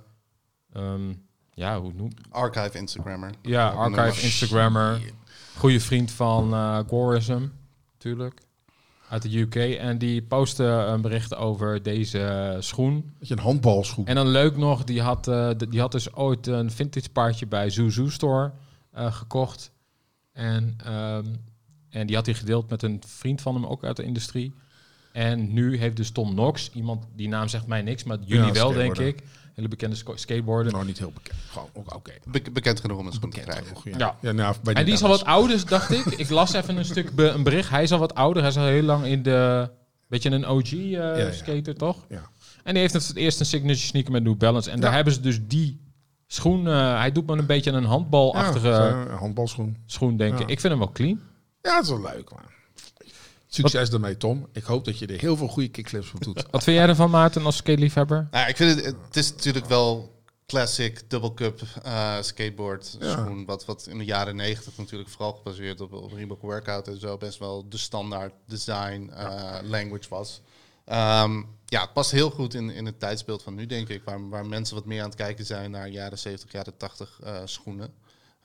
ehm, 0.73 1.13
ja, 1.55 1.81
hoe 1.81 1.93
noem 1.93 2.11
Archive 2.31 2.79
Instagrammer. 2.79 3.31
Ja, 3.43 3.69
archive 3.69 4.01
nummer. 4.01 4.23
Instagrammer. 4.23 5.01
Goede 5.57 5.81
vriend 5.81 6.11
van 6.11 6.53
eh 6.53 6.79
Gorism, 6.89 7.47
natuurlijk. 7.93 8.41
Uit 9.09 9.23
de 9.23 9.39
UK. 9.39 9.55
En 9.55 9.99
die 9.99 10.23
postte 10.23 10.65
een 10.65 11.01
bericht 11.01 11.35
over 11.35 11.83
deze 11.83 12.57
schoen. 12.61 13.13
Beetje 13.19 13.35
een 13.35 13.41
handbalschoen. 13.41 14.07
En 14.07 14.15
dan 14.15 14.29
leuk 14.29 14.57
nog, 14.57 14.85
die 14.85 15.03
had, 15.03 15.29
eh, 15.29 15.51
die 15.69 15.81
had 15.81 15.93
dus 15.93 16.15
ooit 16.15 16.47
een 16.47 16.71
vintage 16.71 17.09
paardje 17.11 17.47
bij 17.47 17.71
Zuzu 17.71 18.11
Store 18.11 18.53
eh, 18.93 19.13
gekocht. 19.13 19.71
En, 20.33 20.77
ehm, 20.85 21.27
en 21.91 22.07
die 22.07 22.17
had 22.17 22.27
hij 22.27 22.35
gedeeld 22.35 22.71
met 22.71 22.83
een 22.83 23.03
vriend 23.07 23.41
van 23.41 23.55
hem, 23.55 23.67
ook 23.67 23.85
uit 23.85 23.97
de 23.97 24.03
industrie. 24.03 24.55
En 25.17 25.53
nu 25.53 25.79
heeft 25.79 25.97
dus 25.97 26.11
Tom 26.11 26.31
Knox, 26.31 26.71
iemand, 26.75 27.05
die 27.15 27.29
naam 27.29 27.49
zegt 27.49 27.67
mij 27.67 27.83
niks, 27.83 28.05
maar 28.05 28.19
jullie 28.25 28.47
Ja, 28.47 28.53
wel, 28.53 28.73
denk 28.73 28.99
ik. 28.99 29.23
Hele 29.55 29.69
bekende 29.69 29.97
skateboarder. 30.15 30.73
Nou, 30.73 30.85
niet 30.87 30.99
heel 30.99 31.13
bekend. 31.13 31.39
Gewoon, 31.51 31.69
ook 31.73 31.95
oké. 31.95 32.13
Be- 32.27 32.51
bekend 32.53 32.81
genoeg 32.81 32.99
om 32.99 33.07
een 33.07 33.13
schoen 33.13 33.31
te 33.31 33.41
krijgen. 33.41 33.67
Genoeg, 33.67 33.85
Ja. 33.85 33.99
Ja. 33.99 34.17
Ja, 34.21 34.33
nou, 34.33 34.57
bij 34.63 34.75
En 34.75 34.85
die 34.85 34.95
is 34.95 35.03
al 35.03 35.09
wat 35.09 35.25
ouder, 35.25 35.69
dacht 35.69 35.91
ik. 35.91 36.05
Ik 36.05 36.31
las 36.31 36.53
even 36.53 36.77
een 36.77 36.85
stuk 36.85 37.15
be- 37.15 37.29
een 37.29 37.43
bericht. 37.43 37.69
Hij 37.71 37.83
is 37.83 37.93
al 37.93 37.99
wat 37.99 38.15
ouder. 38.15 38.43
Hij 38.43 38.51
is 38.51 38.57
al 38.57 38.65
heel 38.67 38.83
lang 38.83 39.05
in 39.05 39.23
de... 39.23 39.71
Beetje 40.09 40.31
een 40.31 40.47
OG-skater, 40.47 41.73
ja. 41.73 41.73
toch? 41.73 42.05
Ja. 42.09 42.23
En 42.65 42.73
die 42.73 42.83
heeft 42.83 42.93
het 42.95 43.17
eerst 43.17 43.41
een 43.41 43.47
signature 43.47 43.87
sneaker 43.87 44.13
met 44.13 44.23
New 44.23 44.37
Balance. 44.37 44.71
En 44.71 44.81
daar 44.81 44.93
hebben 44.93 45.13
ze 45.13 45.21
dus 45.21 45.39
die 45.47 45.81
Schoen, 46.27 46.67
eh, 46.69 46.99
hij 46.99 47.13
doet 47.13 47.27
me 47.27 47.37
een 47.39 47.47
beetje 47.47 47.71
een 47.71 47.85
handbalachtige 47.85 48.69
Ja, 48.69 49.05
zo'n 49.07 49.17
handbalschoen. 49.17 49.77
schoen, 49.87 50.17
denk 50.17 50.33
Ja. 50.39 50.45
ik. 50.45 50.51
Ik 50.51 50.61
vind 50.61 50.73
hem 50.73 50.79
wel 50.83 50.93
clean. 50.93 51.21
Ja, 51.63 51.75
het 51.75 51.85
is 51.85 51.91
wel 51.91 52.01
leuk, 52.03 52.31
man. 52.31 52.41
Succes 53.57 53.91
ermee, 53.91 54.17
Tom. 54.17 54.47
Ik 54.53 54.65
hoop 54.65 54.85
dat 54.85 54.99
je 54.99 55.07
er 55.07 55.21
heel 55.21 55.37
veel 55.37 55.49
goede 55.49 55.69
kickflips 55.69 56.13
op 56.13 56.25
doet. 56.25 56.45
Wat 56.51 56.65
vind 56.65 56.77
jij 56.77 56.87
ervan, 56.89 57.11
Maarten, 57.11 57.45
als 57.45 57.57
skateliefhebber? 57.57 58.29
Nou, 58.31 58.49
ik 58.49 58.57
vind 58.57 58.75
het, 58.85 58.85
het 59.07 59.17
is 59.17 59.31
natuurlijk 59.33 59.67
wel 59.67 60.15
classic 60.47 61.11
double 61.11 61.35
cup 61.35 61.61
eh, 61.83 62.17
skateboard 62.21 62.97
Ja. 63.01 63.11
schoen. 63.11 63.45
Wat, 63.45 63.65
wat 63.65 63.87
in 63.91 63.99
de 63.99 64.05
jaren 64.05 64.37
negentig 64.37 64.77
natuurlijk 64.77 65.11
vooral 65.11 65.33
gebaseerd 65.33 65.81
op, 65.81 65.93
op 65.93 66.13
Reebok 66.13 66.43
Workout 66.43 66.89
en 66.89 67.01
zo 67.01 67.17
best 67.17 67.39
wel 67.39 67.69
de 67.69 67.77
standaard 67.79 68.33
design 68.47 69.11
eh, 69.15 69.57
language 69.63 70.09
was. 70.09 70.41
Ehm, 70.85 71.43
ja, 71.65 71.81
het 71.81 71.93
past 71.93 72.11
heel 72.11 72.31
goed 72.31 72.55
in, 72.55 72.71
in 72.71 72.87
het 72.87 73.01
tijdsbeeld 73.01 73.43
van 73.43 73.55
nu, 73.55 73.67
denk 73.67 73.89
ik. 73.89 74.03
Waar, 74.05 74.29
waar 74.29 74.47
mensen 74.47 74.75
wat 74.75 74.85
meer 74.85 75.01
aan 75.01 75.09
het 75.09 75.17
kijken 75.19 75.47
zijn 75.47 75.71
naar 75.71 75.89
jaren 75.89 76.19
70, 76.19 76.53
jaren 76.53 76.77
80 76.77 77.21
eh, 77.23 77.37
schoenen. 77.45 77.91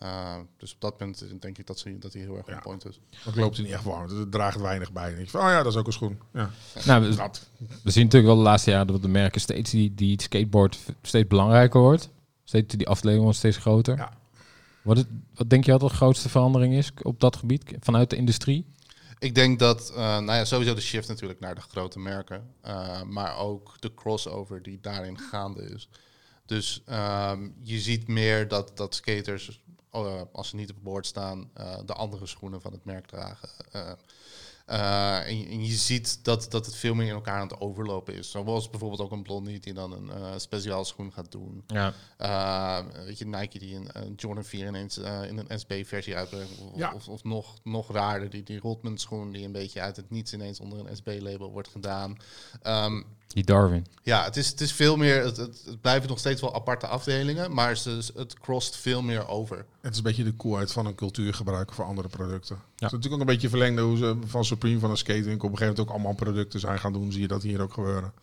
Eh, 0.01 0.35
dus 0.57 0.73
op 0.73 0.81
dat 0.81 0.97
punt 0.97 1.25
denk 1.39 1.57
ik 1.57 1.67
dat, 1.67 1.79
ze, 1.79 1.97
dat 1.99 2.13
hij 2.13 2.21
heel 2.21 2.37
erg 2.37 2.47
Ja. 2.47 2.53
on 2.55 2.59
point 2.61 2.85
is. 2.85 2.99
Dat 3.25 3.35
loopt 3.35 3.55
hij 3.55 3.65
niet 3.65 3.73
echt 3.73 3.83
warm. 3.83 4.17
Het 4.19 4.31
draagt 4.31 4.59
weinig 4.61 4.91
bij. 4.91 5.05
Dan 5.05 5.13
denk 5.13 5.25
je 5.25 5.31
van, 5.31 5.41
oh 5.41 5.47
ja, 5.47 5.63
dat 5.63 5.71
is 5.73 5.79
ook 5.79 5.87
een 5.87 5.93
schoen. 5.93 6.19
Ja. 6.33 6.49
Nou, 6.85 7.07
we, 7.09 7.15
Dat. 7.15 7.47
we 7.83 7.91
zien 7.91 8.03
natuurlijk 8.03 8.33
wel 8.33 8.43
de 8.43 8.49
laatste 8.49 8.69
jaren 8.71 8.87
dat 8.87 9.01
de 9.01 9.07
merken 9.07 9.41
steeds 9.41 9.71
die, 9.71 9.95
die 9.95 10.11
het 10.11 10.21
skateboard 10.21 10.77
steeds 11.01 11.27
belangrijker 11.27 11.79
wordt. 11.81 12.09
Steeds, 12.43 12.75
die 12.75 12.87
afdeling 12.87 13.21
wordt 13.21 13.37
steeds 13.37 13.57
groter. 13.57 13.97
Ja. 13.97 14.13
Wat, 14.81 14.97
het, 14.97 15.07
wat 15.35 15.49
denk 15.49 15.65
je 15.65 15.71
wat 15.71 15.81
de 15.81 15.89
grootste 15.95 16.29
verandering 16.29 16.73
is 16.73 16.91
op 17.01 17.19
dat 17.19 17.35
gebied 17.35 17.63
vanuit 17.79 18.09
de 18.09 18.15
industrie? 18.15 18.65
Ik 19.19 19.35
denk 19.35 19.59
dat, 19.59 19.89
eh, 19.89 19.97
nou 19.97 20.33
ja, 20.33 20.45
sowieso 20.45 20.73
de 20.73 20.81
shift 20.81 21.07
natuurlijk 21.07 21.39
naar 21.39 21.55
de 21.55 21.61
grote 21.61 21.99
merken. 21.99 22.47
eh, 22.61 23.01
maar 23.03 23.37
ook 23.37 23.75
de 23.79 23.93
crossover 23.93 24.61
die 24.61 24.79
daarin 24.81 25.17
gaande 25.19 25.61
is. 25.63 25.89
Dus 26.45 26.81
ehm, 26.85 27.47
je 27.61 27.79
ziet 27.79 28.07
meer 28.07 28.47
dat, 28.47 28.77
dat 28.77 28.95
skaters, 28.95 29.61
als 30.31 30.49
ze 30.49 30.55
niet 30.55 30.69
op 30.69 30.75
het 30.75 30.83
boord 30.83 31.05
staan, 31.05 31.49
eh, 31.53 31.77
de 31.85 31.93
andere 31.93 32.25
schoenen 32.25 32.61
van 32.61 32.71
het 32.71 32.85
merk 32.85 33.05
dragen. 33.07 33.49
Eh, 33.71 33.91
eh, 34.65 35.27
en, 35.27 35.37
je- 35.39 35.47
en 35.47 35.65
je 35.65 35.71
ziet 35.73 36.23
dat, 36.23 36.51
dat 36.51 36.65
het 36.65 36.75
veel 36.75 36.93
meer 36.93 37.07
in 37.07 37.13
elkaar 37.13 37.39
aan 37.39 37.47
het 37.47 37.59
overlopen 37.59 38.13
is. 38.13 38.31
Zoals 38.31 38.69
bijvoorbeeld 38.69 39.01
ook 39.01 39.11
een 39.11 39.23
blondie 39.23 39.59
die 39.59 39.73
dan 39.73 39.91
een 39.91 40.09
eh 40.11 40.33
speciaal 40.37 40.85
schoen 40.85 41.13
gaat 41.13 41.31
doen. 41.31 41.63
Ja. 41.67 41.93
Uh, 42.19 42.93
weet 43.05 43.17
je, 43.17 43.25
Nike 43.25 43.59
die 43.59 43.75
een, 43.75 43.89
een 43.91 44.13
Jordan 44.15 44.43
4 44.43 44.67
ineens 44.67 44.97
uh, 44.97 45.23
in 45.27 45.37
een 45.47 45.59
SB-versie 45.59 46.15
uitbrengt. 46.15 46.59
Of, 46.59 46.77
Ja. 46.77 46.93
of, 46.93 47.07
of 47.07 47.23
nog, 47.23 47.57
nog 47.63 47.91
raarder, 47.91 48.29
die, 48.29 48.43
die 48.43 48.59
Rodman 48.59 48.97
schoen 48.97 49.31
die 49.31 49.45
een 49.45 49.51
beetje 49.51 49.81
uit 49.81 49.95
het 49.95 50.09
niets 50.09 50.33
ineens 50.33 50.59
onder 50.59 50.79
een 50.79 50.95
SB-label 50.95 51.51
wordt 51.51 51.67
gedaan. 51.67 52.17
Um, 52.67 53.05
Die 53.34 53.43
Darwin. 53.43 53.86
ja, 54.03 54.23
het 54.23 54.38
is, 54.38 54.47
het 54.47 54.61
is 54.61 54.71
veel 54.73 54.97
meer, 54.97 55.23
het, 55.23 55.38
het, 55.38 55.61
het 55.65 55.82
blijven 55.82 56.09
nog 56.09 56.19
steeds 56.19 56.41
wel 56.41 56.55
aparte 56.55 56.88
afdelingen, 56.88 57.53
maar 57.53 57.77
ze, 57.77 58.11
het 58.15 58.39
crost 58.39 58.77
veel 58.77 59.01
meer 59.01 59.27
over. 59.27 59.65
Het 59.82 59.91
is 59.91 59.97
een 59.97 60.03
beetje 60.03 60.23
de 60.23 60.36
coolheid 60.36 60.71
van 60.71 60.86
een 60.86 60.95
cultuur 60.95 61.34
gebruiken 61.34 61.75
voor 61.75 61.86
andere 61.86 62.07
producten. 62.07 62.55
Het 62.55 62.63
is 62.75 62.91
natuurlijk 62.91 63.13
ook 63.13 63.19
een 63.19 63.34
beetje 63.34 63.49
verlengde 63.49 63.82
hoe 63.82 63.97
ze 63.97 64.17
van 64.25 64.45
Supreme 64.45 64.79
van 64.79 64.89
een 64.89 64.97
skatewinkel 64.97 65.47
op 65.47 65.53
een 65.53 65.57
gegeven 65.57 65.67
moment 65.67 65.79
ook 65.79 65.89
allemaal 65.89 66.25
producten 66.25 66.59
zijn 66.59 66.79
gaan 66.79 66.93
doen. 66.93 67.11
Zie 67.11 67.21
je 67.21 67.27
dat 67.27 67.43
hier 67.43 67.61
ook 67.61 67.73
gebeuren. 67.73 68.13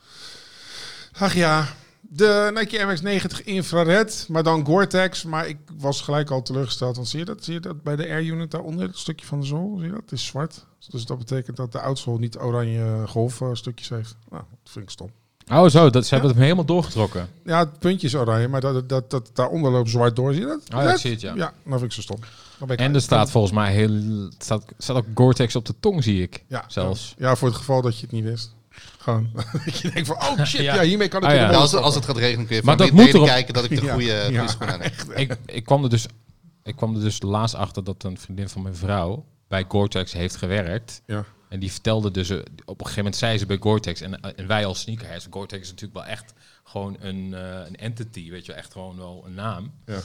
Ach 1.13 1.35
ja, 1.35 1.69
de 2.09 2.51
Nike 2.55 2.79
MX-90 2.79 3.45
infrared, 3.45 4.27
maar 4.29 4.43
dan 4.43 4.67
Gore-Tex. 4.67 5.25
Maar 5.25 5.49
ik 5.49 5.59
was 5.79 6.01
gelijk 6.01 6.31
al 6.31 6.43
teleurgesteld. 6.43 6.97
Want 6.97 7.09
zie 7.09 7.19
je 7.19 7.25
dat, 7.25 7.45
zie 7.45 7.55
je 7.55 7.61
dat 7.61 7.83
bij 7.83 7.97
de 7.97 8.09
Air 8.09 8.23
Unit 8.23 8.51
daaronder, 8.51 8.87
het 8.87 8.99
stukje 8.99 9.27
van 9.27 9.41
de 9.41 9.47
zool? 9.47 9.77
Zie 9.77 9.87
je 9.87 9.93
dat? 9.93 10.01
Het 10.01 10.13
is 10.13 10.27
zwart. 10.27 10.67
Dus 10.89 11.05
dat 11.05 11.19
betekent 11.19 11.57
dat 11.57 11.73
de 11.73 11.81
oudsole 11.81 12.19
niet 12.19 12.39
oranje 12.39 13.05
golfstukjes 13.07 13.89
heeft. 13.89 14.17
Nou, 14.31 14.43
dat 14.63 14.73
vind 14.73 14.85
ik 14.85 14.91
stom. 14.91 15.11
Oh 15.51 15.69
zo, 15.69 15.91
dat, 15.91 16.07
ze 16.07 16.15
hebben 16.15 16.33
hem 16.33 16.43
helemaal 16.43 16.65
doorgetrokken. 16.65 17.29
Ja, 17.45 17.59
het 17.59 17.79
puntje 17.79 18.07
is 18.07 18.15
oranje, 18.15 18.49
maar 18.49 18.61
dat, 18.61 18.89
dat, 18.89 19.11
dat, 19.11 19.31
daaronder 19.33 19.71
loopt 19.71 19.91
zwart 19.91 20.17
door. 20.17 20.33
Zie 20.33 20.43
je 20.43 20.47
dat? 20.47 20.79
Oh 20.79 20.83
ja, 20.83 20.93
ik 20.93 20.99
zie 20.99 21.11
het, 21.11 21.21
ja. 21.21 21.35
Ja, 21.35 21.53
dan 21.63 21.79
vind 21.79 21.83
ik 21.83 21.93
ze 21.93 22.03
stom. 22.03 22.19
Dan 22.59 22.69
ben 22.69 22.77
ik 22.77 22.83
En 22.83 22.95
er 22.95 23.01
staat 23.01 23.31
volgens 23.31 23.53
mij 23.53 23.73
heel, 23.73 24.29
staat, 24.39 24.65
staat 24.79 24.97
ook 24.97 25.07
Gore-Tex 25.15 25.57
op 25.57 25.65
de 25.65 25.75
tong, 25.81 26.03
zie 26.03 26.23
ik. 26.23 26.45
Ja, 26.47 26.65
zelfs. 26.69 27.15
Ja, 27.19 27.37
voor 27.37 27.49
het 27.49 27.57
geval 27.57 27.83
dat 27.83 27.97
je 27.97 28.03
het 28.03 28.13
niet 28.13 28.25
wist. 28.25 28.57
Gewoon 28.99 29.31
dat 29.65 29.79
je 29.79 29.91
denkt 29.91 30.09
van, 30.09 30.17
oh 30.17 30.45
shit, 30.45 30.61
ja, 30.71 30.75
Ja. 30.75 30.83
hiermee 30.83 31.09
kan 31.09 31.23
ik 31.23 31.29
Ah, 31.29 31.35
ja. 31.35 31.51
Als, 31.51 31.75
als 31.75 31.95
het 31.95 32.05
gaat 32.05 32.17
regenen 32.17 32.47
kun 32.47 32.57
je 32.57 32.63
Maar 32.65 32.77
van 32.77 32.87
dat 32.87 32.95
moet 32.95 33.09
erop- 33.15 33.27
kijken 33.27 33.55
dat 33.55 33.65
ik 33.65 33.71
de 33.81 33.89
goede, 33.91 34.27
ja. 34.31 34.47
aan 34.59 34.81
heb. 34.81 34.93
ik, 35.15 35.37
ik, 35.47 35.65
kwam 35.65 35.85
er 35.85 35.91
dus, 35.91 36.07
ik 36.63 36.77
kwam 36.77 36.95
er 36.95 37.01
dus 37.01 37.23
laatst 37.23 37.55
achter 37.55 37.85
dat 37.85 38.03
een 38.05 38.19
vriendin 38.19 38.49
van 38.49 38.63
mijn 38.63 38.75
vrouw 38.77 39.25
bij 39.49 39.65
Gore-Tex 39.69 40.13
heeft 40.13 40.37
gewerkt. 40.37 41.03
Ja. 41.07 41.25
En 41.49 41.59
die 41.61 41.71
vertelde 41.73 42.11
dus, 42.11 42.31
eh, 42.31 42.37
op 42.39 42.45
een 42.81 42.87
gegeven 42.87 42.97
moment 42.97 43.17
zei 43.17 43.39
ze 43.39 43.47
bij 43.47 43.57
Gore-Tex, 43.61 44.01
en, 44.01 44.21
en 44.21 44.47
wij 44.47 44.67
als 44.67 44.81
sneakerheads, 44.81 45.27
Gore-Tex 45.31 45.63
is 45.63 45.69
natuurlijk 45.71 45.99
wel 45.99 46.07
echt 46.09 46.33
gewoon 46.65 46.97
een, 47.01 47.35
eh, 47.35 47.67
een 47.67 47.77
entity, 47.77 48.31
weet 48.31 48.47
je, 48.47 48.53
wel, 48.53 48.61
echt 48.61 48.73
gewoon 48.73 48.97
wel 48.97 49.23
een 49.27 49.35
naam. 49.35 49.73
Ja. 49.87 50.01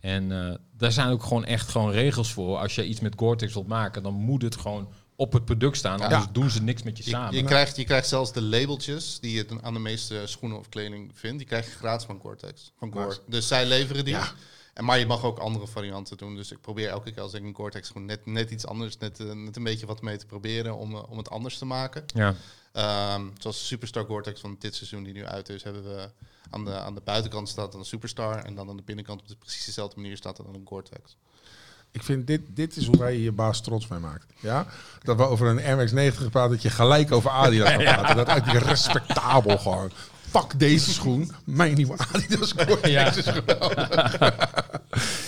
En 0.00 0.32
eh, 0.48 0.54
daar 0.76 0.92
zijn 0.92 1.08
ook 1.10 1.22
gewoon 1.22 1.44
echt 1.44 1.68
gewoon 1.68 1.90
regels 1.90 2.32
voor. 2.32 2.58
Als 2.58 2.74
je 2.74 2.86
iets 2.86 3.00
met 3.00 3.14
Gore-Tex 3.16 3.52
wilt 3.54 3.66
maken, 3.66 4.02
dan 4.02 4.14
moet 4.14 4.42
het 4.42 4.56
gewoon 4.56 4.88
op 5.20 5.32
het 5.32 5.44
product 5.44 5.76
staan. 5.76 6.00
Anders 6.00 6.26
doen 6.32 6.50
ze 6.50 6.62
niks 6.62 6.82
met 6.82 6.98
je, 6.98 7.04
Je, 7.04 7.10
samen. 7.10 7.34
je, 7.34 7.44
krijgt, 7.44 7.76
je 7.76 7.84
krijgt 7.84 8.08
zelfs 8.08 8.32
de 8.32 8.42
labeltjes 8.42 9.20
die 9.20 9.32
je 9.32 9.44
dan 9.44 9.62
aan 9.62 9.72
de 9.72 9.78
meeste 9.78 10.22
schoenen 10.24 10.58
of 10.58 10.68
kleding 10.68 11.10
vindt. 11.14 11.38
Die 11.38 11.46
krijg 11.46 11.64
je 11.64 11.70
gratis 11.70 12.06
van 12.06 12.20
Gore-Tex. 12.20 12.72
Van 12.78 12.92
Gore. 12.92 13.18
Dus 13.26 13.48
zij 13.48 13.66
leveren 13.66 14.04
die. 14.04 14.14
Ja. 14.14 14.32
En, 14.74 14.84
maar 14.84 14.98
je 14.98 15.06
mag 15.06 15.24
ook 15.24 15.38
andere 15.38 15.66
varianten 15.66 16.16
doen. 16.16 16.34
Dus 16.34 16.52
ik 16.52 16.60
probeer 16.60 16.88
elke 16.88 17.12
keer 17.12 17.22
als 17.22 17.34
ik 17.34 17.42
een 17.42 17.54
Gore-Tex 17.54 17.88
gewoon 17.88 18.06
net, 18.06 18.26
net 18.26 18.50
iets 18.50 18.66
anders, 18.66 18.98
net, 18.98 19.20
eh, 19.20 19.32
net 19.32 19.56
een 19.56 19.62
beetje 19.62 19.86
wat 19.86 20.02
mee 20.02 20.16
te 20.16 20.26
proberen 20.26 20.76
om, 20.76 20.94
eh, 20.94 21.10
om 21.10 21.18
het 21.18 21.30
anders 21.30 21.58
te 21.58 21.64
maken. 21.64 22.04
ja. 22.14 22.34
Ehm, 22.72 23.26
zoals 23.38 23.58
de 23.58 23.64
Superstar 23.64 24.04
Gore-Tex 24.04 24.40
van 24.40 24.56
dit 24.58 24.74
seizoen 24.74 25.02
die 25.02 25.12
nu 25.12 25.26
uit 25.26 25.48
is, 25.48 25.62
hebben 25.62 25.82
we 25.84 26.10
aan 26.50 26.64
de, 26.64 26.78
aan 26.78 26.94
de 26.94 27.00
buitenkant 27.04 27.48
staat 27.48 27.70
dan 27.70 27.80
een 27.80 27.86
Superstar. 27.86 28.44
En 28.44 28.54
dan 28.54 28.68
aan 28.68 28.76
de 28.76 28.82
binnenkant 28.82 29.20
op 29.20 29.28
de 29.28 29.36
precies 29.36 29.64
dezelfde 29.64 30.00
manier 30.00 30.16
staat 30.16 30.36
dan 30.36 30.54
een 30.54 30.62
Gore-Tex. 30.64 31.16
Ik 31.90 32.02
vind 32.02 32.26
dit, 32.26 32.40
dit 32.54 32.76
is 32.76 32.86
hoe 32.86 32.98
wij 32.98 33.18
je 33.18 33.32
baas 33.32 33.60
trots 33.60 33.88
mee 33.88 33.98
maakt. 33.98 34.26
Ja? 34.40 34.66
Dat 35.02 35.16
we 35.16 35.22
over 35.22 35.46
een 35.46 35.88
MX-90 35.88 36.30
praten, 36.30 36.50
dat 36.50 36.62
je 36.62 36.70
gelijk 36.70 37.12
over 37.12 37.30
Adidas 37.30 37.68
gaat 37.68 37.82
praten. 37.82 38.16
Dat 38.24 38.28
uit 38.28 38.46
respectabel 38.46 39.58
gewoon. 39.58 39.90
Fuck 40.30 40.58
deze 40.58 40.92
schoen, 40.92 41.32
mijn 41.44 41.74
nieuwe 41.74 41.96
Adidas 42.12 42.52
Gore-Tex 42.56 42.90
Ja. 42.90 43.12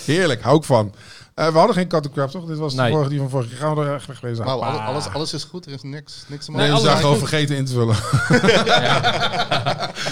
Heerlijk, 0.05 0.41
hou 0.41 0.57
ik 0.57 0.63
van. 0.63 0.93
Eh, 1.35 1.47
we 1.47 1.57
hadden 1.57 1.75
geen 1.75 1.87
cut 1.87 2.11
crap, 2.11 2.29
toch? 2.29 2.45
Dit 2.45 2.57
was 2.57 2.75
de 2.75 2.81
Nee. 2.81 2.91
vorige 2.91 3.09
die 3.09 3.19
van 3.19 3.29
vorige 3.29 3.49
keer. 3.49 3.57
Gaan 3.57 3.75
we 3.75 3.85
er 3.85 3.95
echt 3.95 4.05
wegwezen. 4.07 4.45
Maar 4.45 4.53
alles, 4.53 4.79
alles, 4.79 5.07
alles 5.13 5.33
is 5.33 5.43
goed, 5.43 5.65
er 5.65 5.71
is 5.71 5.81
niks, 5.83 6.23
niks 6.27 6.45
te 6.45 6.51
Nee, 6.51 6.59
maken. 6.59 6.75
we 6.75 6.81
zijn 6.81 6.95
is 6.95 7.01
gewoon 7.01 7.17
vergeten 7.17 7.55
in 7.55 7.65
te 7.65 7.73
vullen. 7.73 7.95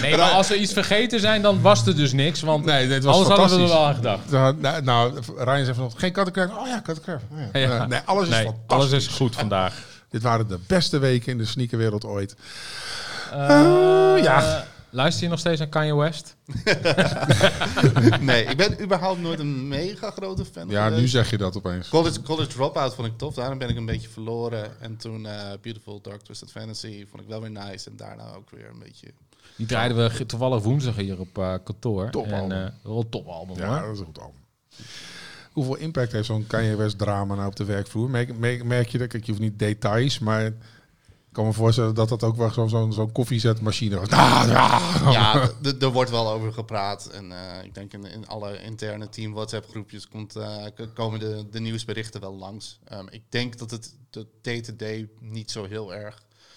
Nee, 0.00 0.16
maar 0.16 0.30
als 0.30 0.48
we 0.48 0.56
iets 0.58 0.72
vergeten 0.72 1.20
zijn, 1.20 1.42
dan 1.42 1.60
was 1.60 1.86
er 1.86 1.96
dus 1.96 2.12
niks. 2.12 2.40
Want 2.40 2.64
Nee, 2.64 2.88
dit 2.88 3.04
was 3.04 3.14
alles 3.14 3.28
hadden 3.28 3.56
we 3.56 3.62
er 3.62 3.68
wel 3.68 3.86
aan 3.86 3.94
gedacht. 3.94 4.30
Nou, 4.30 4.82
nou, 4.82 5.12
Ryan 5.36 5.64
zei 5.64 5.74
vanochtend, 5.74 6.00
geen 6.02 6.12
cut 6.12 6.30
crap. 6.30 6.56
Oh 6.58 6.66
ja, 6.66 6.80
cut 6.82 7.00
crap. 7.00 7.20
Oh 7.32 7.38
ja. 7.52 7.58
Ja. 7.60 7.78
Eh, 7.80 7.86
nee, 7.86 8.00
alles 8.04 8.22
is 8.28 8.34
Nee, 8.34 8.44
fantastisch. 8.44 8.76
alles 8.76 8.90
is 8.92 9.06
goed 9.06 9.36
vandaag. 9.36 9.74
Dit 10.10 10.22
waren 10.22 10.48
de 10.48 10.58
beste 10.66 10.98
weken 10.98 11.32
in 11.32 11.38
de 11.38 11.44
sneakerwereld 11.44 12.04
ooit. 12.04 12.34
Eh, 13.32 13.38
ja. 14.22 14.64
Luister 14.90 15.22
je 15.22 15.28
nog 15.28 15.38
steeds 15.38 15.58
naar 15.58 15.68
Kanye 15.68 15.94
West? 15.94 16.36
Nee, 18.20 18.44
ik 18.44 18.56
ben 18.56 18.82
überhaupt 18.82 19.20
nooit 19.20 19.38
een 19.38 19.68
mega 19.68 20.10
grote 20.10 20.44
fan 20.44 20.68
Ja, 20.68 20.88
nu 20.88 21.08
zeg 21.08 21.30
je 21.30 21.36
dat 21.36 21.56
opeens. 21.56 21.88
College, 21.88 22.22
college 22.22 22.48
Dropout 22.48 22.94
vond 22.94 23.06
ik 23.06 23.18
tof, 23.18 23.34
daarom 23.34 23.58
ben 23.58 23.68
ik 23.68 23.76
een 23.76 23.86
beetje 23.86 24.08
verloren. 24.08 24.80
En 24.80 24.96
toen 24.96 25.26
eh, 25.26 25.50
Beautiful 25.62 26.00
Dark 26.00 26.20
Twisted 26.20 26.50
Fantasy 26.50 27.06
vond 27.10 27.22
ik 27.22 27.28
wel 27.28 27.40
weer 27.40 27.50
nice. 27.50 27.90
En 27.90 27.96
daarna 27.96 28.34
ook 28.36 28.50
weer 28.50 28.68
een 28.72 28.78
beetje... 28.78 29.06
Die 29.56 29.66
draaiden 29.66 29.96
we 30.10 30.26
toevallig 30.26 30.62
woensdag 30.62 30.96
hier 30.96 31.20
op 31.20 31.38
eh, 31.38 31.54
kantoor. 31.64 32.10
Topalbum. 32.10 32.52
En, 32.52 32.66
eh, 32.66 32.72
wel 32.82 32.98
een 33.00 33.08
topalbum 33.08 33.56
Ja, 33.56 33.68
hoor. 33.68 33.80
dat 33.86 33.94
is 33.94 33.98
een 33.98 34.04
goed 34.04 34.18
album. 34.20 34.38
Hoeveel 35.52 35.76
impact 35.76 36.12
heeft 36.12 36.26
zo'n 36.26 36.46
Kanye 36.46 36.76
West 36.76 36.98
drama 36.98 37.34
nou 37.34 37.46
op 37.46 37.56
de 37.56 37.64
werkvloer? 37.64 38.10
Merk, 38.10 38.38
merk, 38.38 38.64
merk 38.64 38.88
je 38.88 38.98
dat? 38.98 39.08
Kijk, 39.08 39.24
je 39.24 39.30
hoeft 39.30 39.42
niet 39.42 39.58
details, 39.58 40.18
maar 40.18 40.52
ik 41.30 41.36
kan 41.36 41.44
me 41.44 41.52
voorstellen 41.52 41.94
dat 41.94 42.08
dat 42.08 42.22
ook 42.22 42.36
wel 42.36 42.68
zo'n 42.68 43.12
koffiezetmachine 43.12 43.98
was. 43.98 44.08
Ah, 44.08 45.08
ja. 45.12 45.50
Er 45.80 45.90
wordt 45.90 46.10
wel 46.10 46.30
over 46.30 46.52
gepraat. 46.52 47.06
En 47.06 47.32
eh, 47.32 47.64
ik 47.64 47.74
denk 47.74 47.92
in, 47.92 48.04
in 48.04 48.26
alle 48.26 48.62
interne 48.62 49.08
team 49.08 49.32
WhatsApp 49.32 49.68
groepjes 49.68 50.08
komt, 50.08 50.36
eh, 50.36 50.64
komen 50.94 51.20
de, 51.20 51.46
de 51.50 51.60
nieuwsberichten 51.60 52.20
wel 52.20 52.36
langs. 52.36 52.78
Ehm, 52.84 53.06
ik 53.10 53.22
denk 53.28 53.58
dat 53.58 53.70
het 53.70 53.96
de 54.10 54.26
day-to-day 54.42 55.08
niet 55.20 55.50
zo 55.50 55.64
heel 55.64 55.94
erg... 55.94 56.14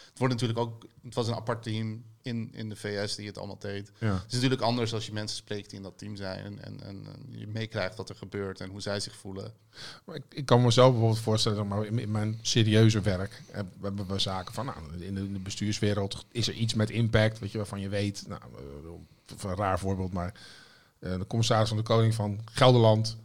Het 0.10 0.20
wordt 0.20 0.34
natuurlijk 0.34 0.60
ook... 0.60 0.86
Het 1.04 1.14
was 1.16 1.28
een 1.28 1.36
apart 1.36 1.64
team 1.64 2.04
in, 2.22 2.50
in 2.54 2.70
de 2.70 2.76
VS 2.76 3.16
die 3.16 3.28
het 3.28 3.38
allemaal 3.38 3.58
deed. 3.60 3.92
Ja. 4.00 4.14
Het 4.14 4.24
is 4.28 4.34
natuurlijk 4.34 4.62
anders 4.62 4.94
als 4.94 5.06
je 5.06 5.14
mensen 5.14 5.38
spreekt 5.38 5.70
die 5.70 5.78
in 5.78 5.84
dat 5.84 5.98
team 5.98 6.16
zijn. 6.16 6.44
En, 6.46 6.64
en, 6.64 6.84
en 6.84 7.06
je 7.30 7.48
meekrijgt 7.48 7.96
wat 7.96 8.10
er 8.10 8.16
gebeurt 8.16 8.60
en 8.62 8.70
hoe 8.70 8.82
zij 8.82 9.00
zich 9.00 9.16
voelen. 9.16 9.54
Maar 10.06 10.16
Ik, 10.16 10.24
ik 10.30 10.46
kan 10.46 10.62
mezelf 10.62 10.92
bijvoorbeeld 10.92 11.22
voorstellen, 11.22 11.68
maar, 11.68 11.86
in, 11.86 12.00
in 12.00 12.12
mijn 12.12 12.40
serieuze 12.42 13.02
werk 13.02 13.42
heb- 13.52 13.66
hebben 13.82 14.08
we 14.08 14.20
zaken 14.20 14.54
van, 14.54 14.66
nou, 14.66 14.78
in 15.00 15.16
de, 15.16 15.22
in 15.22 15.34
de 15.34 15.40
bestuurswereld 15.40 16.26
is 16.32 16.48
er 16.48 16.54
iets 16.54 16.74
met 16.74 16.90
impact, 16.90 17.40
weet 17.40 17.52
je, 17.52 17.58
waarvan 17.58 17.80
je 17.80 17.90
weet, 17.90 18.24
nou, 18.28 18.42
eh, 18.58 19.50
een 19.50 19.56
raar 19.56 19.80
voorbeeld, 19.80 20.14
maar 20.14 20.34
eh, 21.00 21.18
de 21.18 21.28
commissaris 21.28 21.68
van 21.68 21.78
de 21.78 21.84
Koning 21.84 22.14
van 22.16 22.40
Gelderland 22.52 23.18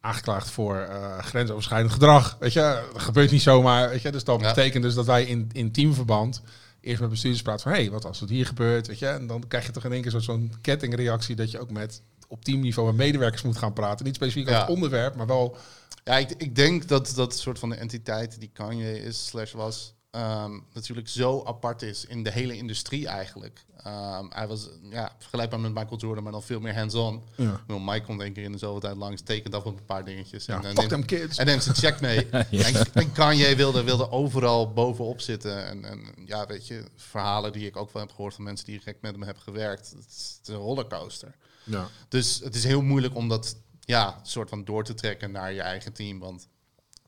aangeklaagd 0.00 0.50
voor 0.50 0.76
eh, 0.76 1.18
grensoverschrijdend 1.18 1.92
gedrag, 1.92 2.36
weet 2.40 2.52
je, 2.52 2.88
dat 2.92 3.02
gebeurt 3.02 3.30
niet 3.30 3.42
zomaar, 3.42 3.88
weet 3.88 4.02
je, 4.02 4.10
dus 4.12 4.24
dat 4.24 4.40
Ja. 4.40 4.48
betekent 4.54 4.82
dus 4.82 4.94
dat 4.94 5.06
wij 5.06 5.24
in, 5.24 5.48
in 5.52 5.72
teamverband 5.72 6.42
eerst 6.84 7.00
met 7.00 7.10
bestuurders 7.10 7.42
praten 7.42 7.62
van, 7.62 7.72
hé, 7.72 7.78
hey, 7.78 7.90
wat 7.90 8.04
als 8.04 8.20
het 8.20 8.30
hier 8.30 8.46
gebeurt, 8.46 8.86
weet 8.86 8.98
je, 8.98 9.06
en 9.06 9.26
dan 9.26 9.44
krijg 9.48 9.66
je 9.66 9.72
toch 9.72 9.84
in 9.84 9.92
één 9.92 10.02
keer 10.02 10.10
zo- 10.10 10.18
zo'n 10.18 10.52
kettingreactie 10.60 11.36
dat 11.36 11.50
je 11.50 11.58
ook 11.58 11.70
met 11.70 12.02
op 12.28 12.44
teamniveau 12.44 12.88
met 12.88 12.96
medewerkers 12.96 13.42
moet 13.42 13.56
gaan 13.58 13.72
praten. 13.72 14.04
Niet 14.04 14.14
specifiek 14.14 14.48
over 14.48 14.60
het 14.60 14.68
onderwerp, 14.70 15.14
maar 15.16 15.26
wel... 15.26 15.56
Ja, 16.04 16.18
ik, 16.18 16.30
ik 16.36 16.54
denk 16.56 16.88
dat 16.88 17.12
dat 17.14 17.36
soort 17.38 17.58
van 17.58 17.68
de 17.68 17.74
entiteit 17.74 18.40
die 18.40 18.50
Kanye 18.52 19.02
is, 19.02 19.26
slash 19.26 19.52
was, 19.52 19.94
ehm, 20.14 20.58
natuurlijk 20.72 21.08
zo 21.08 21.42
apart 21.44 21.82
is 21.82 22.04
in 22.04 22.22
de 22.22 22.30
hele 22.30 22.56
industrie 22.56 23.06
eigenlijk. 23.06 23.64
Ehm, 23.76 24.26
hij 24.28 24.46
was 24.46 24.68
ja, 24.90 25.12
vergelijkbaar 25.18 25.60
met 25.60 25.74
Michael 25.74 25.96
Jordan, 25.96 26.22
maar 26.22 26.32
dan 26.32 26.42
veel 26.42 26.60
meer 26.60 26.74
hands-on. 26.74 27.22
Ja. 27.36 27.60
Mike 27.66 28.02
komt 28.04 28.20
één 28.20 28.32
keer 28.32 28.44
in 28.44 28.52
de 28.52 28.58
zoveel 28.58 28.80
tijd 28.80 28.96
langs, 28.96 29.22
tekent 29.22 29.54
af 29.54 29.64
op 29.64 29.78
een 29.78 29.84
paar 29.84 30.04
dingetjes. 30.04 30.44
Ja, 30.44 30.54
en, 30.56 30.62
fuck 30.62 30.76
neemt- 30.76 30.88
them 30.88 31.04
kids. 31.04 31.38
en 31.38 31.46
neemt 31.46 31.62
zijn 31.62 31.76
check 31.76 32.00
mee. 32.00 32.28
en, 32.66 32.92
en 32.92 33.12
Kanye 33.12 33.56
wilde, 33.56 33.82
wilde 33.82 34.10
overal 34.10 34.72
bovenop 34.72 35.20
zitten. 35.20 35.66
En, 35.66 35.84
en 35.84 36.14
ja, 36.24 36.46
weet 36.46 36.66
je, 36.66 36.84
verhalen 36.96 37.52
die 37.52 37.66
ik 37.66 37.76
ook 37.76 37.92
wel 37.92 38.02
heb 38.02 38.10
gehoord 38.10 38.34
van 38.34 38.44
mensen 38.44 38.66
die 38.66 38.78
direct 38.78 39.02
met 39.02 39.12
hem 39.12 39.22
hebben 39.22 39.42
gewerkt. 39.42 39.90
Het 39.90 40.06
is, 40.10 40.34
het 40.38 40.48
is 40.48 40.54
een 40.54 40.60
rollercoaster. 40.60 41.34
Ja. 41.64 41.88
Dus 42.08 42.40
het 42.44 42.54
is 42.54 42.64
heel 42.64 42.82
moeilijk 42.82 43.14
om 43.14 43.28
dat 43.28 43.56
ja, 43.80 44.20
soort 44.22 44.48
van 44.48 44.64
door 44.64 44.84
te 44.84 44.94
trekken 44.94 45.30
naar 45.30 45.52
je 45.52 45.62
eigen 45.62 45.92
team. 45.92 46.18
Want 46.18 46.48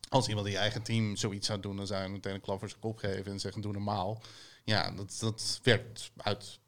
als 0.09 0.28
iemand 0.28 0.46
in 0.46 0.52
je 0.52 0.59
eigen 0.59 0.82
team 0.82 1.16
zoiets 1.16 1.46
zou 1.46 1.61
doen, 1.61 1.76
dan 1.76 1.86
zou 1.86 2.02
je 2.02 2.09
meteen 2.09 2.34
een 2.34 2.40
klap 2.40 2.59
voor 2.59 2.68
zijn 2.68 2.80
kop 2.80 2.98
geven 2.98 3.32
en 3.32 3.40
zeggen: 3.40 3.62
doe 3.62 3.72
normaal. 3.72 4.22
Ja, 4.64 4.90
dat, 4.90 5.16
dat 5.20 5.61
werd 5.62 6.11
uit 6.16 6.59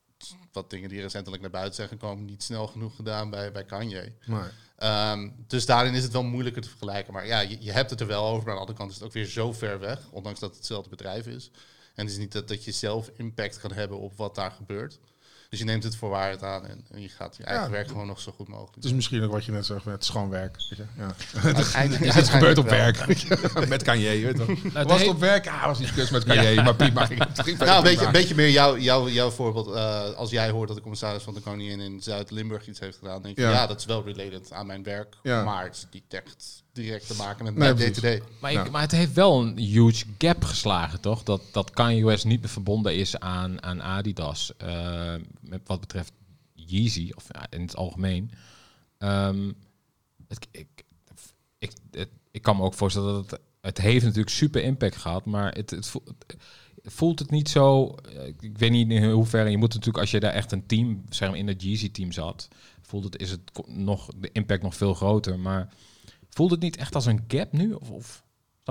wat 0.53 0.71
dingen 0.71 0.89
die 0.89 1.01
recentelijk 1.01 1.43
naar 1.43 1.51
buiten 1.51 1.75
zijn 1.75 1.89
gekomen, 1.89 2.25
niet 2.25 2.43
snel 2.43 2.67
genoeg 2.67 2.97
gedaan 2.97 3.31
bij, 3.31 3.53
bij 3.53 3.65
Kanye. 3.65 4.13
Maar, 4.27 4.55
Ehm, 4.79 5.29
dus 5.47 5.67
daarin 5.67 5.95
is 5.95 6.03
het 6.03 6.13
wel 6.13 6.23
moeilijker 6.23 6.63
te 6.63 6.69
vergelijken. 6.69 7.13
Maar 7.13 7.27
ja, 7.27 7.41
je, 7.41 7.57
je 7.61 7.73
hebt 7.73 7.91
het 7.91 8.01
er 8.01 8.07
wel 8.07 8.27
over. 8.27 8.45
Maar 8.45 8.51
aan 8.51 8.55
de 8.55 8.61
andere 8.61 8.79
kant 8.79 8.91
is 8.91 8.97
het 8.97 9.05
ook 9.05 9.13
weer 9.13 9.27
zo 9.27 9.53
ver 9.53 9.79
weg. 9.79 10.01
Ondanks 10.11 10.41
dat 10.41 10.49
het 10.49 10.59
hetzelfde 10.59 10.91
bedrijf 10.91 11.27
is. 11.27 11.51
En 11.95 12.05
het 12.05 12.13
is 12.13 12.19
niet 12.19 12.33
dat, 12.33 12.49
dat 12.49 12.65
je 12.65 12.73
zelf 12.73 13.11
impact 13.17 13.59
kan 13.59 13.73
hebben 13.73 13.99
op 13.99 14.17
wat 14.17 14.35
daar 14.35 14.51
gebeurt. 14.51 14.99
Dus 15.51 15.59
je 15.59 15.65
neemt 15.65 15.83
het 15.85 15.97
voor 15.97 16.09
waarheid 16.11 16.43
aan. 16.43 16.67
En, 16.67 16.85
en 16.91 17.01
je 17.01 17.09
gaat 17.09 17.37
je 17.37 17.43
eigen 17.45 17.65
Ja. 17.65 17.71
werk 17.71 17.89
gewoon 17.89 18.07
nog 18.07 18.21
zo 18.21 18.33
goed 18.37 18.49
mogelijk 18.49 18.75
het 18.75 18.85
is 18.85 18.93
misschien 18.93 19.23
ook 19.23 19.33
wat 19.33 19.45
je 19.45 19.53
net 19.53 19.67
zegt, 19.67 19.85
het 19.85 20.03
is 20.03 20.09
gewoon 20.09 20.29
werk. 20.29 20.57
Weet 20.69 20.79
je? 20.79 20.85
Ja. 20.97 21.15
Uiteindelijk- 21.55 22.13
Het 22.15 22.29
gebeurt 22.29 22.59
op 22.59 22.69
werk. 22.69 23.07
met 23.69 23.83
Kanye, 23.83 24.25
weet 24.25 24.37
wel. 24.39 24.47
het 24.73 24.89
Was 24.89 25.01
het 25.01 25.09
op 25.09 25.19
werk? 25.21 25.45
Ja, 25.45 25.67
was 25.67 25.81
iets 25.81 25.93
kus 25.95 26.11
met 26.11 26.25
Kanye, 26.25 26.63
maar 26.63 26.75
prima. 26.75 27.09
Nou, 27.09 27.19
een 27.19 27.55
beetje, 27.57 27.83
prima. 27.83 28.07
een 28.07 28.13
beetje 28.13 28.35
meer 28.35 28.51
jouw 28.51 28.79
jouw 28.79 29.09
jouw 29.09 29.31
voorbeeld. 29.31 29.75
Eh, 29.75 30.03
als 30.15 30.31
jij 30.31 30.51
hoort 30.51 30.67
dat 30.69 30.77
de 30.77 30.83
commissaris 30.83 31.23
van 31.23 31.35
de 31.35 31.41
Koningin 31.41 31.81
in 31.81 32.03
Zuid-Limburg 32.03 32.67
iets 32.67 32.81
heeft 32.81 32.99
gedaan, 32.99 33.23
denk 33.23 33.37
je, 33.37 33.43
Ja. 33.43 33.51
ja. 33.51 33.67
dat 33.67 33.79
is 33.79 33.85
wel 33.85 34.05
related 34.05 34.53
aan 34.53 34.67
mijn 34.67 34.83
werk. 34.83 35.15
Ja. 35.23 35.45
Maar 35.45 35.65
het 35.65 35.75
is 35.77 35.87
niet 35.91 36.15
echt 36.15 36.63
direct 36.83 37.07
te 37.07 37.15
maken 37.17 37.45
met 37.45 37.57
Nee, 37.57 37.75
day-to-day. 37.75 38.23
Maar, 38.41 38.53
Ja. 38.53 38.65
ik, 38.65 38.71
maar 38.71 38.81
het 38.83 38.91
heeft 38.91 39.13
wel 39.13 39.41
een 39.43 39.59
huge 39.59 40.05
gap 40.19 40.45
geslagen, 40.45 41.01
toch? 41.01 41.23
Dat, 41.23 41.43
dat 41.53 41.71
Kanye 41.71 42.05
West 42.05 42.25
niet 42.25 42.41
meer 42.41 42.49
verbonden 42.49 42.95
is 42.97 43.19
aan, 43.19 43.63
aan 43.63 43.83
Adidas. 43.83 44.53
eh, 44.57 45.15
met 45.41 45.61
wat 45.67 45.81
betreft 45.81 46.13
Yeezy, 46.55 47.11
of 47.15 47.25
ja, 47.33 47.47
in 47.51 47.61
het 47.61 47.77
algemeen. 47.77 48.31
Ehm, 48.99 49.53
het, 50.29 50.49
ik, 50.51 50.67
ik, 51.59 51.73
het- 51.91 52.09
ik 52.31 52.43
kan 52.43 52.57
me 52.57 52.63
ook 52.63 52.75
voorstellen 52.75 53.15
dat 53.15 53.31
het... 53.31 53.41
Het 53.61 53.79
heeft 53.79 54.05
natuurlijk 54.05 54.31
super 54.35 54.63
impact 54.63 54.97
gehad, 54.97 55.25
maar 55.25 55.53
het, 55.55 55.71
het, 55.71 55.87
voelt, 55.87 56.09
het 56.83 56.93
voelt 56.93 57.19
het 57.19 57.31
niet 57.31 57.49
zo... 57.49 57.95
eh, 58.17 58.27
Ik 58.41 58.59
weet 58.59 58.71
niet 58.71 58.91
in 58.91 59.11
hoeverre... 59.11 59.51
Je 59.51 59.57
moet 59.57 59.69
natuurlijk, 59.75 59.99
als 59.99 60.11
je 60.11 60.21
daar 60.21 60.33
echt 60.33 60.53
een 60.53 60.67
team, 60.67 61.03
zeg 61.09 61.29
maar 61.29 61.39
in 61.39 61.47
het 61.49 61.63
Yeezy-team 61.63 62.13
zat... 62.13 62.49
Voelt 62.83 63.05
het, 63.05 63.19
is 63.21 63.31
het 63.31 63.41
nog, 63.67 64.09
de 64.17 64.31
impact 64.33 64.63
nog 64.63 64.77
veel 64.77 64.95
groter, 64.95 65.39
maar... 65.39 65.69
Voelt 66.39 66.51
het 66.51 66.61
niet 66.61 66.77
echt 66.77 66.95
als 66.95 67.07
een 67.07 67.25
gap 67.29 67.53
nu? 67.53 67.73
Of, 67.73 67.91
of 67.91 68.25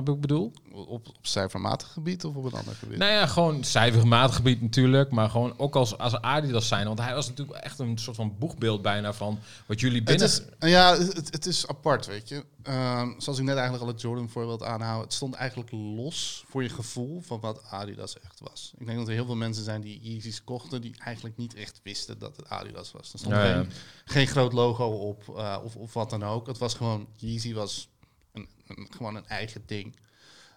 snap 0.03 0.15
ik 0.15 0.21
bedoel? 0.21 0.51
Op, 0.71 1.07
op 1.07 1.17
cijfermatig 1.21 1.91
gebied 1.91 2.25
of 2.25 2.35
op 2.35 2.43
een 2.45 2.59
ander 2.59 2.75
gebied? 2.75 2.97
Nou 2.97 3.11
ja, 3.11 3.27
gewoon 3.27 3.63
cijfermatig 3.63 4.35
gebied 4.35 4.61
natuurlijk, 4.61 5.11
maar 5.11 5.29
gewoon 5.29 5.53
ook 5.57 5.75
als, 5.75 5.97
als 5.97 6.15
Adidas 6.21 6.67
zijn. 6.67 6.87
Want 6.87 6.99
hij 6.99 7.13
was 7.13 7.27
natuurlijk 7.27 7.57
echt 7.57 7.79
een 7.79 7.97
soort 7.97 8.15
van 8.15 8.35
boegbeeld 8.39 8.81
bijna 8.81 9.13
van 9.13 9.39
wat 9.65 9.79
jullie 9.79 9.97
Het 9.97 10.05
binnen... 10.05 10.27
is, 10.27 10.41
ja, 10.59 10.97
het, 10.97 11.33
het 11.33 11.45
is 11.45 11.67
apart, 11.67 12.05
weet 12.05 12.29
je. 12.29 12.45
Ehm, 12.63 13.11
zoals 13.17 13.39
ik 13.39 13.45
net 13.45 13.55
eigenlijk 13.55 13.83
al 13.83 13.91
het 13.91 14.01
Jordan 14.01 14.29
voorbeeld 14.29 14.63
aanhoud. 14.63 15.03
Het 15.03 15.13
stond 15.13 15.33
eigenlijk 15.33 15.71
los 15.71 16.43
voor 16.47 16.63
je 16.63 16.69
gevoel 16.69 17.21
van 17.21 17.39
wat 17.39 17.63
Adidas 17.69 18.19
echt 18.19 18.39
was. 18.39 18.73
Ik 18.77 18.85
denk 18.85 18.97
dat 18.97 19.07
er 19.07 19.13
heel 19.13 19.25
veel 19.25 19.35
mensen 19.35 19.63
zijn 19.63 19.81
die 19.81 19.99
Yeezys 20.01 20.43
kochten... 20.43 20.81
die 20.81 20.95
eigenlijk 20.99 21.37
niet 21.37 21.53
echt 21.53 21.79
wisten 21.83 22.19
dat 22.19 22.37
het 22.37 22.49
Adidas 22.49 22.91
was. 22.91 23.13
Er 23.13 23.19
stond 23.19 23.35
Ja, 23.35 23.45
ja. 23.45 23.53
geen, 23.53 23.71
geen 24.05 24.27
groot 24.27 24.53
logo 24.53 24.85
op 24.85 25.37
eh, 25.37 25.57
of, 25.63 25.75
of 25.75 25.93
wat 25.93 26.09
dan 26.09 26.23
ook. 26.23 26.47
Het 26.47 26.57
was 26.57 26.73
gewoon... 26.73 27.07
Yeezy 27.15 27.53
was 27.53 27.89
een, 28.37 28.47
een- 28.67 28.87
gewoon 28.89 29.15
een 29.15 29.27
eigen 29.27 29.61
ding. 29.65 29.95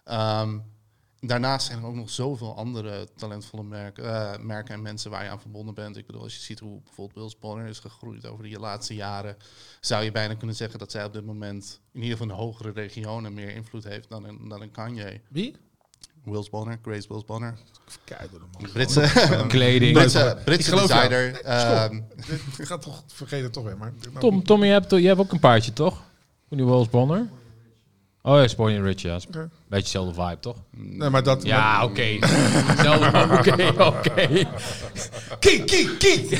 Ehm, 0.03 0.57
Daarnaast 1.23 1.65
zijn 1.67 1.79
er 1.79 1.85
ook 1.85 1.95
nog 1.95 2.09
zoveel 2.09 2.55
andere 2.55 3.07
talentvolle 3.15 3.63
merken, 3.63 4.03
eh, 4.05 4.39
merken 4.39 4.73
en 4.73 4.81
mensen 4.81 5.11
waar 5.11 5.23
je 5.23 5.29
aan 5.29 5.39
verbonden 5.41 5.73
bent. 5.73 5.97
Ik 5.97 6.05
bedoel, 6.05 6.21
als 6.21 6.33
je 6.35 6.41
ziet 6.41 6.59
hoe 6.59 6.81
bijvoorbeeld 6.83 7.17
Wills 7.17 7.39
Bonner 7.39 7.67
is 7.67 7.79
gegroeid 7.79 8.25
over 8.25 8.49
de 8.49 8.59
laatste 8.59 8.95
jaren, 8.95 9.37
zou 9.81 10.03
je 10.03 10.11
bijna 10.11 10.33
kunnen 10.35 10.55
zeggen 10.55 10.79
dat 10.79 10.91
zij 10.91 11.05
op 11.05 11.13
dit 11.13 11.25
moment 11.25 11.79
in 11.91 12.01
ieder 12.01 12.17
geval 12.17 12.31
in 12.31 12.37
de 12.37 12.43
hogere 12.43 12.71
regionen 12.71 13.33
meer 13.33 13.49
invloed 13.55 13.83
heeft 13.83 14.09
dan 14.09 14.23
een, 14.25 14.47
dan 14.49 14.61
een 14.61 14.71
Kanye. 14.71 15.21
Wie? 15.29 15.55
Wills 16.23 16.49
Bonner, 16.49 16.79
Grace 16.81 17.07
Wills 17.07 17.25
Bonner. 17.25 17.57
Man. 18.09 18.71
Britse, 18.73 19.11
Kleding. 19.47 19.93
Britse, 19.93 20.35
Ik 20.37 20.43
Britse 20.43 20.71
designer. 20.75 21.41
ehm, 21.41 21.95
Ik 22.57 22.65
ga 22.65 22.77
toch 22.77 23.03
vergeten 23.07 23.51
toch 23.51 23.63
weer, 23.63 23.77
maar... 23.77 23.93
Tom, 24.19 24.43
Tommy, 24.43 24.65
je 24.65 24.71
hebt, 24.71 24.91
je 24.91 25.07
hebt 25.07 25.19
ook 25.19 25.31
een 25.31 25.39
paardje, 25.39 25.73
toch? 25.73 26.03
Die 26.49 26.65
Wells 26.65 26.89
Bonner. 26.89 27.29
Oh 28.23 28.37
ja, 28.37 28.47
Sporting 28.49 28.85
Rich, 28.85 29.05
ja. 29.05 29.19
Oké. 29.29 29.49
Beetje 29.71 29.83
dezelfde 29.99 30.13
vibe, 30.21 30.39
toch? 30.39 30.55
Nee, 30.71 31.09
maar 31.09 31.23
dat... 31.23 31.43
Ja, 31.43 31.83
oké. 31.83 32.03
Zelfde- 32.83 33.09
Oké, 33.37 33.83
oké. 33.83 34.27
Kie, 35.39 35.63
kie, 35.63 35.97
kie! 35.97 36.27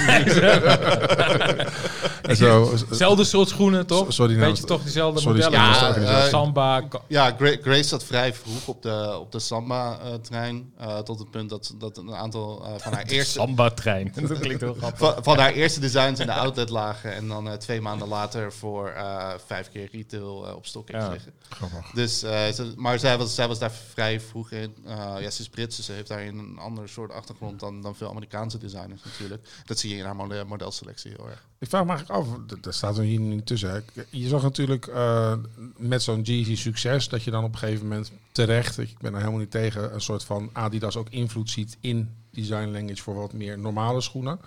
Zelfde 2.90 3.24
soort 3.24 3.50
schoenen, 3.50 3.86
toch? 3.88 4.14
Sorry, 4.14 4.36
nou, 4.36 4.50
Beetje 4.50 4.64
toch 4.64 4.82
diezelfde 4.84 5.20
sorry, 5.22 5.42
modellen. 5.44 5.66
ja, 5.66 5.74
Ja, 5.82 5.88
organisatie. 5.88 6.30
Samba. 6.30 6.84
Ja, 7.08 7.36
Gra- 7.38 7.58
Grace 7.62 7.84
zat 7.84 8.04
vrij 8.04 8.34
vroeg 8.34 8.68
op 8.68 8.82
de, 8.82 9.18
op 9.20 9.32
de 9.32 9.40
Samba-trein. 9.40 10.72
eh, 10.78 10.98
tot 11.00 11.20
het 11.20 11.32
punt 11.32 11.50
dat, 11.50 11.74
dat 11.78 11.98
een 11.98 12.16
aantal 12.16 12.66
eh, 12.66 12.72
van 12.78 12.94
haar 12.94 13.04
eerste... 13.06 13.32
Samba-trein. 13.32 14.14
Dat 14.28 14.40
klinkt 14.40 14.62
heel 14.62 14.74
grappig. 14.80 15.00
Van, 15.00 15.24
van 15.24 15.38
haar 15.40 15.52
eerste 15.52 15.80
designs 15.80 16.20
in 16.20 16.26
de 16.26 16.34
outlet 16.34 16.70
lagen. 16.70 17.14
En 17.16 17.28
dan 17.28 17.48
eh, 17.50 17.54
twee 17.54 17.82
maanden 17.82 18.08
later 18.08 18.54
voor 18.54 18.88
eh, 18.90 19.28
vijf 19.46 19.70
keer 19.72 19.90
retail 19.92 20.48
eh, 20.48 20.56
op 20.56 20.66
stok 20.66 20.92
heeft 20.92 21.04
Ja. 21.04 21.10
liggen. 21.12 21.32
Grappig. 21.50 21.92
Dus, 21.94 22.24
eh, 22.24 22.32
ze- 22.54 22.74
maar 22.76 23.00
zij 23.00 23.18
was, 23.22 23.36
zij 23.36 23.48
was 23.48 23.60
daar 23.60 23.72
vrij 23.72 24.20
vroeg 24.20 24.52
in. 24.52 24.76
Eh, 24.86 24.94
ja, 24.96 25.30
ze 25.30 25.42
is 25.42 25.50
Brits, 25.50 25.76
dus 25.76 25.86
ze 25.86 25.92
heeft 25.92 26.08
daarin 26.08 26.38
een 26.38 26.58
ander 26.58 26.90
soort 26.90 27.12
achtergrond 27.12 27.60
dan, 27.60 27.82
dan 27.82 27.96
veel 27.96 28.10
Amerikaanse 28.10 28.58
designers 28.58 29.04
natuurlijk. 29.04 29.48
Dat 29.66 29.80
zie 29.80 29.90
je 29.90 29.96
in 29.96 30.06
haar 30.06 30.16
model, 30.16 30.46
modelselectie 30.46 31.12
erg. 31.12 31.46
Ik 31.60 31.70
vraag 31.70 31.86
me 31.86 31.90
eigenlijk 31.90 32.20
af, 32.20 32.60
daar 32.62 32.74
staat 32.74 32.98
er 32.98 33.04
hier 33.04 33.20
niet 33.20 33.46
tussen. 33.46 33.86
Je 34.10 34.28
zag 34.28 34.42
natuurlijk 34.42 34.88
eh, 34.88 35.34
met 35.78 36.04
zo'n 36.04 36.22
Jeezy 36.22 36.56
succes 36.56 37.10
dat 37.10 37.24
je 37.24 37.32
dan 37.32 37.44
op 37.44 37.52
een 37.52 37.58
gegeven 37.58 37.88
moment 37.88 38.12
terecht, 38.32 38.78
ik 38.78 39.00
ben 39.00 39.14
er 39.14 39.20
helemaal 39.20 39.40
niet 39.40 39.52
tegen, 39.52 39.94
een 39.94 40.02
soort 40.02 40.24
van 40.24 40.50
Adidas 40.54 40.96
ook 40.96 41.10
invloed 41.10 41.50
ziet 41.50 41.78
in 41.80 42.16
design 42.32 42.72
language 42.72 43.02
voor 43.02 43.16
wat 43.16 43.34
meer 43.34 43.60
normale 43.60 44.02
schoenen. 44.02 44.40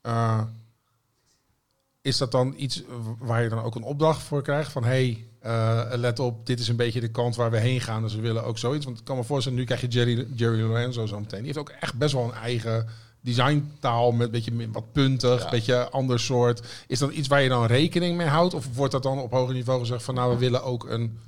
Eh, 0.00 0.42
is 2.00 2.16
dat 2.16 2.30
dan 2.30 2.54
iets 2.56 2.82
waar 3.18 3.42
je 3.42 3.48
dan 3.48 3.62
ook 3.62 3.74
een 3.74 3.82
opdracht 3.82 4.22
voor 4.22 4.42
krijgt 4.42 4.72
van 4.72 4.84
hey, 4.84 5.26
eh, 5.44 5.84
let 5.90 6.18
op, 6.18 6.46
dit 6.46 6.60
is 6.60 6.68
een 6.68 6.76
beetje 6.76 7.00
de 7.00 7.10
kant 7.10 7.36
waar 7.36 7.50
we 7.50 7.58
heen 7.58 7.80
gaan, 7.80 8.02
dus 8.02 8.14
we 8.14 8.20
willen 8.20 8.44
ook 8.44 8.58
zoiets. 8.58 8.84
Want 8.84 8.98
ik 8.98 9.04
kan 9.04 9.16
me 9.16 9.24
voorstellen, 9.24 9.58
nu 9.58 9.64
krijg 9.64 9.80
je 9.80 9.86
Jerry, 9.86 10.26
Jerry 10.34 10.60
Lorenzo 10.60 11.06
zo 11.06 11.20
meteen. 11.20 11.38
Die 11.38 11.46
heeft 11.46 11.58
ook 11.58 11.74
echt 11.80 11.94
best 11.94 12.12
wel 12.12 12.24
een 12.24 12.32
eigen 12.32 12.86
designtaal 13.20 14.12
met 14.12 14.26
een 14.26 14.32
beetje 14.32 14.70
wat 14.70 14.92
puntig, 14.92 15.38
Ja. 15.38 15.44
een 15.44 15.50
beetje 15.50 15.88
ander 15.90 16.20
soort. 16.20 16.62
Is 16.86 16.98
dat 16.98 17.12
iets 17.12 17.28
waar 17.28 17.42
je 17.42 17.48
dan 17.48 17.66
rekening 17.66 18.16
mee 18.16 18.26
houdt? 18.26 18.54
Of 18.54 18.74
wordt 18.74 18.92
dat 18.92 19.02
dan 19.02 19.18
op 19.18 19.30
hoger 19.30 19.54
niveau 19.54 19.80
gezegd 19.80 20.02
van 20.02 20.14
nou, 20.14 20.32
we 20.32 20.38
willen 20.38 20.62
ook 20.64 20.88
een 20.88 21.18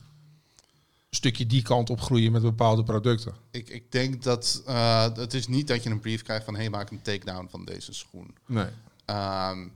stukje 1.10 1.46
die 1.46 1.62
kant 1.62 1.90
op 1.90 2.00
groeien 2.00 2.32
met 2.32 2.42
bepaalde 2.42 2.82
producten? 2.84 3.34
Ik, 3.50 3.68
ik 3.68 3.92
denk 3.92 4.22
dat 4.22 4.62
eh, 4.66 5.06
het 5.14 5.34
is 5.34 5.48
niet 5.48 5.68
dat 5.68 5.82
je 5.82 5.90
een 5.90 6.00
brief 6.00 6.22
krijgt 6.22 6.44
van 6.44 6.56
hey, 6.56 6.70
maak 6.70 6.90
een 6.90 7.02
takedown 7.02 7.46
van 7.50 7.64
deze 7.64 7.92
schoen. 7.92 8.34
Nee. 8.46 8.66
Ehm, 9.04 9.66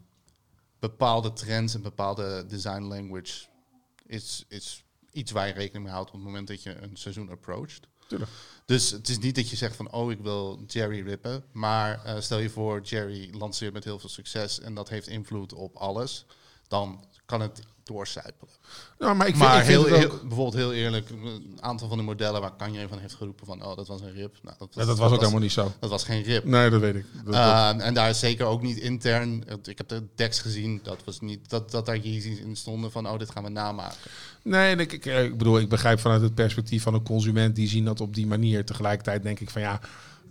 bepaalde 0.78 1.32
trends 1.32 1.74
en 1.74 1.82
bepaalde 1.82 2.44
design 2.48 2.82
language 2.82 3.32
is, 4.10 4.44
is 4.48 4.84
iets 5.12 5.30
waar 5.30 5.46
je 5.46 5.52
rekening 5.52 5.84
mee 5.84 5.92
houdt 5.92 6.08
op 6.08 6.14
het 6.14 6.24
moment 6.24 6.48
dat 6.48 6.62
je 6.62 6.76
een 6.76 6.96
seizoen 6.96 7.30
approacht. 7.30 7.88
Tuurlijk. 8.06 8.30
Dus 8.64 8.90
het 8.90 9.08
is 9.08 9.18
niet 9.18 9.34
dat 9.34 9.50
je 9.50 9.56
zegt 9.56 9.76
van, 9.76 9.92
oh, 9.92 10.10
ik 10.10 10.20
wil 10.20 10.62
Jerry 10.66 11.02
rippen. 11.02 11.44
Maar 11.52 12.04
eh, 12.04 12.20
stel 12.20 12.38
je 12.38 12.50
voor, 12.50 12.80
Jerry 12.80 13.34
lanceert 13.34 13.72
met 13.72 13.84
heel 13.84 13.98
veel 13.98 14.08
succes 14.08 14.60
en 14.60 14.74
dat 14.74 14.88
heeft 14.88 15.06
invloed 15.06 15.52
op 15.52 15.76
alles. 15.76 16.24
Dan 16.68 17.04
kan 17.26 17.40
het 17.40 17.62
doorcijpelen. 17.92 18.54
Nou, 18.98 19.16
maar 19.16 19.26
ik 19.26 19.36
vind, 19.36 19.48
maar 19.48 19.58
ik 19.58 19.64
vind 19.64 19.86
heel, 19.86 19.94
het 19.96 20.04
ook- 20.04 20.10
heel- 20.10 20.28
bijvoorbeeld 20.28 20.54
heel 20.54 20.72
eerlijk, 20.72 21.10
een 21.10 21.58
aantal 21.60 21.88
van 21.88 21.96
de 21.98 22.04
modellen 22.04 22.40
waar 22.40 22.56
Kanye 22.56 22.88
van 22.88 22.98
heeft 22.98 23.14
geroepen 23.14 23.46
van, 23.46 23.64
oh, 23.64 23.76
dat 23.76 23.88
was 23.88 24.00
een 24.00 24.12
rip. 24.12 24.36
Nou, 24.42 24.56
Ja, 24.70 24.84
dat 24.84 24.98
was 24.98 25.12
ook 25.12 25.18
helemaal 25.20 25.40
niet 25.40 25.52
zo. 25.52 25.72
Dat 25.80 25.90
was 25.90 26.04
geen 26.04 26.22
rip. 26.22 26.44
Nee, 26.44 26.70
dat 26.70 26.80
weet 26.80 26.94
ik. 26.94 27.04
Dat- 27.14 27.24
dat- 27.24 27.34
Uh, 27.34 27.86
en 27.86 27.94
daar 27.94 28.08
is 28.08 28.18
zeker 28.18 28.46
ook 28.46 28.62
niet 28.62 28.76
intern. 28.78 29.44
Ik 29.64 29.78
heb 29.78 29.88
de 29.88 30.02
decks 30.14 30.40
gezien. 30.40 30.80
Dat 30.82 30.98
was 31.04 31.20
niet 31.20 31.50
dat, 31.50 31.70
dat 31.70 31.86
daar 31.86 31.96
Yeezys 31.98 32.38
in 32.38 32.56
stonden 32.56 32.90
van 32.90 33.08
oh, 33.08 33.18
dit 33.18 33.30
gaan 33.30 33.42
we 33.42 33.48
namaken. 33.50 33.96
Nee, 34.42 34.70
en 34.72 34.80
ik, 34.80 34.92
ik, 34.92 35.04
ik 35.04 35.38
bedoel, 35.38 35.58
ik 35.58 35.68
begrijp 35.68 36.00
vanuit 36.00 36.22
het 36.22 36.34
perspectief 36.34 36.82
van 36.82 36.94
een 36.94 37.02
consument 37.04 37.54
die 37.56 37.68
zien 37.68 37.84
dat 37.84 38.00
op 38.00 38.14
die 38.14 38.26
manier. 38.26 38.64
Tegelijkertijd 38.64 39.22
denk 39.22 39.40
ik 39.40 39.50
van 39.50 39.62
ja, 39.62 39.80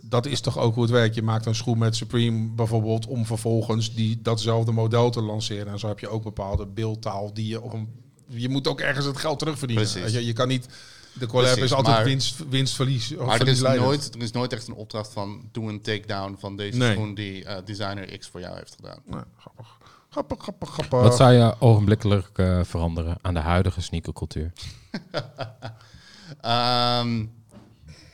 dat 0.02 0.26
is 0.26 0.40
toch 0.40 0.58
ook 0.58 0.74
hoe 0.74 0.82
het 0.82 0.92
werkt. 0.92 1.14
Je 1.14 1.22
maakt 1.22 1.46
een 1.46 1.54
schoen 1.54 1.78
met 1.78 1.96
Supreme 1.96 2.48
bijvoorbeeld 2.54 3.06
om 3.06 3.26
vervolgens 3.26 3.94
die, 3.94 4.18
datzelfde 4.22 4.72
model 4.72 5.10
te 5.10 5.20
lanceren. 5.22 5.72
En 5.72 5.78
zo 5.78 5.88
heb 5.88 5.98
je 5.98 6.08
ook 6.08 6.22
bepaalde 6.22 6.66
beeldtaal 6.66 7.34
die 7.34 7.46
je 7.46 7.60
op 7.62 7.72
een... 7.72 7.88
Je 8.26 8.48
moet 8.48 8.68
ook 8.68 8.80
ergens 8.80 9.06
het 9.06 9.16
geld 9.16 9.38
terugverdienen. 9.38 9.90
Precies. 9.90 10.12
Je, 10.12 10.26
je 10.26 10.32
kan 10.32 10.48
niet... 10.48 10.68
De 11.12 11.26
collab 11.26 11.44
Precies, 11.46 11.64
is 11.64 11.72
altijd 11.72 11.96
maar- 11.96 12.04
winst, 12.04 12.48
winstverlies. 12.48 13.16
Of 13.16 13.26
Maar 13.26 13.40
er 13.40 13.48
is, 13.48 13.60
nooit, 13.60 14.14
er 14.14 14.22
is 14.22 14.30
nooit 14.30 14.52
echt 14.52 14.68
een 14.68 14.74
opdracht 14.74 15.12
van 15.12 15.48
doe 15.52 15.68
een 15.68 15.80
takedown 15.80 16.36
van 16.38 16.56
deze 16.56 16.78
Nee. 16.78 16.92
schoen 16.92 17.14
die 17.14 17.44
eh, 17.44 17.56
designer 17.64 18.18
X 18.18 18.28
voor 18.28 18.40
jou 18.40 18.56
heeft 18.56 18.74
gedaan. 18.74 18.98
Nee, 19.06 19.20
grappig. 19.38 19.78
Grappig, 20.10 20.38
grappig, 20.42 20.68
grappig. 20.70 21.00
Wat 21.00 21.16
zou 21.16 21.32
je 21.32 21.54
ogenblikkelijk 21.58 22.28
eh, 22.38 22.60
veranderen 22.64 23.18
aan 23.22 23.34
de 23.34 23.40
huidige 23.40 23.80
sneakercultuur? 23.80 24.52
Ehm, 26.40 27.24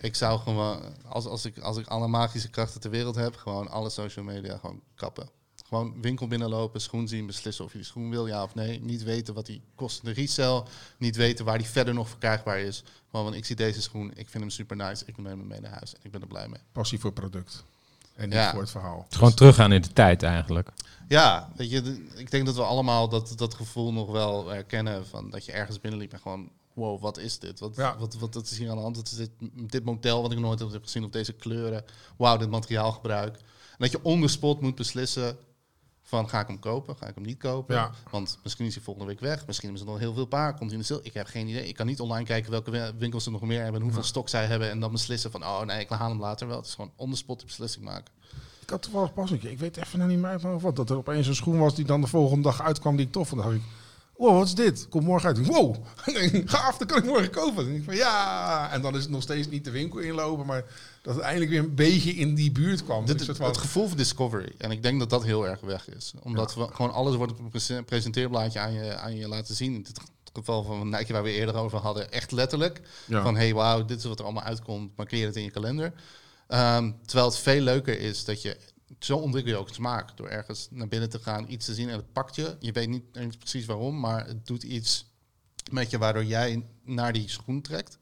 ik 0.01 0.15
zou 0.15 0.39
gewoon, 0.41 0.81
als, 1.09 1.27
als, 1.27 1.45
ik, 1.45 1.59
als 1.59 1.77
ik 1.77 1.87
alle 1.87 2.09
magische 2.09 2.49
krachten 2.51 2.81
ter 2.81 2.91
wereld 2.91 3.15
heb, 3.15 3.37
gewoon 3.37 3.69
alle 3.69 3.91
social 3.91 4.25
media 4.25 4.59
gewoon 4.59 4.81
kappen. 4.95 5.29
Gewoon 5.69 6.01
winkel 6.01 6.27
binnenlopen, 6.27 6.81
schoen 6.81 7.09
zien, 7.09 7.27
beslissen 7.27 7.65
of 7.65 7.73
je 7.73 7.79
die 7.79 7.87
schoen 7.87 8.11
wil, 8.11 8.27
ja 8.27 8.43
of 8.43 8.55
nee. 8.55 8.81
Niet 8.81 9.03
weten 9.03 9.35
wat 9.35 9.47
die 9.47 9.63
kost 9.75 9.99
in 10.03 10.09
de 10.09 10.21
resell. 10.21 10.63
Niet 10.99 11.17
weten 11.17 11.45
waar 11.45 11.59
die 11.59 11.67
verder 11.67 11.95
nog 11.95 12.09
verkrijgbaar 12.09 12.59
is. 12.59 12.83
Gewoon, 13.11 13.25
want 13.25 13.37
ik 13.37 13.45
zie 13.45 13.57
deze 13.57 13.83
schoen, 13.83 14.11
ik 14.15 14.29
vind 14.29 14.43
hem 14.43 14.51
super 14.51 14.77
nice. 14.77 15.03
Ik 15.07 15.17
neem 15.17 15.39
hem 15.39 15.47
mee 15.47 15.61
naar 15.61 15.71
huis 15.73 15.95
en 15.95 16.01
ik 16.03 16.11
ben 16.11 16.21
er 16.21 16.27
blij 16.27 16.49
mee. 16.49 16.61
Passie 16.73 17.01
voor 17.01 17.11
het 17.11 17.21
product. 17.21 17.65
En 18.15 18.25
niet 18.29 18.33
Ja. 18.39 18.51
voor 18.51 18.61
het 18.61 18.71
verhaal. 18.71 19.03
Het 19.03 19.11
is 19.13 19.17
gewoon 19.19 19.35
teruggaan 19.35 19.73
in 19.73 19.81
de 19.83 19.93
tijd 19.93 20.23
eigenlijk. 20.23 20.69
Ja, 21.09 21.51
weet 21.57 21.71
je, 21.71 22.07
ik 22.15 22.31
denk 22.31 22.47
dat 22.47 22.55
we 22.55 22.63
allemaal 22.63 23.09
dat, 23.09 23.33
dat 23.37 23.55
gevoel 23.55 23.93
nog 23.93 24.11
wel 24.11 24.49
herkennen 24.49 25.07
van 25.07 25.31
dat 25.31 25.45
je 25.45 25.53
ergens 25.53 25.81
binnenliep 25.81 26.13
en 26.13 26.21
gewoon, 26.21 26.51
wow, 26.77 27.01
wat 27.01 27.19
is 27.19 27.39
dit? 27.39 27.59
Wat, 27.61 27.77
Ja. 27.77 27.97
wat, 27.99 28.15
wat, 28.15 28.35
wat 28.35 28.51
is 28.51 28.59
hier 28.59 28.71
aan 28.71 28.77
de 28.77 28.83
hand? 28.83 28.97
Wat 28.97 29.07
is 29.11 29.17
dit, 29.17 29.31
dit 29.71 29.85
model 29.85 30.23
wat 30.23 30.33
ik 30.33 30.39
nooit 30.39 30.59
heb 30.59 30.83
gezien 30.83 31.05
of 31.05 31.11
deze 31.11 31.33
kleuren? 31.33 31.85
Wauw, 32.17 32.37
dit 32.37 32.51
materiaalgebruik. 32.51 33.37
En 33.37 33.43
dat 33.79 33.91
je 33.91 33.99
on 34.03 34.29
moet 34.61 34.75
beslissen 34.75 35.37
van 36.03 36.29
ga 36.29 36.41
ik 36.41 36.47
hem 36.47 36.59
kopen, 36.59 36.97
ga 36.97 37.07
ik 37.07 37.15
hem 37.15 37.25
niet 37.25 37.39
kopen? 37.39 37.75
Ja. 37.75 37.91
Want 38.11 38.39
misschien 38.43 38.67
is 38.67 38.75
hij 38.75 38.83
volgende 38.85 39.09
week 39.09 39.21
weg, 39.21 39.47
misschien 39.47 39.75
is 39.75 39.81
er 39.81 39.87
nog 39.87 39.99
heel 39.99 40.15
veel 40.15 40.27
paar, 40.27 40.49
komt 40.51 40.71
hij 40.71 40.73
in 40.73 40.79
de 40.79 40.85
sale. 40.85 41.01
Ik 41.03 41.15
heb 41.15 41.27
geen 41.27 41.49
idee. 41.49 41.69
Ik 41.69 41.75
kan 41.75 41.87
niet 41.87 42.01
online 42.01 42.25
kijken 42.27 42.51
welke 42.51 42.71
wi- 42.71 42.93
winkels 42.99 43.27
er 43.27 43.33
nog 43.33 43.41
meer 43.43 43.63
hebben 43.63 43.81
en 43.81 43.87
hoeveel 43.87 44.03
stok 44.03 44.29
zij 44.29 44.47
hebben 44.47 44.71
en 44.71 44.81
dan 44.81 44.93
beslissen 44.93 45.31
van, 45.31 45.43
oh 45.43 45.61
nee, 45.63 45.81
ik 45.81 45.89
haal 45.89 46.09
hem 46.11 46.21
later 46.21 46.47
wel. 46.47 46.57
Het 46.57 46.67
is 46.67 46.75
gewoon 46.75 46.93
on 46.97 47.11
the 47.11 47.17
spot 47.17 47.39
die 47.39 47.47
beslissing 47.47 47.85
maken. 47.85 48.13
Ik 48.61 48.71
had 48.71 48.83
toevallig 48.83 49.13
pas 49.13 49.31
een 49.31 49.39
keer, 49.39 49.51
ik 49.51 49.59
weet 49.59 49.77
even 49.77 49.99
nog 49.99 50.09
niet 50.09 50.19
meer 50.19 50.41
van 50.41 50.61
wat, 50.61 50.77
dat 50.77 50.91
er 50.91 50.97
opeens 50.97 51.27
een 51.27 51.35
schoen 51.35 51.59
was 51.59 51.75
die 51.75 51.85
dan 51.85 52.01
de 52.01 52.07
volgende 52.07 52.43
dag 52.43 52.63
uitkwam 52.63 52.97
die 52.97 53.07
ik 53.07 53.13
tof 53.13 53.29
vond. 53.29 53.43
Dan 53.43 53.51
dacht 53.51 53.63
ik, 53.65 53.71
wow, 54.19 54.37
wat 54.39 54.47
is 54.47 54.55
dit? 54.55 54.89
Komt 54.89 55.05
morgen 55.05 55.29
uit. 55.29 55.47
Wow, 55.47 55.77
gaaf, 56.45 56.77
dan 56.79 56.87
kan 56.87 56.99
ik 56.99 57.05
morgen 57.05 57.31
kopen. 57.31 57.67
En 57.67 57.75
ik 57.75 57.85
van 57.85 57.97
ja, 57.97 58.71
en 58.73 58.81
dan 58.83 58.95
is 58.97 59.03
het 59.03 59.11
nog 59.11 59.23
steeds 59.23 59.49
niet 59.49 59.65
de 59.65 59.71
winkel 59.71 59.99
inlopen, 59.99 60.47
maar 60.47 60.65
dat 61.03 61.15
het 61.15 61.23
eindelijk 61.25 61.51
weer 61.51 61.61
een 61.61 61.75
beetje 61.75 62.11
in 62.13 62.35
die 62.35 62.53
buurt 62.53 62.85
kwam. 62.85 63.07
Dit, 63.07 63.11
Ik 63.15 63.17
soort 63.17 63.29
het, 63.29 63.37
van- 63.37 63.47
het 63.47 63.57
gevoel 63.57 63.89
van 63.89 63.97
discovery. 63.97 64.53
En 64.59 64.71
ik 64.71 64.83
denk 64.83 64.99
dat 64.99 65.11
dat 65.11 65.25
heel 65.25 65.47
erg 65.49 65.61
weg 65.61 65.89
is. 65.89 66.13
Omdat 66.23 66.55
we 66.55 66.69
gewoon 66.73 66.93
alles 66.93 67.15
wordt 67.15 67.33
op 67.33 67.39
een 67.39 67.49
prese- 67.49 67.83
presenteerblaadje 67.87 68.59
aan 68.59 68.73
je, 68.73 68.95
aan 68.97 69.17
je 69.17 69.29
laten 69.29 69.55
zien. 69.55 69.75
In 69.75 69.83
dit 69.83 70.01
geval 70.33 70.63
van 70.65 70.89
Nike 70.89 71.13
waar 71.13 71.23
we 71.23 71.31
eerder 71.31 71.55
over 71.55 71.79
hadden. 71.79 72.13
Echt 72.13 72.33
letterlijk. 72.33 72.81
Ja. 73.07 73.23
Van 73.23 73.37
hey, 73.37 73.55
wauw, 73.55 73.85
dit 73.85 73.99
is 73.99 74.05
wat 74.05 74.19
er 74.19 74.25
allemaal 74.25 74.43
uitkomt. 74.43 74.97
Markeer 74.97 75.27
het 75.27 75.37
in 75.37 75.43
je 75.43 75.51
kalender. 75.51 75.93
Ehm, 76.49 76.91
terwijl 77.07 77.29
het 77.29 77.39
veel 77.39 77.61
leuker 77.61 78.01
is 78.01 78.25
dat 78.25 78.43
je... 78.43 78.57
Zo 78.99 79.17
ontwikkel 79.17 79.53
je 79.53 79.59
ook 79.59 79.69
smaak. 79.69 80.17
Door 80.17 80.29
ergens 80.29 80.69
naar 80.71 80.89
binnen 80.89 81.11
te 81.11 81.19
gaan, 81.19 81.51
iets 81.51 81.67
te 81.67 81.75
zien 81.75 81.89
en 81.89 81.97
het 81.97 82.13
pakt 82.13 82.35
je. 82.35 82.57
Je 82.61 82.73
weet 82.73 82.89
niet 82.89 83.05
eens 83.13 83.37
precies 83.37 83.67
waarom, 83.67 84.01
maar 84.01 84.27
het 84.27 84.47
doet 84.47 84.63
iets 84.63 85.07
met 85.71 85.91
je 85.91 85.99
waardoor 85.99 86.25
jij 86.25 86.67
naar 86.85 87.13
die 87.13 87.29
schoen 87.29 87.61
trekt. 87.61 87.99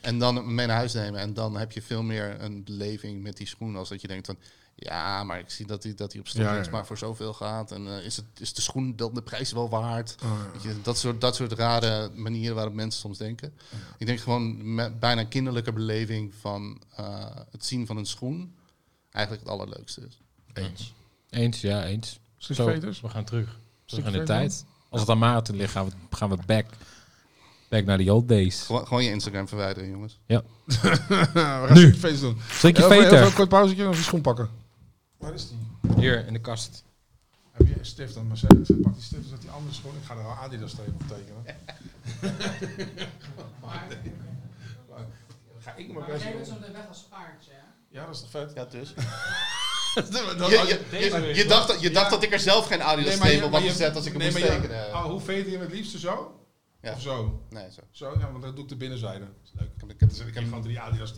En 0.00 0.18
dan 0.18 0.54
mee 0.54 0.66
naar 0.66 0.76
huis 0.76 0.92
nemen. 0.92 1.20
En 1.20 1.34
dan 1.34 1.56
heb 1.56 1.72
je 1.72 1.82
veel 1.82 2.02
meer 2.02 2.40
een 2.40 2.64
beleving 2.64 3.22
met 3.22 3.36
die 3.36 3.46
schoen. 3.46 3.76
Als 3.76 3.88
dat 3.88 4.00
je 4.00 4.08
denkt 4.08 4.26
van, 4.26 4.36
ja, 4.74 5.24
maar 5.24 5.38
ik 5.38 5.50
zie 5.50 5.66
dat 5.66 5.82
hij 5.82 5.94
dat 5.94 6.12
hij 6.12 6.20
op 6.20 6.26
Ja, 6.26 6.42
ja, 6.54 6.62
ja. 6.62 6.70
maar 6.70 6.86
voor 6.86 6.98
zoveel 6.98 7.34
gaat. 7.34 7.72
En 7.72 7.86
eh, 7.86 8.04
is, 8.04 8.16
het, 8.16 8.26
is 8.38 8.54
de 8.54 8.60
schoen 8.62 8.96
dan 8.96 9.14
de 9.14 9.22
prijs 9.22 9.52
wel 9.52 9.68
waard? 9.68 10.14
Oh, 10.22 10.40
ja. 10.44 10.50
Weet 10.52 10.62
je, 10.62 10.82
dat, 10.82 10.98
soort, 10.98 11.20
dat 11.20 11.36
soort 11.36 11.52
rare 11.52 12.10
manieren 12.14 12.54
waarop 12.54 12.74
mensen 12.74 13.00
soms 13.00 13.18
denken. 13.18 13.54
Ik 13.98 14.06
denk 14.06 14.20
gewoon 14.20 14.74
met 14.74 15.00
bijna 15.00 15.24
kinderlijke 15.24 15.72
beleving 15.72 16.34
van 16.34 16.82
eh, 16.96 17.36
het 17.50 17.64
zien 17.64 17.86
van 17.86 17.96
een 17.96 18.06
schoen 18.06 18.54
eigenlijk 19.10 19.44
het 19.44 19.52
allerleukste 19.52 20.00
is. 20.06 20.20
Eens. 20.56 20.94
Eens, 21.30 21.60
ja, 21.60 21.84
eens. 21.84 22.18
Stuk 22.38 22.56
Zo, 22.56 22.66
veters? 22.66 23.00
we 23.00 23.08
gaan 23.08 23.24
terug. 23.24 23.58
Terug 23.84 24.06
in 24.06 24.12
de 24.12 24.22
tijd. 24.22 24.64
Als 24.88 25.00
het 25.00 25.10
aan 25.10 25.18
marathon 25.18 25.56
ligt, 25.56 25.72
gaan 25.72 25.86
we, 25.86 26.16
gaan 26.16 26.28
we 26.30 26.36
back, 26.46 26.66
back 27.68 27.84
naar 27.84 27.98
the 27.98 28.12
old 28.12 28.28
days. 28.28 28.62
Gewoon, 28.62 28.86
gewoon 28.86 29.04
je 29.04 29.10
Instagram 29.10 29.48
verwijderen, 29.48 29.90
jongens. 29.90 30.18
Ja. 30.26 30.42
we 30.64 31.30
gaan 31.34 31.72
Nu. 31.72 31.94
veters 31.94 32.20
doen. 32.20 32.36
Heel 32.60 32.88
veter. 32.88 33.18
veel 33.18 33.30
kort 33.32 33.48
pauzetje 33.48 33.88
of 33.88 33.94
die 33.94 34.04
schoen 34.04 34.20
pakken. 34.20 34.48
Waar 35.16 35.34
is 35.34 35.48
die? 35.48 35.58
Hier 35.96 36.26
in 36.26 36.32
de 36.32 36.40
kast. 36.40 36.84
Heb 37.52 37.66
je 37.66 37.78
een 37.78 37.86
stift 37.86 38.14
dan? 38.14 38.26
Maar 38.26 38.36
zeg, 38.36 38.48
pak 38.82 38.94
die 38.94 39.02
stift, 39.02 39.28
zet 39.28 39.40
die 39.40 39.50
andere 39.50 39.74
schoen. 39.74 39.92
Ik 40.00 40.04
ga 40.04 40.14
er 40.14 40.22
wel 40.22 40.32
Adidas 40.32 40.74
tegen 40.74 40.94
op 40.94 41.02
tekenen. 41.08 41.44
Ga 45.58 45.74
ik 45.76 45.86
maar 45.88 45.96
Maar 45.98 46.06
best 46.10 46.22
jij 46.22 46.32
doen. 46.32 46.40
bent 46.40 46.46
zo 46.52 46.58
meteen 46.60 46.72
weg 46.72 46.88
als 46.88 47.06
paardje, 47.10 47.50
hè? 47.50 47.98
Ja, 47.98 48.06
dat 48.06 48.14
is 48.14 48.20
toch 48.20 48.30
vet? 48.30 48.52
Ja, 48.54 48.64
dus. 48.64 48.94
Dat- 50.38 50.50
Je, 50.50 50.78
je, 50.90 50.98
je, 50.98 51.34
je 51.34 51.44
dacht, 51.46 51.68
dat- 51.68 51.80
je 51.80 51.90
dacht 51.90 52.04
Ja. 52.04 52.10
dat 52.10 52.22
ik 52.22 52.32
er 52.32 52.40
zelf 52.40 52.66
geen 52.66 52.82
Adidas 52.82 53.18
Nee, 53.18 53.40
maar 53.40 53.50
had 53.50 53.62
gezet 53.62 53.96
als 53.96 54.06
ik 54.06 54.12
hem 54.12 54.20
nee, 54.20 54.30
moest 54.30 54.44
tekenen. 54.46 54.92
ah, 54.92 55.04
hoe 55.04 55.20
veter 55.20 55.46
je 55.46 55.56
hem 55.56 55.60
het 55.60 55.72
liefste 55.72 55.98
zo? 55.98 56.40
Ja. 56.82 56.92
Of 56.92 57.00
zo? 57.00 57.42
Nee, 57.50 57.70
zo. 57.72 57.80
Zo, 57.90 58.14
ja, 58.18 58.30
want 58.30 58.42
dan 58.42 58.54
doe 58.54 58.62
ik 58.64 58.68
de 58.70 58.76
binnenzijde. 58.76 59.18
Dat 59.18 59.28
is 59.44 59.50
leuk. 59.54 59.68
Ik 59.68 59.80
heb, 59.80 59.90
ik 59.90 60.00
heb, 60.18 60.28
ik 60.28 60.34
heb 60.34 60.44
gewoon 60.44 60.62
drie 60.62 60.80
Adidas. 60.80 61.12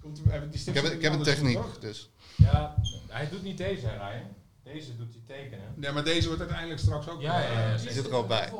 Komt, 0.00 0.20
heb 0.28 0.42
ik 0.42 0.50
die 0.50 0.60
stift 0.60 0.76
ik 0.76 0.82
heb, 0.82 0.92
ik 0.92 1.02
heb 1.02 1.12
een 1.12 1.22
techniek, 1.22 1.56
toch? 1.56 1.78
dus. 1.78 2.10
Ja, 2.36 2.74
hij 3.08 3.28
doet 3.30 3.42
niet 3.42 3.58
deze, 3.58 3.86
hè, 3.86 3.96
Ryan. 3.96 4.26
Deze 4.64 4.96
doet 4.96 5.14
hij 5.26 5.36
tekenen. 5.36 5.72
Nee, 5.76 5.90
maar 5.92 6.04
deze 6.04 6.26
wordt 6.26 6.40
uiteindelijk 6.40 6.80
straks 6.80 7.08
ook. 7.08 7.20
Ja, 7.20 7.40
ja, 7.40 7.50
ja. 7.52 7.74
eh, 7.74 7.80
Die 7.80 7.90
zit 7.92 8.06
er 8.06 8.14
al 8.14 8.26
bij. 8.26 8.52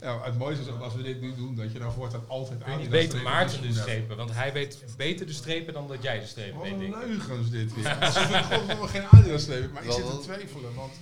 Ja, 0.00 0.22
het 0.22 0.38
mooiste 0.38 0.64
is 0.64 0.70
ook 0.70 0.80
als 0.80 0.94
we 0.94 1.02
dit 1.02 1.20
nu 1.20 1.34
doen, 1.34 1.54
dat 1.54 1.72
je 1.72 1.78
dan 1.78 1.92
voortaan 1.92 2.28
altijd 2.28 2.62
Adidas 2.62 2.88
beter 2.88 3.08
strepen 3.08 3.30
Maarten 3.32 3.62
de 3.62 3.72
strepen, 3.72 4.16
want 4.16 4.32
hij 4.32 4.52
weet 4.52 4.84
beter 4.96 5.26
de 5.26 5.32
strepen 5.32 5.74
dan 5.74 5.88
dat 5.88 6.02
jij 6.02 6.20
de 6.20 6.26
strepen 6.26 6.58
Wat 6.58 6.68
weet, 6.68 6.80
ik. 6.80 6.94
leugens 6.96 7.50
dit 7.50 7.72
weer. 7.74 7.96
Alsof 8.00 8.28
ik 8.30 8.44
godverdomme 8.44 8.88
geen 8.88 9.06
Adidas 9.10 9.42
streep. 9.42 9.72
Maar 9.72 9.84
ik 9.84 9.90
zit 9.92 10.06
te 10.10 10.18
twijfelen, 10.18 10.74
want 10.74 10.92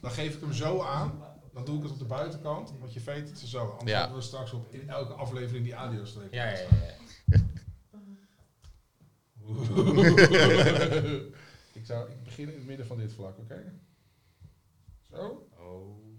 dan 0.00 0.10
geef 0.10 0.34
ik 0.34 0.40
hem 0.40 0.52
zo 0.52 0.82
aan. 0.82 1.22
Dan 1.52 1.64
doe 1.64 1.76
ik 1.76 1.82
het 1.82 1.92
op 1.92 1.98
de 1.98 2.04
buitenkant, 2.04 2.72
want 2.78 2.92
je 2.92 3.00
weet 3.00 3.28
het 3.28 3.38
zo. 3.38 3.58
Anders 3.66 3.90
Ja. 3.90 3.98
hebben 4.00 4.18
we 4.18 4.22
straks 4.24 4.52
op 4.52 4.72
in 4.72 4.88
elke 4.88 5.12
aflevering 5.12 5.64
die 5.64 5.76
Adidas 5.76 6.10
streep. 6.10 6.32
Ja, 6.32 6.44
ja, 6.48 6.58
ja. 6.58 6.66
ik, 11.72 11.86
zou, 11.86 12.10
ik 12.10 12.22
begin 12.24 12.48
in 12.48 12.54
het 12.54 12.66
midden 12.66 12.86
van 12.86 12.98
dit 12.98 13.12
vlak, 13.12 13.38
oké? 13.38 13.72
Zo. 15.10 15.46
Oh. 15.58 16.09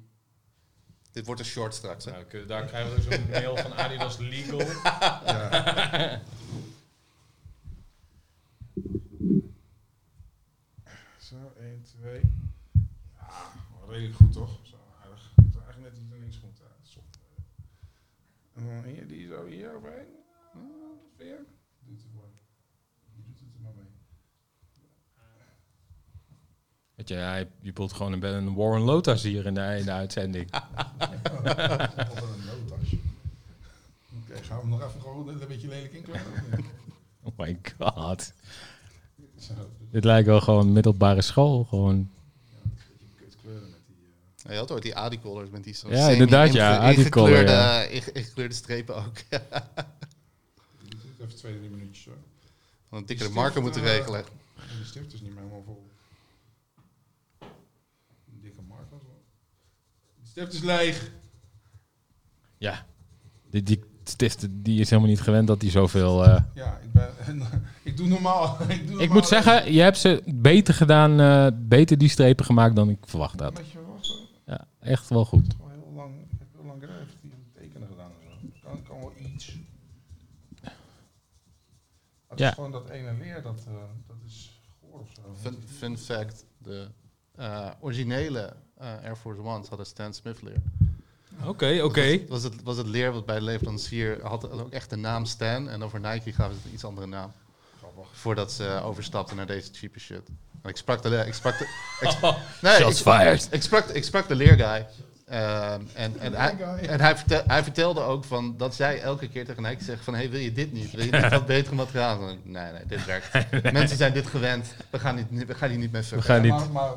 Dit 1.11 1.25
wordt 1.25 1.41
een 1.41 1.47
short 1.47 1.73
straks, 1.73 2.05
hè? 2.05 2.11
Nou, 2.11 2.45
daar 2.45 2.65
krijgen 2.65 2.91
we 2.91 2.97
ook 2.97 3.13
zo'n 3.13 3.29
mail 3.29 3.57
van 3.57 3.73
Adidas 3.73 4.17
Legal. 4.17 4.61
Ja. 5.25 6.21
Zo, 11.17 11.53
1, 11.59 11.83
2. 11.83 12.21
Ja, 13.17 13.51
redelijk 13.87 14.15
goed 14.15 14.31
toch? 14.31 14.59
Zo, 14.63 14.75
aardig. 15.03 15.31
Het 15.35 15.45
is 15.55 15.61
eigenlijk 15.61 15.93
net 15.93 16.03
iets 16.03 16.11
links 16.11 16.39
zonde. 16.81 17.09
En 18.53 18.65
dan 18.65 18.83
hier, 18.83 19.07
die 19.07 19.27
zo 19.27 19.45
hier 19.45 19.75
overheen. 19.75 20.07
Ja, 20.53 20.59
Weer. 21.17 21.45
Doet 21.79 22.01
het 22.01 22.13
mooi. 22.13 22.29
Je 23.15 23.21
doet 23.23 23.39
het 23.39 23.53
er 23.55 23.61
maar 23.61 23.73
mee. 23.75 23.89
Weet 26.95 27.00
je, 27.11 27.17
hij, 27.17 27.39
je 27.59 27.67
bedoelt 27.73 27.93
gewoon 27.93 28.11
een, 28.11 28.23
een 28.23 28.53
Warren 28.53 28.81
Lotus 28.81 29.23
hier 29.23 29.45
in 29.45 29.53
de, 29.53 29.75
in 29.79 29.85
de 29.85 29.91
uitzending. 29.91 30.49
Of 30.53 30.61
een 32.21 32.45
noodtasje. 32.45 32.97
Oké, 34.21 34.43
gaan 34.43 34.55
we 34.57 34.61
hem 34.61 34.69
nog 34.69 34.83
even 34.87 35.01
gewoon 35.01 35.27
een 35.27 35.47
beetje 35.47 35.67
lelijk 35.67 35.93
inkleuren? 35.93 36.33
Oh 37.23 37.37
my 37.37 37.59
god. 37.79 38.33
Zo, 39.39 39.53
Dit 39.91 40.03
lijkt 40.03 40.27
wel 40.27 40.41
gewoon 40.41 40.71
middelbare 40.71 41.21
school. 41.21 41.63
Gewoon. 41.63 41.95
een 41.95 42.09
beetje 42.97 43.07
kut 43.15 43.35
kleuren 43.41 43.69
met 43.69 43.79
die... 43.87 43.95
eh, 44.45 44.51
Je 44.51 44.57
had 44.57 44.71
ooit 44.71 44.83
die 44.83 44.95
Adi-collars 44.95 45.49
met 45.49 45.63
die 45.63 45.73
zo 45.73 45.89
Ja, 45.89 46.09
inderdaad, 46.09 46.53
ja, 46.53 46.89
ingekleurde, 46.89 47.51
ja. 47.51 47.83
inge- 47.83 48.11
ingekleurde 48.11 48.53
strepen 48.53 48.95
ook. 48.95 49.17
even 51.19 51.35
twee, 51.35 51.57
drie 51.57 51.69
minuutjes 51.69 52.05
hoor. 52.05 52.17
Van 52.89 52.97
een 52.97 53.05
dikkere 53.05 53.29
marker 53.29 53.61
moeten 53.61 53.81
regelen. 53.81 54.19
En 54.55 54.77
die 54.77 54.85
stift 54.85 55.13
is 55.13 55.21
niet 55.21 55.29
meer 55.33 55.39
helemaal 55.43 55.63
vol. 55.65 55.87
Een 57.39 58.39
dikke 58.41 58.61
marker. 58.67 58.97
zo. 59.01 59.07
De 60.20 60.20
stift 60.31 60.53
is 60.53 60.61
leeg. 60.61 61.11
Ja. 62.57 62.85
Die, 63.49 63.63
die 63.63 63.83
stift 64.03 64.47
die 64.51 64.79
is 64.79 64.89
helemaal 64.89 65.09
niet 65.11 65.21
gewend 65.21 65.47
dat 65.47 65.61
hij 65.61 65.71
zoveel. 65.71 66.23
eh, 66.25 66.43
Ja, 66.53 66.77
ik, 66.77 66.91
ben, 66.91 67.09
ik 67.83 67.97
doe 67.97 68.07
normaal. 68.07 68.57
ik, 68.71 68.87
doe 68.87 69.01
Ik 69.01 69.09
moet 69.09 69.27
zeggen, 69.27 69.73
je 69.73 69.81
hebt 69.81 69.97
ze 69.97 70.23
beter 70.35 70.73
gedaan, 70.73 71.19
eh, 71.19 71.47
beter 71.59 71.97
die 71.97 72.09
strepen 72.09 72.45
gemaakt 72.45 72.75
dan 72.75 72.89
ik 72.89 72.97
verwacht 73.01 73.39
had. 73.39 73.61
Ja, 74.45 74.67
echt 74.79 75.09
wel 75.09 75.25
goed. 75.25 75.55
Wel 75.57 75.69
heel 75.69 75.91
lang, 75.95 76.13
ik 76.31 76.39
heb 76.39 76.47
heel 76.55 76.65
lang 76.65 76.81
en 76.83 77.07
tekenen 77.53 77.87
gedaan 77.87 78.11
en 78.11 78.51
zo. 78.53 78.67
Kan, 78.69 78.83
kan 78.83 78.99
wel 78.99 79.13
iets. 79.33 79.55
Het 82.27 82.39
Ja. 82.39 82.47
is 82.47 82.53
gewoon 82.53 82.71
dat 82.71 82.89
ene 82.89 83.13
leer, 83.19 83.41
dat, 83.41 83.63
eh, 83.67 83.73
dat 84.07 84.17
is 84.25 84.61
goor 84.79 84.99
of 84.99 85.09
zo. 85.15 85.21
Fun, 85.41 85.57
fun 85.67 85.97
fact, 85.97 86.45
de 86.57 86.87
eh, 87.35 87.69
originele 87.79 88.55
Air 89.03 89.15
Force 89.15 89.41
Ones 89.41 89.67
hadden 89.67 89.85
Stan 89.85 90.13
Smith 90.13 90.41
leer. 90.41 90.61
Oké, 91.45 91.81
oké. 91.83 92.17
Was, 92.17 92.27
was, 92.27 92.43
het, 92.43 92.63
was 92.63 92.77
het 92.77 92.87
leer 92.87 93.11
wat 93.11 93.25
bij 93.25 93.35
de 93.35 93.41
leverancier 93.41 94.17
had 94.21 94.51
ook 94.51 94.71
echt 94.71 94.89
de 94.89 94.95
naam 94.95 95.25
Stan. 95.25 95.69
En 95.69 95.83
over 95.83 95.99
Nike 95.99 96.33
gaven 96.33 96.55
ze 96.55 96.67
een 96.67 96.73
iets 96.73 96.83
andere 96.85 97.07
naam. 97.07 97.31
Voordat 98.11 98.51
ze 98.51 98.81
overstapten 98.83 99.35
naar 99.35 99.45
deze 99.45 99.69
cheape 99.73 99.99
shit. 99.99 100.21
En 100.61 100.69
ik 100.69 100.77
sprak 100.77 101.01
de... 101.01 101.23
Ik 101.27 101.33
sprak 101.33 101.57
de 101.57 101.65
ik, 102.07 102.17
nee, 102.61 102.73
Shots 102.75 102.99
ik, 103.01 103.07
fired. 103.13 103.47
ik, 103.51 103.61
sprak, 103.61 103.85
ik 103.89 104.03
sprak 104.03 104.27
de 104.27 104.35
leerguy. 104.35 104.85
Ehm, 105.27 105.81
en 105.93 106.19
en, 106.19 106.33
hij, 106.33 106.57
en 106.87 107.01
hij, 107.01 107.17
vertel- 107.17 107.43
hij 107.47 107.63
vertelde 107.63 108.01
ook 108.01 108.23
van 108.23 108.57
dat 108.57 108.75
zij 108.75 109.01
elke 109.01 109.27
keer 109.27 109.45
tegen 109.45 109.63
Nike 109.63 109.83
zegt 109.83 110.03
van... 110.03 110.13
Hey, 110.13 110.29
wil 110.29 110.39
je 110.39 110.51
dit 110.51 110.71
niet? 110.73 110.91
Wil 110.91 111.05
je 111.05 111.11
niet 111.11 111.29
wat 111.39 111.45
betere 111.45 111.75
materiaal? 111.75 112.19
Nee, 112.43 112.71
nee, 112.71 112.85
dit 112.87 113.05
werkt. 113.05 113.31
Mensen 113.73 113.97
zijn 113.97 114.13
dit 114.13 114.27
gewend. 114.27 114.73
We 114.89 114.99
gaan, 114.99 115.15
niet, 115.15 115.47
we 115.47 115.53
gaan 115.55 115.69
hier 115.69 115.77
niet 115.79 115.91
mee 115.91 116.01
We 116.01 116.07
fucken. 116.07 116.25
gaan 116.25 116.41
niet. 116.41 116.51
Maar, 116.51 116.69
maar 116.71 116.91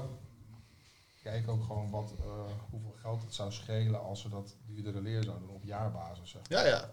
kijk 1.24 1.48
ook 1.48 1.64
gewoon 1.64 1.90
wat, 1.90 2.14
eh, 2.20 2.26
hoeveel 2.70 2.94
geld 3.00 3.22
het 3.22 3.34
zou 3.34 3.52
schelen 3.52 4.00
als 4.00 4.20
ze 4.20 4.28
dat 4.28 4.56
duurdere 4.66 5.00
leer 5.00 5.22
zouden 5.22 5.46
doen 5.46 5.56
op 5.56 5.64
jaarbasis. 5.64 6.30
Zeg. 6.30 6.42
Ja, 6.48 6.66
ja. 6.66 6.90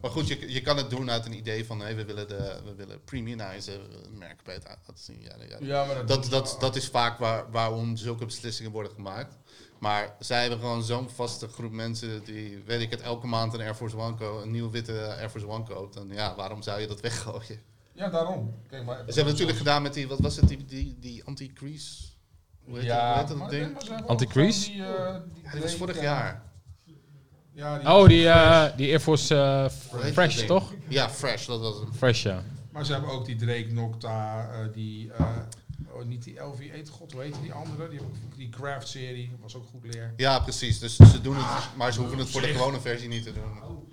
Maar 0.00 0.10
goed, 0.10 0.28
je, 0.28 0.52
je 0.52 0.60
kan 0.60 0.76
het 0.76 0.90
doen 0.90 1.10
uit 1.10 1.26
een 1.26 1.36
idee 1.36 1.66
van... 1.66 1.80
Hey, 1.80 1.96
we 1.96 2.04
willen, 2.04 2.28
de, 2.28 2.60
we 2.64 2.74
willen 2.74 3.04
premiumizen, 3.04 3.82
we 3.82 3.88
willen 3.88 4.02
het 4.02 4.18
merk 4.18 4.40
laten 4.46 5.04
zien. 5.04 5.20
Ja, 5.20 5.34
ja. 5.48 5.56
Ja, 5.60 5.84
maar 5.84 6.06
Dat, 6.06 6.24
dat, 6.24 6.56
dat 6.60 6.76
is 6.76 6.88
vaak 6.88 7.18
waar, 7.18 7.50
waarom 7.50 7.96
zulke 7.96 8.24
beslissingen 8.24 8.72
worden 8.72 8.92
gemaakt. 8.92 9.36
Maar 9.78 10.16
zij 10.18 10.40
hebben 10.40 10.58
gewoon 10.58 10.82
zo'n 10.82 11.08
vaste 11.08 11.48
groep 11.48 11.72
mensen 11.72 12.24
die, 12.24 12.62
weet 12.66 12.80
ik 12.80 12.90
het, 12.90 13.00
elke 13.00 13.26
maand 13.26 13.54
een 13.54 13.60
Air 13.60 13.74
Force 13.74 13.96
One 13.96 14.24
een 14.24 14.50
nieuwe 14.50 14.70
witte 14.70 15.16
Air 15.18 15.30
Force 15.30 15.48
One 15.48 15.64
koopt. 15.64 15.96
En 15.96 16.08
ja, 16.08 16.34
waarom 16.34 16.62
zou 16.62 16.80
je 16.80 16.86
dat 16.86 17.00
weggooien? 17.00 17.60
Ja, 17.92 18.08
daarom. 18.08 18.54
Kijk, 18.68 18.84
maar, 18.84 18.96
Ze 18.96 19.14
hebben 19.14 19.32
natuurlijk 19.32 19.58
gedaan 19.58 19.82
met 19.82 19.94
die, 19.94 20.08
wat 20.08 20.18
was 20.18 20.36
het, 20.36 20.48
die, 20.48 20.64
die, 20.64 20.96
die 20.98 21.24
anti-crease? 21.24 22.07
Hoe 22.68 22.78
heet, 22.78 22.88
dat- 22.88 22.98
hoe 23.00 23.18
heet 23.18 23.28
dat 23.28 23.36
maar- 23.36 23.50
ding? 23.50 23.76
Anti-crease? 24.06 24.70
die, 24.70 24.82
eh, 24.82 25.14
die 25.34 25.42
Ja, 25.44 25.50
dat 25.52 25.62
was 25.62 25.74
vorig 25.74 25.96
Drake, 25.96 26.08
jaar. 26.10 26.42
Ja, 27.52 27.78
die, 27.78 27.88
Oh, 27.88 28.08
die, 28.08 28.28
eh, 28.28 28.64
die 28.76 28.90
Air 28.90 29.00
Force 29.00 29.34
eh, 29.34 29.68
Fresh, 30.12 30.14
dat 30.14 30.34
ding? 30.36 30.46
toch? 30.48 30.72
Ja, 30.88 31.10
Fresh, 31.10 31.46
dat 31.46 31.60
was 31.60 31.78
hem. 31.78 31.92
Fresh, 31.94 32.22
ja. 32.22 32.42
Maar 32.72 32.84
ze 32.86 32.92
hebben 32.92 33.10
ook 33.10 33.24
die 33.26 33.36
Drake 33.36 33.66
Nocta, 33.72 34.48
eh, 34.52 34.58
die, 34.74 35.12
eh, 35.12 35.26
oh, 35.92 36.04
niet 36.04 36.24
die 36.24 36.38
LV8, 36.40 36.88
god, 36.90 37.12
hoe 37.12 37.22
heet 37.22 37.34
die 37.42 37.52
andere? 37.52 37.88
Die, 37.88 38.00
die 38.36 38.48
Craft 38.48 38.88
serie, 38.88 39.36
was 39.40 39.54
ook 39.56 39.66
goed 39.70 39.94
leer. 39.94 40.12
Ja, 40.16 40.38
precies. 40.40 40.78
Dus 40.78 40.96
ze 40.96 41.20
doen 41.20 41.36
het, 41.36 41.46
maar 41.76 41.92
ze 41.92 42.00
hoeven 42.00 42.18
het 42.18 42.30
voor 42.30 42.40
de 42.40 42.46
gewone 42.46 42.80
versie 42.80 43.08
niet 43.08 43.22
te 43.24 43.32
doen. 43.32 43.42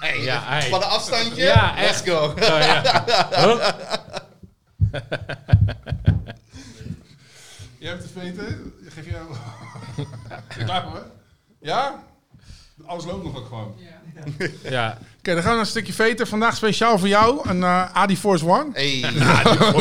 Hey, 0.00 0.20
Ja, 0.22 0.42
hey. 0.44 0.68
Van 0.68 0.82
een 0.82 0.88
afstandje? 0.88 1.42
Ja, 1.42 1.74
Let's 1.76 1.88
echt. 1.88 2.08
go. 2.08 2.26
Oh, 2.26 2.36
ja. 2.38 2.82
Jij 7.78 7.88
hebt 7.90 8.02
de 8.02 8.08
veten, 8.20 8.72
geef 8.88 9.04
je... 9.04 9.16
Klaar 10.64 10.82
voor, 10.82 10.94
hè? 10.94 11.00
Ja? 11.60 12.02
Alles 12.86 13.04
loopt 13.04 13.24
nog 13.24 13.36
ook 13.36 13.46
gewoon. 13.46 13.74
ja. 14.62 14.98
Oké, 15.18 15.34
dan 15.34 15.42
gaan 15.42 15.42
we 15.42 15.48
naar 15.50 15.58
een 15.58 15.66
stukje 15.66 15.92
veter. 15.92 16.26
Vandaag 16.26 16.56
speciaal 16.56 16.98
voor 16.98 17.08
jou 17.08 17.48
een 17.48 17.62
eh 17.62 17.92
Adi 17.92 18.16
Force 18.16 18.46
One. 18.46 18.66
Hey, 18.72 19.00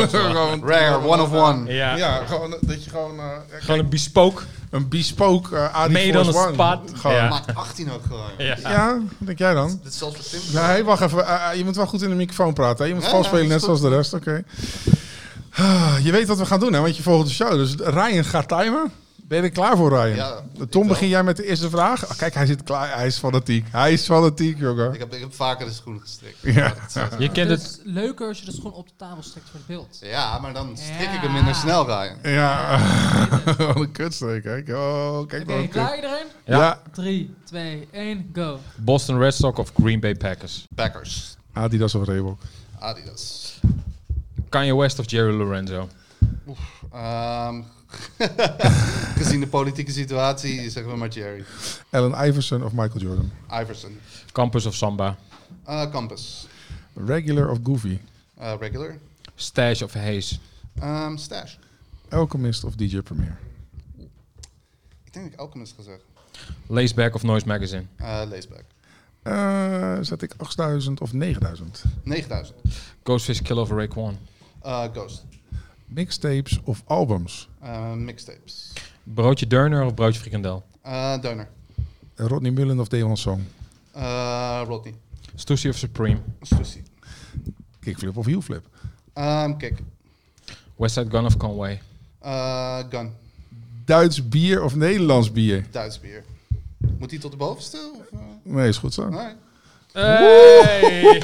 Gewoon- 0.08 0.66
rare, 0.66 0.96
one 1.08 1.22
of 1.22 1.32
one. 1.34 1.74
Ja. 1.74 1.96
Ja, 1.96 2.26
gewoon 2.26 2.54
eh, 2.54 2.60
dat 2.62 2.84
je 2.84 2.90
gewoon 2.90 3.20
eh, 3.20 3.26
Gewoon 3.60 3.80
een 3.80 3.90
bespoke. 3.90 4.44
een 4.70 4.88
bespoke 4.90 5.56
eh 5.56 5.76
Adi 5.76 5.94
Made 5.94 6.18
on 6.20 6.24
Force 6.26 6.40
One. 6.40 6.54
spot. 6.54 7.00
Gewoon. 7.00 7.16
Ja. 7.16 7.24
Ja. 7.24 7.30
Maat 7.30 7.56
18 7.56 7.92
ook 7.92 8.04
gewoon. 8.08 8.30
Ja. 8.38 8.96
wat 8.98 9.28
denk 9.28 9.38
jij 9.38 9.54
dan? 9.54 9.80
Dit 9.84 9.92
is 9.92 9.98
zelfs 9.98 10.16
voor 10.16 10.26
Tim. 10.52 10.62
Nee, 10.62 10.84
wacht 10.84 11.02
even. 11.02 11.28
Eh, 11.28 11.50
eh, 11.52 11.58
je 11.58 11.64
moet 11.64 11.76
wel 11.76 11.88
goed 11.88 12.02
in 12.02 12.10
de 12.10 12.16
microfoon 12.16 12.54
praten. 12.54 12.78
Hè? 12.84 12.86
Je 12.90 12.94
moet 12.96 13.04
Ja, 13.04 13.10
vals 13.10 13.24
ja, 13.26 13.28
spelen, 13.32 13.46
is 13.46 13.52
net 13.52 13.64
goed. 13.64 13.78
zoals 13.78 13.92
de 13.92 13.96
rest. 13.98 14.14
Oké. 14.14 14.44
Je 16.04 16.12
weet 16.12 16.28
wat 16.28 16.38
we 16.38 16.46
gaan 16.46 16.60
doen, 16.60 16.74
hè? 16.74 16.80
Want 16.82 16.98
je 16.98 17.04
volgt 17.04 17.28
de 17.28 17.34
show. 17.34 17.52
Dus 17.52 17.76
Ryan 17.76 18.24
gaat 18.26 18.48
timen. 18.48 18.92
Ben 19.28 19.38
je 19.38 19.44
er 19.44 19.50
klaar 19.52 19.78
voor, 19.78 19.90
Ryan? 19.90 20.16
Ja, 20.16 20.42
ik 20.60 20.72
Tom, 20.72 20.82
wel. 20.82 20.90
begin 20.92 21.08
jij 21.08 21.24
met 21.24 21.38
de 21.38 21.46
eerste 21.46 21.70
vraag? 21.70 22.06
Oh, 22.06 22.18
kijk, 22.18 22.34
hij 22.34 22.46
zit 22.46 22.64
klaar. 22.64 22.96
Hij 22.96 23.06
is 23.08 23.18
fanatiek. 23.18 23.66
Hij 23.72 23.94
is 23.94 24.06
fanatiek, 24.06 24.60
jongen. 24.60 24.94
Ik 24.94 25.00
heb, 25.00 25.14
ik 25.14 25.20
heb 25.20 25.34
vaker 25.34 25.66
de 25.66 25.72
schoenen 25.74 26.02
gestrikt. 26.02 26.38
Ja. 26.42 26.74
Het. 26.78 26.94
Je 27.20 27.32
kent 27.32 27.50
het 27.50 27.62
het. 27.62 27.72
is 27.72 27.80
leuker 27.84 28.28
als 28.28 28.40
je 28.40 28.46
de 28.46 28.52
schoen 28.52 28.74
op 28.74 28.88
de 28.88 28.94
tafel 28.98 29.24
steekt 29.24 29.46
voor 29.50 29.60
het 29.60 29.68
beeld. 29.68 29.98
Ja, 30.02 30.40
maar 30.40 30.54
dan 30.54 30.78
strik 30.78 31.12
ik 31.14 31.20
hem 31.22 31.34
minder 31.34 31.56
snel, 31.56 31.86
Ryan. 31.86 32.16
Ja, 32.34 32.80
wat 33.58 33.76
een 33.76 33.92
kutstreek. 33.92 34.44
Kijk, 34.44 34.70
oh, 34.70 35.28
kijk 35.28 35.50
een 35.50 35.70
klaar 35.70 35.88
kut. 35.88 35.96
iedereen? 35.96 36.26
Ja. 36.46 36.58
Ja. 36.58 36.82
3, 36.92 37.34
2, 37.46 37.88
1, 37.92 38.30
go. 38.34 38.60
Boston 38.76 39.20
Red 39.20 39.34
Sox 39.36 39.60
of 39.60 39.72
Green 39.80 40.00
Bay 40.00 40.16
Packers. 40.16 40.66
Packers. 40.76 41.36
Adidas 41.54 41.96
of 41.96 42.08
Reebok. 42.08 42.40
Adidas. 42.80 43.60
Kanye 44.50 44.76
West 44.76 45.00
of 45.00 45.06
Jerry 45.06 45.34
Lorenzo. 45.34 45.90
Ehm, 46.94 47.62
gezien 49.20 49.40
de 49.40 49.48
politieke 49.48 49.92
situatie 49.92 50.70
zeggen 50.70 50.92
we 50.92 50.98
maar 50.98 51.10
Jerry. 51.10 51.46
Allen 51.90 52.28
Iverson 52.28 52.64
of 52.64 52.72
Michael 52.72 53.00
Jordan. 53.00 53.32
Iverson. 53.62 54.00
Campus 54.32 54.66
of 54.66 54.76
Samba. 54.76 55.18
Eh, 55.66 55.92
Campus. 55.92 56.48
Regular 57.06 57.50
of 57.50 57.60
Goofy. 57.64 58.00
Eh, 58.38 58.54
regular. 58.60 58.98
Stash 59.36 59.82
of 59.82 59.94
Hayes. 59.94 60.40
Ehm, 60.80 61.18
Stash. 61.18 61.56
Alchemist 62.10 62.64
of 62.64 62.76
DJ 62.76 63.00
Premier. 63.02 63.38
Ik 65.04 65.14
denk 65.14 65.26
dat 65.26 65.34
ik 65.34 65.40
Alchemist 65.40 65.74
ga 65.78 65.84
zeggen. 65.84 66.04
Laceback 66.68 67.16
of 67.16 67.24
Noise 67.24 67.48
Magazine. 67.48 67.86
Eh, 67.96 68.22
Laceback. 68.30 68.64
Eh, 69.22 69.98
zet 70.02 70.22
ik 70.22 70.34
8000 70.38 71.02
of 71.02 71.14
9000? 71.14 71.84
9000. 72.04 72.58
Ghostfish 73.04 73.42
Killer 73.42 73.64
of 73.64 73.70
Raekwon. 73.70 74.18
Eh, 74.64 74.88
Ghost. 74.94 75.26
Mixtapes 75.86 76.60
of 76.64 76.84
albums? 76.88 77.48
Eh, 77.62 77.94
mixtapes. 77.94 78.74
Broodje 79.04 79.48
Durner 79.48 79.86
of 79.86 79.94
broodje 79.94 80.20
frikandel. 80.20 80.64
Eh 80.82 81.22
Donor. 81.22 81.48
Rodney 82.16 82.52
Mullen 82.52 82.80
of 82.80 82.88
Devon 82.88 83.18
Song? 83.18 83.42
Eh, 83.94 84.62
Rodney. 84.68 84.94
Stussy 85.36 85.70
of 85.70 85.78
Supreme. 85.78 86.20
Stussy. 86.42 86.84
Kickflip 87.80 88.18
of 88.18 88.26
heelflip? 88.26 88.66
Ehm 89.14 89.58
kick. 89.58 89.80
Westside 90.76 91.10
Gun 91.10 91.26
of 91.26 91.38
Conway. 91.38 91.80
Eh, 92.22 92.84
gun. 92.90 93.12
Duits 93.86 94.28
bier 94.30 94.62
of 94.64 94.76
Nederlands 94.76 95.32
bier? 95.32 95.66
Duits 95.72 96.00
bier. 96.00 96.24
Moet 97.00 97.10
die 97.10 97.20
tot 97.20 97.32
de 97.32 97.38
bovenste? 97.38 97.78
Of? 97.96 98.20
Nee, 98.44 98.68
is 98.68 98.78
goed 98.78 98.94
zo. 98.94 99.10
Nee. 99.10 99.34
Hey! 100.02 101.22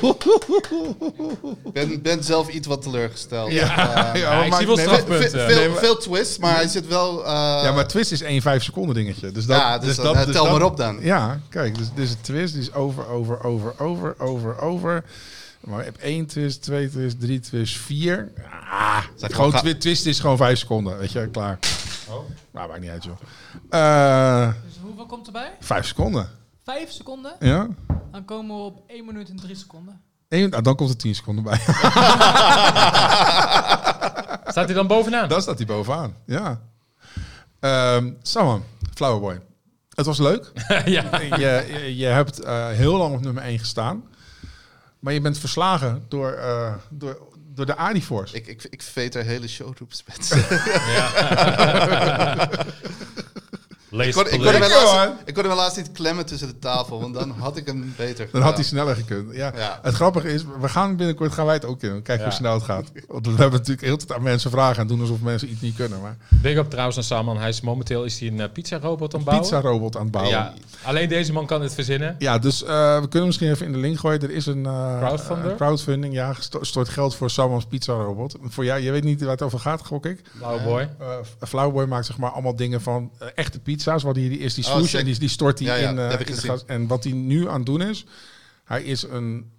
Ik 1.63 1.73
ben, 1.73 2.01
ben 2.01 2.23
zelf 2.23 2.49
iets 2.49 2.67
wat 2.67 2.81
teleurgesteld. 2.81 3.51
Ja, 3.51 3.65
ja, 3.75 4.15
Ja, 4.15 4.43
ik 4.43 4.49
maar- 4.49 4.57
zie 4.57 4.67
wel 4.67 4.75
nee, 4.75 4.85
Veel, 4.85 4.93
strafpunten. 4.95 5.29
veel, 5.29 5.45
Nee, 5.47 5.55
veel, 5.55 5.69
maar- 5.69 5.79
veel 5.79 5.97
twist, 5.97 6.39
maar 6.39 6.55
hij 6.55 6.67
zit 6.67 6.87
wel... 6.87 7.25
eh, 7.25 7.31
Ja, 7.63 7.71
maar 7.71 7.87
twist 7.87 8.11
is 8.11 8.21
één 8.21 8.41
5 8.41 8.63
seconden 8.63 8.95
dingetje. 8.95 9.31
Dus 9.31 9.45
dat, 9.45 9.57
Ja, 9.57 9.77
dus 9.77 9.95
dan, 9.95 10.15
eh, 10.15 10.21
tel 10.23 10.51
maar 10.51 10.61
op 10.63 10.77
dan. 10.77 10.97
Ja, 11.01 11.39
kijk, 11.49 11.77
dus, 11.77 11.87
dus 11.95 12.09
een 12.09 12.21
twist 12.21 12.53
die 12.53 12.61
is 12.61 12.73
over, 12.73 13.07
over, 13.07 13.43
over, 13.43 13.73
over, 13.79 14.15
over, 14.19 14.59
over. 14.61 15.03
Maar 15.59 15.77
je 15.79 15.83
hebt 15.85 15.97
één 16.01 16.25
twist, 16.25 16.61
twee 16.61 16.89
twist, 16.89 17.19
drie 17.19 17.39
twist, 17.39 17.77
vier. 17.77 18.31
Ah, 18.71 18.97
Zeg, 19.15 19.35
gewoon 19.35 19.51
ga- 19.51 19.59
twi- 19.59 19.77
twist 19.77 20.05
is 20.05 20.19
gewoon 20.19 20.37
vijf 20.37 20.59
seconden, 20.59 20.97
weet 20.97 21.11
je, 21.11 21.27
klaar. 21.31 21.59
Oh. 22.09 22.15
Nou, 22.51 22.67
maakt 22.67 22.81
niet 22.81 22.89
uit, 22.89 23.03
joh. 23.03 23.17
Eh, 23.69 24.47
Dus 24.65 24.73
hoeveel 24.81 25.05
komt 25.05 25.25
erbij? 25.25 25.51
vijf 25.59 25.85
seconden, 25.87 26.29
5 26.63 26.91
seconden. 26.91 27.35
ja. 27.39 27.67
Dan 28.11 28.25
komen 28.25 28.55
we 28.55 28.61
op 28.61 28.83
1 28.87 29.05
minuut 29.05 29.29
en 29.29 29.35
3 29.35 29.55
seconden. 29.55 30.01
Eén, 30.29 30.49
nou, 30.49 30.63
dan 30.63 30.75
komt 30.75 30.89
er 30.89 30.97
tien 30.97 31.15
seconden 31.15 31.43
bij. 31.43 31.57
Staat 34.53 34.65
hij 34.65 34.73
dan 34.73 34.87
bovenaan? 34.87 35.29
dan 35.29 35.41
staat 35.41 35.57
hij 35.57 35.65
bovenaan, 35.67 36.15
ja. 36.25 36.61
Ehm 37.59 38.11
Saman, 38.21 38.63
Flowerboy. 38.93 39.41
Het 39.89 40.05
was 40.05 40.17
leuk. 40.17 40.51
ja. 40.85 41.19
je, 41.19 41.35
je, 41.37 41.95
je 41.95 42.05
hebt 42.05 42.39
eh, 42.39 42.67
heel 42.67 42.97
lang 42.97 43.15
op 43.15 43.21
nummer 43.21 43.43
1 43.43 43.59
gestaan. 43.59 44.03
Maar 44.99 45.13
je 45.13 45.21
bent 45.21 45.37
verslagen 45.37 46.05
door, 46.07 46.31
eh, 46.31 46.73
door, 46.89 47.17
door 47.35 47.65
de 47.65 47.75
Adiforce. 47.75 48.35
Ik, 48.35 48.47
ik, 48.47 48.63
ik 48.69 48.81
veet 48.81 49.15
er 49.15 49.23
hele 49.23 49.47
showgroeps 49.47 50.03
met. 50.07 50.29
Lees 53.95 54.07
Ik 54.07 54.13
kon, 54.13 54.25
ik, 54.25 54.39
kon 54.39 54.47
hem 54.47 54.61
helaas, 54.61 54.93
man. 55.07 55.17
ik 55.25 55.33
kon 55.33 55.43
hem 55.43 55.51
helaas 55.51 55.75
niet 55.75 55.91
klemmen 55.91 56.25
tussen 56.25 56.47
de 56.47 56.59
tafel, 56.59 57.01
want 57.01 57.13
dan 57.13 57.29
had 57.29 57.57
ik 57.57 57.65
hem 57.65 57.93
beter 57.97 58.29
Dan 58.31 58.41
had 58.41 58.55
hij 58.55 58.63
sneller 58.63 58.95
gekund. 58.95 59.35
Ja. 59.35 59.51
Ja. 59.55 59.79
Het 59.81 59.93
grappige 59.93 60.33
is, 60.33 60.43
we 60.61 60.69
gaan 60.69 60.95
binnenkort 60.95 61.31
gaan 61.31 61.45
wij 61.45 61.53
het 61.53 61.65
ook. 61.65 61.79
Kijken 61.79 62.17
Ja. 62.17 62.23
hoe 62.23 62.31
snel 62.31 62.53
het 62.53 62.63
gaat. 62.63 62.91
Want 63.07 63.25
we 63.25 63.31
hebben 63.31 63.51
natuurlijk 63.59 63.87
heel 63.87 63.97
tijd 63.97 64.13
aan 64.13 64.23
mensen 64.23 64.51
vragen 64.51 64.81
en 64.81 64.87
doen 64.87 64.99
alsof 64.99 65.21
mensen 65.21 65.49
iets 65.51 65.61
niet 65.61 65.75
kunnen. 65.75 66.01
Maar 66.01 66.17
Big 66.27 66.57
up 66.57 66.69
trouwens 66.69 66.97
aan 66.97 67.03
Saman. 67.03 67.37
Hij 67.37 67.49
is 67.49 67.61
momenteel 67.61 68.03
is 68.03 68.19
hij 68.19 68.33
een 68.37 68.51
pizza 68.51 68.79
robot 68.79 69.13
aan 69.13 69.19
het 69.19 69.29
bouwen. 69.29 69.49
pizza 69.49 69.61
robot 69.61 69.95
aan 69.95 70.01
het 70.03 70.11
bouwen. 70.11 70.35
Ja. 70.35 70.53
Ja, 70.55 70.87
alleen 70.87 71.09
deze 71.09 71.33
man 71.33 71.45
kan 71.45 71.61
het 71.61 71.73
verzinnen. 71.73 72.15
dus 72.41 72.63
eh, 72.63 72.99
we 72.99 73.07
kunnen 73.07 73.27
misschien 73.27 73.49
even 73.49 73.65
in 73.65 73.71
de 73.71 73.77
link 73.77 73.99
gooien. 73.99 74.21
Er 74.21 74.31
is 74.31 74.45
een 74.45 74.65
eh, 74.65 75.13
eh, 75.13 75.55
crowdfunding. 75.55 76.13
Ja, 76.13 76.35
stort 76.61 76.89
geld 76.89 77.15
voor 77.15 77.29
Samans 77.29 77.65
pizza 77.65 77.93
robot. 77.93 78.35
Voor 78.43 78.65
jou, 78.65 78.81
je 78.81 78.91
weet 78.91 79.03
niet 79.03 79.21
waar 79.21 79.31
het 79.31 79.41
over 79.41 79.59
gaat, 79.59 79.85
gok 79.85 80.05
ik. 80.05 80.21
Blauwe 80.37 80.61
boy. 80.63 80.89
Eh 80.99 81.47
Flowboy 81.47 81.85
maakt 81.85 82.05
zeg 82.05 82.17
maar 82.17 82.31
allemaal 82.31 82.55
dingen 82.55 82.81
van 82.81 83.11
eh, 83.19 83.27
echte 83.35 83.59
pizza's. 83.83 84.03
Wat 84.03 84.15
die, 84.15 84.29
die 84.29 84.39
is 84.39 84.53
die 84.53 84.63
swoosh 84.63 84.93
en 84.93 85.05
die, 85.05 85.19
die 85.19 85.29
stort 85.29 85.59
hij 85.59 85.67
Ja, 85.67 85.89
in, 85.89 85.99
eh, 85.99 86.19
in 86.27 86.35
gas. 86.35 86.65
En 86.65 86.87
wat 86.87 87.03
hij 87.03 87.13
nu 87.13 87.49
aan 87.49 87.55
het 87.55 87.65
doen 87.65 87.81
is, 87.81 88.05
hij 88.63 88.83
is 88.83 89.03
een 89.03 89.51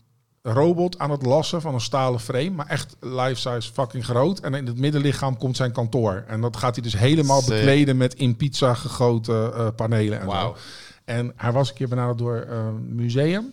robot 0.43 0.99
aan 0.99 1.11
het 1.11 1.23
lassen 1.23 1.61
van 1.61 1.75
een 1.75 1.81
stalen 1.81 2.21
frame. 2.21 2.51
Maar 2.51 2.67
echt 2.67 2.97
life-size 3.01 3.73
fucking 3.73 4.05
groot. 4.05 4.41
En 4.41 4.55
in 4.55 4.67
het 4.67 4.79
middenlichaam 4.79 5.37
komt 5.37 5.57
zijn 5.57 5.73
kantoor. 5.73 6.25
En 6.27 6.41
dat 6.41 6.57
gaat 6.57 6.75
hij 6.75 6.85
dus 6.85 6.97
helemaal 6.97 7.45
bekleden 7.45 7.97
met 7.97 8.15
in 8.15 8.37
pizza 8.37 8.75
gegoten 8.75 9.55
eh, 9.55 9.69
panelen. 9.77 10.21
En, 10.21 10.31
zo. 10.31 10.57
en 11.05 11.33
hij 11.37 11.53
was 11.53 11.69
een 11.69 11.75
keer 11.75 11.89
benaderd 11.89 12.19
door 12.19 12.37
eh, 12.37 12.57
een 12.57 12.95
museum. 12.95 13.53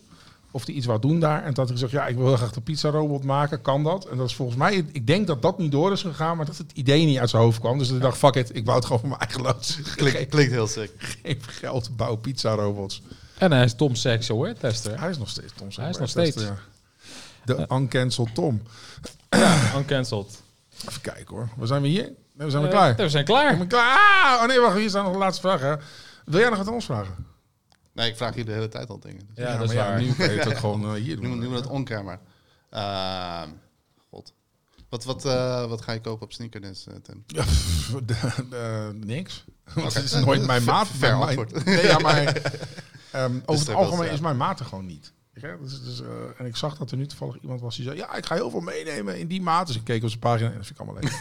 Of 0.53 0.65
hij 0.65 0.75
iets 0.75 0.85
wou 0.85 0.99
doen 0.99 1.19
daar. 1.19 1.39
En 1.39 1.45
had 1.47 1.55
hij 1.57 1.65
gezegd, 1.67 1.91
ja, 1.91 2.07
ik 2.07 2.15
wil 2.15 2.27
heel 2.27 2.35
graag 2.37 2.51
de 2.51 2.61
pizza-robot 2.61 3.23
maken. 3.23 3.61
Kan 3.61 3.83
dat? 3.83 4.05
En 4.07 4.17
dat 4.17 4.27
is 4.29 4.35
volgens 4.35 4.57
mij, 4.57 4.85
ik 4.91 5.07
denk 5.07 5.27
dat 5.27 5.41
dat 5.41 5.57
niet 5.57 5.71
door 5.71 5.91
is 5.91 6.01
gegaan. 6.01 6.37
Maar 6.37 6.45
dat 6.45 6.57
het 6.57 6.71
idee 6.73 7.05
niet 7.05 7.17
uit 7.17 7.29
zijn 7.29 7.41
hoofd 7.41 7.59
kwam. 7.59 7.77
Dus 7.77 7.89
hij 7.89 7.99
dacht, 7.99 8.17
fuck 8.17 8.35
it, 8.35 8.55
ik 8.55 8.65
wou 8.65 8.75
het 8.77 8.85
gewoon 8.85 8.99
voor 8.99 9.09
mijn 9.09 9.21
eigen 9.21 9.41
loods. 9.41 9.79
Klinkt, 9.95 10.29
klinkt 10.29 10.51
heel 10.51 10.67
sick. 10.67 10.91
Geen 10.97 11.41
geld, 11.41 11.95
bouw 11.97 12.15
pizza-robots. 12.15 13.01
En 13.37 13.51
hij 13.51 13.63
is 13.63 13.73
Tom 13.75 13.95
Sachs 13.95 14.31
Award 14.31 14.59
tester. 14.59 14.99
Hij 14.99 15.09
is 15.09 15.17
nog 15.17 15.29
steeds 15.29 15.53
Tom. 15.55 15.67
Hij 15.75 15.89
is 15.89 15.97
nog 15.97 16.09
steeds. 16.09 16.41
ja. 16.43 16.57
De 17.45 17.65
uncancelled 17.71 18.35
Tom. 18.35 18.61
Uncancelled. 19.77 20.41
Even 20.89 21.01
kijken 21.01 21.35
hoor. 21.35 21.49
Waar 21.55 21.67
zijn 21.67 21.81
we 21.81 21.87
hier? 21.87 22.03
Nee, 22.03 22.13
we 22.47 22.49
zijn 22.49 22.61
we 22.63 22.67
Eh, 22.69 22.73
klaar. 22.73 22.95
We 22.95 23.09
zijn 23.09 23.25
We 23.25 23.31
klaar. 23.31 23.55
zijn 23.55 23.67
klaar. 23.67 23.97
Ah, 24.25 24.41
oh 24.41 24.47
nee, 24.47 24.59
wacht. 24.59 24.77
Hier 24.77 24.89
staan 24.89 25.03
nog 25.03 25.13
de 25.13 25.19
laatste 25.19 25.41
vragen. 25.41 25.79
Wil 26.25 26.39
jij 26.39 26.49
nog 26.49 26.57
wat 26.57 26.67
aan 26.67 26.73
ons 26.73 26.85
vragen? 26.85 27.15
Nee, 27.93 28.09
ik 28.09 28.15
vraag 28.17 28.35
je 28.35 28.43
de 28.43 28.51
hele 28.51 28.67
tijd 28.67 28.89
al 28.89 28.99
dingen. 28.99 29.27
Dus 29.33 29.45
Ja, 29.45 29.57
dat 29.57 29.69
is 29.69 29.75
maar 29.75 29.85
waar. 29.87 30.01
nu 30.01 30.13
kan 30.17 30.31
je 30.33 30.39
het 30.39 30.47
ook 30.47 30.57
gewoon 30.57 30.83
eh, 30.95 31.01
hier 31.01 31.15
Nu, 31.19 31.27
doen. 31.27 31.39
nu 31.39 31.47
we 31.47 31.55
het 31.55 31.67
on-camera. 31.67 32.19
Ehm, 32.69 33.49
God. 34.09 34.33
Wat, 34.89 35.03
wat, 35.03 35.25
eh, 35.25 35.65
wat 35.67 35.81
ga 35.81 35.91
je 35.91 36.01
kopen 36.01 36.25
op 36.25 36.33
Sneakerdance, 36.33 36.89
eh, 36.91 36.95
Tim? 37.01 37.23
Ja, 37.27 37.43
pff, 37.43 37.89
de- 38.05 38.45
de- 38.49 38.91
niks. 39.05 39.43
Want 39.73 39.93
het 39.93 40.03
is 40.03 40.13
nooit 40.13 40.45
mijn 40.45 40.63
maat. 40.63 40.87
Ver 40.87 41.17
Mijn- 41.17 41.21
antwoord. 41.39 41.65
Nee, 41.65 41.85
ja, 41.85 41.97
maar 41.99 42.41
ehm, 43.11 43.39
over 43.45 43.67
het 43.67 43.75
algemeen 43.75 44.05
ja. 44.07 44.11
is 44.13 44.19
mijn 44.19 44.37
maat 44.37 44.59
er 44.59 44.65
gewoon 44.65 44.85
niet. 44.85 45.13
Je, 45.33 45.57
Dus, 45.61 45.83
dus, 45.83 46.01
eh, 46.01 46.07
en 46.37 46.45
ik 46.45 46.55
zag 46.55 46.77
dat 46.77 46.91
er 46.91 46.97
nu 46.97 47.05
toevallig 47.07 47.37
iemand 47.41 47.61
was 47.61 47.75
die 47.75 47.85
zei... 47.85 47.97
Ja, 47.97 48.15
ik 48.15 48.25
ga 48.25 48.35
heel 48.35 48.49
veel 48.49 48.59
meenemen 48.59 49.19
in 49.19 49.27
die 49.27 49.41
maat. 49.41 49.67
Dus 49.67 49.75
ik 49.75 49.83
keek 49.83 50.03
op 50.03 50.07
zijn 50.09 50.19
pagina 50.19 50.49
en 50.51 50.57
dat 50.57 50.65
vind 50.65 50.79
ik 50.79 50.85
allemaal 50.85 51.01
leuk. 51.03 51.13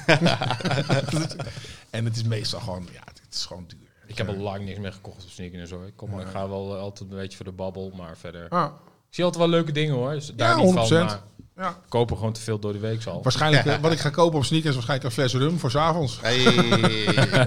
en 1.91 2.05
het 2.05 2.17
is 2.17 2.23
meestal 2.23 2.61
gewoon... 2.61 2.89
Ja, 2.93 3.03
het 3.05 3.35
is 3.35 3.45
gewoon 3.45 3.65
duur. 3.67 3.90
Ik 4.11 4.17
heb 4.17 4.29
al 4.29 4.37
lang 4.37 4.65
niks 4.65 4.79
meer 4.79 4.93
gekocht 4.93 5.25
op 5.25 5.31
sneakers 5.31 5.61
en 5.61 5.69
zo. 5.69 5.83
Ik, 5.83 5.93
kom, 5.97 6.21
ik 6.21 6.27
ga 6.27 6.49
wel 6.49 6.75
eh, 6.75 6.81
altijd 6.81 7.11
een 7.11 7.17
beetje 7.17 7.37
voor 7.37 7.47
de 7.47 7.53
babbel, 7.53 7.93
maar 7.97 8.17
verder... 8.17 8.49
Ah, 8.49 8.73
Ik 9.09 9.15
zie 9.15 9.25
altijd 9.25 9.43
wel 9.43 9.53
leuke 9.53 9.73
dingen 9.73 9.95
hoor. 9.95 10.13
Dus 10.13 10.33
daar 10.35 10.59
Ja, 10.59 10.65
niet 10.65 10.73
van, 10.73 10.87
100%. 10.87 10.91
maar 10.91 11.23
ja. 11.57 11.77
er 11.91 12.07
gewoon 12.17 12.33
te 12.33 12.41
veel 12.41 12.59
door 12.59 12.73
de 12.73 12.79
week 12.79 13.07
al. 13.07 13.23
Waarschijnlijk, 13.23 13.67
eh, 13.67 13.81
wat 13.81 13.93
ik 13.93 13.99
ga 13.99 14.11
kopen 14.11 14.39
op 14.39 14.45
sneakers, 14.45 14.75
waarschijnlijk 14.75 15.09
een 15.09 15.15
fles 15.23 15.35
rum 15.35 15.59
voor 15.59 15.71
's 15.71 15.77
avonds. 15.77 16.21
Hey. 16.21 16.43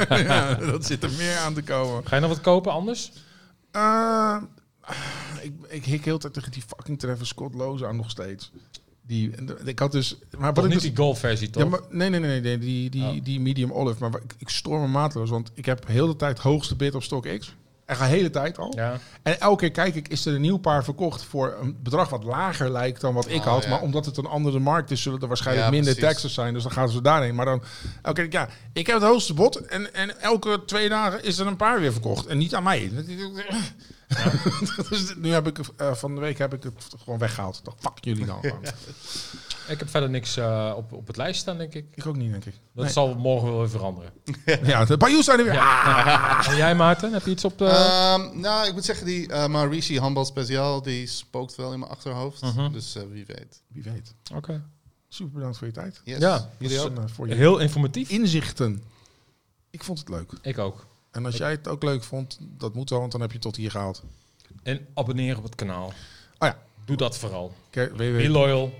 ja, 0.23 0.53
dat 0.55 0.85
zit 0.85 1.03
er 1.03 1.11
meer 1.11 1.37
aan 1.37 1.53
te 1.53 1.63
komen. 1.63 2.07
Ga 2.07 2.15
je 2.15 2.21
nog 2.21 2.31
wat 2.31 2.41
kopen 2.41 2.71
anders? 2.71 3.11
Eh, 3.71 4.37
ik, 5.41 5.53
ik 5.67 5.85
hik 5.85 6.05
heel 6.05 6.17
tijd 6.17 6.33
tegen 6.33 6.51
die 6.51 6.63
fucking 6.67 6.99
Travis 6.99 7.27
Scott 7.27 7.55
loze 7.55 7.87
aan 7.87 7.95
nog 7.95 8.09
steeds. 8.09 8.51
Die, 9.07 9.31
en 9.35 9.45
de- 9.45 9.57
ik 9.65 9.79
had 9.79 9.91
dus... 9.91 10.17
Maar 10.37 10.53
Wat 10.53 10.63
ik 10.63 10.69
niet 10.71 10.79
dus, 10.81 10.89
die 10.89 10.97
golfversie 10.97 11.49
toch? 11.49 11.63
ja, 11.63 11.69
maar, 11.69 11.79
nee, 11.89 12.09
nee, 12.09 12.19
nee, 12.19 12.41
nee, 12.41 12.57
die, 12.57 12.89
die, 12.89 13.03
Oh. 13.03 13.23
die 13.23 13.39
medium 13.39 13.71
olive. 13.71 13.99
Maar 14.09 14.21
ik, 14.23 14.33
ik 14.37 14.49
stoor 14.49 14.79
me 14.79 14.87
mateloos, 14.87 15.29
want 15.29 15.51
ik 15.53 15.65
heb 15.65 15.87
heel 15.87 16.07
de 16.07 16.15
tijd 16.15 16.39
hoogste 16.39 16.75
bid 16.75 16.95
op 16.95 17.03
StockX. 17.03 17.55
Echt 17.85 17.99
een 17.99 18.07
hele 18.07 18.29
tijd 18.29 18.57
al. 18.57 18.73
Ja. 18.75 18.99
En 19.23 19.39
elke 19.39 19.59
keer 19.59 19.71
kijk 19.71 19.95
ik, 19.95 20.07
is 20.07 20.25
er 20.25 20.35
een 20.35 20.41
nieuw 20.41 20.57
paar 20.57 20.83
verkocht 20.83 21.23
voor 21.23 21.57
een 21.61 21.77
bedrag 21.83 22.09
wat 22.09 22.23
lager 22.23 22.71
lijkt 22.71 23.01
dan 23.01 23.13
wat 23.13 23.27
ik 23.29 23.39
Oh, 23.39 23.45
had. 23.45 23.63
ja. 23.63 23.69
Maar 23.69 23.81
omdat 23.81 24.05
het 24.05 24.17
een 24.17 24.25
andere 24.25 24.59
markt 24.59 24.91
is, 24.91 25.01
zullen 25.01 25.19
er 25.21 25.27
waarschijnlijk 25.27 25.65
Ja, 25.65 25.71
minder 25.71 25.97
taxes 25.97 26.33
zijn. 26.33 26.53
Dus 26.53 26.63
dan 26.63 26.71
gaan 26.71 26.89
ze 26.89 27.01
daarheen. 27.01 27.35
Maar 27.35 27.45
dan, 27.45 27.63
elke 28.01 28.21
keer, 28.27 28.31
ja, 28.41 28.49
ik 28.73 28.87
heb 28.87 28.95
het 28.95 29.05
hoogste 29.05 29.33
bod 29.33 29.55
en, 29.65 29.93
en 29.93 30.21
elke 30.21 30.61
twee 30.65 30.89
dagen 30.89 31.23
is 31.23 31.37
er 31.39 31.47
een 31.47 31.55
paar 31.55 31.79
weer 31.79 31.91
verkocht. 31.91 32.25
En 32.25 32.37
niet 32.37 32.55
aan 32.55 32.63
mij. 32.63 32.91
dus 34.89 35.15
nu 35.15 35.29
heb 35.31 35.47
ik, 35.47 35.59
eh, 35.77 35.93
van 35.93 36.15
de 36.15 36.21
week 36.21 36.37
heb 36.37 36.53
ik 36.53 36.63
het 36.63 36.73
gewoon 37.03 37.19
weggehaald. 37.19 37.59
Dacht, 37.63 37.77
fuck 37.81 38.03
jullie 38.03 38.25
dan. 38.25 38.39
Ik 39.67 39.79
heb 39.79 39.89
verder 39.89 40.09
niks 40.09 40.37
eh, 40.37 40.73
op, 40.75 40.91
op 40.93 41.07
het 41.07 41.17
lijst 41.17 41.39
staan, 41.41 41.57
denk 41.57 41.73
ik. 41.73 41.85
Ik 41.95 42.05
ook 42.05 42.15
niet, 42.15 42.31
denk 42.31 42.45
ik. 42.45 42.53
Dat 42.73 42.83
Nee. 42.83 42.93
zal 42.93 43.15
morgen 43.15 43.49
wel 43.49 43.59
weer 43.59 43.69
veranderen. 43.69 44.11
Ja, 44.63 44.85
de 44.85 44.97
Bayous 44.97 45.25
zijn 45.25 45.39
er 45.39 45.43
weer. 45.45 45.53
Ja. 45.53 46.45
En 46.47 46.55
jij, 46.55 46.75
Maarten? 46.75 47.13
Heb 47.13 47.25
je 47.25 47.31
iets 47.31 47.45
op 47.45 47.57
de... 47.57 47.65
Ehm, 47.65 48.39
nou, 48.39 48.67
ik 48.67 48.73
moet 48.73 48.85
zeggen, 48.85 49.05
die 49.05 49.29
uh, 49.29 49.47
Maurici 49.47 49.99
Handbal 49.99 50.25
Speciaal, 50.25 50.81
die 50.81 51.07
spookt 51.07 51.55
wel 51.55 51.73
in 51.73 51.79
mijn 51.79 51.91
achterhoofd. 51.91 52.41
Mhm. 52.41 52.71
Dus 52.71 52.95
eh, 52.95 53.03
wie 53.11 53.25
weet. 53.25 53.61
Wie 53.67 53.83
weet. 53.83 54.13
Oké. 54.35 54.63
Super 55.07 55.33
bedankt 55.33 55.57
voor 55.57 55.67
je 55.67 55.73
tijd. 55.73 56.01
Yes. 56.03 56.19
Ja, 56.19 56.49
Jullie 56.57 56.79
ook? 56.79 56.97
Eh, 56.97 57.03
voor 57.07 57.27
je 57.27 57.33
Heel 57.35 57.57
informatief. 57.59 58.09
inzichten. 58.09 58.83
Ik 59.69 59.83
vond 59.83 59.99
het 59.99 60.09
leuk. 60.09 60.31
Ik 60.41 60.57
ook. 60.57 60.85
En 61.13 61.25
als 61.25 61.37
jij 61.37 61.51
het 61.51 61.67
ook 61.67 61.83
leuk 61.83 62.03
vond, 62.03 62.37
dat 62.41 62.73
moet 62.73 62.89
wel, 62.89 62.99
want 62.99 63.11
dan 63.11 63.21
heb 63.21 63.31
je 63.31 63.39
tot 63.39 63.55
hier 63.55 63.71
gehaald. 63.71 64.03
En 64.63 64.87
abonneer 64.93 65.37
op 65.37 65.43
het 65.43 65.55
kanaal. 65.55 65.87
Oh 66.37 66.47
ja. 66.47 66.57
Doe 66.85 66.97
dat 66.97 67.17
vooral. 67.17 67.53
Be 67.71 68.29
loyal. 68.29 68.73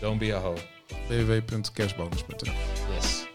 Don't 0.00 0.18
be 0.18 0.34
a 0.34 0.40
hoe. 0.40 0.56
www.cashbonus.nl 1.08 2.52
Yes. 2.94 3.27